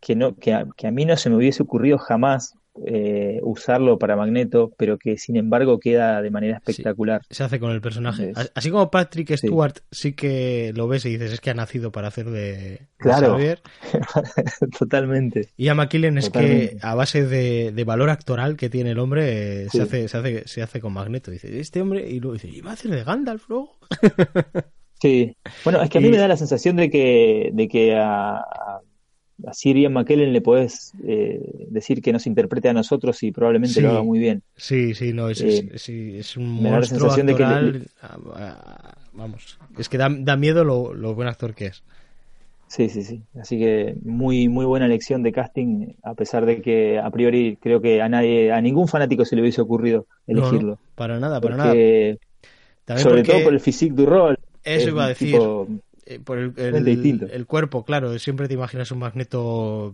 que, 0.00 0.16
no, 0.16 0.36
que 0.36 0.56
que, 0.76 0.86
a, 0.86 0.90
mí 0.90 1.04
no 1.04 1.16
se 1.18 1.28
me 1.28 1.36
hubiese 1.36 1.62
ocurrido 1.62 1.98
jamás 1.98 2.55
eh, 2.84 3.40
usarlo 3.42 3.98
para 3.98 4.16
Magneto, 4.16 4.72
pero 4.76 4.98
que 4.98 5.16
sin 5.16 5.36
embargo 5.36 5.78
queda 5.78 6.20
de 6.22 6.30
manera 6.30 6.56
espectacular. 6.58 7.22
se 7.30 7.44
hace 7.44 7.58
con 7.58 7.70
el 7.70 7.80
personaje. 7.80 8.32
Así 8.54 8.70
como 8.70 8.90
Patrick 8.90 9.36
Stewart 9.36 9.78
sí. 9.90 10.12
que 10.12 10.72
lo 10.74 10.88
ves 10.88 11.04
y 11.06 11.10
dices, 11.10 11.32
es 11.32 11.40
que 11.40 11.50
ha 11.50 11.54
nacido 11.54 11.92
para 11.92 12.08
hacer 12.08 12.30
de, 12.30 12.80
claro. 12.98 13.38
Totalmente. 14.78 15.50
Y 15.56 15.68
a 15.68 15.74
McKillen 15.74 16.18
es 16.18 16.30
que 16.30 16.76
a 16.82 16.94
base 16.94 17.26
de, 17.26 17.84
valor 17.84 18.10
actoral 18.10 18.56
que 18.56 18.68
tiene 18.68 18.90
el 18.90 18.98
hombre, 18.98 19.68
se, 19.70 19.82
hace, 19.82 20.08
se, 20.08 20.16
hace, 20.16 20.48
se 20.48 20.62
hace 20.62 20.80
con 20.80 20.92
Magneto. 20.92 21.30
Dice, 21.30 21.60
este 21.60 21.80
hombre, 21.80 22.08
y 22.08 22.20
luego 22.20 22.34
dice, 22.34 22.48
¿y 22.48 22.60
va 22.60 22.70
a 22.70 22.74
hacer 22.74 22.90
de 22.90 23.04
Gandalf 23.04 23.48
luego? 23.48 23.78
sí. 25.00 25.36
Bueno, 25.64 25.80
es 25.82 25.90
que 25.90 25.98
a 25.98 26.00
mí 26.00 26.08
me 26.08 26.16
da 26.16 26.26
la 26.26 26.36
sensación 26.36 26.76
de 26.76 26.90
que, 26.90 27.50
de 27.52 27.68
que 27.68 27.94
a 27.94 28.26
a 28.36 28.80
Sirian 29.52 29.92
McKellen 29.92 30.32
le 30.32 30.40
podés 30.40 30.92
eh, 31.04 31.40
decir 31.68 32.02
que 32.02 32.12
nos 32.12 32.26
interprete 32.26 32.68
a 32.68 32.72
nosotros 32.72 33.22
y 33.22 33.32
probablemente 33.32 33.80
lo 33.80 33.90
haga 33.90 34.02
muy 34.02 34.18
bien. 34.18 34.42
Sí, 34.56 34.94
sí, 34.94 35.12
no, 35.12 35.28
es, 35.28 35.40
es, 35.40 35.88
eh, 35.88 36.22
un 36.36 36.62
monstruo 36.62 37.12
actoral, 37.12 37.86
ah, 38.02 38.16
ah, 38.34 38.94
vamos, 39.12 39.58
es 39.78 39.88
que 39.88 39.98
da, 39.98 40.08
da 40.10 40.36
miedo 40.36 40.64
lo, 40.64 40.94
lo, 40.94 41.14
buen 41.14 41.28
actor 41.28 41.54
que 41.54 41.66
es. 41.66 41.82
Sí, 42.68 42.88
sí, 42.88 43.04
sí. 43.04 43.22
Así 43.40 43.58
que 43.58 43.94
muy, 44.02 44.48
muy 44.48 44.64
buena 44.64 44.86
elección 44.86 45.22
de 45.22 45.32
casting, 45.32 45.92
a 46.02 46.14
pesar 46.14 46.46
de 46.46 46.62
que 46.62 46.98
a 46.98 47.10
priori 47.10 47.58
creo 47.60 47.80
que 47.80 48.02
a 48.02 48.08
nadie, 48.08 48.52
a 48.52 48.60
ningún 48.60 48.88
fanático 48.88 49.24
se 49.24 49.36
le 49.36 49.42
hubiese 49.42 49.60
ocurrido 49.60 50.06
elegirlo. 50.26 50.78
para 50.94 51.20
nada, 51.20 51.40
para 51.40 51.56
nada. 51.56 51.74
sobre 52.96 53.22
todo 53.22 53.44
por 53.44 53.52
el 53.52 53.60
physique 53.60 53.94
du 53.94 54.06
rol. 54.06 54.38
Eso 54.64 54.88
iba 54.88 55.04
a 55.04 55.08
decir. 55.08 55.38
Eh, 56.08 56.20
por 56.20 56.38
el, 56.38 56.54
el, 56.56 57.46
cuerpo, 57.46 57.84
claro, 57.84 58.16
siempre 58.20 58.46
te 58.46 58.54
imaginas 58.54 58.92
un 58.92 59.00
magneto 59.00 59.92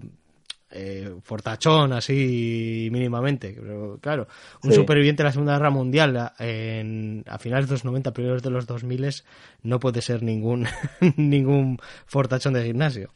eh, 0.70 1.14
fortachón, 1.22 1.92
así 1.92 2.88
mínimamente. 2.92 3.56
Pero 3.58 3.98
claro, 4.00 4.26
un 4.62 4.72
superviviente 4.72 5.22
de 5.22 5.28
la 5.28 5.32
Segunda 5.32 5.54
Guerra 5.54 5.70
Mundial 5.70 6.32
en, 6.38 7.24
a 7.26 7.38
finales 7.38 7.68
de 7.68 7.74
los 7.74 7.84
90, 7.84 8.12
primeros 8.12 8.42
de 8.42 8.50
los 8.50 8.66
2000 8.66 9.22
no 9.62 9.80
puede 9.80 10.02
ser 10.02 10.22
ningún, 10.22 10.66
ningún 11.16 11.78
fortachón 12.06 12.54
de 12.54 12.64
gimnasio. 12.64 13.10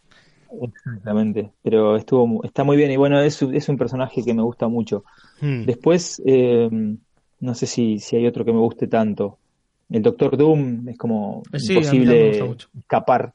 Exactamente, 0.62 1.50
pero 1.62 1.96
estuvo 1.96 2.44
está 2.44 2.64
muy 2.64 2.76
bien 2.76 2.90
y 2.90 2.96
bueno, 2.96 3.20
es, 3.20 3.42
es 3.42 3.68
un 3.68 3.76
personaje 3.76 4.24
que 4.24 4.32
me 4.32 4.42
gusta 4.42 4.68
mucho. 4.68 5.04
Hmm. 5.40 5.64
Después, 5.64 6.22
eh, 6.24 6.68
no 7.40 7.54
sé 7.54 7.66
si, 7.66 7.98
si 7.98 8.16
hay 8.16 8.26
otro 8.26 8.44
que 8.44 8.52
me 8.52 8.60
guste 8.60 8.86
tanto. 8.86 9.38
El 9.90 10.02
Doctor 10.02 10.36
Doom 10.36 10.88
es 10.88 10.98
como 10.98 11.42
imposible 11.52 12.56
escapar 12.76 13.34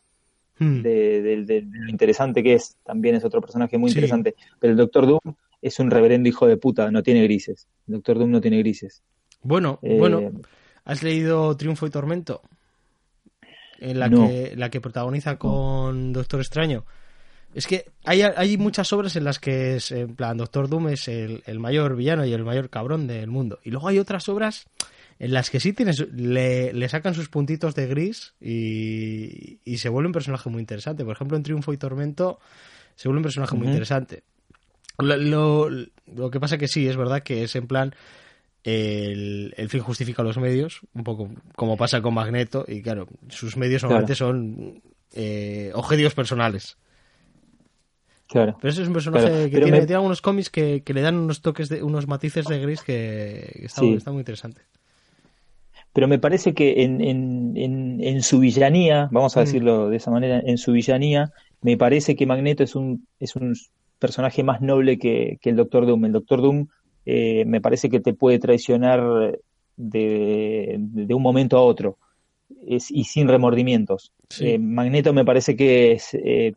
hmm. 0.59 0.81
de, 0.81 1.65
lo 1.69 1.89
interesante 1.89 2.43
que 2.43 2.55
es. 2.55 2.75
También 2.83 3.15
es 3.15 3.23
otro 3.23 3.41
personaje 3.41 3.77
muy 3.77 3.89
interesante. 3.89 4.35
Pero 4.59 4.71
el 4.71 4.77
Doctor 4.77 5.07
Doom 5.07 5.35
es 5.61 5.79
un 5.79 5.89
reverendo 5.91 6.27
hijo 6.27 6.47
de 6.47 6.57
puta, 6.57 6.91
no 6.91 7.03
tiene 7.03 7.23
grises. 7.23 7.67
El 7.87 7.95
Doctor 7.95 8.19
Doom 8.19 8.31
no 8.31 8.41
tiene 8.41 8.59
grises. 8.59 9.01
Bueno, 9.41 9.79
eh, 9.81 9.97
bueno. 9.97 10.31
¿Has 10.83 11.03
leído 11.03 11.55
Triunfo 11.55 11.85
y 11.85 11.89
Tormento? 11.89 12.41
En 13.79 13.97
la, 13.97 14.09
que, 14.09 14.53
la 14.55 14.69
que 14.69 14.79
protagoniza 14.79 15.37
con 15.37 16.13
Doctor 16.13 16.39
Extraño. 16.39 16.85
Es 17.55 17.65
que 17.65 17.85
hay, 18.05 18.21
hay, 18.21 18.57
muchas 18.57 18.93
obras 18.93 19.15
en 19.15 19.23
las 19.23 19.39
que 19.39 19.75
es, 19.75 19.91
en 19.91 20.15
plan, 20.15 20.37
Doctor 20.37 20.69
Doom 20.69 20.89
es 20.89 21.07
el, 21.07 21.41
el, 21.47 21.59
mayor 21.59 21.95
villano 21.95 22.23
y 22.23 22.31
el 22.31 22.43
mayor 22.43 22.69
cabrón 22.69 23.07
del 23.07 23.27
mundo. 23.27 23.59
Y 23.63 23.71
luego 23.71 23.87
hay 23.87 23.97
otras 23.97 24.29
obras 24.29 24.67
en 25.21 25.33
las 25.33 25.51
que 25.51 25.59
sí 25.59 25.71
tienes, 25.71 25.99
le, 26.13 26.73
le 26.73 26.89
sacan 26.89 27.13
sus 27.13 27.29
puntitos 27.29 27.75
de 27.75 27.85
gris 27.85 28.33
y, 28.41 29.59
y, 29.63 29.77
se 29.77 29.87
vuelve 29.87 30.07
un 30.07 30.13
personaje 30.13 30.49
muy 30.49 30.61
interesante. 30.61 31.05
Por 31.05 31.13
ejemplo, 31.13 31.37
en 31.37 31.43
Triunfo 31.43 31.71
y 31.73 31.77
Tormento 31.77 32.39
se 32.95 33.07
vuelve 33.07 33.19
un 33.19 33.23
personaje 33.25 33.55
muy 33.55 33.67
interesante. 33.67 34.23
Lo, 34.97 35.69
lo, 35.69 36.31
que 36.31 36.39
pasa 36.39 36.57
que 36.57 36.67
sí, 36.67 36.87
es 36.87 36.97
verdad 36.97 37.21
que 37.21 37.43
es 37.43 37.55
en 37.55 37.67
plan 37.67 37.93
el, 38.63 39.53
el, 39.57 39.69
fin 39.69 39.81
justifica 39.81 40.23
los 40.23 40.39
medios, 40.39 40.81
un 40.95 41.03
poco 41.03 41.29
como 41.55 41.77
pasa 41.77 42.01
con 42.01 42.15
Magneto, 42.15 42.65
y 42.67 42.81
claro, 42.81 43.07
sus 43.29 43.57
medios 43.57 43.83
normalmente 43.83 44.15
son 44.15 44.81
eh, 45.13 45.71
objetivos 45.75 46.15
personales. 46.15 46.77
Claro. 48.27 48.57
Pero 48.59 48.71
ese 48.71 48.81
es 48.81 48.87
un 48.87 48.95
personaje 48.95 49.51
que 49.51 49.61
tiene, 49.61 49.77
tiene, 49.81 49.93
algunos 49.93 50.23
cómics 50.23 50.49
que, 50.49 50.81
que, 50.83 50.95
le 50.95 51.01
dan 51.01 51.15
unos 51.15 51.43
toques, 51.43 51.69
de 51.69 51.83
unos 51.83 52.07
matices 52.07 52.45
de 52.47 52.57
gris 52.57 52.81
que, 52.81 53.65
está, 53.65 53.85
está, 53.85 54.11
muy 54.11 54.21
interesante. 54.21 54.63
Pero 55.93 56.07
me 56.07 56.19
parece 56.19 56.53
que 56.53 56.83
en, 56.83 57.01
en, 57.01 57.99
en, 58.01 58.21
su 58.23 58.39
villanía, 58.39 59.09
vamos 59.11 59.35
a 59.35 59.41
mm. 59.41 59.43
decirlo 59.43 59.89
de 59.89 59.97
esa 59.97 60.11
manera, 60.11 60.41
en 60.43 60.57
su 60.57 60.71
villanía, 60.71 61.31
me 61.61 61.77
parece 61.77 62.15
que 62.15 62.25
Magneto 62.25 62.63
es 62.63 62.75
un, 62.75 63.07
es 63.19 63.35
un 63.35 63.53
personaje 63.99 64.43
más 64.43 64.61
noble 64.61 64.97
que, 64.97 65.37
el 65.41 65.55
Doctor 65.55 65.85
Doom. 65.85 66.05
El 66.05 66.11
Doctor 66.13 66.41
Doom 66.41 66.67
eh, 67.05 67.43
me 67.45 67.61
parece 67.61 67.89
que 67.89 67.99
te 67.99 68.13
puede 68.13 68.39
traicionar 68.39 69.37
de, 69.75 70.75
de 70.77 71.13
un 71.13 71.21
momento 71.21 71.57
a 71.57 71.61
otro 71.61 71.97
es, 72.65 72.91
y 72.91 73.03
sin 73.05 73.27
remordimientos. 73.27 74.11
Eh, 74.39 74.57
Magneto 74.57 75.13
me 75.13 75.25
parece 75.25 75.55
que 75.55 75.93
es, 75.93 76.13
eh, 76.13 76.53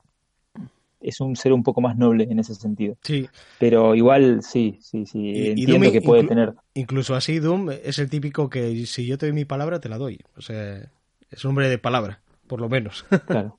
es 1.04 1.20
un 1.20 1.36
ser 1.36 1.52
un 1.52 1.62
poco 1.62 1.80
más 1.80 1.96
noble 1.96 2.26
en 2.30 2.38
ese 2.38 2.54
sentido. 2.54 2.96
Sí. 3.02 3.28
Pero 3.58 3.94
igual, 3.94 4.42
sí, 4.42 4.78
sí, 4.80 5.06
sí, 5.06 5.48
entiendo 5.48 5.92
que 5.92 6.00
puede 6.00 6.24
tener. 6.24 6.54
Incluso 6.74 7.14
así, 7.14 7.38
Doom 7.38 7.70
es 7.70 7.98
el 7.98 8.08
típico 8.08 8.48
que 8.48 8.86
si 8.86 9.06
yo 9.06 9.18
te 9.18 9.26
doy 9.26 9.34
mi 9.34 9.44
palabra, 9.44 9.80
te 9.80 9.88
la 9.88 9.98
doy. 9.98 10.20
O 10.36 10.40
sea, 10.40 10.90
es 11.30 11.44
un 11.44 11.50
hombre 11.50 11.68
de 11.68 11.78
palabra, 11.78 12.20
por 12.46 12.60
lo 12.60 12.68
menos. 12.68 13.04
Claro. 13.26 13.58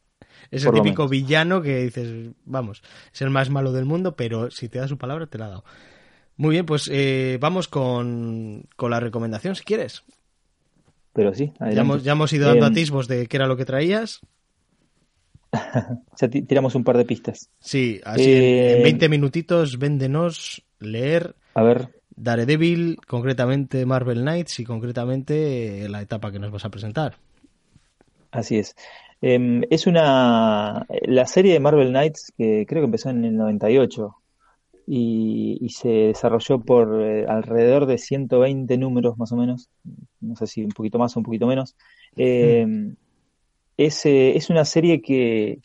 Es 0.52 0.64
el 0.64 0.74
típico 0.74 1.08
villano 1.08 1.62
que 1.62 1.84
dices, 1.86 2.32
vamos, 2.46 2.84
es 3.12 3.22
el 3.22 3.30
más 3.30 3.50
malo 3.50 3.72
del 3.72 3.86
mundo, 3.86 4.16
pero 4.16 4.52
si 4.52 4.70
te 4.70 4.78
da 4.78 4.88
su 4.88 4.98
palabra, 4.98 5.26
te 5.26 5.38
la 5.38 5.46
ha 5.46 5.50
dado. 5.50 5.66
Muy 6.38 6.52
bien, 6.52 6.66
pues 6.66 6.90
eh, 6.92 7.38
vamos 7.42 7.68
con, 7.68 8.68
la 8.78 9.00
recomendación, 9.00 9.56
si 9.56 9.64
quieres. 9.64 10.04
Pero 11.14 11.34
sí, 11.34 11.54
ya 11.60 11.82
hemos, 11.82 12.04
ya 12.04 12.12
hemos, 12.12 12.32
ido 12.34 12.48
dando 12.48 12.68
em, 12.68 12.72
atisbos 12.72 13.08
de 13.08 13.28
qué 13.28 13.38
era 13.38 13.48
lo 13.48 13.58
que 13.58 13.66
traías. 13.66 14.22
tiramos 16.48 16.76
un 16.76 16.84
par 16.84 16.98
de 16.98 17.06
pistas. 17.06 17.50
Sí, 17.60 18.00
así 18.04 18.34
en, 18.34 18.84
20 18.84 19.06
eh, 19.06 19.10
minutitos, 19.10 19.78
véndenos, 19.80 20.64
leer. 20.80 21.36
A 21.54 21.64
ver. 21.64 21.90
Daredevil, 22.16 22.98
concretamente 23.08 23.86
Marvel 23.86 24.22
Knights 24.22 24.60
y 24.60 24.64
concretamente 24.64 25.88
la 25.90 26.02
etapa 26.02 26.32
que 26.32 26.40
nos 26.40 26.52
vas 26.52 26.66
a 26.66 26.70
presentar. 26.70 27.16
Así 28.32 28.58
es. 28.58 28.76
Em, 29.22 29.64
es 29.70 29.88
una. 29.88 30.86
La 31.04 31.26
serie 31.26 31.54
de 31.54 31.60
Marvel 31.60 31.90
Knights, 31.90 32.34
que 32.38 32.66
creo 32.68 32.82
que 32.82 32.86
empezó 32.86 33.10
en 33.10 33.26
el 33.26 33.36
98 33.36 34.16
y, 34.88 35.68
se 35.70 35.90
desarrolló 35.90 36.60
por 36.60 37.02
eh, 37.02 37.26
alrededor 37.28 37.86
de 37.86 37.98
120 37.98 38.78
números 38.78 39.18
más 39.18 39.32
o 39.32 39.36
menos. 39.36 39.70
No 40.22 40.36
sé 40.36 40.48
si 40.48 40.64
un 40.64 40.72
poquito 40.72 41.00
más 41.00 41.16
o 41.16 41.20
un 41.20 41.26
poquito 41.26 41.48
menos. 41.48 41.76
Eh, 42.16 42.94
es, 43.78 44.06
eh, 44.06 44.36
es, 44.36 44.50
una 44.50 44.66
serie 44.66 45.02
que, 45.02 45.60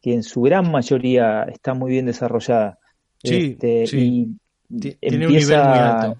que, 0.00 0.14
en 0.14 0.22
su 0.22 0.42
gran 0.42 0.70
mayoría 0.70 1.44
está 1.44 1.74
muy 1.74 1.90
bien 1.90 2.06
desarrollada. 2.06 2.78
Sí, 3.22 3.52
este, 3.52 3.86
sí. 3.86 4.36
Tiene 4.68 5.26
un 5.26 5.32
nivel 5.32 5.58
muy 5.58 5.78
alto. 5.78 6.18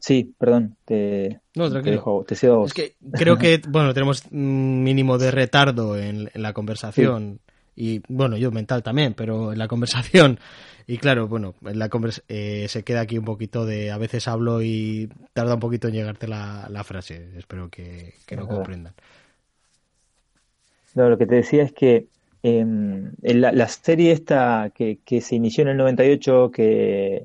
Sí, 0.00 0.34
perdón, 0.38 0.76
te, 0.84 1.40
no, 1.54 1.70
tranquilo. 1.70 2.24
Te, 2.26 2.34
cedo 2.36 2.54
a 2.54 2.56
vos. 2.58 2.70
Es 2.70 2.74
que 2.74 2.94
creo 3.12 3.36
que, 3.36 3.60
bueno, 3.68 3.92
tenemos 3.92 4.24
un 4.30 4.82
mínimo 4.82 5.18
de 5.18 5.30
retardo 5.30 5.98
en, 5.98 6.30
la 6.34 6.52
conversación. 6.52 7.40
Y 7.74 8.00
bueno, 8.08 8.36
yo 8.36 8.50
mental 8.50 8.82
también, 8.82 9.14
pero 9.14 9.52
en 9.52 9.58
la 9.58 9.68
conversación. 9.68 10.38
Y 10.86 10.96
claro, 10.98 11.28
bueno, 11.28 11.54
en 11.64 11.78
la 11.78 11.90
eh, 12.28 12.66
se 12.68 12.82
queda 12.82 13.00
aquí 13.00 13.18
un 13.18 13.24
poquito 13.24 13.66
de. 13.66 13.90
A 13.90 13.98
veces 13.98 14.26
hablo 14.28 14.62
y 14.62 15.10
tarda 15.32 15.54
un 15.54 15.60
poquito 15.60 15.88
en 15.88 15.94
llegarte 15.94 16.26
la, 16.26 16.82
frase. 16.84 17.28
Espero 17.36 17.68
que, 17.68 18.14
lo 18.30 18.48
comprendan. 18.48 18.94
No, 20.98 21.08
lo 21.08 21.18
que 21.18 21.26
te 21.26 21.36
decía 21.36 21.62
es 21.62 21.72
que 21.72 22.06
em, 22.42 23.12
la, 23.22 23.68
serie 23.68 24.12
esta 24.12 24.70
que, 24.74 24.98
que 25.04 25.20
se 25.20 25.36
inició 25.36 25.62
en 25.62 25.68
el 25.68 25.76
98, 25.76 26.50
que 26.50 27.24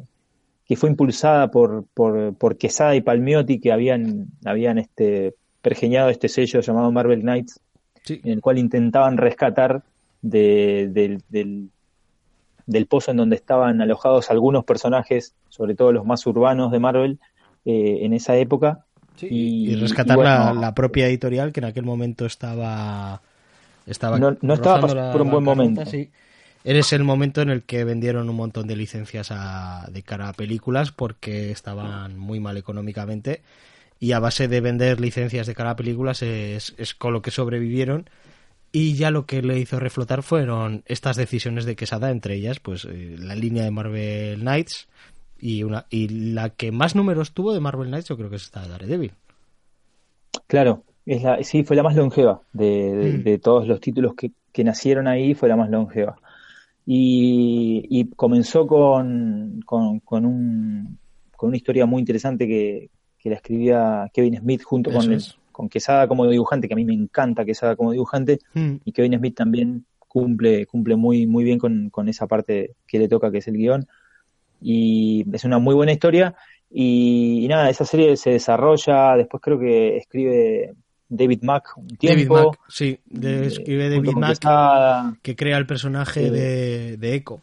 que 0.66 0.76
fue 0.76 0.90
impulsada 0.90 1.52
por, 1.52 1.86
por, 1.94 2.36
por, 2.36 2.58
Quesada 2.58 2.96
y 2.96 3.02
Palmiotti, 3.02 3.60
que 3.60 3.72
habían, 3.72 4.28
habían 4.46 4.78
este, 4.78 5.36
pergeñado 5.62 6.10
este 6.10 6.30
sello 6.30 6.62
llamado 6.62 6.92
Marvel 6.92 7.22
Knights, 7.22 7.60
en 8.08 8.32
el 8.32 8.42
cual 8.42 8.58
intentaban 8.58 9.18
rescatar 9.18 9.84
del, 10.22 10.94
del, 11.30 12.86
pozo 12.88 13.12
en 13.12 13.18
donde 13.18 13.36
estaban 13.36 13.82
alojados 13.82 14.32
algunos 14.32 14.64
personajes, 14.64 15.34
sobre 15.50 15.76
todo 15.76 15.92
los 15.92 16.06
más 16.06 16.26
urbanos 16.26 16.72
de 16.72 16.80
Marvel, 16.80 17.20
eh, 17.66 18.00
en 18.02 18.14
esa 18.14 18.38
época. 18.38 18.86
y, 19.22 19.76
rescatar 19.76 20.18
la, 20.18 20.74
propia 20.74 21.08
editorial 21.08 21.52
que 21.52 21.60
en 21.60 21.66
aquel 21.66 21.84
momento 21.84 22.26
estaba... 22.26 23.22
estaba 23.86 24.20
no, 24.20 24.38
no 24.42 24.54
estaba 24.54 25.12
por 25.12 25.22
un 25.22 25.32
buen 25.32 25.44
momento. 25.44 25.86
Sí 25.86 26.10
eres 26.64 26.94
el 26.94 27.04
momento 27.04 27.42
en 27.42 27.50
el 27.50 27.64
que 27.64 27.84
vendieron 27.84 28.30
un 28.30 28.36
montón 28.36 28.68
de 28.68 28.76
licencias 28.76 29.30
de 29.92 30.04
cara 30.04 30.30
a 30.30 30.34
películas 30.34 30.92
porque 30.92 31.52
estaban 31.52 32.18
muy 32.18 32.40
mal 32.40 32.58
económicamente 32.58 33.42
y 34.00 34.14
a 34.14 34.20
base 34.20 34.48
de 34.48 34.62
vender 34.62 35.00
licencias 35.00 35.48
de 35.48 35.56
cara 35.56 35.72
a 35.72 35.76
películas 35.76 36.22
es, 36.22 36.74
con 36.98 37.14
lo 37.14 37.22
que 37.22 37.32
sobrevivieron 37.32 38.10
y 38.72 38.96
ya 38.96 39.12
lo 39.12 39.26
que 39.26 39.42
le 39.42 39.60
hizo 39.60 39.80
reflotar 39.80 40.24
fueron 40.24 40.84
estas 40.88 41.16
decisiones 41.16 41.66
de 41.66 41.76
Quesada, 41.76 42.10
entre 42.12 42.36
ellas 42.36 42.60
pues 42.60 42.86
eh, 42.86 43.16
la 43.20 43.36
línea 43.36 43.64
de 43.64 43.72
Marvel 43.72 44.40
Knights 44.40 44.88
y 45.40 45.64
una 45.64 45.86
y 45.90 46.08
la 46.08 46.50
que 46.50 46.72
más 46.72 46.96
números 46.96 47.34
tuvo 47.34 47.54
de 47.54 47.60
Marvel 47.60 47.90
Knights 47.90 48.08
yo 48.08 48.18
creo 48.18 48.30
que 48.30 48.38
es 48.38 48.44
esta 48.44 48.62
de 48.62 48.70
Daredevil. 48.70 49.14
Claro, 50.48 50.84
es 51.06 51.24
la, 51.24 51.44
sí, 51.44 51.64
fue 51.64 51.76
la 51.76 51.84
más 51.84 51.96
longeva 51.96 52.42
de, 52.54 53.20
de, 53.24 53.38
mm. 53.38 53.42
todos 53.42 53.68
los 53.68 53.80
títulos 53.80 54.14
que, 54.16 54.32
que, 54.52 54.64
nacieron 54.64 55.08
ahí, 55.08 55.34
fue 55.34 55.50
la 55.50 55.56
más 55.56 55.70
longeva. 55.70 56.16
Y, 56.86 58.10
comenzó 58.16 58.68
con, 58.68 59.62
con, 59.66 60.00
con, 60.00 60.26
un, 60.26 60.98
con, 61.36 61.50
una 61.50 61.58
historia 61.58 61.86
muy 61.86 62.00
interesante 62.00 62.48
que, 62.48 62.90
que 63.18 63.30
la 63.30 63.36
escribía 63.36 64.10
Kevin 64.14 64.38
Smith 64.38 64.64
junto 64.64 64.92
con, 64.92 65.18
con, 65.52 65.70
Quesada 65.70 66.08
como 66.08 66.28
dibujante, 66.28 66.68
que 66.68 66.74
a 66.74 66.78
mí 66.78 66.86
me 66.86 66.94
encanta 66.94 67.46
Quesada 67.46 67.76
como 67.76 67.92
dibujante, 67.92 68.40
hmm. 68.54 68.76
y 68.86 68.92
Kevin 68.92 69.18
Smith 69.18 69.36
también 69.36 69.86
cumple, 70.00 70.66
cumple 70.68 70.96
muy, 70.96 71.26
muy 71.26 71.44
bien 71.44 71.60
con, 71.60 71.90
con 71.90 72.08
esa 72.08 72.28
parte 72.28 72.76
que 72.88 73.00
le 73.00 73.08
toca, 73.08 73.32
que 73.32 73.40
es 73.40 73.48
el 73.48 73.58
guion. 73.58 73.88
Y 74.62 75.26
es 75.34 75.44
una 75.44 75.60
muy 75.60 75.76
buena 75.76 75.92
historia. 75.92 76.36
Y, 76.70 77.42
y, 77.44 77.48
nada, 77.48 77.70
esa 77.70 77.84
serie 77.84 78.16
se 78.16 78.32
desarrolla, 78.32 79.18
después 79.18 79.42
creo 79.42 79.60
que 79.60 79.98
escribe 79.98 80.76
David 81.16 81.44
Mack 81.44 81.78
un 81.78 81.88
tiempo. 81.88 82.36
David 82.36 82.48
Mack, 82.48 82.60
sí, 82.70 83.00
de, 83.06 83.46
escribe 83.46 83.90
David 83.90 84.14
Mack 84.14 85.22
que, 85.22 85.36
crea 85.36 85.58
el 85.58 85.66
personaje 85.68 86.32
de, 86.32 86.98
de 86.98 87.16
Echo. 87.16 87.40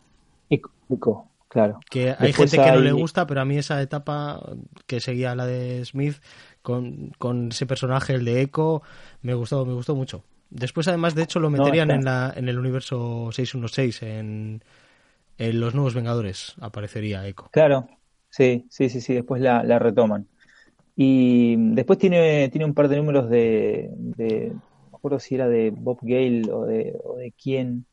Echo, 0.49 1.25
claro. 1.49 1.79
Que 1.89 2.15
hay 2.19 2.33
gente 2.33 2.57
que 2.57 2.73
no 2.73 2.81
le 2.81 2.93
gusta, 2.93 3.27
pero 3.27 3.41
a 3.41 3.45
mí 3.45 3.57
esa 3.57 3.81
etapa 3.81 4.41
que 4.87 5.01
seguía 5.01 5.35
la 5.35 5.47
de 5.47 5.85
Smith 5.85 6.17
con, 6.63 7.13
con 7.19 7.49
ese 7.49 7.67
personaje, 7.67 8.15
el 8.15 8.25
de 8.25 8.43
Echo, 8.43 8.83
me 9.23 9.35
gustó, 9.35 9.65
me 9.65 9.73
gustó 9.73 9.95
mucho. 9.95 10.25
Después, 10.51 10.89
además, 10.89 11.15
de 11.15 11.23
hecho, 11.23 11.39
lo 11.39 11.49
meterían 11.49 11.93
en, 11.93 12.05
la, 12.05 12.33
en 12.35 12.49
el 12.49 12.59
universo 12.59 13.31
616, 13.31 14.03
en, 14.03 14.65
en 15.39 15.61
Los 15.61 15.75
Nuevos 15.75 15.95
Vengadores, 15.95 16.57
aparecería 16.61 17.27
Echo. 17.27 17.49
Claro, 17.53 17.89
sí, 18.31 18.67
sí, 18.69 18.89
sí, 18.89 19.01
sí, 19.01 19.15
después 19.15 19.41
la, 19.41 19.63
la 19.63 19.79
retoman. 19.79 20.27
Y 21.03 21.57
después 21.57 21.99
tiene, 21.99 22.51
tiene 22.51 22.67
un 22.67 22.75
par 22.75 22.87
de 22.87 22.99
números 22.99 23.31
de, 23.31 23.89
de, 23.97 24.49
no 24.51 24.91
me 24.91 24.97
acuerdo 24.99 25.19
si 25.19 25.35
era 25.35 25.49
de 25.49 25.71
Bob 25.71 25.97
Gale 26.03 26.43
o 26.53 26.67
de, 26.67 26.95
o 27.03 27.17
de 27.17 27.33
quién, 27.33 27.87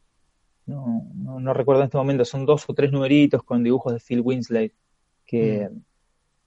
no, 0.65 1.07
no, 1.15 1.53
recuerdo 1.53 1.79
en 1.79 1.85
este 1.85 1.95
momento, 1.95 2.25
son 2.25 2.45
dos 2.45 2.65
o 2.67 2.73
tres 2.73 2.91
numeritos 2.91 3.43
con 3.43 3.63
dibujos 3.63 3.93
de 3.93 4.01
Phil 4.01 4.19
Winsley, 4.19 4.73
que, 5.25 5.69
mm. 5.71 5.77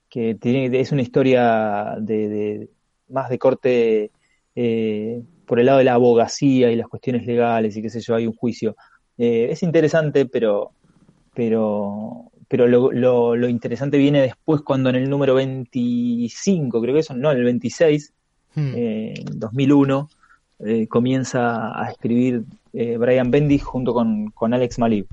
que 0.07 0.35
tiene, 0.35 0.79
es 0.79 0.91
una 0.91 1.01
historia 1.01 1.95
de, 1.99 2.69
más 3.09 3.31
de 3.31 3.39
corte 3.39 4.11
eh, 4.53 5.19
por 5.47 5.59
el 5.59 5.65
lado 5.65 5.79
de 5.79 5.85
la 5.85 5.95
abogacía 5.95 6.71
y 6.71 6.75
las 6.75 6.87
cuestiones 6.89 7.25
legales 7.25 7.75
y 7.75 7.81
qué 7.81 7.89
sé 7.89 8.01
yo, 8.01 8.13
hay 8.13 8.27
un 8.27 8.35
juicio. 8.35 8.75
Eh, 9.17 9.47
es 9.49 9.63
interesante, 9.63 10.27
pero, 10.27 10.73
pero, 11.33 12.30
pero 12.51 12.67
lo, 12.67 12.91
lo, 12.91 13.47
interesante 13.47 13.97
viene 13.97 14.19
después 14.19 14.59
cuando 14.61 14.89
en 14.89 14.97
el 14.97 15.09
número 15.09 15.35
25, 15.35 16.81
creo 16.81 16.93
que 16.93 16.99
eso, 16.99 17.13
no, 17.13 17.31
en 17.31 17.37
el 17.37 17.45
26, 17.45 18.13
hmm. 18.55 18.73
en 18.75 19.39
2001, 19.39 20.09
comienza 20.89 21.81
a 21.81 21.89
escribir 21.89 22.43
Brian 22.73 23.31
Bendis 23.31 23.63
junto 23.63 23.93
con, 23.93 24.31
con 24.31 24.53
Alex 24.53 24.79
Malib. 24.79 25.07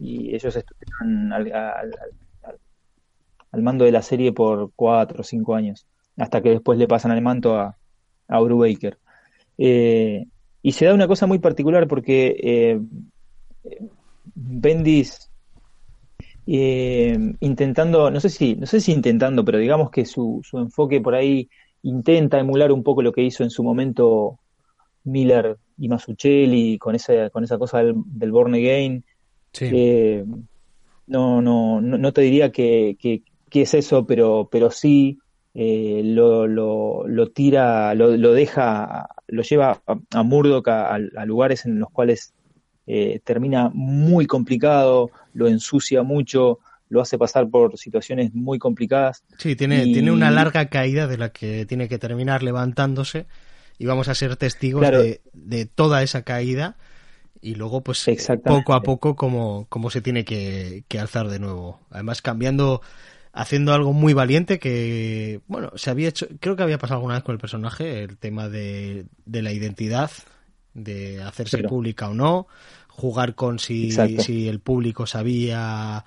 Y 0.00 0.34
ellos 0.34 0.56
estuvieron 0.56 1.32
al, 1.32 1.52
al, 3.52 3.62
mando 3.62 3.84
de 3.84 3.92
la 3.92 4.02
serie 4.02 4.32
por 4.32 4.72
cuatro 4.74 5.20
o 5.20 5.24
cinco 5.24 5.54
años, 5.54 5.86
hasta 6.16 6.42
que 6.42 6.50
después 6.50 6.80
le 6.80 6.88
pasan 6.88 7.12
el 7.12 7.22
manto 7.22 7.60
a, 7.60 7.76
a 8.26 8.40
Baker. 8.40 8.98
Eh, 9.56 10.26
y 10.62 10.72
se 10.72 10.86
da 10.86 10.94
una 10.94 11.06
cosa 11.06 11.28
muy 11.28 11.38
particular 11.38 11.86
porque 11.86 12.36
eh, 12.42 12.80
Bendis 14.34 15.30
eh, 16.46 17.16
intentando, 17.40 18.10
no 18.10 18.20
sé 18.20 18.28
si, 18.28 18.56
no 18.56 18.66
sé 18.66 18.80
si 18.80 18.92
intentando, 18.92 19.44
pero 19.44 19.58
digamos 19.58 19.90
que 19.90 20.04
su, 20.04 20.40
su 20.42 20.58
enfoque 20.58 21.00
por 21.00 21.14
ahí 21.14 21.48
intenta 21.82 22.38
emular 22.38 22.72
un 22.72 22.82
poco 22.82 23.02
lo 23.02 23.12
que 23.12 23.22
hizo 23.22 23.42
en 23.42 23.50
su 23.50 23.62
momento 23.62 24.38
Miller 25.04 25.56
y 25.78 25.88
Masuccelli 25.88 26.78
con 26.78 26.94
esa, 26.94 27.30
con 27.30 27.44
esa 27.44 27.58
cosa 27.58 27.78
del, 27.78 27.94
del 28.06 28.32
Born 28.32 28.54
Again. 28.54 29.04
Eh, 29.60 30.24
no, 31.06 31.42
no, 31.42 31.80
no, 31.80 32.12
te 32.12 32.22
diría 32.22 32.50
que, 32.50 32.96
que, 32.98 33.22
es 33.60 33.74
eso, 33.74 34.06
pero, 34.06 34.48
pero 34.50 34.70
sí 34.70 35.18
eh, 35.54 36.00
lo, 36.04 36.46
lo, 36.46 37.06
lo, 37.06 37.30
tira, 37.30 37.94
lo, 37.94 38.16
lo, 38.16 38.32
deja, 38.32 39.08
lo 39.26 39.42
lleva 39.42 39.82
a, 39.86 39.98
a 40.12 40.22
Murdoch 40.22 40.66
a, 40.68 40.98
lugares 41.26 41.66
en 41.66 41.80
los 41.80 41.90
cuales 41.90 42.32
eh, 42.86 43.20
termina 43.24 43.70
muy 43.72 44.26
complicado, 44.26 45.10
lo 45.34 45.48
ensucia 45.48 46.02
mucho, 46.02 46.58
lo 46.88 47.00
hace 47.00 47.18
pasar 47.18 47.48
por 47.48 47.78
situaciones 47.78 48.34
muy 48.34 48.58
complicadas. 48.58 49.24
Sí, 49.38 49.56
tiene, 49.56 49.84
tiene 49.84 50.10
una 50.10 50.30
larga 50.30 50.66
caída 50.66 51.06
de 51.06 51.18
la 51.18 51.30
que 51.30 51.66
tiene 51.66 51.88
que 51.88 51.98
terminar 51.98 52.42
levantándose 52.42 53.26
y 53.78 53.86
vamos 53.86 54.08
a 54.08 54.14
ser 54.14 54.36
testigos 54.36 54.82
de, 54.82 55.20
de 55.32 55.66
toda 55.66 56.02
esa 56.02 56.22
caída 56.22 56.76
y 57.42 57.56
luego 57.56 57.82
pues 57.82 58.06
poco 58.44 58.72
a 58.72 58.82
poco 58.82 59.16
como, 59.16 59.66
como 59.68 59.90
se 59.90 60.00
tiene 60.00 60.24
que, 60.24 60.84
alzar 60.98 61.28
de 61.28 61.40
nuevo. 61.40 61.80
Además 61.90 62.22
cambiando, 62.22 62.80
haciendo 63.32 63.74
algo 63.74 63.92
muy 63.92 64.14
valiente 64.14 64.60
que, 64.60 65.40
bueno, 65.48 65.72
se 65.74 65.90
había 65.90 66.08
hecho, 66.08 66.28
creo 66.38 66.54
que 66.54 66.62
había 66.62 66.78
pasado 66.78 66.98
alguna 66.98 67.14
vez 67.14 67.24
con 67.24 67.34
el 67.34 67.40
personaje, 67.40 68.04
el 68.04 68.16
tema 68.16 68.48
de, 68.48 69.06
de 69.26 69.42
la 69.42 69.52
identidad, 69.52 70.10
de 70.74 71.22
hacerse 71.22 71.62
pública 71.64 72.08
o 72.08 72.14
no, 72.14 72.46
jugar 72.88 73.34
con 73.34 73.58
si, 73.58 73.90
si 73.92 74.48
el 74.48 74.60
público 74.60 75.06
sabía 75.06 76.04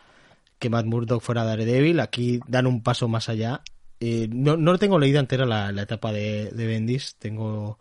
que 0.59 0.69
Matt 0.69 0.85
Murdock 0.85 1.21
fuera 1.21 1.43
Daredevil, 1.43 1.99
aquí 1.99 2.39
dan 2.47 2.67
un 2.67 2.81
paso 2.81 3.07
más 3.07 3.29
allá. 3.29 3.61
Eh, 3.99 4.27
no, 4.31 4.57
no 4.57 4.77
tengo 4.77 4.99
leída 4.99 5.19
entera 5.19 5.45
la, 5.45 5.71
la 5.71 5.83
etapa 5.83 6.11
de, 6.11 6.51
de 6.51 6.65
Bendis, 6.67 7.15
tengo 7.17 7.79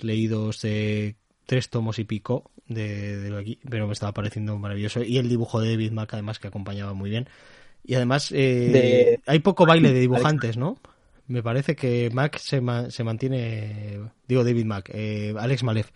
leídos 0.00 0.62
de 0.62 1.16
tres 1.46 1.68
tomos 1.68 1.98
y 1.98 2.04
pico 2.04 2.50
de, 2.68 3.36
aquí, 3.38 3.58
pero 3.68 3.86
me 3.86 3.92
estaba 3.92 4.12
pareciendo 4.12 4.56
maravilloso. 4.58 5.02
Y 5.02 5.18
el 5.18 5.28
dibujo 5.28 5.60
de 5.60 5.70
David 5.70 5.92
Mack, 5.92 6.14
además, 6.14 6.38
que 6.38 6.48
acompañaba 6.48 6.94
muy 6.94 7.10
bien. 7.10 7.28
Y 7.84 7.94
además, 7.94 8.30
eh, 8.32 9.18
hay 9.26 9.38
poco 9.40 9.66
baile 9.66 9.92
de 9.92 10.00
dibujantes, 10.00 10.56
¿no? 10.56 10.78
Me 11.30 11.44
parece 11.44 11.76
que 11.76 12.10
Mac 12.12 12.38
se, 12.38 12.60
se 12.88 13.04
mantiene, 13.04 14.00
digo 14.26 14.42
David 14.42 14.64
Mack, 14.64 14.90
eh, 14.92 15.32
Alex 15.38 15.62
Malef. 15.62 15.88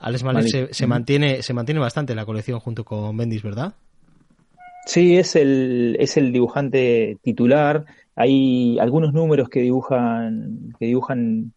Alex 0.00 0.24
Malef 0.24 0.46
se, 0.72 0.86
mantiene, 0.88 1.40
se 1.42 1.54
mantiene 1.54 1.80
bastante 1.80 2.14
en 2.14 2.16
la 2.16 2.26
colección 2.26 2.58
junto 2.58 2.82
con 2.82 3.16
Bendis, 3.16 3.44
¿verdad? 3.44 3.74
Sí, 4.84 5.16
es 5.18 5.36
el, 5.36 5.96
es 6.00 6.16
el 6.16 6.32
dibujante 6.32 7.16
titular. 7.22 7.84
Hay 8.16 8.76
algunos 8.80 9.12
números 9.12 9.48
que 9.48 9.60
dibujan, 9.60 10.74
que 10.80 10.86
dibujan 10.86 11.52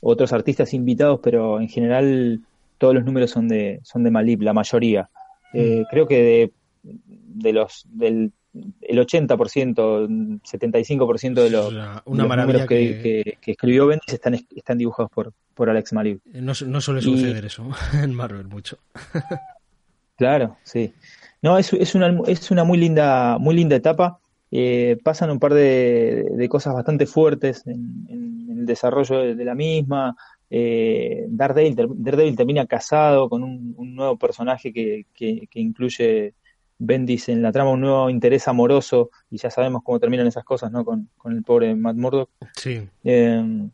otros 0.00 0.32
artistas 0.32 0.72
invitados, 0.72 1.18
pero 1.20 1.60
en 1.60 1.68
general 1.68 2.42
todos 2.78 2.94
los 2.94 3.04
números 3.04 3.32
son 3.32 3.48
de, 3.48 3.80
son 3.82 4.04
de 4.04 4.12
Malib, 4.12 4.42
la 4.42 4.52
mayoría. 4.52 5.10
Eh, 5.52 5.80
mm. 5.80 5.90
creo 5.90 6.06
que 6.06 6.22
de, 6.22 6.52
de 6.84 7.52
los 7.52 7.88
del 7.90 8.30
el 8.54 8.98
80%, 8.98 10.40
75% 10.42 11.34
de 11.34 11.50
los, 11.50 11.72
números 12.06 12.66
que, 12.66 13.38
escribió 13.46 13.86
Bendis 13.86 14.12
están, 14.12 14.34
están 14.34 14.78
dibujados 14.78 15.10
por, 15.10 15.32
por 15.54 15.70
Alex 15.70 15.92
Malib. 15.92 16.20
Eh, 16.32 16.40
no, 16.40 16.52
no 16.66 16.80
suele 16.80 17.02
suceder 17.02 17.44
eso 17.44 17.68
en 18.02 18.14
Marvel 18.14 18.46
mucho. 18.46 18.78
claro, 20.16 20.56
sí. 20.62 20.92
No, 21.40 21.58
es, 21.58 21.72
es, 21.72 21.94
una, 21.94 22.20
es 22.26 22.50
una 22.50 22.64
muy 22.64 22.78
linda, 22.78 23.38
muy 23.38 23.54
linda 23.56 23.76
etapa. 23.76 24.18
Eh, 24.50 24.98
pasan 25.02 25.30
un 25.30 25.38
par 25.38 25.54
de, 25.54 26.26
de, 26.30 26.48
cosas 26.48 26.74
bastante 26.74 27.06
fuertes 27.06 27.66
en, 27.66 28.06
en 28.08 28.58
el 28.58 28.66
desarrollo 28.66 29.34
de 29.34 29.44
la 29.44 29.54
misma 29.54 30.14
eh, 30.54 31.24
Daredevil, 31.28 32.36
termina 32.36 32.66
casado 32.66 33.30
con 33.30 33.42
un, 33.42 33.74
nuevo 33.96 34.18
personaje 34.18 34.70
que, 34.70 35.06
incluye 35.54 36.34
Bendis 36.84 37.28
en 37.28 37.42
la 37.42 37.52
trama, 37.52 37.70
un 37.70 37.80
nuevo 37.80 38.10
interés 38.10 38.48
amoroso, 38.48 39.10
y 39.30 39.38
ya 39.38 39.50
sabemos 39.50 39.82
cómo 39.84 40.00
terminan 40.00 40.26
esas 40.26 40.42
cosas, 40.42 40.72
¿no? 40.72 40.84
Con, 40.84 41.08
el 41.26 41.42
pobre 41.44 41.74
Matt 41.76 41.96
Murdock. 41.96 42.30
Sí. 42.56 42.88
Eh, 43.04 43.68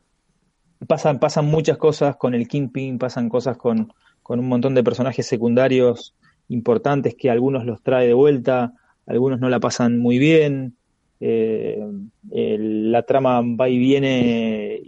pasan, 0.86 1.18
pasan 1.18 1.46
muchas 1.46 1.78
cosas 1.78 2.16
con 2.16 2.34
el 2.34 2.46
Kingpin, 2.46 2.98
pasan 2.98 3.30
cosas 3.30 3.56
con, 3.56 3.92
con 4.22 4.38
un 4.38 4.48
montón 4.48 4.74
de 4.74 4.84
personajes 4.84 5.26
secundarios 5.26 6.14
importantes 6.48 7.14
que 7.14 7.30
algunos 7.30 7.64
los 7.64 7.82
trae 7.82 8.06
de 8.06 8.14
vuelta, 8.14 8.74
algunos 9.06 9.40
no 9.40 9.48
la 9.48 9.58
pasan 9.58 9.98
muy 9.98 10.18
bien. 10.18 10.76
Eh, 11.20 11.82
la 12.30 13.02
trama 13.04 13.40
va 13.40 13.70
y 13.70 13.78
viene 13.78 14.82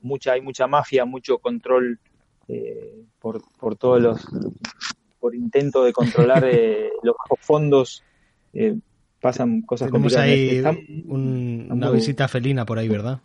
mucha, 0.00 0.32
hay 0.32 0.40
mucha 0.40 0.68
mafia, 0.68 1.04
mucho 1.04 1.38
control 1.38 1.98
eh, 2.46 3.02
por, 3.18 3.42
por 3.58 3.74
todos 3.74 4.00
los, 4.00 4.24
por 5.24 5.34
intento 5.34 5.84
de 5.84 5.94
controlar 5.94 6.44
eh, 6.52 6.90
los 7.02 7.16
fondos, 7.40 8.04
eh, 8.52 8.76
pasan 9.22 9.62
cosas 9.62 9.90
Tenemos 9.90 10.14
ahí 10.16 10.62
una 11.06 11.90
visita 11.90 12.28
felina 12.28 12.66
por 12.66 12.78
ahí, 12.78 12.88
¿verdad? 12.90 13.22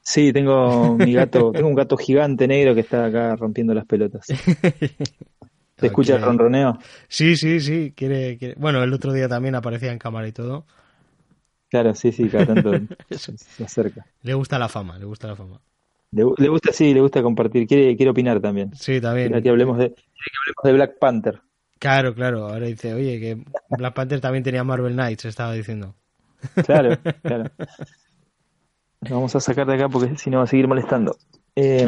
Sí, 0.00 0.32
tengo 0.32 0.96
mi 0.96 1.12
gato, 1.12 1.52
tengo 1.54 1.68
un 1.68 1.74
gato 1.74 1.98
gigante 1.98 2.48
negro 2.48 2.74
que 2.74 2.80
está 2.80 3.04
acá 3.04 3.36
rompiendo 3.36 3.74
las 3.74 3.84
pelotas. 3.84 4.26
¿Te 5.76 5.86
escucha 5.88 6.16
el 6.16 6.22
ronroneo? 6.22 6.78
Sí, 7.08 7.36
sí, 7.36 7.60
sí. 7.60 7.92
Quiere, 7.94 8.54
Bueno, 8.56 8.82
el 8.82 8.90
otro 8.94 9.12
día 9.12 9.28
también 9.28 9.54
aparecía 9.54 9.92
en 9.92 9.98
cámara 9.98 10.26
y 10.28 10.32
todo. 10.32 10.64
Claro, 11.68 11.94
sí, 11.94 12.10
sí, 12.10 12.26
cada 12.30 12.46
tanto 12.46 12.72
se 13.10 13.64
acerca. 13.64 14.06
Le 14.22 14.32
gusta 14.32 14.58
la 14.58 14.70
fama, 14.70 14.98
le 14.98 15.04
gusta 15.04 15.28
la 15.28 15.36
fama. 15.36 15.60
Le, 16.10 16.48
gusta, 16.48 16.72
sí, 16.72 16.94
le 16.94 17.00
gusta 17.00 17.22
compartir. 17.22 17.66
Quiere, 17.66 17.96
quiere 17.96 18.10
opinar 18.10 18.40
también. 18.40 18.74
Sí, 18.74 19.00
también. 19.00 19.28
Quiere 19.28 19.42
que 19.42 19.50
hablemos 19.50 19.78
de, 19.78 19.90
que 19.90 19.94
hablemos 19.94 20.64
de 20.64 20.72
Black 20.72 20.98
Panther. 20.98 21.40
Claro, 21.78 22.14
claro. 22.14 22.48
Ahora 22.48 22.66
dice, 22.66 22.94
oye, 22.94 23.20
que 23.20 23.38
Black 23.70 23.94
Panther 23.94 24.20
también 24.20 24.42
tenía 24.42 24.64
Marvel 24.64 24.94
Knights, 24.94 25.26
estaba 25.26 25.52
diciendo. 25.52 25.94
Claro, 26.64 26.96
claro. 27.22 27.50
vamos 29.00 29.34
a 29.36 29.40
sacar 29.40 29.66
de 29.66 29.74
acá 29.74 29.88
porque 29.88 30.16
si 30.16 30.30
no 30.30 30.38
va 30.38 30.44
a 30.44 30.46
seguir 30.46 30.66
molestando. 30.66 31.16
Eh, 31.60 31.84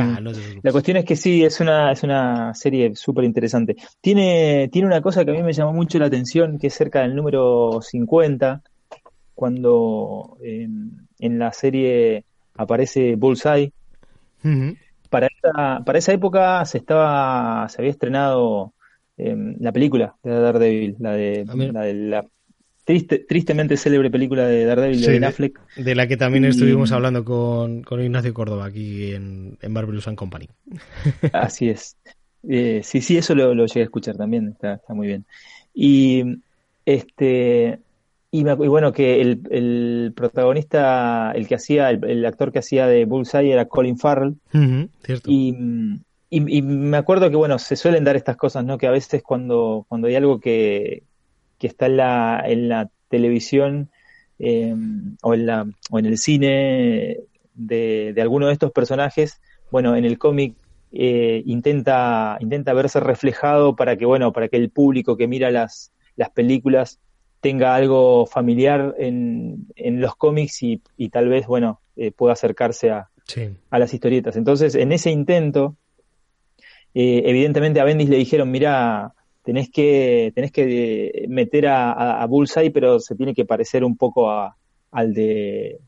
la 0.62 0.72
cuestión 0.72 0.96
es 0.96 1.04
que 1.04 1.14
sí, 1.14 1.44
es 1.44 1.60
una, 1.60 1.92
es 1.92 2.02
una 2.02 2.52
serie 2.54 2.96
súper 2.96 3.24
interesante. 3.24 3.76
Tiene, 4.00 4.68
tiene 4.72 4.88
una 4.88 5.00
cosa 5.00 5.24
que 5.24 5.30
a 5.30 5.34
mí 5.34 5.44
me 5.44 5.52
llamó 5.52 5.72
mucho 5.72 5.98
la 6.00 6.06
atención, 6.06 6.58
que 6.58 6.66
es 6.66 6.74
cerca 6.74 7.02
del 7.02 7.14
número 7.14 7.80
50, 7.80 8.62
cuando 9.32 10.36
eh, 10.42 10.66
en 11.20 11.38
la 11.38 11.52
serie 11.52 12.24
aparece 12.56 13.14
Bullseye, 13.14 13.72
para, 15.08 15.26
esa, 15.26 15.84
para 15.84 15.98
esa 15.98 16.12
época 16.12 16.64
se 16.64 16.78
estaba 16.78 17.68
se 17.68 17.80
había 17.80 17.90
estrenado 17.90 18.72
em, 19.16 19.56
la 19.60 19.72
película 19.72 20.16
de 20.22 20.30
Daredevil, 20.30 20.96
la 20.98 21.12
de 21.12 21.44
la, 21.72 21.82
de 21.82 21.94
la 21.94 22.26
triste, 22.84 23.18
tristemente 23.20 23.76
célebre 23.76 24.10
película 24.10 24.46
de 24.46 24.64
Daredevil 24.64 25.00
de 25.00 25.08
Ben 25.08 25.24
Affleck. 25.24 25.60
De 25.76 25.94
la 25.94 26.06
que 26.06 26.16
también 26.16 26.44
estuvimos 26.44 26.92
hablando 26.92 27.24
con, 27.24 27.82
con, 27.82 28.02
Ignacio 28.02 28.34
Córdoba 28.34 28.66
aquí 28.66 29.12
en, 29.12 29.58
en 29.60 29.72
Marvelous 29.72 30.08
and 30.08 30.16
Company. 30.16 30.48
Así 31.32 31.68
es. 31.68 31.96
Eh, 32.48 32.80
sí, 32.82 33.00
sí, 33.02 33.18
eso 33.18 33.34
lo, 33.34 33.54
lo, 33.54 33.66
llegué 33.66 33.80
a 33.80 33.84
escuchar 33.84 34.16
también, 34.16 34.48
está, 34.48 34.74
está 34.74 34.94
muy 34.94 35.06
bien. 35.06 35.26
Y 35.74 36.24
este 36.86 37.80
y, 38.32 38.44
bueno, 38.44 38.92
que 38.92 39.20
el, 39.20 39.42
el, 39.50 40.12
protagonista, 40.14 41.32
el 41.34 41.48
que 41.48 41.56
hacía, 41.56 41.90
el, 41.90 42.24
actor 42.24 42.52
que 42.52 42.60
hacía 42.60 42.86
de 42.86 43.04
Bullseye 43.04 43.52
era 43.52 43.66
Colin 43.66 43.98
Farrell. 43.98 44.36
Y, 45.26 45.54
y, 46.28 46.62
me 46.62 46.96
acuerdo 46.96 47.28
que, 47.28 47.36
bueno, 47.36 47.58
se 47.58 47.74
suelen 47.74 48.04
dar 48.04 48.14
estas 48.14 48.36
cosas, 48.36 48.64
¿no? 48.64 48.78
Que 48.78 48.86
a 48.86 48.92
veces 48.92 49.22
cuando, 49.22 49.84
cuando 49.88 50.06
hay 50.06 50.14
algo 50.14 50.38
que, 50.38 51.02
que 51.58 51.66
está 51.66 51.86
en 51.86 51.96
la, 51.96 52.42
en 52.46 52.68
la 52.68 52.88
televisión 53.08 53.90
eh, 54.38 54.76
o, 55.22 55.34
en 55.34 55.46
la, 55.46 55.66
o 55.90 55.98
en 55.98 56.06
el 56.06 56.16
cine, 56.16 57.18
de, 57.54 58.12
de 58.14 58.22
alguno 58.22 58.46
de 58.46 58.52
estos 58.52 58.72
personajes, 58.72 59.40
bueno, 59.70 59.96
en 59.96 60.04
el 60.04 60.18
cómic 60.18 60.54
eh, 60.92 61.42
intenta, 61.46 62.36
intenta 62.40 62.72
verse 62.72 63.00
reflejado 63.00 63.76
para 63.76 63.96
que, 63.96 64.06
bueno, 64.06 64.32
para 64.32 64.48
que 64.48 64.56
el 64.56 64.70
público 64.70 65.16
que 65.16 65.28
mira 65.28 65.50
las, 65.50 65.92
las 66.16 66.30
películas 66.30 66.98
tenga 67.40 67.74
algo 67.74 68.26
familiar 68.26 68.94
en, 68.98 69.66
en 69.76 70.00
los 70.00 70.14
cómics 70.16 70.62
y, 70.62 70.82
y 70.96 71.08
tal 71.08 71.28
vez, 71.28 71.46
bueno, 71.46 71.80
eh, 71.96 72.12
pueda 72.12 72.34
acercarse 72.34 72.90
a, 72.90 73.10
a 73.70 73.78
las 73.78 73.94
historietas. 73.94 74.36
Entonces, 74.36 74.74
en 74.74 74.92
ese 74.92 75.10
intento, 75.10 75.76
eh, 76.94 77.22
evidentemente 77.24 77.80
a 77.80 77.84
Bendis 77.84 78.08
le 78.08 78.16
dijeron, 78.16 78.50
mira, 78.50 79.14
tenés 79.42 79.70
que, 79.70 80.32
tenés 80.34 80.52
que 80.52 81.26
meter 81.28 81.66
a, 81.66 82.20
a, 82.22 82.26
Bullseye, 82.26 82.70
pero 82.70 83.00
se 83.00 83.14
tiene 83.14 83.34
que 83.34 83.44
parecer 83.44 83.84
un 83.84 83.96
poco 83.96 84.30
a, 84.30 84.56
al 84.90 85.14
de 85.14 85.78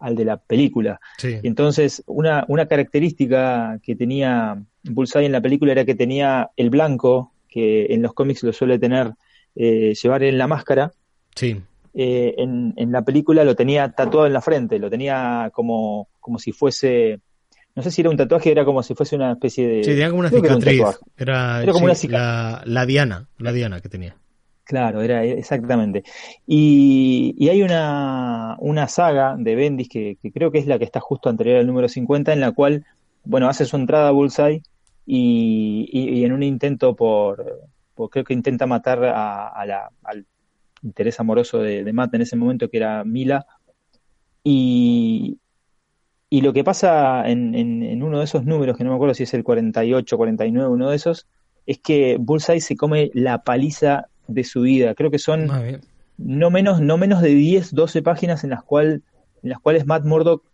al 0.00 0.14
de 0.14 0.24
la 0.24 0.36
película. 0.36 1.00
Entonces, 1.22 2.04
una, 2.06 2.44
una 2.46 2.66
característica 2.66 3.80
que 3.82 3.96
tenía 3.96 4.62
Bullseye 4.84 5.26
en 5.26 5.32
la 5.32 5.40
película 5.40 5.72
era 5.72 5.84
que 5.84 5.96
tenía 5.96 6.50
el 6.56 6.70
blanco, 6.70 7.32
que 7.48 7.86
en 7.86 8.02
los 8.02 8.12
cómics 8.14 8.44
lo 8.44 8.52
suele 8.52 8.78
tener, 8.78 9.12
eh, 9.54 9.94
llevar 10.00 10.22
en 10.22 10.38
la 10.38 10.46
máscara. 10.46 10.92
Sí. 11.34 11.60
Eh, 11.94 12.34
en, 12.38 12.74
en, 12.76 12.92
la 12.92 13.02
película 13.02 13.44
lo 13.44 13.56
tenía 13.56 13.90
tatuado 13.90 14.26
en 14.26 14.32
la 14.32 14.40
frente, 14.40 14.78
lo 14.78 14.88
tenía 14.88 15.50
como, 15.52 16.08
como 16.20 16.38
si 16.38 16.52
fuese, 16.52 17.20
no 17.74 17.82
sé 17.82 17.90
si 17.90 18.02
era 18.02 18.10
un 18.10 18.16
tatuaje, 18.16 18.50
era 18.50 18.64
como 18.64 18.82
si 18.82 18.94
fuese 18.94 19.16
una 19.16 19.32
especie 19.32 19.66
de... 19.66 19.84
Sí, 19.84 19.90
tenía 19.90 20.10
como 20.10 20.20
una 20.20 20.30
cicatriz. 20.30 20.82
Era, 21.16 21.64
como 21.72 21.86
una 21.86 21.94
cicatriz. 21.94 22.72
La, 22.72 22.86
diana, 22.86 23.28
la 23.38 23.52
diana 23.52 23.80
que 23.80 23.88
tenía. 23.88 24.16
Claro, 24.64 25.00
era 25.00 25.24
exactamente. 25.24 26.04
Y, 26.46 27.34
y 27.38 27.48
hay 27.48 27.62
una, 27.62 28.56
una, 28.60 28.86
saga 28.86 29.34
de 29.38 29.54
Bendis 29.54 29.88
que, 29.88 30.18
que, 30.20 30.30
creo 30.30 30.50
que 30.50 30.58
es 30.58 30.66
la 30.66 30.78
que 30.78 30.84
está 30.84 31.00
justo 31.00 31.30
anterior 31.30 31.56
al 31.56 31.66
número 31.66 31.88
50, 31.88 32.32
en 32.32 32.40
la 32.40 32.52
cual, 32.52 32.84
bueno, 33.24 33.48
hace 33.48 33.64
su 33.64 33.76
entrada 33.76 34.08
a 34.08 34.12
Bullseye 34.12 34.62
y, 35.06 35.88
y, 35.90 36.18
y 36.18 36.24
en 36.24 36.32
un 36.32 36.42
intento 36.42 36.94
por, 36.94 37.70
por, 37.98 38.10
creo 38.10 38.24
que 38.24 38.32
intenta 38.32 38.66
matar 38.66 39.04
a, 39.04 39.48
a 39.48 39.66
la, 39.66 39.90
al 40.04 40.24
interés 40.82 41.18
amoroso 41.18 41.58
de, 41.58 41.82
de, 41.82 41.92
Matt 41.92 42.14
en 42.14 42.22
ese 42.22 42.36
momento, 42.36 42.70
que 42.70 42.76
era 42.76 43.02
Mila. 43.04 43.44
Y, 44.44 45.38
y 46.30 46.40
lo 46.42 46.52
que 46.52 46.62
pasa 46.62 47.28
en, 47.28 47.56
en, 47.56 47.82
en, 47.82 48.02
uno 48.04 48.18
de 48.18 48.24
esos 48.24 48.44
números, 48.44 48.76
que 48.76 48.84
no 48.84 48.90
me 48.90 48.96
acuerdo 48.96 49.14
si 49.14 49.24
es 49.24 49.34
el 49.34 49.42
48, 49.42 50.16
49, 50.16 50.70
uno 50.70 50.90
de 50.90 50.96
esos, 50.96 51.26
es 51.66 51.78
que 51.78 52.16
Bullseye 52.20 52.60
se 52.60 52.76
come 52.76 53.10
la 53.14 53.42
paliza 53.42 54.06
de 54.28 54.44
su 54.44 54.62
vida. 54.62 54.94
Creo 54.94 55.10
que 55.10 55.18
son 55.18 55.50
no 56.16 56.50
menos, 56.50 56.80
no 56.80 56.96
menos 56.98 57.20
de 57.20 57.30
10, 57.30 57.74
12 57.74 58.02
páginas 58.02 58.44
en 58.44 58.50
las, 58.50 58.62
cual, 58.62 59.02
en 59.42 59.50
las 59.50 59.58
cuales 59.58 59.86
Matt 59.86 60.04
Murdock 60.04 60.44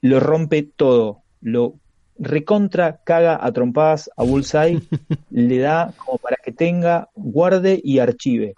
lo 0.00 0.20
rompe 0.20 0.62
todo. 0.62 1.22
Lo 1.40 1.74
recontra 2.18 3.00
caga 3.04 3.38
a 3.40 3.52
trompadas 3.52 4.10
a 4.16 4.24
Bullseye, 4.24 4.80
le 5.30 5.58
da 5.58 5.92
como 5.96 6.18
para 6.18 6.35
tenga, 6.56 7.08
guarde 7.14 7.80
y 7.82 7.98
archive. 7.98 8.54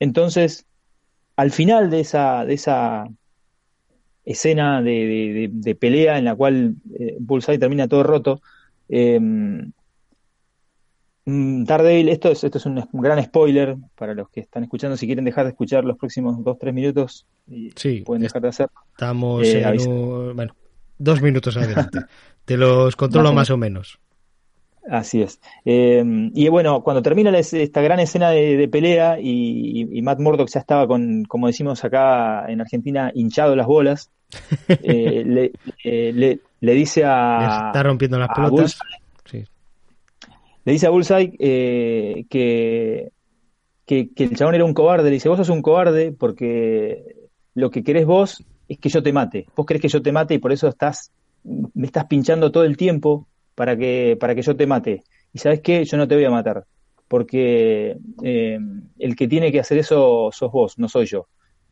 Entonces, 0.00 0.66
al 1.36 1.50
final 1.50 1.90
de 1.90 2.00
esa, 2.00 2.44
de 2.44 2.54
esa 2.54 3.08
escena 4.24 4.82
de, 4.82 4.90
de, 4.92 5.50
de 5.52 5.74
pelea 5.74 6.18
en 6.18 6.24
la 6.24 6.34
cual 6.34 6.76
eh, 6.98 7.16
Bullseye 7.20 7.58
termina 7.58 7.88
todo 7.88 8.02
roto, 8.02 8.40
eh, 8.88 9.20
Daredevil, 11.28 12.08
esto 12.08 12.30
es, 12.30 12.44
esto 12.44 12.58
es 12.58 12.66
un 12.66 12.86
gran 12.92 13.22
spoiler 13.22 13.76
para 13.96 14.14
los 14.14 14.28
que 14.30 14.38
están 14.38 14.62
escuchando. 14.62 14.96
Si 14.96 15.06
quieren 15.06 15.24
dejar 15.24 15.44
de 15.44 15.50
escuchar 15.50 15.84
los 15.84 15.98
próximos 15.98 16.36
2-3 16.38 16.72
minutos, 16.72 17.26
sí, 17.74 18.02
pueden 18.06 18.22
dejar 18.22 18.42
de 18.42 18.48
hacer. 18.48 18.68
Estamos 18.92 19.44
eh, 19.44 19.60
en 19.60 19.88
un, 19.88 20.36
bueno, 20.36 20.54
dos 20.98 21.20
minutos 21.20 21.56
adelante. 21.56 21.98
Te 22.44 22.56
los 22.56 22.94
controlo 22.94 23.32
más 23.32 23.50
o 23.50 23.56
menos. 23.56 23.98
Así 24.88 25.22
es. 25.22 25.40
Eh, 25.64 26.30
y 26.34 26.48
bueno, 26.48 26.82
cuando 26.82 27.02
termina 27.02 27.36
esta 27.36 27.80
gran 27.80 27.98
escena 28.00 28.30
de, 28.30 28.56
de 28.56 28.68
pelea 28.68 29.18
y, 29.20 29.88
y, 29.90 30.02
Matt 30.02 30.20
Murdock 30.20 30.48
ya 30.48 30.60
estaba 30.60 30.86
con, 30.86 31.24
como 31.24 31.48
decimos 31.48 31.84
acá 31.84 32.46
en 32.48 32.60
Argentina, 32.60 33.10
hinchado 33.14 33.56
las 33.56 33.66
bolas, 33.66 34.10
eh, 34.68 35.24
le, 35.24 35.52
le, 36.12 36.40
le, 36.60 36.74
dice 36.74 37.04
a... 37.04 37.66
está 37.68 37.82
rompiendo 37.82 38.18
las 38.18 38.28
pelotas. 38.28 38.78
Le 40.64 40.72
dice 40.72 40.88
a 40.88 40.90
Bullseye 40.90 41.32
eh, 41.38 42.24
que, 42.28 43.12
que, 43.86 44.12
que, 44.12 44.24
el 44.24 44.36
chabón 44.36 44.56
era 44.56 44.64
un 44.64 44.74
cobarde. 44.74 45.10
Le 45.10 45.14
dice, 45.14 45.28
vos 45.28 45.38
sos 45.38 45.48
un 45.48 45.62
cobarde 45.62 46.10
porque 46.10 47.28
lo 47.54 47.70
que 47.70 47.84
querés 47.84 48.04
vos 48.04 48.44
es 48.68 48.78
que 48.78 48.88
yo 48.88 49.00
te 49.00 49.12
mate. 49.12 49.46
Vos 49.54 49.64
querés 49.64 49.80
que 49.80 49.88
yo 49.88 50.02
te 50.02 50.10
mate 50.10 50.34
y 50.34 50.38
por 50.38 50.50
eso 50.50 50.66
estás, 50.66 51.12
me 51.44 51.86
estás 51.86 52.06
pinchando 52.06 52.50
todo 52.50 52.64
el 52.64 52.76
tiempo 52.76 53.28
para 53.56 53.76
que, 53.76 54.16
para 54.20 54.36
que 54.36 54.42
yo 54.42 54.54
te 54.54 54.68
mate. 54.68 55.02
Y 55.32 55.38
sabes 55.38 55.60
qué, 55.60 55.84
yo 55.84 55.96
no 55.96 56.06
te 56.06 56.14
voy 56.14 56.24
a 56.24 56.30
matar. 56.30 56.64
Porque 57.08 57.96
eh, 58.22 58.58
el 58.98 59.16
que 59.16 59.26
tiene 59.26 59.50
que 59.50 59.58
hacer 59.58 59.78
eso 59.78 60.30
sos 60.32 60.52
vos, 60.52 60.78
no 60.78 60.88
soy 60.88 61.06
yo. 61.06 61.26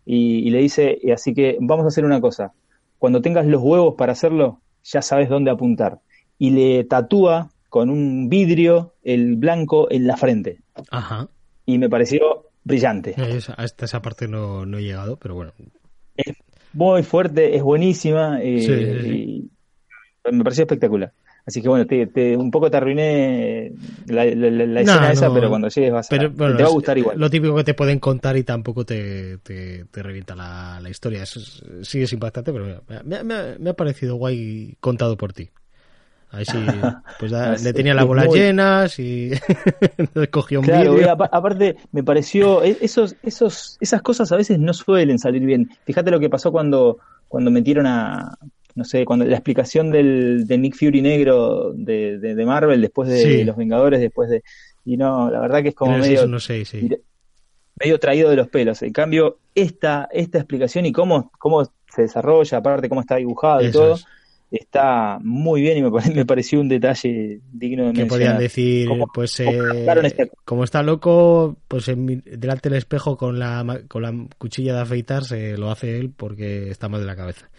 Y, 0.05 0.47
y 0.47 0.51
le 0.51 0.59
dice, 0.59 0.99
así 1.13 1.33
que 1.33 1.57
vamos 1.61 1.85
a 1.85 1.89
hacer 1.89 2.05
una 2.05 2.21
cosa. 2.21 2.53
Cuando 2.99 3.21
tengas 3.21 3.47
los 3.47 3.63
huevos 3.63 3.95
para 3.97 4.13
hacerlo, 4.13 4.61
ya 4.83 5.03
sabes 5.03 5.29
dónde 5.29 5.51
apuntar. 5.51 6.01
Y 6.39 6.51
le 6.51 6.85
tatúa 6.85 7.51
con 7.69 7.91
un 7.91 8.29
vidrio, 8.29 8.95
el 9.03 9.37
blanco 9.37 9.91
en 9.91 10.07
la 10.07 10.17
frente. 10.17 10.61
Ajá. 10.91 11.29
Y 11.67 11.79
me 11.79 11.89
pareció 11.89 12.51
brillante. 12.63 13.15
hasta 13.57 13.85
esa 13.85 14.01
parte 14.01 14.29
no, 14.29 14.65
no, 14.65 14.79
he 14.79 14.83
llegado, 14.83 15.17
pero 15.17 15.35
bueno. 15.35 15.53
Es 16.17 16.35
muy 16.73 17.03
fuerte, 17.03 17.57
es 17.57 17.63
buenísima 17.63 18.41
eh, 18.43 18.61
sí, 18.61 18.67
sí, 18.67 19.03
sí. 19.03 19.51
y 20.29 20.33
me 20.33 20.45
pareció 20.45 20.63
espectacular. 20.63 21.13
Así 21.47 21.61
que 21.61 21.69
bueno, 21.69 21.87
te, 21.87 22.07
te, 22.07 22.37
un 22.37 22.51
poco 22.51 22.71
te 22.71 22.79
arruiné 22.79 23.73
la, 24.07 24.25
la, 24.25 24.51
la 24.51 24.81
escena 24.81 25.07
no, 25.09 25.13
esa, 25.13 25.35
pero 25.35 25.51
cuando 25.51 25.69
llegues 25.69 25.93
vas 25.93 26.07
a, 26.07 26.11
pero, 26.11 26.31
bueno, 26.31 26.57
te 26.57 26.63
va 26.63 26.69
a 26.71 26.73
gustar 26.73 26.97
igual. 26.97 27.19
Lo 27.19 27.29
típico 27.29 27.55
que 27.55 27.65
te 27.65 27.75
pueden 27.75 27.99
contar 27.99 28.37
y 28.39 28.45
tampoco 28.45 28.87
te, 28.87 29.39
te, 29.39 29.85
te 29.85 30.03
revienta 30.03 30.35
la, 30.35 30.81
la 30.81 30.89
historia. 30.89 31.23
Eso 31.23 31.41
es, 31.41 31.63
sí 31.83 32.03
es 32.03 32.13
impactante, 32.15 32.51
pero 32.51 32.83
me, 33.05 33.25
me, 33.25 33.59
me 33.59 33.71
ha 33.71 33.75
parecido 33.75 34.17
guay 34.17 34.77
contado 34.81 35.19
por 35.19 35.35
ti. 35.35 35.51
Ahí 36.35 36.45
sí, 36.45 36.59
pues 37.21 37.31
da, 37.31 37.57
le 37.57 37.73
tenía 37.73 37.95
las 37.95 38.07
bolas 38.07 38.27
muy... 38.27 38.39
llenas 38.39 38.99
y 38.99 39.31
cogió 40.31 40.61
un 40.61 40.67
claro, 40.67 40.95
vídeo. 40.95 41.11
aparte 41.11 41.77
me 41.93 42.03
pareció, 42.03 42.65
e, 42.65 42.77
esos, 42.81 43.17
esos, 43.23 43.77
esas 43.81 44.03
cosas 44.03 44.33
a 44.33 44.37
veces 44.37 44.59
no 44.59 44.73
suelen 44.73 45.19
salir 45.19 45.45
bien. 45.45 45.71
Fíjate 45.85 46.11
lo 46.11 46.19
que 46.19 46.29
pasó 46.29 46.51
cuando, 46.51 46.99
cuando 47.29 47.51
metieron 47.51 47.87
a, 47.87 48.37
no 48.75 48.85
sé, 48.85 49.05
cuando 49.05 49.25
la 49.25 49.37
explicación 49.37 49.91
del, 49.91 50.47
de 50.47 50.59
Nick 50.59 50.77
Fury 50.77 51.01
negro 51.01 51.73
de, 51.73 52.19
de, 52.19 52.35
de 52.35 52.47
Marvel 52.47 52.81
después 52.81 53.09
de 53.09 53.19
sí. 53.19 53.45
Los 53.45 53.57
Vengadores, 53.57 54.01
después 54.01 54.29
de... 54.31 54.43
Y 54.85 54.97
no, 54.97 55.31
la 55.31 55.41
verdad 55.41 55.63
que 55.63 55.69
es 55.69 55.75
como 55.75 55.97
medio... 55.97 56.27
No 56.27 56.41
sé, 56.41 56.65
sí. 56.65 56.91
medio 57.81 57.99
traído 57.99 58.31
de 58.31 58.37
los 58.37 58.49
pelos. 58.49 58.83
En 58.83 58.93
cambio, 58.93 59.39
esta, 59.55 60.09
esta 60.13 60.39
explicación 60.39 60.87
y 60.87 60.93
cómo, 60.93 61.31
cómo 61.39 61.65
se 61.65 62.03
desarrolla, 62.03 62.59
aparte 62.59 62.89
cómo 62.89 63.01
está 63.01 63.17
dibujado 63.17 63.63
y 63.63 63.71
todo... 63.71 63.95
Es 63.95 64.07
está 64.57 65.19
muy 65.21 65.61
bien 65.61 65.79
y 65.79 65.83
me, 65.83 65.91
me, 66.15 66.25
pareció 66.25 66.61
un 66.61 66.69
detalle 66.69 67.41
digno 67.53 67.87
de 67.89 67.93
que 67.93 68.07
podían 68.07 68.39
decir 68.39 68.89
¿Cómo, 68.89 69.07
pues 69.13 69.39
eh, 69.41 69.87
este... 70.05 70.31
como 70.45 70.65
está 70.65 70.83
loco 70.83 71.57
pues 71.69 71.89
en, 71.89 72.23
delante 72.25 72.69
del 72.69 72.79
espejo 72.79 73.17
con 73.17 73.39
la 73.39 73.83
con 73.89 74.03
la 74.03 74.13
cuchilla 74.39 74.75
de 74.75 74.81
afeitar 74.81 75.25
se 75.25 75.57
lo 75.57 75.71
hace 75.71 75.99
él 75.99 76.13
porque 76.17 76.71
está 76.71 76.89
mal 76.89 77.01
de 77.01 77.07
la 77.07 77.17
cabeza 77.17 77.51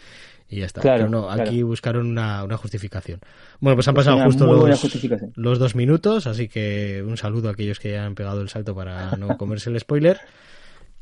y 0.56 0.60
ya 0.60 0.65
está 0.65 0.82
claro, 0.82 1.06
pero 1.06 1.10
no 1.10 1.27
claro. 1.27 1.44
aquí 1.44 1.64
buscaron 1.64 2.07
una, 2.07 2.44
una, 2.44 2.57
justificación 2.57 3.19
bueno 3.60 3.76
pues 3.76 3.88
han 3.88 3.95
pasado 3.95 4.23
justo 4.23 4.45
los, 4.45 5.36
los 5.36 5.60
dos 5.60 5.76
minutos 5.76 6.27
así 6.27 6.48
que 6.48 7.03
un 7.06 7.18
saludo 7.18 7.49
a 7.49 7.52
aquellos 7.52 7.80
que 7.80 7.91
ya 7.91 8.06
han 8.06 8.15
pegado 8.15 8.41
el 8.41 8.49
salto 8.49 8.73
para 8.73 9.11
no 9.18 9.38
comerse 9.38 9.69
el 9.69 9.80
spoiler 9.80 10.19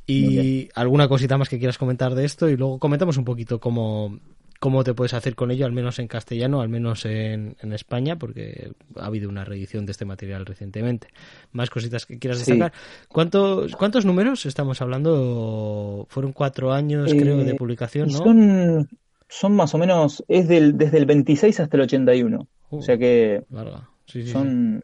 y 0.06 0.70
alguna 0.76 1.08
cosita 1.08 1.38
más 1.38 1.48
que 1.48 1.60
quieras 1.60 1.78
comentar 1.78 2.16
de 2.16 2.26
esto 2.26 2.50
y 2.50 2.58
luego 2.58 2.80
comentamos 2.80 3.18
un 3.18 3.24
poquito 3.24 3.60
cómo 3.60 4.20
cómo 4.64 4.86
te 4.86 4.94
puedes 4.94 5.14
hacer 5.14 5.36
con 5.36 5.52
ello, 5.52 5.66
al 5.66 5.74
menos 5.74 6.00
en 6.00 6.08
castellano, 6.08 6.62
al 6.62 6.70
menos 6.70 7.04
en, 7.04 7.58
en, 7.62 7.74
España, 7.74 8.18
porque 8.18 8.72
ha 8.96 9.08
habido 9.08 9.28
una 9.28 9.44
reedición 9.44 9.86
de 9.86 9.92
este 9.92 10.06
material 10.06 10.46
recientemente. 10.46 11.10
Más 11.52 11.70
cositas 11.70 12.06
que 12.06 12.18
quieras 12.18 12.40
destacar. 12.40 12.72
Sí. 12.74 13.08
¿Cuántos, 13.10 13.76
¿Cuántos 13.76 14.06
números 14.06 14.46
estamos 14.46 14.82
hablando? 14.82 16.08
Fueron 16.08 16.32
cuatro 16.32 16.72
años, 16.72 17.12
eh, 17.12 17.18
creo, 17.18 17.44
de 17.44 17.56
publicación, 17.56 18.08
¿no? 18.08 18.20
Son, 18.20 18.88
son 19.34 19.56
más 19.56 19.74
o 19.74 19.78
menos, 19.78 20.24
es 20.28 20.48
del, 20.48 20.78
desde 20.78 21.00
el 21.00 21.06
26 21.06 21.60
hasta 21.60 21.78
el 21.78 21.84
81. 21.84 22.48
Uh, 22.70 22.78
o 22.78 22.82
sea 22.82 22.98
que 22.98 23.44
larga. 23.50 23.90
Sí, 24.06 24.24
sí, 24.24 24.32
son 24.32 24.84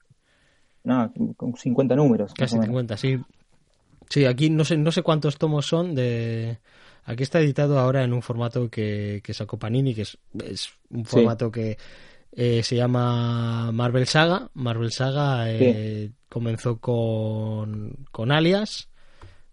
nada, 0.84 1.12
con 1.38 1.56
50 1.56 1.96
números. 1.96 2.34
Casi 2.34 2.60
50, 2.60 2.98
sí. 2.98 3.20
Sí, 4.10 4.26
aquí 4.26 4.50
no 4.50 4.66
sé, 4.66 4.78
no 4.78 4.92
sé 4.92 5.04
cuántos 5.04 5.38
tomos 5.38 5.68
son 5.68 5.94
de 5.94 6.58
Aquí 7.10 7.24
está 7.24 7.40
editado 7.40 7.80
ahora 7.80 8.04
en 8.04 8.14
un 8.14 8.22
formato 8.22 8.70
que, 8.70 9.22
que 9.24 9.34
sacó 9.34 9.58
Panini, 9.58 9.96
que 9.96 10.04
es, 10.04 10.18
es 10.44 10.70
un 10.92 11.06
formato 11.06 11.48
sí. 11.48 11.52
que 11.52 11.78
eh, 12.34 12.62
se 12.62 12.76
llama 12.76 13.72
Marvel 13.72 14.06
Saga. 14.06 14.52
Marvel 14.54 14.92
Saga 14.92 15.52
eh, 15.52 16.10
sí. 16.10 16.16
comenzó 16.30 16.78
con, 16.78 18.06
con 18.12 18.32
Alias, 18.32 18.90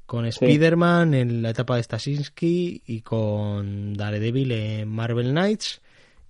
con 0.07 0.25
Spider-Man 0.27 1.15
en 1.15 1.43
la 1.43 1.51
etapa 1.51 1.77
de 1.77 1.83
Stasinski 1.83 2.83
y 2.87 3.01
con 3.03 3.95
Daredevil 3.95 4.53
en 4.53 4.89
Marvel 4.89 5.31
Knights. 5.31 5.81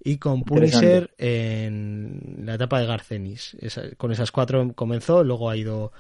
y 0.03 0.19
con 0.19 0.44
Punisher 0.44 1.11
en 1.19 2.43
la 2.44 2.55
etapa 2.55 2.81
de 2.81 2.86
Garcenis. 2.86 3.57
con 3.97 4.12
esas 4.12 4.31
cuatro 4.32 4.73
comenzó, 4.74 5.24
luego 5.24 5.51
ha 5.51 5.57
ido 5.57 5.93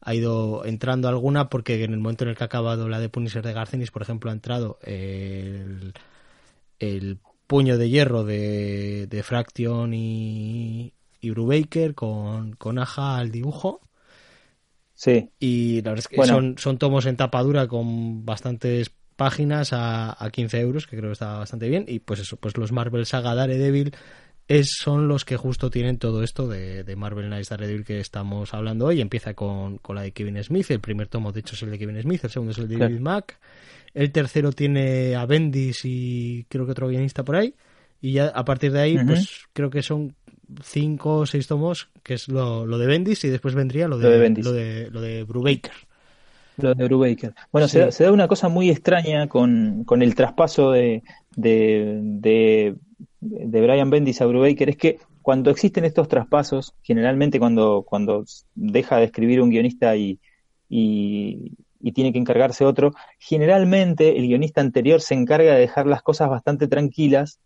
ha 0.00 0.14
ido 0.14 0.64
entrando 0.64 1.08
alguna 1.08 1.48
porque 1.48 1.82
en 1.82 1.92
el 1.92 1.98
momento 1.98 2.24
en 2.24 2.30
el 2.30 2.36
que 2.36 2.44
ha 2.44 2.46
acabado 2.46 2.88
la 2.88 3.00
de 3.00 3.08
Punisher 3.08 3.42
de 3.42 3.52
Garcenis, 3.52 3.90
por 3.90 4.02
ejemplo, 4.02 4.30
ha 4.30 4.32
entrado 4.34 4.78
el, 4.82 5.92
el 6.78 7.18
puño 7.48 7.78
de 7.78 7.90
hierro 7.90 8.24
de, 8.24 9.06
de 9.08 9.22
Fraction 9.22 9.92
y, 9.92 10.92
y 11.20 11.30
Brubaker 11.30 11.94
con, 11.94 12.52
con 12.52 12.78
Aja 12.78 13.18
al 13.18 13.32
dibujo. 13.32 13.80
Sí. 14.98 15.30
Y 15.38 15.76
la 15.82 15.90
verdad 15.90 15.98
es 16.00 16.08
que 16.08 16.26
son, 16.26 16.58
son 16.58 16.76
tomos 16.76 17.06
en 17.06 17.16
tapadura 17.16 17.68
con 17.68 18.26
bastantes 18.26 18.90
páginas 19.14 19.72
a, 19.72 20.16
a 20.22 20.30
15 20.30 20.58
euros, 20.58 20.88
que 20.88 20.96
creo 20.96 21.10
que 21.10 21.12
está 21.12 21.38
bastante 21.38 21.68
bien. 21.68 21.84
Y 21.86 22.00
pues 22.00 22.18
eso, 22.18 22.36
pues 22.36 22.56
los 22.56 22.72
Marvel 22.72 23.06
Saga 23.06 23.36
Daredevil 23.36 23.94
es, 24.48 24.70
son 24.76 25.06
los 25.06 25.24
que 25.24 25.36
justo 25.36 25.70
tienen 25.70 25.98
todo 25.98 26.24
esto 26.24 26.48
de, 26.48 26.82
de 26.82 26.96
Marvel 26.96 27.26
Knights 27.26 27.50
Daredevil 27.50 27.84
que 27.84 28.00
estamos 28.00 28.52
hablando 28.54 28.86
hoy. 28.86 29.00
Empieza 29.00 29.34
con, 29.34 29.78
con, 29.78 29.94
la 29.94 30.02
de 30.02 30.10
Kevin 30.10 30.42
Smith. 30.42 30.68
El 30.72 30.80
primer 30.80 31.06
tomo, 31.06 31.30
de 31.30 31.40
hecho, 31.40 31.54
es 31.54 31.62
el 31.62 31.70
de 31.70 31.78
Kevin 31.78 32.02
Smith. 32.02 32.24
El 32.24 32.30
segundo 32.30 32.50
es 32.50 32.58
el 32.58 32.66
de 32.66 32.78
David 32.78 32.98
Mack. 32.98 33.38
El 33.94 34.10
tercero 34.10 34.50
tiene 34.50 35.14
a 35.14 35.26
Bendis 35.26 35.84
y 35.84 36.44
creo 36.48 36.66
que 36.66 36.72
otro 36.72 36.88
guionista 36.88 37.24
por 37.24 37.36
ahí. 37.36 37.54
Y 38.00 38.14
ya 38.14 38.26
a 38.26 38.44
partir 38.44 38.72
de 38.72 38.80
ahí, 38.80 38.98
pues 39.06 39.46
creo 39.52 39.70
que 39.70 39.82
son 39.82 40.16
cinco 40.62 41.18
o 41.18 41.26
seis 41.26 41.46
tomos, 41.46 41.88
que 42.02 42.14
es 42.14 42.28
lo, 42.28 42.66
lo 42.66 42.78
de 42.78 42.86
Bendis, 42.86 43.24
y 43.24 43.28
después 43.28 43.54
vendría 43.54 43.88
lo 43.88 43.98
de, 43.98 44.04
lo 44.04 44.18
de, 44.18 44.42
lo 44.42 44.52
de, 44.52 44.90
lo 44.90 45.00
de 45.00 45.24
Brubaker. 45.24 45.72
Lo 46.56 46.74
de 46.74 46.84
Brubaker. 46.84 47.34
Bueno, 47.52 47.68
se, 47.68 47.88
da 47.88 48.12
una 48.12 48.28
cosa 48.28 48.48
muy 48.48 48.70
extraña 48.70 49.28
con, 49.28 49.84
con 49.84 50.02
el 50.02 50.14
traspaso 50.14 50.72
de, 50.72 51.02
de, 51.36 52.00
de, 52.02 52.74
de, 53.20 53.60
Brian 53.60 53.90
Bendis 53.90 54.20
a 54.20 54.26
Brubaker, 54.26 54.70
es 54.70 54.76
que 54.76 54.98
cuando 55.22 55.50
existen 55.50 55.84
estos 55.84 56.08
traspasos, 56.08 56.74
generalmente 56.82 57.38
cuando, 57.38 57.84
cuando 57.86 58.24
deja 58.54 58.96
de 58.96 59.04
escribir 59.04 59.40
un 59.40 59.50
guionista 59.50 59.94
y, 59.94 60.18
y, 60.68 61.52
y 61.80 61.92
tiene 61.92 62.12
que 62.12 62.18
encargarse 62.18 62.64
otro, 62.64 62.92
generalmente 63.18 64.18
el 64.18 64.26
guionista 64.26 64.60
anterior 64.60 65.00
se 65.00 65.14
encarga 65.14 65.54
de 65.54 65.60
dejar 65.60 65.86
las 65.86 66.02
cosas 66.02 66.28
bastante 66.28 66.66
tranquilas, 66.66 67.38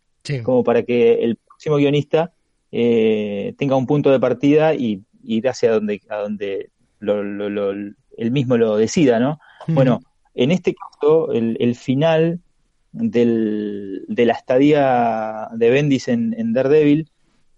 como 0.45 0.63
para 0.63 0.85
que 0.85 1.25
el 1.25 1.37
próximo 1.37 1.77
guionista 1.77 2.33
eh, 2.73 3.55
tenga 3.59 3.77
un 3.77 3.87
punto 3.87 4.11
de 4.11 4.19
partida 4.19 4.75
y, 4.75 5.03
ir 5.25 5.49
hacia 5.49 5.71
donde, 5.71 6.01
a 6.09 6.17
donde 6.17 6.71
lo, 6.99 7.23
lo, 7.23 7.71
él 7.71 8.31
mismo 8.33 8.57
lo 8.57 8.77
decida, 8.77 9.21
¿no? 9.21 9.39
Bueno, 9.69 10.01
en 10.35 10.51
este 10.51 10.75
caso, 10.75 11.33
el, 11.33 11.77
final 11.77 12.41
del, 12.91 14.05
de 14.09 14.27
la 14.27 14.33
estadía 14.33 15.49
de 15.55 15.71
Bendis 15.71 16.09
en, 16.09 16.53
Daredevil 16.53 17.11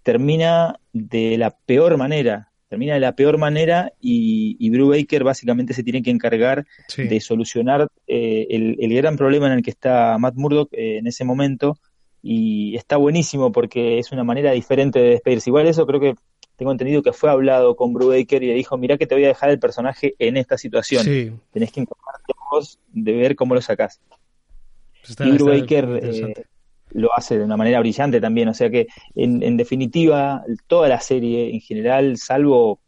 termina 0.03 0.79
de 0.93 1.39
la 1.39 1.51
peor 1.51 1.97
manera, 1.97 2.51
termina 2.69 2.95
de 2.95 3.01
la 3.01 3.15
peor 3.15 3.39
manera 3.39 3.93
y, 4.01 4.57
y 4.59 4.71
Baker 4.77 5.25
básicamente 5.25 5.73
se 5.73 5.83
tiene 5.83 6.03
que 6.03 6.11
encargar 6.11 6.67
de 6.97 7.21
solucionar 7.21 7.89
eh, 8.07 8.47
el, 8.51 8.77
el, 8.81 8.95
gran 8.95 9.17
problema 9.17 9.47
en 9.47 9.55
el 9.55 9.63
que 9.63 9.71
está 9.71 10.19
Matt 10.19 10.35
Murdock 10.35 10.69
eh, 10.73 10.99
en 10.99 11.07
ese 11.07 11.25
momento 11.25 11.79
y 12.27 12.75
está 12.75 12.97
buenísimo 12.97 13.53
porque 13.53 13.99
es 13.99 14.11
una 14.11 14.25
manera 14.25 14.53
diferente 14.53 14.99
de 14.99 15.11
despedirse. 15.11 15.51
Igual 15.51 15.67
eso 15.67 15.87
creo 15.87 16.01
que 16.01 16.15
tengo 16.57 16.73
entendido 16.73 17.03
que 17.03 17.13
fue 17.13 17.29
hablado 17.29 17.77
con 17.77 17.93
Brubaker 17.93 18.43
y 18.43 18.47
le 18.47 18.55
dijo, 18.55 18.79
mira 18.79 18.97
que 18.97 19.07
te 19.07 19.15
voy 19.15 19.25
a 19.25 19.29
dejar 19.29 19.51
el 19.51 19.59
personaje 19.59 20.15
en 20.19 20.39
esta 20.39 20.57
situación. 20.57 21.05
Tenés 21.53 21.71
que 21.71 21.81
encargarte 21.81 22.33
vos 22.51 22.79
de 22.89 23.13
ver 23.13 23.37
cómo 23.37 23.55
lo 23.55 23.61
sacás. 23.61 24.01
Pues 25.03 25.21
y 25.21 25.33
Brubaker 25.33 26.01
eh, 26.03 26.47
lo 26.93 27.13
hace 27.15 27.37
de 27.37 27.45
una 27.45 27.59
manera 27.59 27.79
brillante 27.81 28.23
también. 28.23 28.49
O 28.49 28.55
sea 28.55 28.71
que, 28.71 28.87
en, 29.15 29.59
definitiva, 29.59 30.45
toda 30.67 30.89
la 30.89 31.01
serie 31.01 31.53
en 31.53 31.61
general, 31.61 32.17
salvo 32.17 32.81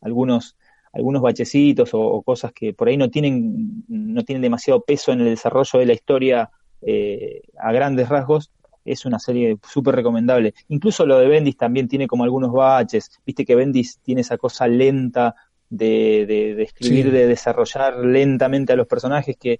algunos 0.00 0.54
algunos 0.92 1.20
bachecitos 1.20 1.90
o, 1.94 2.22
cosas 2.22 2.52
que 2.52 2.72
por 2.72 2.86
ahí 2.86 2.96
no 2.96 3.10
tienen 3.10 3.82
no 3.88 4.22
tienen 4.22 4.42
demasiado 4.42 4.82
peso 4.82 5.10
en 5.10 5.22
el 5.22 5.30
desarrollo 5.30 5.80
de 5.80 5.86
la 5.86 5.92
historia 5.92 6.50
eh, 6.82 7.42
a 7.58 7.72
grandes 7.72 8.08
rasgos 8.08 8.52
es 8.84 9.04
una 9.04 9.18
serie 9.18 9.56
súper 9.66 9.94
recomendable. 9.94 10.54
Incluso 10.68 11.06
lo 11.06 11.18
de 11.18 11.28
Bendis 11.28 11.56
también 11.56 11.88
tiene 11.88 12.06
como 12.06 12.24
algunos 12.24 12.52
baches. 12.52 13.10
Viste 13.24 13.44
que 13.44 13.54
Bendis 13.54 13.98
tiene 14.02 14.20
esa 14.20 14.36
cosa 14.36 14.66
lenta 14.66 15.34
de, 15.70 16.24
de, 16.26 16.62
escribir, 16.62 17.10
de 17.10 17.26
desarrollar 17.26 17.98
lentamente 17.98 18.72
a 18.72 18.76
los 18.76 18.86
personajes 18.86 19.36
que 19.36 19.58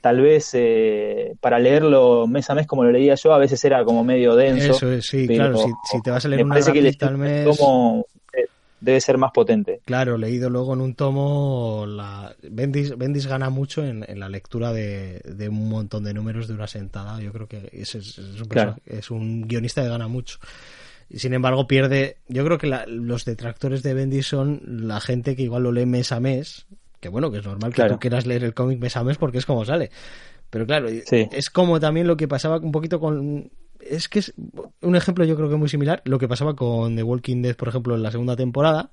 tal 0.00 0.20
vez 0.20 0.50
eh, 0.52 1.34
para 1.40 1.58
leerlo 1.58 2.26
mes 2.26 2.48
a 2.50 2.54
mes 2.54 2.66
como 2.66 2.84
lo 2.84 2.92
leía 2.92 3.14
yo 3.16 3.32
a 3.32 3.38
veces 3.38 3.64
era 3.64 3.84
como 3.84 4.04
medio 4.04 4.36
denso. 4.36 4.72
Eso 4.72 4.92
es, 4.92 5.06
sí, 5.06 5.26
claro, 5.26 5.58
si, 5.58 6.02
te 6.02 6.10
vas 6.10 6.24
a 6.24 6.28
leer 6.28 6.44
una 6.44 6.56
al 6.56 7.18
mes... 7.18 7.58
Como, 7.58 8.06
debe 8.80 9.00
ser 9.00 9.18
más 9.18 9.32
potente. 9.32 9.80
Claro, 9.84 10.18
leído 10.18 10.50
luego 10.50 10.74
en 10.74 10.80
un 10.80 10.94
tomo, 10.94 11.84
la... 11.86 12.34
Bendis, 12.42 12.96
Bendis 12.96 13.26
gana 13.26 13.50
mucho 13.50 13.84
en, 13.84 14.04
la 14.18 14.28
lectura 14.28 14.72
de, 14.72 15.22
un 15.48 15.68
montón 15.68 16.04
de 16.04 16.14
números 16.14 16.48
de 16.48 16.54
una 16.54 16.66
sentada. 16.66 17.20
Yo 17.20 17.32
creo 17.32 17.48
que 17.48 17.68
es, 17.72 17.94
es, 17.94 18.18
un, 18.18 18.80
es 18.86 19.10
un 19.10 19.42
guionista 19.48 19.82
que 19.82 19.88
gana 19.88 20.08
mucho. 20.08 20.38
Y 21.08 21.18
sin 21.18 21.34
embargo 21.34 21.66
pierde, 21.66 22.18
yo 22.28 22.44
creo 22.44 22.58
que 22.58 22.66
los 22.88 23.24
detractores 23.24 23.82
de 23.82 23.94
Bendis 23.94 24.26
son 24.26 24.60
la 24.64 25.00
gente 25.00 25.36
que 25.36 25.42
igual 25.42 25.62
lo 25.62 25.72
lee 25.72 25.86
mes 25.86 26.10
a 26.10 26.20
mes, 26.20 26.66
que 27.00 27.08
bueno, 27.08 27.30
que 27.30 27.38
es 27.38 27.44
normal 27.44 27.72
que 27.72 27.84
tú 27.84 27.98
quieras 27.98 28.26
leer 28.26 28.42
el 28.42 28.54
cómic 28.54 28.80
mes 28.80 28.96
a 28.96 29.04
mes 29.04 29.16
porque 29.16 29.38
es 29.38 29.46
como 29.46 29.64
sale. 29.64 29.90
Pero 30.50 30.66
claro, 30.66 30.88
es 30.88 31.50
como 31.50 31.78
también 31.80 32.06
lo 32.06 32.16
que 32.16 32.28
pasaba 32.28 32.58
un 32.58 32.72
poquito 32.72 32.98
con 32.98 33.50
es 33.80 34.08
que 34.08 34.20
es 34.20 34.34
un 34.80 34.96
ejemplo 34.96 35.24
yo 35.24 35.36
creo 35.36 35.48
que 35.48 35.56
muy 35.56 35.68
similar 35.68 36.02
lo 36.04 36.18
que 36.18 36.28
pasaba 36.28 36.54
con 36.54 36.96
The 36.96 37.02
Walking 37.02 37.42
Dead, 37.42 37.56
por 37.56 37.68
ejemplo, 37.68 37.94
en 37.94 38.02
la 38.02 38.10
segunda 38.10 38.36
temporada, 38.36 38.90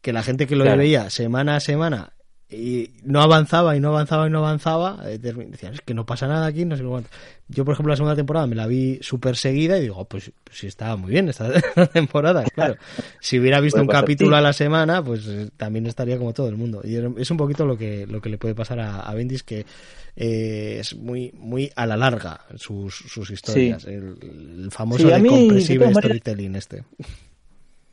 que 0.00 0.12
la 0.12 0.22
gente 0.22 0.46
que 0.46 0.56
lo 0.56 0.64
veía 0.76 1.10
semana 1.10 1.56
a 1.56 1.60
semana 1.60 2.12
y 2.52 2.90
no 3.04 3.22
avanzaba 3.22 3.76
y 3.76 3.80
no 3.80 3.88
avanzaba 3.88 4.26
y 4.26 4.30
no 4.30 4.38
avanzaba, 4.38 5.00
eh, 5.06 5.18
decían, 5.18 5.74
es 5.74 5.80
que 5.80 5.94
no 5.94 6.04
pasa 6.06 6.28
nada 6.28 6.46
aquí, 6.46 6.64
no 6.64 6.76
sé 6.76 6.84
cuánto. 6.84 7.08
Yo, 7.48 7.64
por 7.64 7.74
ejemplo, 7.74 7.90
la 7.92 7.96
segunda 7.96 8.16
temporada 8.16 8.46
me 8.46 8.54
la 8.54 8.66
vi 8.66 8.98
súper 9.02 9.36
seguida 9.36 9.78
y 9.78 9.82
digo, 9.82 9.96
oh, 9.98 10.04
pues, 10.04 10.32
pues, 10.44 10.58
sí 10.58 10.66
estaba 10.66 10.96
muy 10.96 11.10
bien 11.10 11.28
esta 11.28 11.50
temporada, 11.92 12.44
claro. 12.44 12.76
Si 13.20 13.38
hubiera 13.38 13.60
visto 13.60 13.80
un 13.80 13.88
capítulo 13.88 14.36
a 14.36 14.40
la 14.40 14.52
semana, 14.52 15.02
pues 15.02 15.26
eh, 15.26 15.50
también 15.56 15.86
estaría 15.86 16.18
como 16.18 16.32
todo 16.32 16.48
el 16.48 16.56
mundo. 16.56 16.80
Y 16.84 16.96
es 17.20 17.30
un 17.30 17.36
poquito 17.36 17.66
lo 17.66 17.76
que, 17.76 18.06
lo 18.06 18.20
que 18.20 18.30
le 18.30 18.38
puede 18.38 18.54
pasar 18.54 18.80
a, 18.80 19.00
a 19.00 19.14
Bendis, 19.14 19.42
que 19.42 19.66
eh, 20.14 20.76
es 20.80 20.94
muy, 20.94 21.32
muy 21.38 21.70
a 21.74 21.86
la 21.86 21.96
larga 21.96 22.40
sus, 22.56 22.94
sus 22.94 23.30
historias. 23.30 23.84
El, 23.84 24.68
famoso 24.70 25.08
de 25.08 25.26
compresive 25.26 25.92
storytelling 25.94 26.56
este 26.56 26.84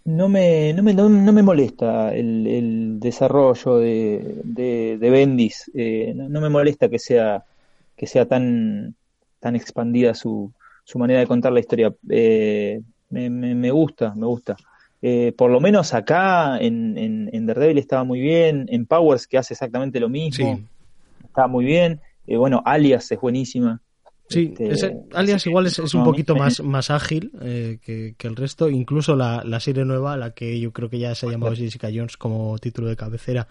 no 0.05 0.29
me, 0.29 0.73
no 0.73 0.83
me, 0.83 0.93
no, 0.93 1.09
me 1.09 1.43
molesta 1.43 2.13
el, 2.13 2.47
el 2.47 2.99
desarrollo 2.99 3.77
de, 3.77 4.41
de, 4.43 5.09
Bendis, 5.09 5.69
eh, 5.73 6.13
no, 6.15 6.41
me 6.41 6.49
molesta 6.49 6.89
que 6.89 6.99
sea, 6.99 7.43
que 7.95 8.07
sea 8.07 8.25
tan, 8.25 8.95
tan 9.39 9.55
expandida 9.55 10.13
su, 10.13 10.51
su 10.83 10.99
manera 10.99 11.19
de 11.19 11.27
contar 11.27 11.53
la 11.53 11.59
historia. 11.59 11.93
Eh, 12.09 12.81
me, 13.09 13.29
me, 13.29 13.71
gusta, 13.71 14.13
me 14.15 14.25
gusta. 14.25 14.55
Eh, 15.01 15.33
por 15.37 15.51
lo 15.51 15.59
menos 15.59 15.93
acá 15.93 16.57
en, 16.59 16.97
en, 16.97 17.29
en, 17.31 17.45
Daredevil 17.45 17.77
estaba 17.77 18.03
muy 18.03 18.19
bien, 18.19 18.65
en 18.69 18.85
Powers 18.85 19.27
que 19.27 19.37
hace 19.37 19.53
exactamente 19.53 19.99
lo 19.99 20.09
mismo, 20.09 20.59
estaba 21.23 21.47
muy 21.47 21.65
bien. 21.65 22.01
bueno, 22.27 22.61
Alias 22.65 23.11
es 23.11 23.19
buenísima. 23.19 23.81
Sí, 24.29 24.53
este, 24.59 24.95
Alias 25.13 25.47
igual 25.47 25.65
es, 25.65 25.79
un 25.79 26.03
poquito 26.03 26.35
más, 26.35 26.59
más 26.63 26.91
ágil 26.91 27.31
eh, 27.41 27.79
que, 27.81 28.15
el 28.27 28.35
resto. 28.35 28.69
Incluso 28.69 29.15
la, 29.15 29.43
la, 29.43 29.59
serie 29.59 29.85
nueva, 29.85 30.17
la 30.17 30.31
que 30.31 30.59
yo 30.59 30.71
creo 30.71 30.87
que 30.89 30.99
ya 30.99 31.15
se 31.15 31.25
ha 31.25 31.31
llamado 31.31 31.55
Jessica 31.55 31.89
Jones 31.93 32.15
como 32.15 32.57
título 32.59 32.87
de 32.87 32.95
cabecera, 32.95 33.47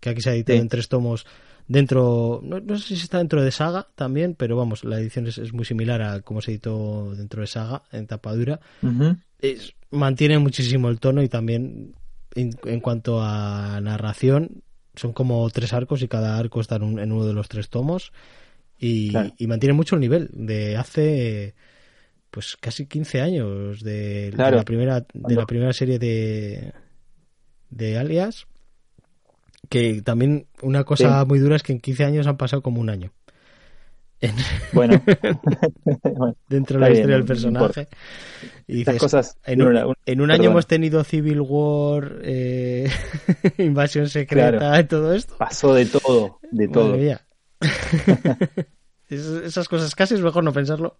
que 0.00 0.10
aquí 0.10 0.20
se 0.20 0.30
ha 0.30 0.34
editado 0.34 0.58
en 0.58 0.68
tres 0.68 0.88
tomos 0.88 1.24
dentro, 1.68 2.40
no, 2.42 2.78
sé 2.78 2.96
si 2.96 3.02
está 3.02 3.18
dentro 3.18 3.44
de 3.44 3.52
Saga 3.52 3.86
también, 3.94 4.34
pero 4.34 4.56
vamos, 4.56 4.82
la 4.82 4.98
edición 4.98 5.28
es, 5.28 5.52
muy 5.52 5.64
similar 5.64 6.02
a 6.02 6.20
cómo 6.22 6.40
se 6.40 6.50
editó 6.52 7.14
dentro 7.14 7.42
de 7.42 7.46
Saga, 7.46 7.82
en 7.92 8.06
tapadura. 8.08 8.58
mantiene 9.90 10.38
muchísimo 10.38 10.88
el 10.88 10.98
tono 10.98 11.22
y 11.22 11.28
también 11.28 11.94
en, 12.34 12.80
cuanto 12.80 13.22
a 13.22 13.80
narración, 13.80 14.62
son 14.96 15.12
como 15.12 15.48
tres 15.50 15.72
arcos 15.72 16.02
y 16.02 16.08
cada 16.08 16.38
arco 16.38 16.60
está 16.60 16.76
en, 16.76 16.98
en 16.98 17.12
uno 17.12 17.24
de 17.24 17.34
los 17.34 17.48
tres 17.48 17.68
tomos 17.68 18.12
y, 18.78 19.12
mantiene 19.46 19.72
mucho 19.72 19.96
el 19.96 20.00
nivel 20.00 20.30
de 20.32 20.76
hace 20.76 21.54
pues 22.30 22.56
casi 22.60 22.86
15 22.86 23.20
años 23.20 23.82
de, 23.82 24.32
la 24.36 24.62
primera 24.62 25.06
de 25.12 25.34
la 25.34 25.46
primera 25.46 25.72
serie 25.72 25.98
de 25.98 26.72
de 27.70 27.98
Alias 27.98 28.46
que 29.68 30.02
también 30.02 30.46
una 30.62 30.84
cosa 30.84 31.24
muy 31.24 31.38
dura 31.38 31.56
es 31.56 31.62
que 31.62 31.72
en 31.72 31.80
15 31.80 32.04
años 32.04 32.26
han 32.26 32.36
pasado 32.36 32.62
como 32.62 32.80
un 32.80 32.90
año. 32.90 33.12
Bueno, 34.72 35.00
dentro 36.48 36.80
de 36.80 36.86
la 36.86 36.90
historia 36.90 37.16
del 37.16 37.24
personaje. 37.24 37.86
Y 38.66 38.84
cosas 38.84 39.38
en 39.44 39.62
un, 39.62 40.30
año 40.30 40.50
hemos 40.50 40.66
tenido 40.66 41.04
Civil 41.04 41.40
War 41.40 42.18
eh, 42.22 42.90
invasión 43.58 44.08
secreta 44.08 44.78
y 44.80 44.84
todo 44.84 45.14
esto. 45.14 45.36
Pasó 45.38 45.72
de 45.72 45.86
todo 45.86 46.40
de 46.50 46.68
todo 46.68 46.96
esas 49.08 49.68
cosas 49.68 49.94
casi 49.94 50.14
es 50.14 50.20
mejor 50.20 50.44
no 50.44 50.52
pensarlo, 50.52 50.98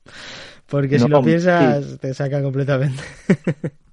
porque 0.66 0.98
si 0.98 1.08
lo 1.08 1.22
piensas 1.22 1.98
te 1.98 2.14
saca 2.14 2.42
completamente. 2.42 3.02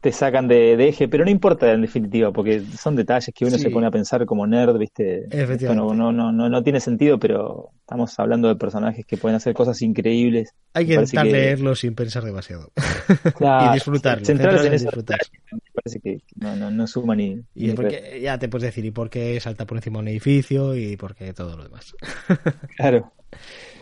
te 0.00 0.12
sacan 0.12 0.48
de, 0.48 0.72
eje, 0.88 1.08
pero 1.08 1.24
no 1.24 1.30
importa 1.30 1.70
en 1.72 1.82
definitiva, 1.82 2.32
porque 2.32 2.62
son 2.62 2.96
detalles 2.96 3.32
que 3.34 3.44
uno 3.44 3.58
se 3.58 3.68
pone 3.68 3.86
a 3.86 3.90
pensar 3.90 4.24
como 4.24 4.46
nerd, 4.46 4.78
¿viste? 4.78 5.26
Efectivamente. 5.30 5.94
no, 5.94 6.12
no, 6.12 6.32
no, 6.32 6.48
no, 6.48 6.62
tiene 6.62 6.80
sentido, 6.80 7.18
pero 7.18 7.70
estamos 7.80 8.18
hablando 8.18 8.48
de 8.48 8.56
personajes 8.56 9.04
que 9.04 9.18
pueden 9.18 9.36
hacer 9.36 9.52
cosas 9.52 9.80
increíbles. 9.82 10.54
Hay 10.72 10.86
que 10.86 10.94
intentar 10.94 11.26
leerlo 11.26 11.74
sin 11.74 11.94
pensar 11.94 12.24
demasiado. 12.24 12.72
y 13.70 13.74
disfrutarlo. 13.74 14.24
Centrarse 14.24 14.66
en, 14.66 14.72
disfrutar. 14.72 15.18
Me 15.52 15.60
parece 15.74 16.00
que 16.00 16.18
no, 16.36 16.56
no, 16.56 16.70
no 16.70 16.86
suma 16.86 17.14
ni. 17.14 17.42
Y 17.54 17.72
porque, 17.72 18.20
ya 18.22 18.38
te 18.38 18.48
puedes 18.48 18.64
decir, 18.64 18.86
y 18.86 18.90
por 18.92 19.10
qué 19.10 19.38
salta 19.38 19.66
por 19.66 19.76
encima 19.76 19.98
un 19.98 20.08
edificio 20.08 20.74
y 20.74 20.96
por 20.96 21.14
qué 21.14 21.34
todo 21.34 21.58
lo 21.58 21.64
demás. 21.64 21.94
claro. 22.76 23.12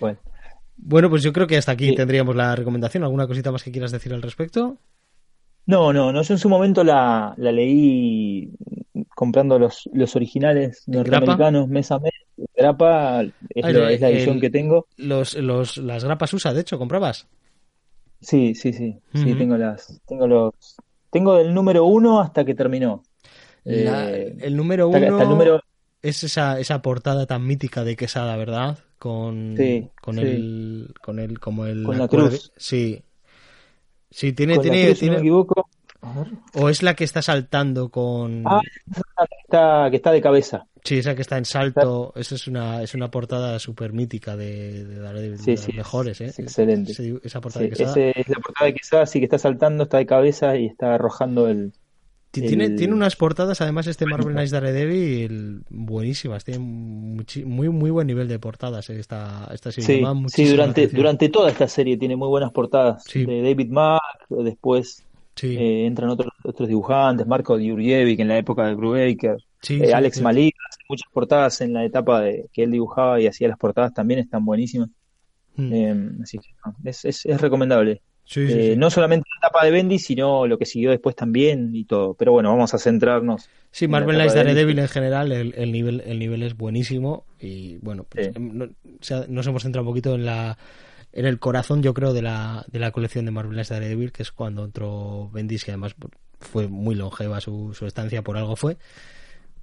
Bueno. 0.01 0.19
Bueno, 0.81 1.11
pues 1.11 1.23
yo 1.23 1.33
creo 1.33 1.47
que 1.47 1.57
hasta 1.57 1.73
aquí 1.73 1.95
tendríamos 1.95 2.35
la 2.35 2.57
recomendación. 2.57 3.05
¿Alguna 3.05 3.27
cosita 3.27 3.53
más 3.53 3.63
que 3.63 3.73
quieras 3.73 3.93
decir 3.93 4.13
al 4.15 4.23
respecto? 4.23 4.79
No, 5.69 5.93
no, 5.93 6.11
no. 6.15 6.23
Yo 6.23 6.33
en 6.33 6.39
su 6.39 6.49
momento 6.49 6.83
la, 6.83 7.35
la 7.37 7.53
leí 7.53 8.51
comprando 9.15 9.59
los, 9.59 9.87
los 9.93 10.17
originales 10.17 10.83
norteamericanos 10.87 11.69
mes 11.69 11.93
a 11.93 11.99
mes. 11.99 12.15
Grapa 12.57 13.23
es, 13.23 13.65
ah, 13.65 13.71
la, 13.71 13.93
edición 13.93 14.41
que 14.41 14.49
tengo. 14.49 14.87
Los, 14.97 15.35
los, 15.35 15.77
las 15.77 16.05
grapas 16.05 16.33
USA, 16.33 16.55
de 16.55 16.63
hecho, 16.63 16.79
¿comprabas? 16.79 17.29
Sí, 18.23 18.55
sí, 18.55 18.73
sí. 18.73 18.99
Sí, 19.13 19.35
tengo 19.35 19.59
las. 19.59 20.01
Tengo 20.09 20.27
los. 20.27 20.55
Tengo 21.11 21.37
del 21.37 21.53
número 21.53 21.85
uno 21.85 22.19
hasta 22.21 22.47
que 22.47 22.55
terminó. 22.55 23.03
Eh, 23.67 24.37
el 24.41 24.57
número 24.57 24.89
uno 24.89 25.23
número... 25.27 25.61
es 26.01 26.25
esa, 26.25 26.59
esa 26.59 26.81
portada 26.81 27.27
tan 27.27 27.47
mítica 27.47 27.85
de 27.85 27.95
Quesada, 27.95 28.39
¿verdad? 28.39 28.79
Con, 28.99 29.55
con 30.01 30.19
el. 30.19 30.95
Con 31.03 31.19
el. 31.19 31.39
Como 31.39 31.67
el. 31.67 31.83
Con 31.85 31.99
la 31.99 32.09
cruz. 32.09 32.53
Sí, 32.57 33.03
Sí, 34.11 34.33
tiene, 34.33 34.59
tiene, 34.59 34.95
si 34.95 35.07
no 35.07 35.13
me 35.13 35.19
equivoco. 35.19 35.69
O 36.55 36.69
es 36.69 36.83
la 36.83 36.95
que 36.95 37.05
está 37.05 37.23
saltando 37.23 37.89
con. 37.89 38.45
Ah, 38.47 38.61
está, 39.43 39.89
que 39.91 39.97
está 39.97 40.13
de 40.13 40.21
cabeza. 40.21 40.67
Sí, 40.85 40.99
esa 40.99 41.15
que 41.15 41.23
está 41.23 41.37
en 41.37 41.45
salto. 41.45 42.13
Esa 42.15 42.37
es 42.37 42.47
una, 42.47 42.83
es 42.83 42.95
una 42.95 43.11
portada 43.11 43.59
súper 43.59 43.93
mítica 43.93 44.37
de, 44.37 44.85
de, 44.85 45.37
de, 45.37 45.57
sí, 45.57 45.73
mejores, 45.73 46.21
¿eh? 46.21 46.33
excelente. 46.39 46.93
esa 47.23 47.41
portada 47.41 47.67
de 47.67 47.73
Ese 47.73 48.13
es 48.15 48.29
la 48.29 48.37
portada 48.37 48.67
de 48.67 48.75
Quesada, 48.75 49.07
sí 49.07 49.19
que 49.19 49.25
está 49.25 49.39
saltando, 49.39 49.85
está 49.85 49.99
de 49.99 50.07
cabeza 50.07 50.57
y 50.57 50.67
está 50.67 50.95
arrojando 50.95 51.49
el, 51.49 51.73
tiene, 52.31 52.71
tiene 52.71 52.95
unas 52.95 53.17
portadas, 53.17 53.61
además, 53.61 53.87
este 53.87 54.05
Marvel 54.05 54.35
Knights 54.35 54.51
Daredevil 54.51 55.63
buenísimas. 55.71 56.45
Tiene 56.45 56.61
muy, 56.61 57.69
muy 57.71 57.91
buen 57.91 58.07
nivel 58.07 58.29
de 58.29 58.39
portadas 58.39 58.91
eh, 58.91 58.99
esta, 58.99 59.49
esta 59.53 59.73
serie. 59.73 60.05
Sí, 60.29 60.45
durante, 60.49 60.89
durante 60.89 61.29
toda 61.29 61.51
esta 61.51 61.69
serie 61.69 61.97
tiene 61.97 62.17
muy 62.17 62.29
buenas 62.29 62.53
portadas. 62.53 63.05
De 63.05 63.43
David 63.43 63.71
Mack, 63.71 64.27
después 64.29 65.05
eh, 65.43 65.87
entran 65.87 66.11
otros, 66.11 66.33
otros 66.45 66.69
dibujantes, 66.69 67.27
Marco 67.27 67.55
Jurjevic 67.55 68.21
en 68.21 68.29
la 68.29 68.39
época 68.39 68.67
de 68.67 68.75
Brubaker, 68.75 69.39
eh, 69.69 69.93
Alex 69.95 70.21
Malik, 70.21 70.55
muchas 70.89 71.11
portadas 71.13 71.61
en 71.63 71.73
la 71.73 71.85
etapa 71.85 72.21
de 72.21 72.49
que 72.53 72.65
él 72.65 72.71
dibujaba 72.71 73.21
y 73.21 73.27
hacía 73.27 73.49
las 73.49 73.59
portadas 73.59 73.95
también 73.95 74.21
están 74.21 74.45
buenísimas. 74.45 74.91
Mm. 75.57 76.23
así 76.23 76.39
que 76.39 76.49
es, 76.85 77.05
es, 77.05 77.27
es 77.27 77.41
recomendable. 77.41 78.01
Eh, 78.37 78.75
no 78.77 78.91
solamente 78.91 79.29
la 79.35 79.49
etapa 79.49 79.65
de 79.65 79.71
Bendy, 79.71 79.99
sino 79.99 80.47
lo 80.47 80.59
que 80.59 80.67
siguió 80.67 80.91
después 80.91 81.17
también 81.17 81.75
y 81.75 81.85
todo. 81.85 82.15
Pero 82.15 82.33
bueno, 82.33 82.51
vamos 82.51 82.75
a 82.75 82.79
centrarnos. 82.79 83.49
Sí, 83.71 83.89
Marvel 83.89 84.17
Knights 84.17 84.35
Daredevil 84.35 84.79
en 84.79 84.89
general, 84.89 85.33
el, 85.33 85.73
nivel, 85.73 86.03
el 86.07 86.19
nivel 86.19 86.43
es 86.43 86.57
buenísimo. 86.57 87.25
Y 87.41 87.79
bueno, 87.79 88.05
pues, 88.09 88.31
nos 89.29 89.47
hemos 89.47 89.63
centrado 89.63 89.87
un 89.87 89.93
poquito 89.93 90.15
en 90.15 90.27
la 90.27 90.59
en 91.13 91.25
el 91.25 91.39
corazón, 91.39 91.83
yo 91.83 91.95
creo, 91.95 92.13
de 92.13 92.23
la, 92.23 92.65
de 92.71 92.79
la 92.79 92.91
colección 92.91 93.25
de 93.25 93.31
Marvel 93.31 93.53
Knights 93.53 93.71
Daredevil, 93.71 94.13
que 94.13 94.23
es 94.23 94.31
cuando 94.31 94.65
entró 94.65 95.31
Bendis, 95.31 95.65
que 95.65 95.71
además 95.71 95.97
fue 96.39 96.69
muy 96.69 96.95
longeva 96.95 97.41
su, 97.41 97.75
su 97.75 97.87
estancia, 97.87 98.23
por 98.23 98.37
algo 98.37 98.57
fue. 98.57 98.77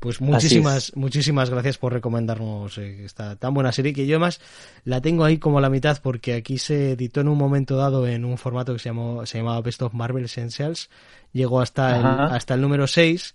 Pues 0.06 0.22
muchísimas, 0.22 0.96
muchísimas 0.96 1.50
gracias 1.50 1.80
por 1.80 1.92
recomendarnos 1.92 2.78
eh, 2.78 3.06
esta 3.06 3.38
tan 3.38 3.56
buena 3.56 3.72
serie 3.72 3.92
que 3.92 4.06
yo 4.06 4.18
además 4.18 4.40
la 4.84 5.02
tengo 5.02 5.26
ahí 5.26 5.40
como 5.40 5.58
a 5.58 5.62
la 5.62 5.70
mitad 5.72 5.98
porque 6.00 6.36
aquí 6.36 6.60
se 6.60 6.92
editó 6.92 7.22
en 7.22 7.28
un 7.28 7.40
momento 7.40 7.76
dado 7.76 8.06
en 8.08 8.24
un 8.24 8.38
formato 8.38 8.72
que 8.74 8.78
se 8.78 8.90
llamó, 8.90 9.26
se 9.26 9.40
llamaba 9.40 9.62
Best 9.62 9.82
of 9.82 9.96
Marvel 9.96 10.26
Essentials, 10.26 10.92
llegó 11.34 11.60
hasta 11.60 11.98
el, 11.98 12.06
hasta 12.06 12.54
el 12.54 12.62
número 12.62 12.86
6 12.86 13.34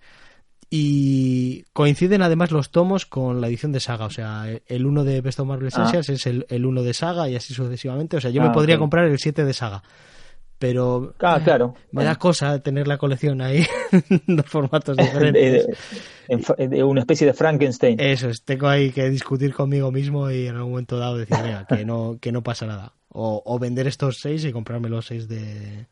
y 0.70 1.64
coinciden 1.72 2.22
además 2.22 2.52
los 2.52 2.70
tomos 2.70 3.04
con 3.04 3.40
la 3.40 3.48
edición 3.48 3.72
de 3.72 3.80
Saga, 3.80 4.04
o 4.04 4.10
sea, 4.10 4.44
el 4.64 4.86
1 4.86 5.02
de 5.02 5.22
Best 5.22 5.40
of 5.40 5.48
Marvel 5.48 5.66
ah. 5.66 5.68
Essentials 5.70 6.08
es 6.08 6.26
el, 6.28 6.46
el 6.50 6.64
1 6.64 6.84
de 6.84 6.94
Saga 6.94 7.28
y 7.28 7.34
así 7.34 7.52
sucesivamente, 7.52 8.16
o 8.16 8.20
sea, 8.20 8.30
yo 8.30 8.40
me 8.42 8.50
ah, 8.50 8.52
podría 8.52 8.78
comprar 8.78 9.06
el 9.06 9.18
7 9.18 9.44
de 9.44 9.52
Saga 9.54 9.82
pero 10.60 11.14
ah, 11.20 11.40
claro. 11.42 11.74
me 11.90 12.04
da 12.04 12.16
cosa 12.16 12.58
tener 12.58 12.86
la 12.86 12.98
colección 12.98 13.40
ahí 13.40 13.64
en 14.10 14.36
dos 14.36 14.44
formatos 14.44 14.94
diferentes. 14.98 15.66
de, 16.28 16.84
una 16.84 17.00
especie 17.00 17.26
de 17.26 17.32
Frankenstein. 17.32 17.98
Eso 17.98 18.28
es, 18.28 18.44
tengo 18.44 18.68
ahí 18.68 18.90
que 18.90 19.08
discutir 19.08 19.54
conmigo 19.54 19.90
mismo 19.90 20.30
y 20.30 20.48
en 20.48 20.56
algún 20.56 20.72
momento 20.72 20.98
dado 20.98 21.16
decir, 21.16 21.38
mira, 21.42 21.64
que 21.66 21.86
no, 21.86 22.18
que 22.20 22.30
no 22.30 22.42
pasa 22.42 22.66
nada. 22.66 22.92
O, 23.08 23.58
vender 23.58 23.86
estos 23.86 24.18
seis 24.20 24.44
y 24.44 24.52
comprarme 24.52 24.90
los 24.90 25.06
seis 25.06 25.28
de... 25.28 25.86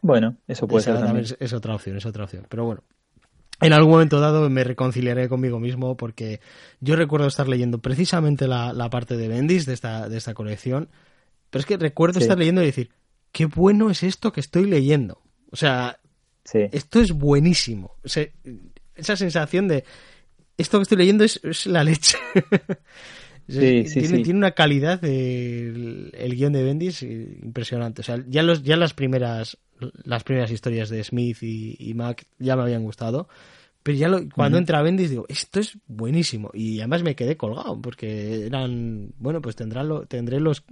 Bueno, 0.00 0.36
eso 0.48 0.66
puede 0.66 0.84
ser 0.84 0.98
también. 0.98 1.26
Es, 1.38 1.52
otra 1.52 1.74
opción, 1.74 1.98
es 1.98 2.06
otra 2.06 2.24
opción. 2.24 2.46
Pero 2.48 2.64
bueno, 2.64 2.84
en 3.60 3.74
algún 3.74 3.92
momento 3.92 4.20
dado 4.20 4.48
me 4.48 4.64
reconciliaré 4.64 5.28
conmigo 5.28 5.60
mismo 5.60 5.98
porque 5.98 6.40
yo 6.80 6.96
recuerdo 6.96 7.26
estar 7.26 7.46
leyendo 7.46 7.78
precisamente 7.78 8.48
la, 8.48 8.72
la 8.72 8.88
parte 8.88 9.18
de 9.18 9.28
Bendis 9.28 9.66
de 9.66 9.74
esta, 9.74 10.08
de 10.08 10.16
esta 10.16 10.32
colección, 10.32 10.88
pero 11.50 11.60
es 11.60 11.66
que 11.66 11.76
recuerdo 11.76 12.20
estar 12.20 12.38
leyendo 12.38 12.62
y 12.62 12.66
decir, 12.66 12.90
qué 13.32 13.46
bueno 13.46 13.90
es 13.90 14.02
esto 14.02 14.32
que 14.32 14.40
estoy 14.40 14.64
leyendo. 14.64 15.22
O 15.50 15.56
sea, 15.56 15.98
esto 16.52 17.00
es 17.00 17.12
buenísimo. 17.12 17.96
esa 18.94 19.16
sensación 19.16 19.68
de 19.68 19.84
esto 20.56 20.78
que 20.78 20.82
estoy 20.82 20.98
leyendo 20.98 21.24
es, 21.24 21.66
la 21.66 21.84
leche. 21.84 22.18
Sí, 23.50 23.86
sí, 23.86 24.00
tiene, 24.00 24.18
tiene, 24.24 24.38
una 24.40 24.50
calidad 24.50 25.02
el, 25.02 26.34
guion 26.36 26.52
de 26.52 26.62
Bendis 26.62 27.02
impresionante. 27.02 28.02
O 28.02 28.04
sea, 28.04 28.22
ya 28.28 28.42
los, 28.42 28.62
ya 28.62 28.76
las 28.76 28.92
primeras, 28.92 29.56
las 30.04 30.22
primeras 30.22 30.50
historias 30.50 30.90
de 30.90 31.02
Smith 31.02 31.38
y, 31.40 31.94
Mac 31.94 32.26
ya 32.38 32.56
me 32.56 32.62
habían 32.62 32.82
gustado. 32.82 33.26
Pero 33.88 33.96
ya 33.96 34.10
cuando 34.34 34.58
entra 34.58 34.82
Bendis 34.82 35.08
digo, 35.08 35.24
esto 35.30 35.60
es 35.60 35.78
buenísimo. 35.86 36.50
Y 36.52 36.80
además 36.80 37.02
me 37.02 37.16
quedé 37.16 37.38
colgado 37.38 37.80
porque 37.80 38.44
eran, 38.44 39.14
bueno, 39.18 39.40
pues 39.40 39.56
tendrán 39.56 39.88
lo, 39.88 40.04
tendré 40.04 40.40
los 40.40 40.62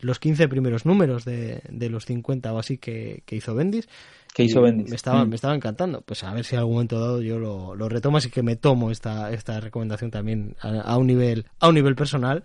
los 0.00 0.18
15 0.18 0.48
primeros 0.48 0.84
números 0.84 1.24
de, 1.24 1.62
de 1.68 1.88
los 1.88 2.06
50 2.06 2.52
o 2.52 2.58
así 2.58 2.78
que, 2.78 3.22
hizo 3.30 3.54
Bendis. 3.54 3.88
Que 4.34 4.42
hizo 4.42 4.62
Bendis. 4.62 4.90
Me 4.90 4.96
estaba, 4.96 5.24
mm. 5.24 5.28
me 5.28 5.36
estaba 5.36 5.54
encantando. 5.54 6.00
Pues 6.00 6.24
a 6.24 6.34
ver 6.34 6.44
si 6.44 6.56
en 6.56 6.58
algún 6.58 6.74
momento 6.74 6.98
dado 6.98 7.22
yo 7.22 7.38
lo, 7.38 7.76
lo 7.76 7.88
retomo, 7.88 8.16
así 8.16 8.30
que 8.30 8.42
me 8.42 8.56
tomo 8.56 8.90
esta, 8.90 9.30
esta 9.30 9.60
recomendación 9.60 10.10
también 10.10 10.56
a, 10.60 10.98
un 10.98 11.06
nivel, 11.06 11.46
a 11.60 11.68
un 11.68 11.76
nivel 11.76 11.94
personal. 11.94 12.42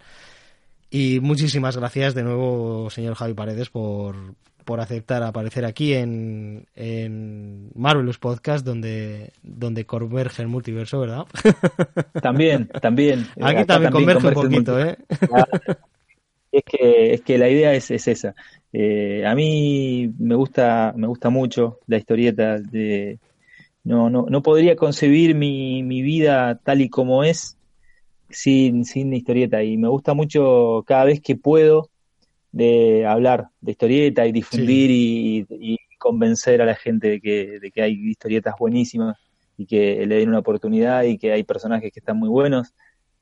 Y 0.92 1.20
muchísimas 1.20 1.78
gracias 1.78 2.14
de 2.14 2.22
nuevo, 2.22 2.92
señor 2.92 3.16
Javi 3.16 3.34
Paredes, 3.34 3.72
por, 3.72 4.36
por 4.64 4.80
aceptar 4.80 5.24
aparecer 5.24 5.66
aquí 5.66 5.94
en, 5.94 6.68
en 6.76 7.70
Marvelous 7.76 8.18
Podcast, 8.18 8.66
donde, 8.66 9.32
donde 9.44 9.86
converge 9.86 10.42
el 10.42 10.48
multiverso, 10.48 11.00
¿verdad? 11.00 11.26
También, 12.22 12.68
también. 12.82 13.28
Aquí 13.42 13.66
también, 13.66 13.92
converge, 13.92 14.28
un 14.28 14.34
poquito, 14.34 14.80
¿eh? 14.80 14.98
Es 16.52 16.64
que, 16.66 17.14
es 17.14 17.22
que 17.22 17.38
la 17.38 17.50
idea 17.50 17.74
es, 17.74 17.92
es 17.92 18.08
esa. 18.08 18.36
Eh, 18.74 19.26
a 19.26 19.36
mí 19.36 20.12
me 20.20 20.36
gusta, 20.36 20.94
me 20.96 21.08
gusta 21.08 21.30
mucho 21.30 21.80
la 21.88 21.98
historieta. 21.98 22.58
De, 22.58 23.20
no, 23.84 24.10
no, 24.10 24.26
no 24.30 24.42
podría 24.42 24.76
concebir 24.76 25.36
mi, 25.36 25.84
mi 25.84 26.02
vida 26.02 26.60
tal 26.64 26.82
y 26.82 26.90
como 26.90 27.24
es 27.24 27.58
sin, 28.30 28.86
sin 28.86 29.14
historieta. 29.14 29.64
Y 29.64 29.78
me 29.78 29.88
gusta 29.88 30.14
mucho 30.14 30.84
cada 30.86 31.06
vez 31.06 31.22
que 31.22 31.36
puedo 31.36 31.91
de 32.52 33.06
hablar 33.06 33.48
de 33.62 33.72
historieta 33.72 34.26
y 34.26 34.32
difundir 34.32 34.90
y, 34.92 35.78
convencer 35.98 36.64
a 36.64 36.66
la 36.66 36.74
gente 36.74 37.10
de 37.10 37.22
que, 37.22 37.60
de 37.60 37.70
que 37.70 37.84
hay 37.84 37.94
historietas 37.94 38.56
buenísimas 38.58 39.20
y 39.56 39.68
que 39.68 40.04
le 40.08 40.16
den 40.16 40.30
una 40.30 40.40
oportunidad 40.40 41.04
y 41.04 41.20
que 41.20 41.32
hay 41.32 41.44
personajes 41.44 41.94
que 41.94 42.00
están 42.00 42.18
muy 42.18 42.28
buenos. 42.28 42.74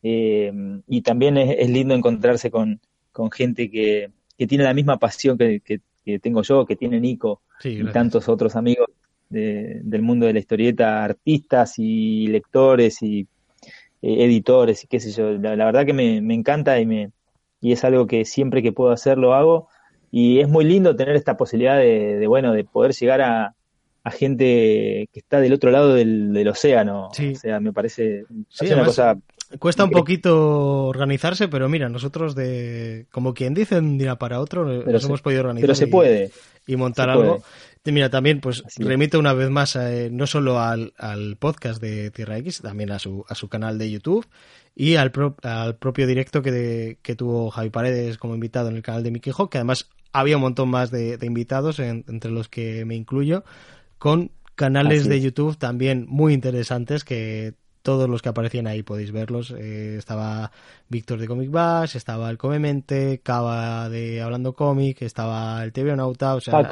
Eh, 0.01 0.49
y 0.87 1.01
también 1.01 1.35
es, 1.35 1.69
lindo 1.69 1.93
encontrarse 1.93 2.49
con, 2.49 2.79
con 3.11 3.31
gente 3.31 3.69
que, 3.69 4.11
que 4.37 4.47
tiene 4.47 4.63
la 4.63 4.73
misma 4.73 4.97
pasión 4.97 5.37
que, 5.37 5.59
que, 5.59 5.81
tengo 6.19 6.41
yo, 6.41 6.65
que 6.65 6.77
tiene 6.77 7.01
Nico 7.01 7.41
y 7.65 7.83
tantos 7.91 8.29
otros 8.29 8.55
amigos 8.55 8.87
del 9.29 10.01
mundo 10.01 10.25
de 10.25 10.33
la 10.33 10.39
historieta, 10.39 11.03
artistas 11.03 11.73
y 11.77 12.27
lectores 12.27 13.01
y 13.03 13.27
eh, 14.01 14.23
editores 14.23 14.85
y 14.85 14.87
qué 14.87 14.99
sé 15.01 15.11
yo. 15.11 15.33
La, 15.33 15.65
verdad 15.65 15.85
que 15.85 15.93
me, 15.93 16.21
me, 16.21 16.33
encanta 16.33 16.79
y, 16.79 16.85
me, 16.85 17.11
y 17.61 17.71
es 17.71 17.83
algo 17.83 18.07
que 18.07 18.25
siempre 18.25 18.61
que 18.61 18.71
puedo 18.71 18.91
hacer 18.91 19.17
lo 19.17 19.33
hago. 19.33 19.67
Y 20.11 20.39
es 20.39 20.49
muy 20.49 20.65
lindo 20.65 20.95
tener 20.95 21.15
esta 21.15 21.37
posibilidad 21.37 21.77
de, 21.77 22.25
bueno, 22.27 22.53
de 22.53 22.63
poder 22.63 22.93
llegar 22.93 23.21
a, 23.21 23.55
a, 24.03 24.11
gente 24.11 25.07
que 25.13 25.19
está 25.19 25.39
del 25.39 25.53
otro 25.53 25.69
lado 25.69 25.93
del, 25.93 26.33
del 26.33 26.47
océano. 26.47 27.09
O 27.09 27.35
sea, 27.35 27.59
me 27.59 27.73
parece 27.73 28.25
una 28.61 28.85
cosa 28.85 29.17
cuesta 29.57 29.83
un 29.83 29.91
poquito 29.91 30.85
organizarse, 30.85 31.47
pero 31.47 31.67
mira, 31.69 31.89
nosotros 31.89 32.35
de, 32.35 33.07
como 33.11 33.33
quien 33.33 33.53
dice, 33.53 33.79
un 33.79 33.97
día 33.97 34.15
para 34.17 34.39
otro, 34.39 34.65
nos 34.65 35.03
hemos 35.05 35.21
podido 35.21 35.41
organizar. 35.41 35.67
Pero 35.67 35.75
se 35.75 35.87
puede. 35.87 36.31
Y 36.67 36.75
montar 36.75 37.09
algo. 37.09 37.41
Mira, 37.85 38.09
también 38.09 38.39
pues 38.39 38.63
remito 38.77 39.17
una 39.17 39.33
vez 39.33 39.49
más 39.49 39.75
eh, 39.75 40.09
no 40.11 40.27
solo 40.27 40.59
al, 40.59 40.91
podcast 41.39 41.81
de 41.81 42.11
Tierra 42.11 42.37
X, 42.37 42.61
también 42.61 42.91
a 42.91 42.99
su, 42.99 43.25
a 43.27 43.35
su 43.35 43.47
canal 43.47 43.79
de 43.79 43.89
YouTube 43.89 44.27
y 44.75 44.95
al, 44.95 45.11
al 45.41 45.75
propio 45.77 46.05
directo 46.05 46.41
que, 46.41 46.97
que, 47.01 47.15
tuvo 47.15 47.49
Javi 47.49 47.69
Paredes 47.69 48.17
como 48.17 48.35
invitado 48.35 48.69
en 48.69 48.75
el 48.75 48.83
canal 48.83 49.01
de 49.01 49.11
Mickey 49.11 49.33
Hawk, 49.35 49.49
que 49.49 49.57
además 49.57 49.89
había 50.11 50.37
un 50.37 50.41
montón 50.41 50.69
más 50.69 50.91
de, 50.91 51.17
invitados, 51.21 51.79
entre 51.79 52.31
los 52.31 52.49
que 52.49 52.85
me 52.85 52.95
incluyo, 52.95 53.43
con 53.97 54.31
canales 54.55 55.07
de 55.07 55.21
YouTube 55.21 55.57
también 55.57 56.05
muy 56.07 56.33
interesantes 56.33 57.03
que 57.03 57.53
todos 57.89 58.07
los 58.07 58.21
que 58.21 58.29
aparecían 58.29 58.67
ahí 58.67 58.83
podéis 58.83 59.11
verlos. 59.11 59.49
Eh, 59.57 59.95
estaba 59.97 60.51
Víctor 60.89 61.17
de 61.17 61.25
Comic 61.25 61.49
Bash, 61.49 61.97
estaba 61.97 62.29
el 62.29 62.37
Comemente, 62.37 63.19
Cava 63.23 63.89
de 63.89 64.21
Hablando 64.21 64.53
Cómic, 64.53 65.01
estaba 65.01 65.63
el 65.63 65.73
TV 65.73 65.95
Nauta, 65.95 66.35
o 66.35 66.39
sea, 66.39 66.69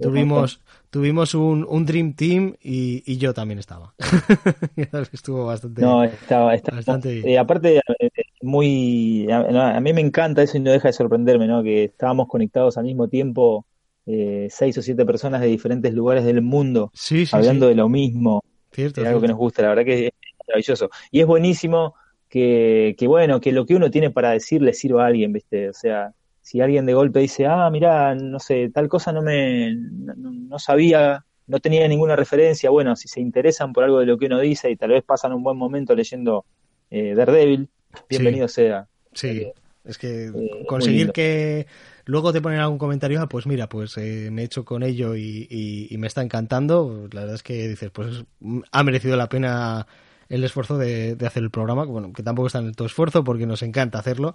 tuvimos, 0.00 0.62
tuvimos 0.88 1.34
un, 1.34 1.66
un 1.68 1.84
Dream 1.84 2.14
Team 2.14 2.54
y, 2.62 3.02
y 3.04 3.18
yo 3.18 3.34
también 3.34 3.58
estaba. 3.58 3.92
Estuvo 5.12 5.44
bastante, 5.44 5.82
no, 5.82 6.02
estaba, 6.02 6.56
bastante 6.72 7.12
bien. 7.12 7.28
Eh, 7.28 7.38
aparte, 7.38 7.82
eh, 7.98 8.10
muy, 8.40 9.30
a, 9.30 9.78
mí 9.82 9.92
me 9.92 10.00
encanta 10.00 10.42
eso 10.42 10.56
y 10.56 10.60
no 10.60 10.70
deja 10.70 10.88
de 10.88 10.94
sorprenderme, 10.94 11.46
¿no? 11.46 11.62
Que 11.62 11.84
estábamos 11.84 12.26
conectados 12.26 12.78
al 12.78 12.84
mismo 12.84 13.08
tiempo, 13.08 13.66
eh, 14.06 14.48
seis 14.48 14.78
o 14.78 14.80
siete 14.80 15.04
personas 15.04 15.42
de 15.42 15.48
diferentes 15.48 15.92
lugares 15.92 16.24
del 16.24 16.40
mundo, 16.40 16.90
hablando 17.32 17.68
de 17.68 17.74
lo 17.74 17.90
mismo. 17.90 18.42
Cierto, 18.72 19.06
algo 19.06 19.20
que 19.20 19.28
nos 19.28 19.36
gusta, 19.36 19.60
la 19.60 19.68
verdad 19.68 19.84
que 19.84 20.06
es 20.06 20.12
maravilloso. 20.48 20.90
Y 21.10 21.20
es 21.20 21.26
buenísimo 21.26 21.94
que, 22.28 22.96
que, 22.98 23.06
bueno, 23.06 23.40
que 23.40 23.52
lo 23.52 23.66
que 23.66 23.74
uno 23.74 23.90
tiene 23.90 24.10
para 24.10 24.30
decir 24.30 24.62
le 24.62 24.72
sirva 24.72 25.04
a 25.04 25.06
alguien, 25.08 25.32
¿viste? 25.32 25.68
O 25.68 25.72
sea, 25.72 26.12
si 26.48 26.62
alguien 26.62 26.86
de 26.86 26.94
golpe 26.94 27.20
dice, 27.20 27.44
ah, 27.44 27.68
mira, 27.70 28.14
no 28.14 28.38
sé, 28.38 28.70
tal 28.70 28.88
cosa 28.88 29.12
no 29.12 29.20
me, 29.20 29.74
no, 29.74 30.58
sabía, 30.58 31.22
no 31.46 31.60
tenía 31.60 31.86
ninguna 31.86 32.16
referencia, 32.16 32.70
bueno, 32.70 32.96
si 32.96 33.06
se 33.06 33.20
interesan 33.20 33.74
por 33.74 33.84
algo 33.84 34.00
de 34.00 34.06
lo 34.06 34.16
que 34.16 34.24
uno 34.24 34.40
dice 34.40 34.70
y 34.70 34.76
tal 34.76 34.92
vez 34.92 35.04
pasan 35.04 35.34
un 35.34 35.42
buen 35.42 35.58
momento 35.58 35.94
leyendo 35.94 36.46
eh, 36.90 37.12
Daredevil, 37.14 37.68
bienvenido 38.08 38.48
sea. 38.48 38.88
Sí, 39.12 39.28
eh, 39.28 39.52
es 39.84 39.98
que 39.98 40.28
eh, 40.28 40.64
conseguir 40.66 41.12
que 41.12 41.66
luego 42.06 42.32
te 42.32 42.40
ponen 42.40 42.60
algún 42.60 42.78
comentario, 42.78 43.20
ah, 43.20 43.28
pues 43.28 43.46
mira, 43.46 43.68
pues 43.68 43.98
me 43.98 44.40
he 44.40 44.44
hecho 44.46 44.64
con 44.64 44.82
ello 44.82 45.16
y, 45.16 45.94
me 45.98 46.06
está 46.06 46.22
encantando, 46.22 47.08
la 47.12 47.20
verdad 47.20 47.34
es 47.34 47.42
que 47.42 47.68
dices, 47.68 47.90
pues 47.90 48.24
ha 48.72 48.82
merecido 48.84 49.16
la 49.16 49.28
pena 49.28 49.86
el 50.28 50.44
esfuerzo 50.44 50.78
de, 50.78 51.16
de 51.16 51.26
hacer 51.26 51.42
el 51.42 51.50
programa, 51.50 51.84
bueno, 51.84 52.12
que 52.12 52.22
tampoco 52.22 52.46
está 52.48 52.58
en 52.58 52.74
todo 52.74 52.86
esfuerzo 52.86 53.24
porque 53.24 53.46
nos 53.46 53.62
encanta 53.62 53.98
hacerlo, 53.98 54.34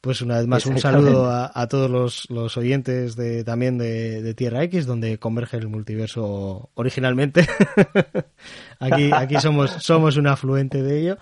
pues 0.00 0.22
una 0.22 0.38
vez 0.38 0.46
más 0.46 0.64
un 0.64 0.78
saludo 0.78 1.30
a, 1.30 1.68
todos 1.68 1.90
los, 1.90 2.30
los, 2.30 2.56
oyentes 2.56 3.16
de, 3.16 3.44
también 3.44 3.76
de, 3.76 4.32
Tierra 4.34 4.62
X, 4.64 4.86
donde 4.86 5.18
converge 5.18 5.58
el 5.58 5.68
multiverso 5.68 6.70
originalmente. 6.74 7.46
aquí 8.80 9.10
aquí 9.12 9.38
somos, 9.40 9.70
somos 9.70 10.16
un 10.16 10.26
afluente 10.26 10.82
de 10.82 11.00
ello. 11.00 11.18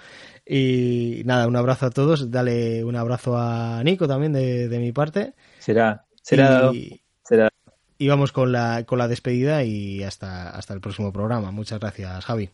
Y 0.47 1.23
nada, 1.25 1.49
un 1.49 1.57
abrazo 1.57 1.87
a 1.87 1.91
todos. 1.91 2.31
Dale 2.31 2.85
un 2.85 2.95
abrazo 2.95 3.37
a 3.37 3.83
Nico 3.83 4.07
también 4.07 4.33
de, 4.33 4.69
de 4.69 4.79
mi 4.79 4.93
parte. 4.93 5.35
Será, 5.59 6.07
será, 6.23 6.71
y, 6.73 7.03
será. 7.25 7.51
Y 7.99 8.07
vamos 8.07 8.31
con 8.31 8.53
la, 8.53 8.85
con 8.85 8.99
la 8.99 9.09
despedida 9.09 9.65
y 9.65 10.05
hasta, 10.05 10.51
hasta 10.51 10.73
el 10.73 10.81
próximo 10.81 11.13
programa. 11.13 11.51
Muchas 11.51 11.81
gracias, 11.81 12.25
Javi. 12.25 12.49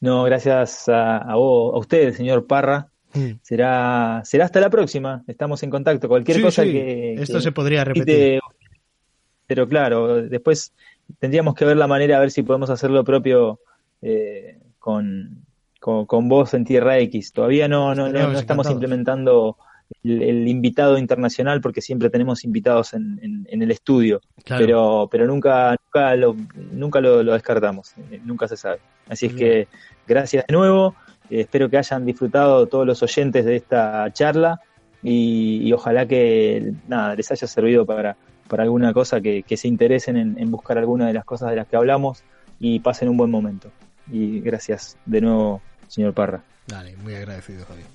No, 0.00 0.24
gracias 0.24 0.88
a, 0.88 1.18
a, 1.18 1.34
vos, 1.36 1.74
a 1.74 1.78
usted, 1.78 2.14
señor 2.14 2.46
Parra, 2.46 2.90
Mm. 3.14 3.40
Será, 3.42 4.22
será 4.24 4.44
hasta 4.44 4.60
la 4.60 4.70
próxima. 4.70 5.22
Estamos 5.26 5.62
en 5.62 5.70
contacto. 5.70 6.08
Cualquier 6.08 6.42
cosa 6.42 6.62
que. 6.62 7.14
Esto 7.14 7.40
se 7.40 7.52
podría 7.52 7.84
repetir. 7.84 8.40
pero 9.46 9.68
claro, 9.68 10.22
después 10.22 10.72
tendríamos 11.18 11.54
que 11.54 11.64
ver 11.64 11.76
la 11.76 11.88
manera 11.88 12.16
a 12.16 12.20
ver 12.20 12.30
si 12.30 12.42
podemos 12.42 12.70
hacer 12.70 12.90
lo 12.90 13.02
propio 13.02 13.58
eh, 14.00 14.58
con, 14.78 15.44
con, 15.80 16.28
vos 16.28 16.54
en 16.54 16.64
Tierra 16.64 16.98
X. 16.98 17.32
Todavía 17.32 17.66
no, 17.66 17.94
no, 17.94 18.08
no, 18.08 18.38
estamos 18.38 18.70
implementando 18.70 19.56
el, 20.04 20.46
invitado 20.46 20.96
internacional 20.96 21.60
porque 21.60 21.80
siempre 21.80 22.10
tenemos 22.10 22.44
invitados 22.44 22.94
en, 22.94 23.44
en, 23.48 23.62
el 23.62 23.72
estudio. 23.72 24.20
Pero, 24.46 25.08
pero 25.10 25.26
nunca, 25.26 25.76
nunca, 25.84 26.14
lo, 26.14 26.36
nunca 26.72 27.00
lo, 27.00 27.24
descartamos. 27.24 27.94
Eh, 28.12 28.20
nunca 28.24 28.46
se 28.46 28.56
sabe. 28.56 28.78
Así 29.08 29.26
es 29.26 29.34
que 29.34 29.66
gracias 30.10 30.44
de 30.48 30.52
nuevo. 30.52 30.96
Eh, 31.30 31.42
espero 31.42 31.70
que 31.70 31.78
hayan 31.78 32.04
disfrutado 32.04 32.66
todos 32.66 32.84
los 32.84 33.00
oyentes 33.02 33.44
de 33.44 33.56
esta 33.56 34.12
charla 34.12 34.60
y, 35.02 35.72
ojalá 35.72 36.04
que 36.06 36.74
nada, 36.88 37.14
les 37.14 37.30
haya 37.30 37.46
servido 37.46 37.86
para, 37.86 38.16
para 38.48 38.64
alguna 38.64 38.92
cosa, 38.92 39.20
que, 39.20 39.44
se 39.56 39.68
interesen 39.68 40.16
en, 40.16 40.50
buscar 40.50 40.76
alguna 40.76 41.06
de 41.06 41.14
las 41.14 41.24
cosas 41.24 41.50
de 41.50 41.56
las 41.56 41.68
que 41.68 41.76
hablamos 41.76 42.24
y 42.58 42.80
pasen 42.80 43.08
un 43.08 43.16
buen 43.16 43.30
momento. 43.30 43.70
Y 44.10 44.40
gracias 44.40 44.98
de 45.06 45.20
nuevo, 45.20 45.62
señor 45.86 46.12
Parra. 46.12 46.42
Dale, 46.66 46.96
muy 46.96 47.14
agradecido, 47.14 47.64
Javier. 47.64 47.86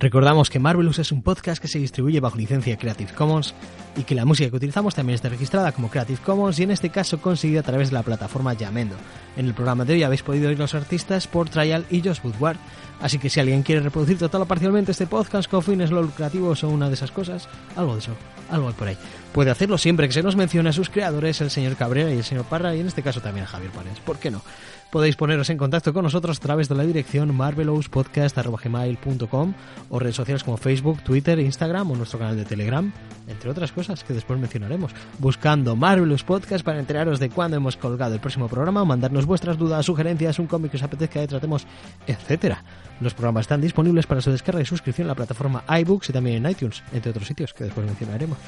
Recordamos 0.00 0.48
que 0.48 0.60
Marvelous 0.60 1.00
es 1.00 1.10
un 1.10 1.22
podcast 1.22 1.60
que 1.60 1.66
se 1.66 1.80
distribuye 1.80 2.20
bajo 2.20 2.36
licencia 2.36 2.76
Creative 2.76 3.12
Commons 3.14 3.52
y 3.96 4.04
que 4.04 4.14
la 4.14 4.24
música 4.24 4.48
que 4.48 4.54
utilizamos 4.54 4.94
también 4.94 5.16
está 5.16 5.28
registrada 5.28 5.72
como 5.72 5.90
Creative 5.90 6.20
Commons 6.24 6.56
y 6.60 6.62
en 6.62 6.70
este 6.70 6.90
caso 6.90 7.20
conseguida 7.20 7.60
a 7.60 7.62
través 7.64 7.88
de 7.88 7.94
la 7.94 8.04
plataforma 8.04 8.54
Yamendo. 8.54 8.94
En 9.36 9.46
el 9.46 9.54
programa 9.54 9.84
de 9.84 9.94
hoy 9.94 10.04
habéis 10.04 10.22
podido 10.22 10.50
oír 10.50 10.58
los 10.58 10.76
artistas 10.76 11.26
por 11.26 11.48
Trial 11.48 11.84
y 11.90 12.00
Josh 12.00 12.20
Woodward, 12.22 12.58
así 13.00 13.18
que 13.18 13.28
si 13.28 13.40
alguien 13.40 13.64
quiere 13.64 13.80
reproducir 13.80 14.18
total 14.18 14.42
o 14.42 14.46
parcialmente 14.46 14.92
este 14.92 15.08
podcast 15.08 15.50
con 15.50 15.64
fines 15.64 15.90
no 15.90 16.00
lucrativos 16.00 16.62
o 16.62 16.68
una 16.68 16.86
de 16.86 16.94
esas 16.94 17.10
cosas, 17.10 17.48
algo 17.74 17.94
de 17.94 17.98
eso, 17.98 18.12
algo 18.52 18.68
hay 18.68 18.74
por 18.74 18.86
ahí. 18.86 18.98
Puede 19.32 19.50
hacerlo 19.50 19.78
siempre 19.78 20.06
que 20.06 20.14
se 20.14 20.22
nos 20.22 20.36
mencione 20.36 20.68
a 20.68 20.72
sus 20.72 20.90
creadores, 20.90 21.40
el 21.40 21.50
señor 21.50 21.74
Cabrera 21.74 22.14
y 22.14 22.18
el 22.18 22.24
señor 22.24 22.44
Parra, 22.44 22.72
y 22.76 22.80
en 22.80 22.86
este 22.86 23.02
caso 23.02 23.20
también 23.20 23.46
a 23.46 23.48
Javier 23.48 23.72
Panes. 23.72 23.98
¿Por 23.98 24.18
qué 24.18 24.30
no? 24.30 24.42
Podéis 24.90 25.16
poneros 25.16 25.50
en 25.50 25.58
contacto 25.58 25.92
con 25.92 26.04
nosotros 26.04 26.38
a 26.38 26.40
través 26.40 26.70
de 26.70 26.74
la 26.74 26.82
dirección 26.82 27.36
marvelouspodcast.com 27.36 29.52
o 29.90 29.98
redes 29.98 30.16
sociales 30.16 30.42
como 30.42 30.56
Facebook, 30.56 31.02
Twitter, 31.02 31.38
Instagram 31.38 31.90
o 31.90 31.96
nuestro 31.96 32.18
canal 32.18 32.38
de 32.38 32.46
Telegram, 32.46 32.90
entre 33.26 33.50
otras 33.50 33.70
cosas 33.70 34.02
que 34.02 34.14
después 34.14 34.40
mencionaremos. 34.40 34.92
Buscando 35.18 35.76
Marvelous 35.76 36.24
Podcast 36.24 36.64
para 36.64 36.78
enteraros 36.78 37.20
de 37.20 37.28
cuándo 37.28 37.58
hemos 37.58 37.76
colgado 37.76 38.14
el 38.14 38.20
próximo 38.20 38.48
programa, 38.48 38.86
mandarnos 38.86 39.26
vuestras 39.26 39.58
dudas, 39.58 39.84
sugerencias, 39.84 40.38
un 40.38 40.46
cómic 40.46 40.70
que 40.70 40.78
os 40.78 40.82
apetezca 40.82 41.20
que 41.20 41.28
tratemos, 41.28 41.66
etcétera. 42.06 42.64
Los 43.02 43.12
programas 43.12 43.42
están 43.42 43.60
disponibles 43.60 44.06
para 44.06 44.22
su 44.22 44.30
descarga 44.30 44.62
y 44.62 44.64
suscripción 44.64 45.04
en 45.04 45.08
la 45.08 45.14
plataforma 45.14 45.64
iBooks 45.68 46.08
y 46.08 46.14
también 46.14 46.46
en 46.46 46.50
iTunes, 46.50 46.82
entre 46.94 47.10
otros 47.10 47.26
sitios 47.26 47.52
que 47.52 47.64
después 47.64 47.86
mencionaremos. 47.86 48.38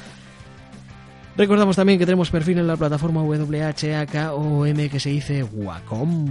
Recordamos 1.37 1.77
también 1.77 1.99
que 1.99 2.05
tenemos 2.05 2.31
perfil 2.31 2.59
en 2.59 2.67
la 2.67 2.77
plataforma 2.77 3.23
WHAKOM 3.23 4.89
que 4.91 5.01
se 5.01 5.11
dice 5.11 5.43
Wacom. 5.45 6.29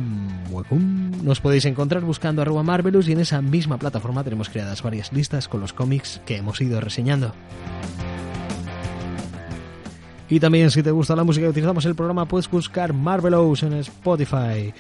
Nos 1.24 1.40
podéis 1.40 1.66
encontrar 1.66 2.04
buscando 2.04 2.42
arroba 2.42 2.64
Marvelous 2.64 3.08
y 3.08 3.14
en 3.14 3.22
esa 3.22 3.42
misma 3.42 3.78
plataforma 3.78 4.24
tenemos 4.24 4.50
creadas 4.50 4.84
varias 4.84 5.12
listas 5.14 5.48
con 5.48 5.62
los 5.62 5.74
cómics 5.74 6.22
que 6.26 6.38
hemos 6.38 6.60
ido 6.62 6.80
reseñando. 6.82 7.34
Y 10.30 10.40
también 10.40 10.70
si 10.70 10.84
te 10.84 10.92
gusta 10.92 11.16
la 11.16 11.24
música 11.24 11.46
que 11.46 11.52
utilizamos 11.52 11.86
el 11.86 11.96
programa 11.96 12.28
puedes 12.28 12.50
buscar 12.50 12.94
Marvelous 12.94 13.64
en 13.64 13.74
Spotify. 13.74 14.72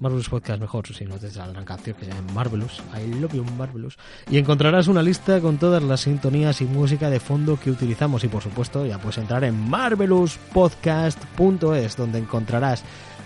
Marvelous 0.00 0.28
Podcast 0.28 0.60
mejor, 0.60 0.86
si 0.86 1.04
no 1.04 1.18
te 1.18 1.30
saldrán 1.30 1.64
canciones 1.64 1.98
que 1.98 2.04
se 2.06 2.12
llaman 2.12 2.34
Marvelous, 2.34 2.82
I 2.94 3.06
love 3.14 3.32
you 3.32 3.44
Marvelous, 3.56 3.96
y 4.30 4.38
encontrarás 4.38 4.86
una 4.88 5.02
lista 5.02 5.40
con 5.40 5.58
todas 5.58 5.82
las 5.82 6.02
sintonías 6.02 6.60
y 6.60 6.64
música 6.64 7.10
de 7.10 7.20
fondo 7.20 7.58
que 7.58 7.70
utilizamos 7.70 8.24
y 8.24 8.28
por 8.28 8.42
supuesto 8.42 8.84
ya 8.84 8.98
puedes 8.98 9.16
entrar 9.18 9.44
en 9.44 9.68
marvelouspodcast.es 9.68 11.96
donde 11.96 12.18
encontrarás 12.18 12.82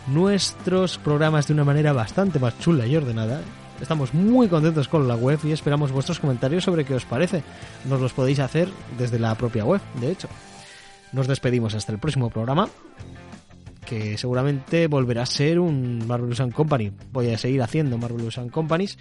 nuestros 0.06 0.98
programas 0.98 1.46
de 1.46 1.54
una 1.54 1.64
manera 1.64 1.92
bastante 1.92 2.38
más 2.38 2.58
chula 2.58 2.86
y 2.86 2.96
ordenada. 2.96 3.40
Estamos 3.80 4.14
muy 4.14 4.48
contentos 4.48 4.88
con 4.88 5.08
la 5.08 5.16
web 5.16 5.38
y 5.44 5.52
esperamos 5.52 5.90
vuestros 5.90 6.20
comentarios 6.20 6.64
sobre 6.64 6.84
qué 6.84 6.94
os 6.94 7.06
parece. 7.06 7.42
Nos 7.88 7.98
los 8.00 8.12
podéis 8.12 8.40
hacer 8.40 8.68
desde 8.98 9.18
la 9.18 9.34
propia 9.34 9.64
web, 9.64 9.80
de 10.00 10.12
hecho. 10.12 10.28
Nos 11.12 11.26
despedimos 11.26 11.74
hasta 11.74 11.92
el 11.92 11.98
próximo 11.98 12.30
programa 12.30 12.68
que 13.90 14.16
seguramente 14.16 14.86
volverá 14.86 15.22
a 15.22 15.26
ser 15.26 15.58
un 15.58 16.06
Marvelous 16.06 16.40
Company. 16.54 16.92
Voy 17.10 17.28
a 17.30 17.36
seguir 17.36 17.60
haciendo 17.60 17.98
Marvelous 17.98 18.38
and 18.38 18.52
Companies 18.52 18.96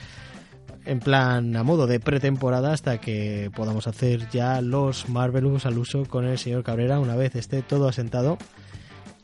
en 0.83 0.99
plan 0.99 1.55
a 1.55 1.61
modo 1.61 1.85
de 1.85 1.99
pretemporada 1.99 2.73
hasta 2.73 2.99
que 2.99 3.51
podamos 3.55 3.85
hacer 3.85 4.27
ya 4.31 4.61
los 4.61 5.07
Marvelous 5.07 5.67
al 5.67 5.77
uso 5.77 6.05
con 6.05 6.25
el 6.25 6.39
señor 6.39 6.63
Cabrera 6.63 6.99
una 6.99 7.15
vez 7.15 7.35
esté 7.35 7.61
todo 7.61 7.87
asentado 7.87 8.39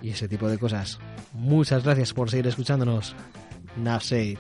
y 0.03 0.11
ese 0.11 0.27
tipo 0.27 0.47
de 0.49 0.59
cosas. 0.59 0.99
Muchas 1.33 1.83
gracias 1.83 2.13
por 2.13 2.29
seguir 2.29 2.45
escuchándonos. 2.45 3.15
Navsei. 3.75 4.37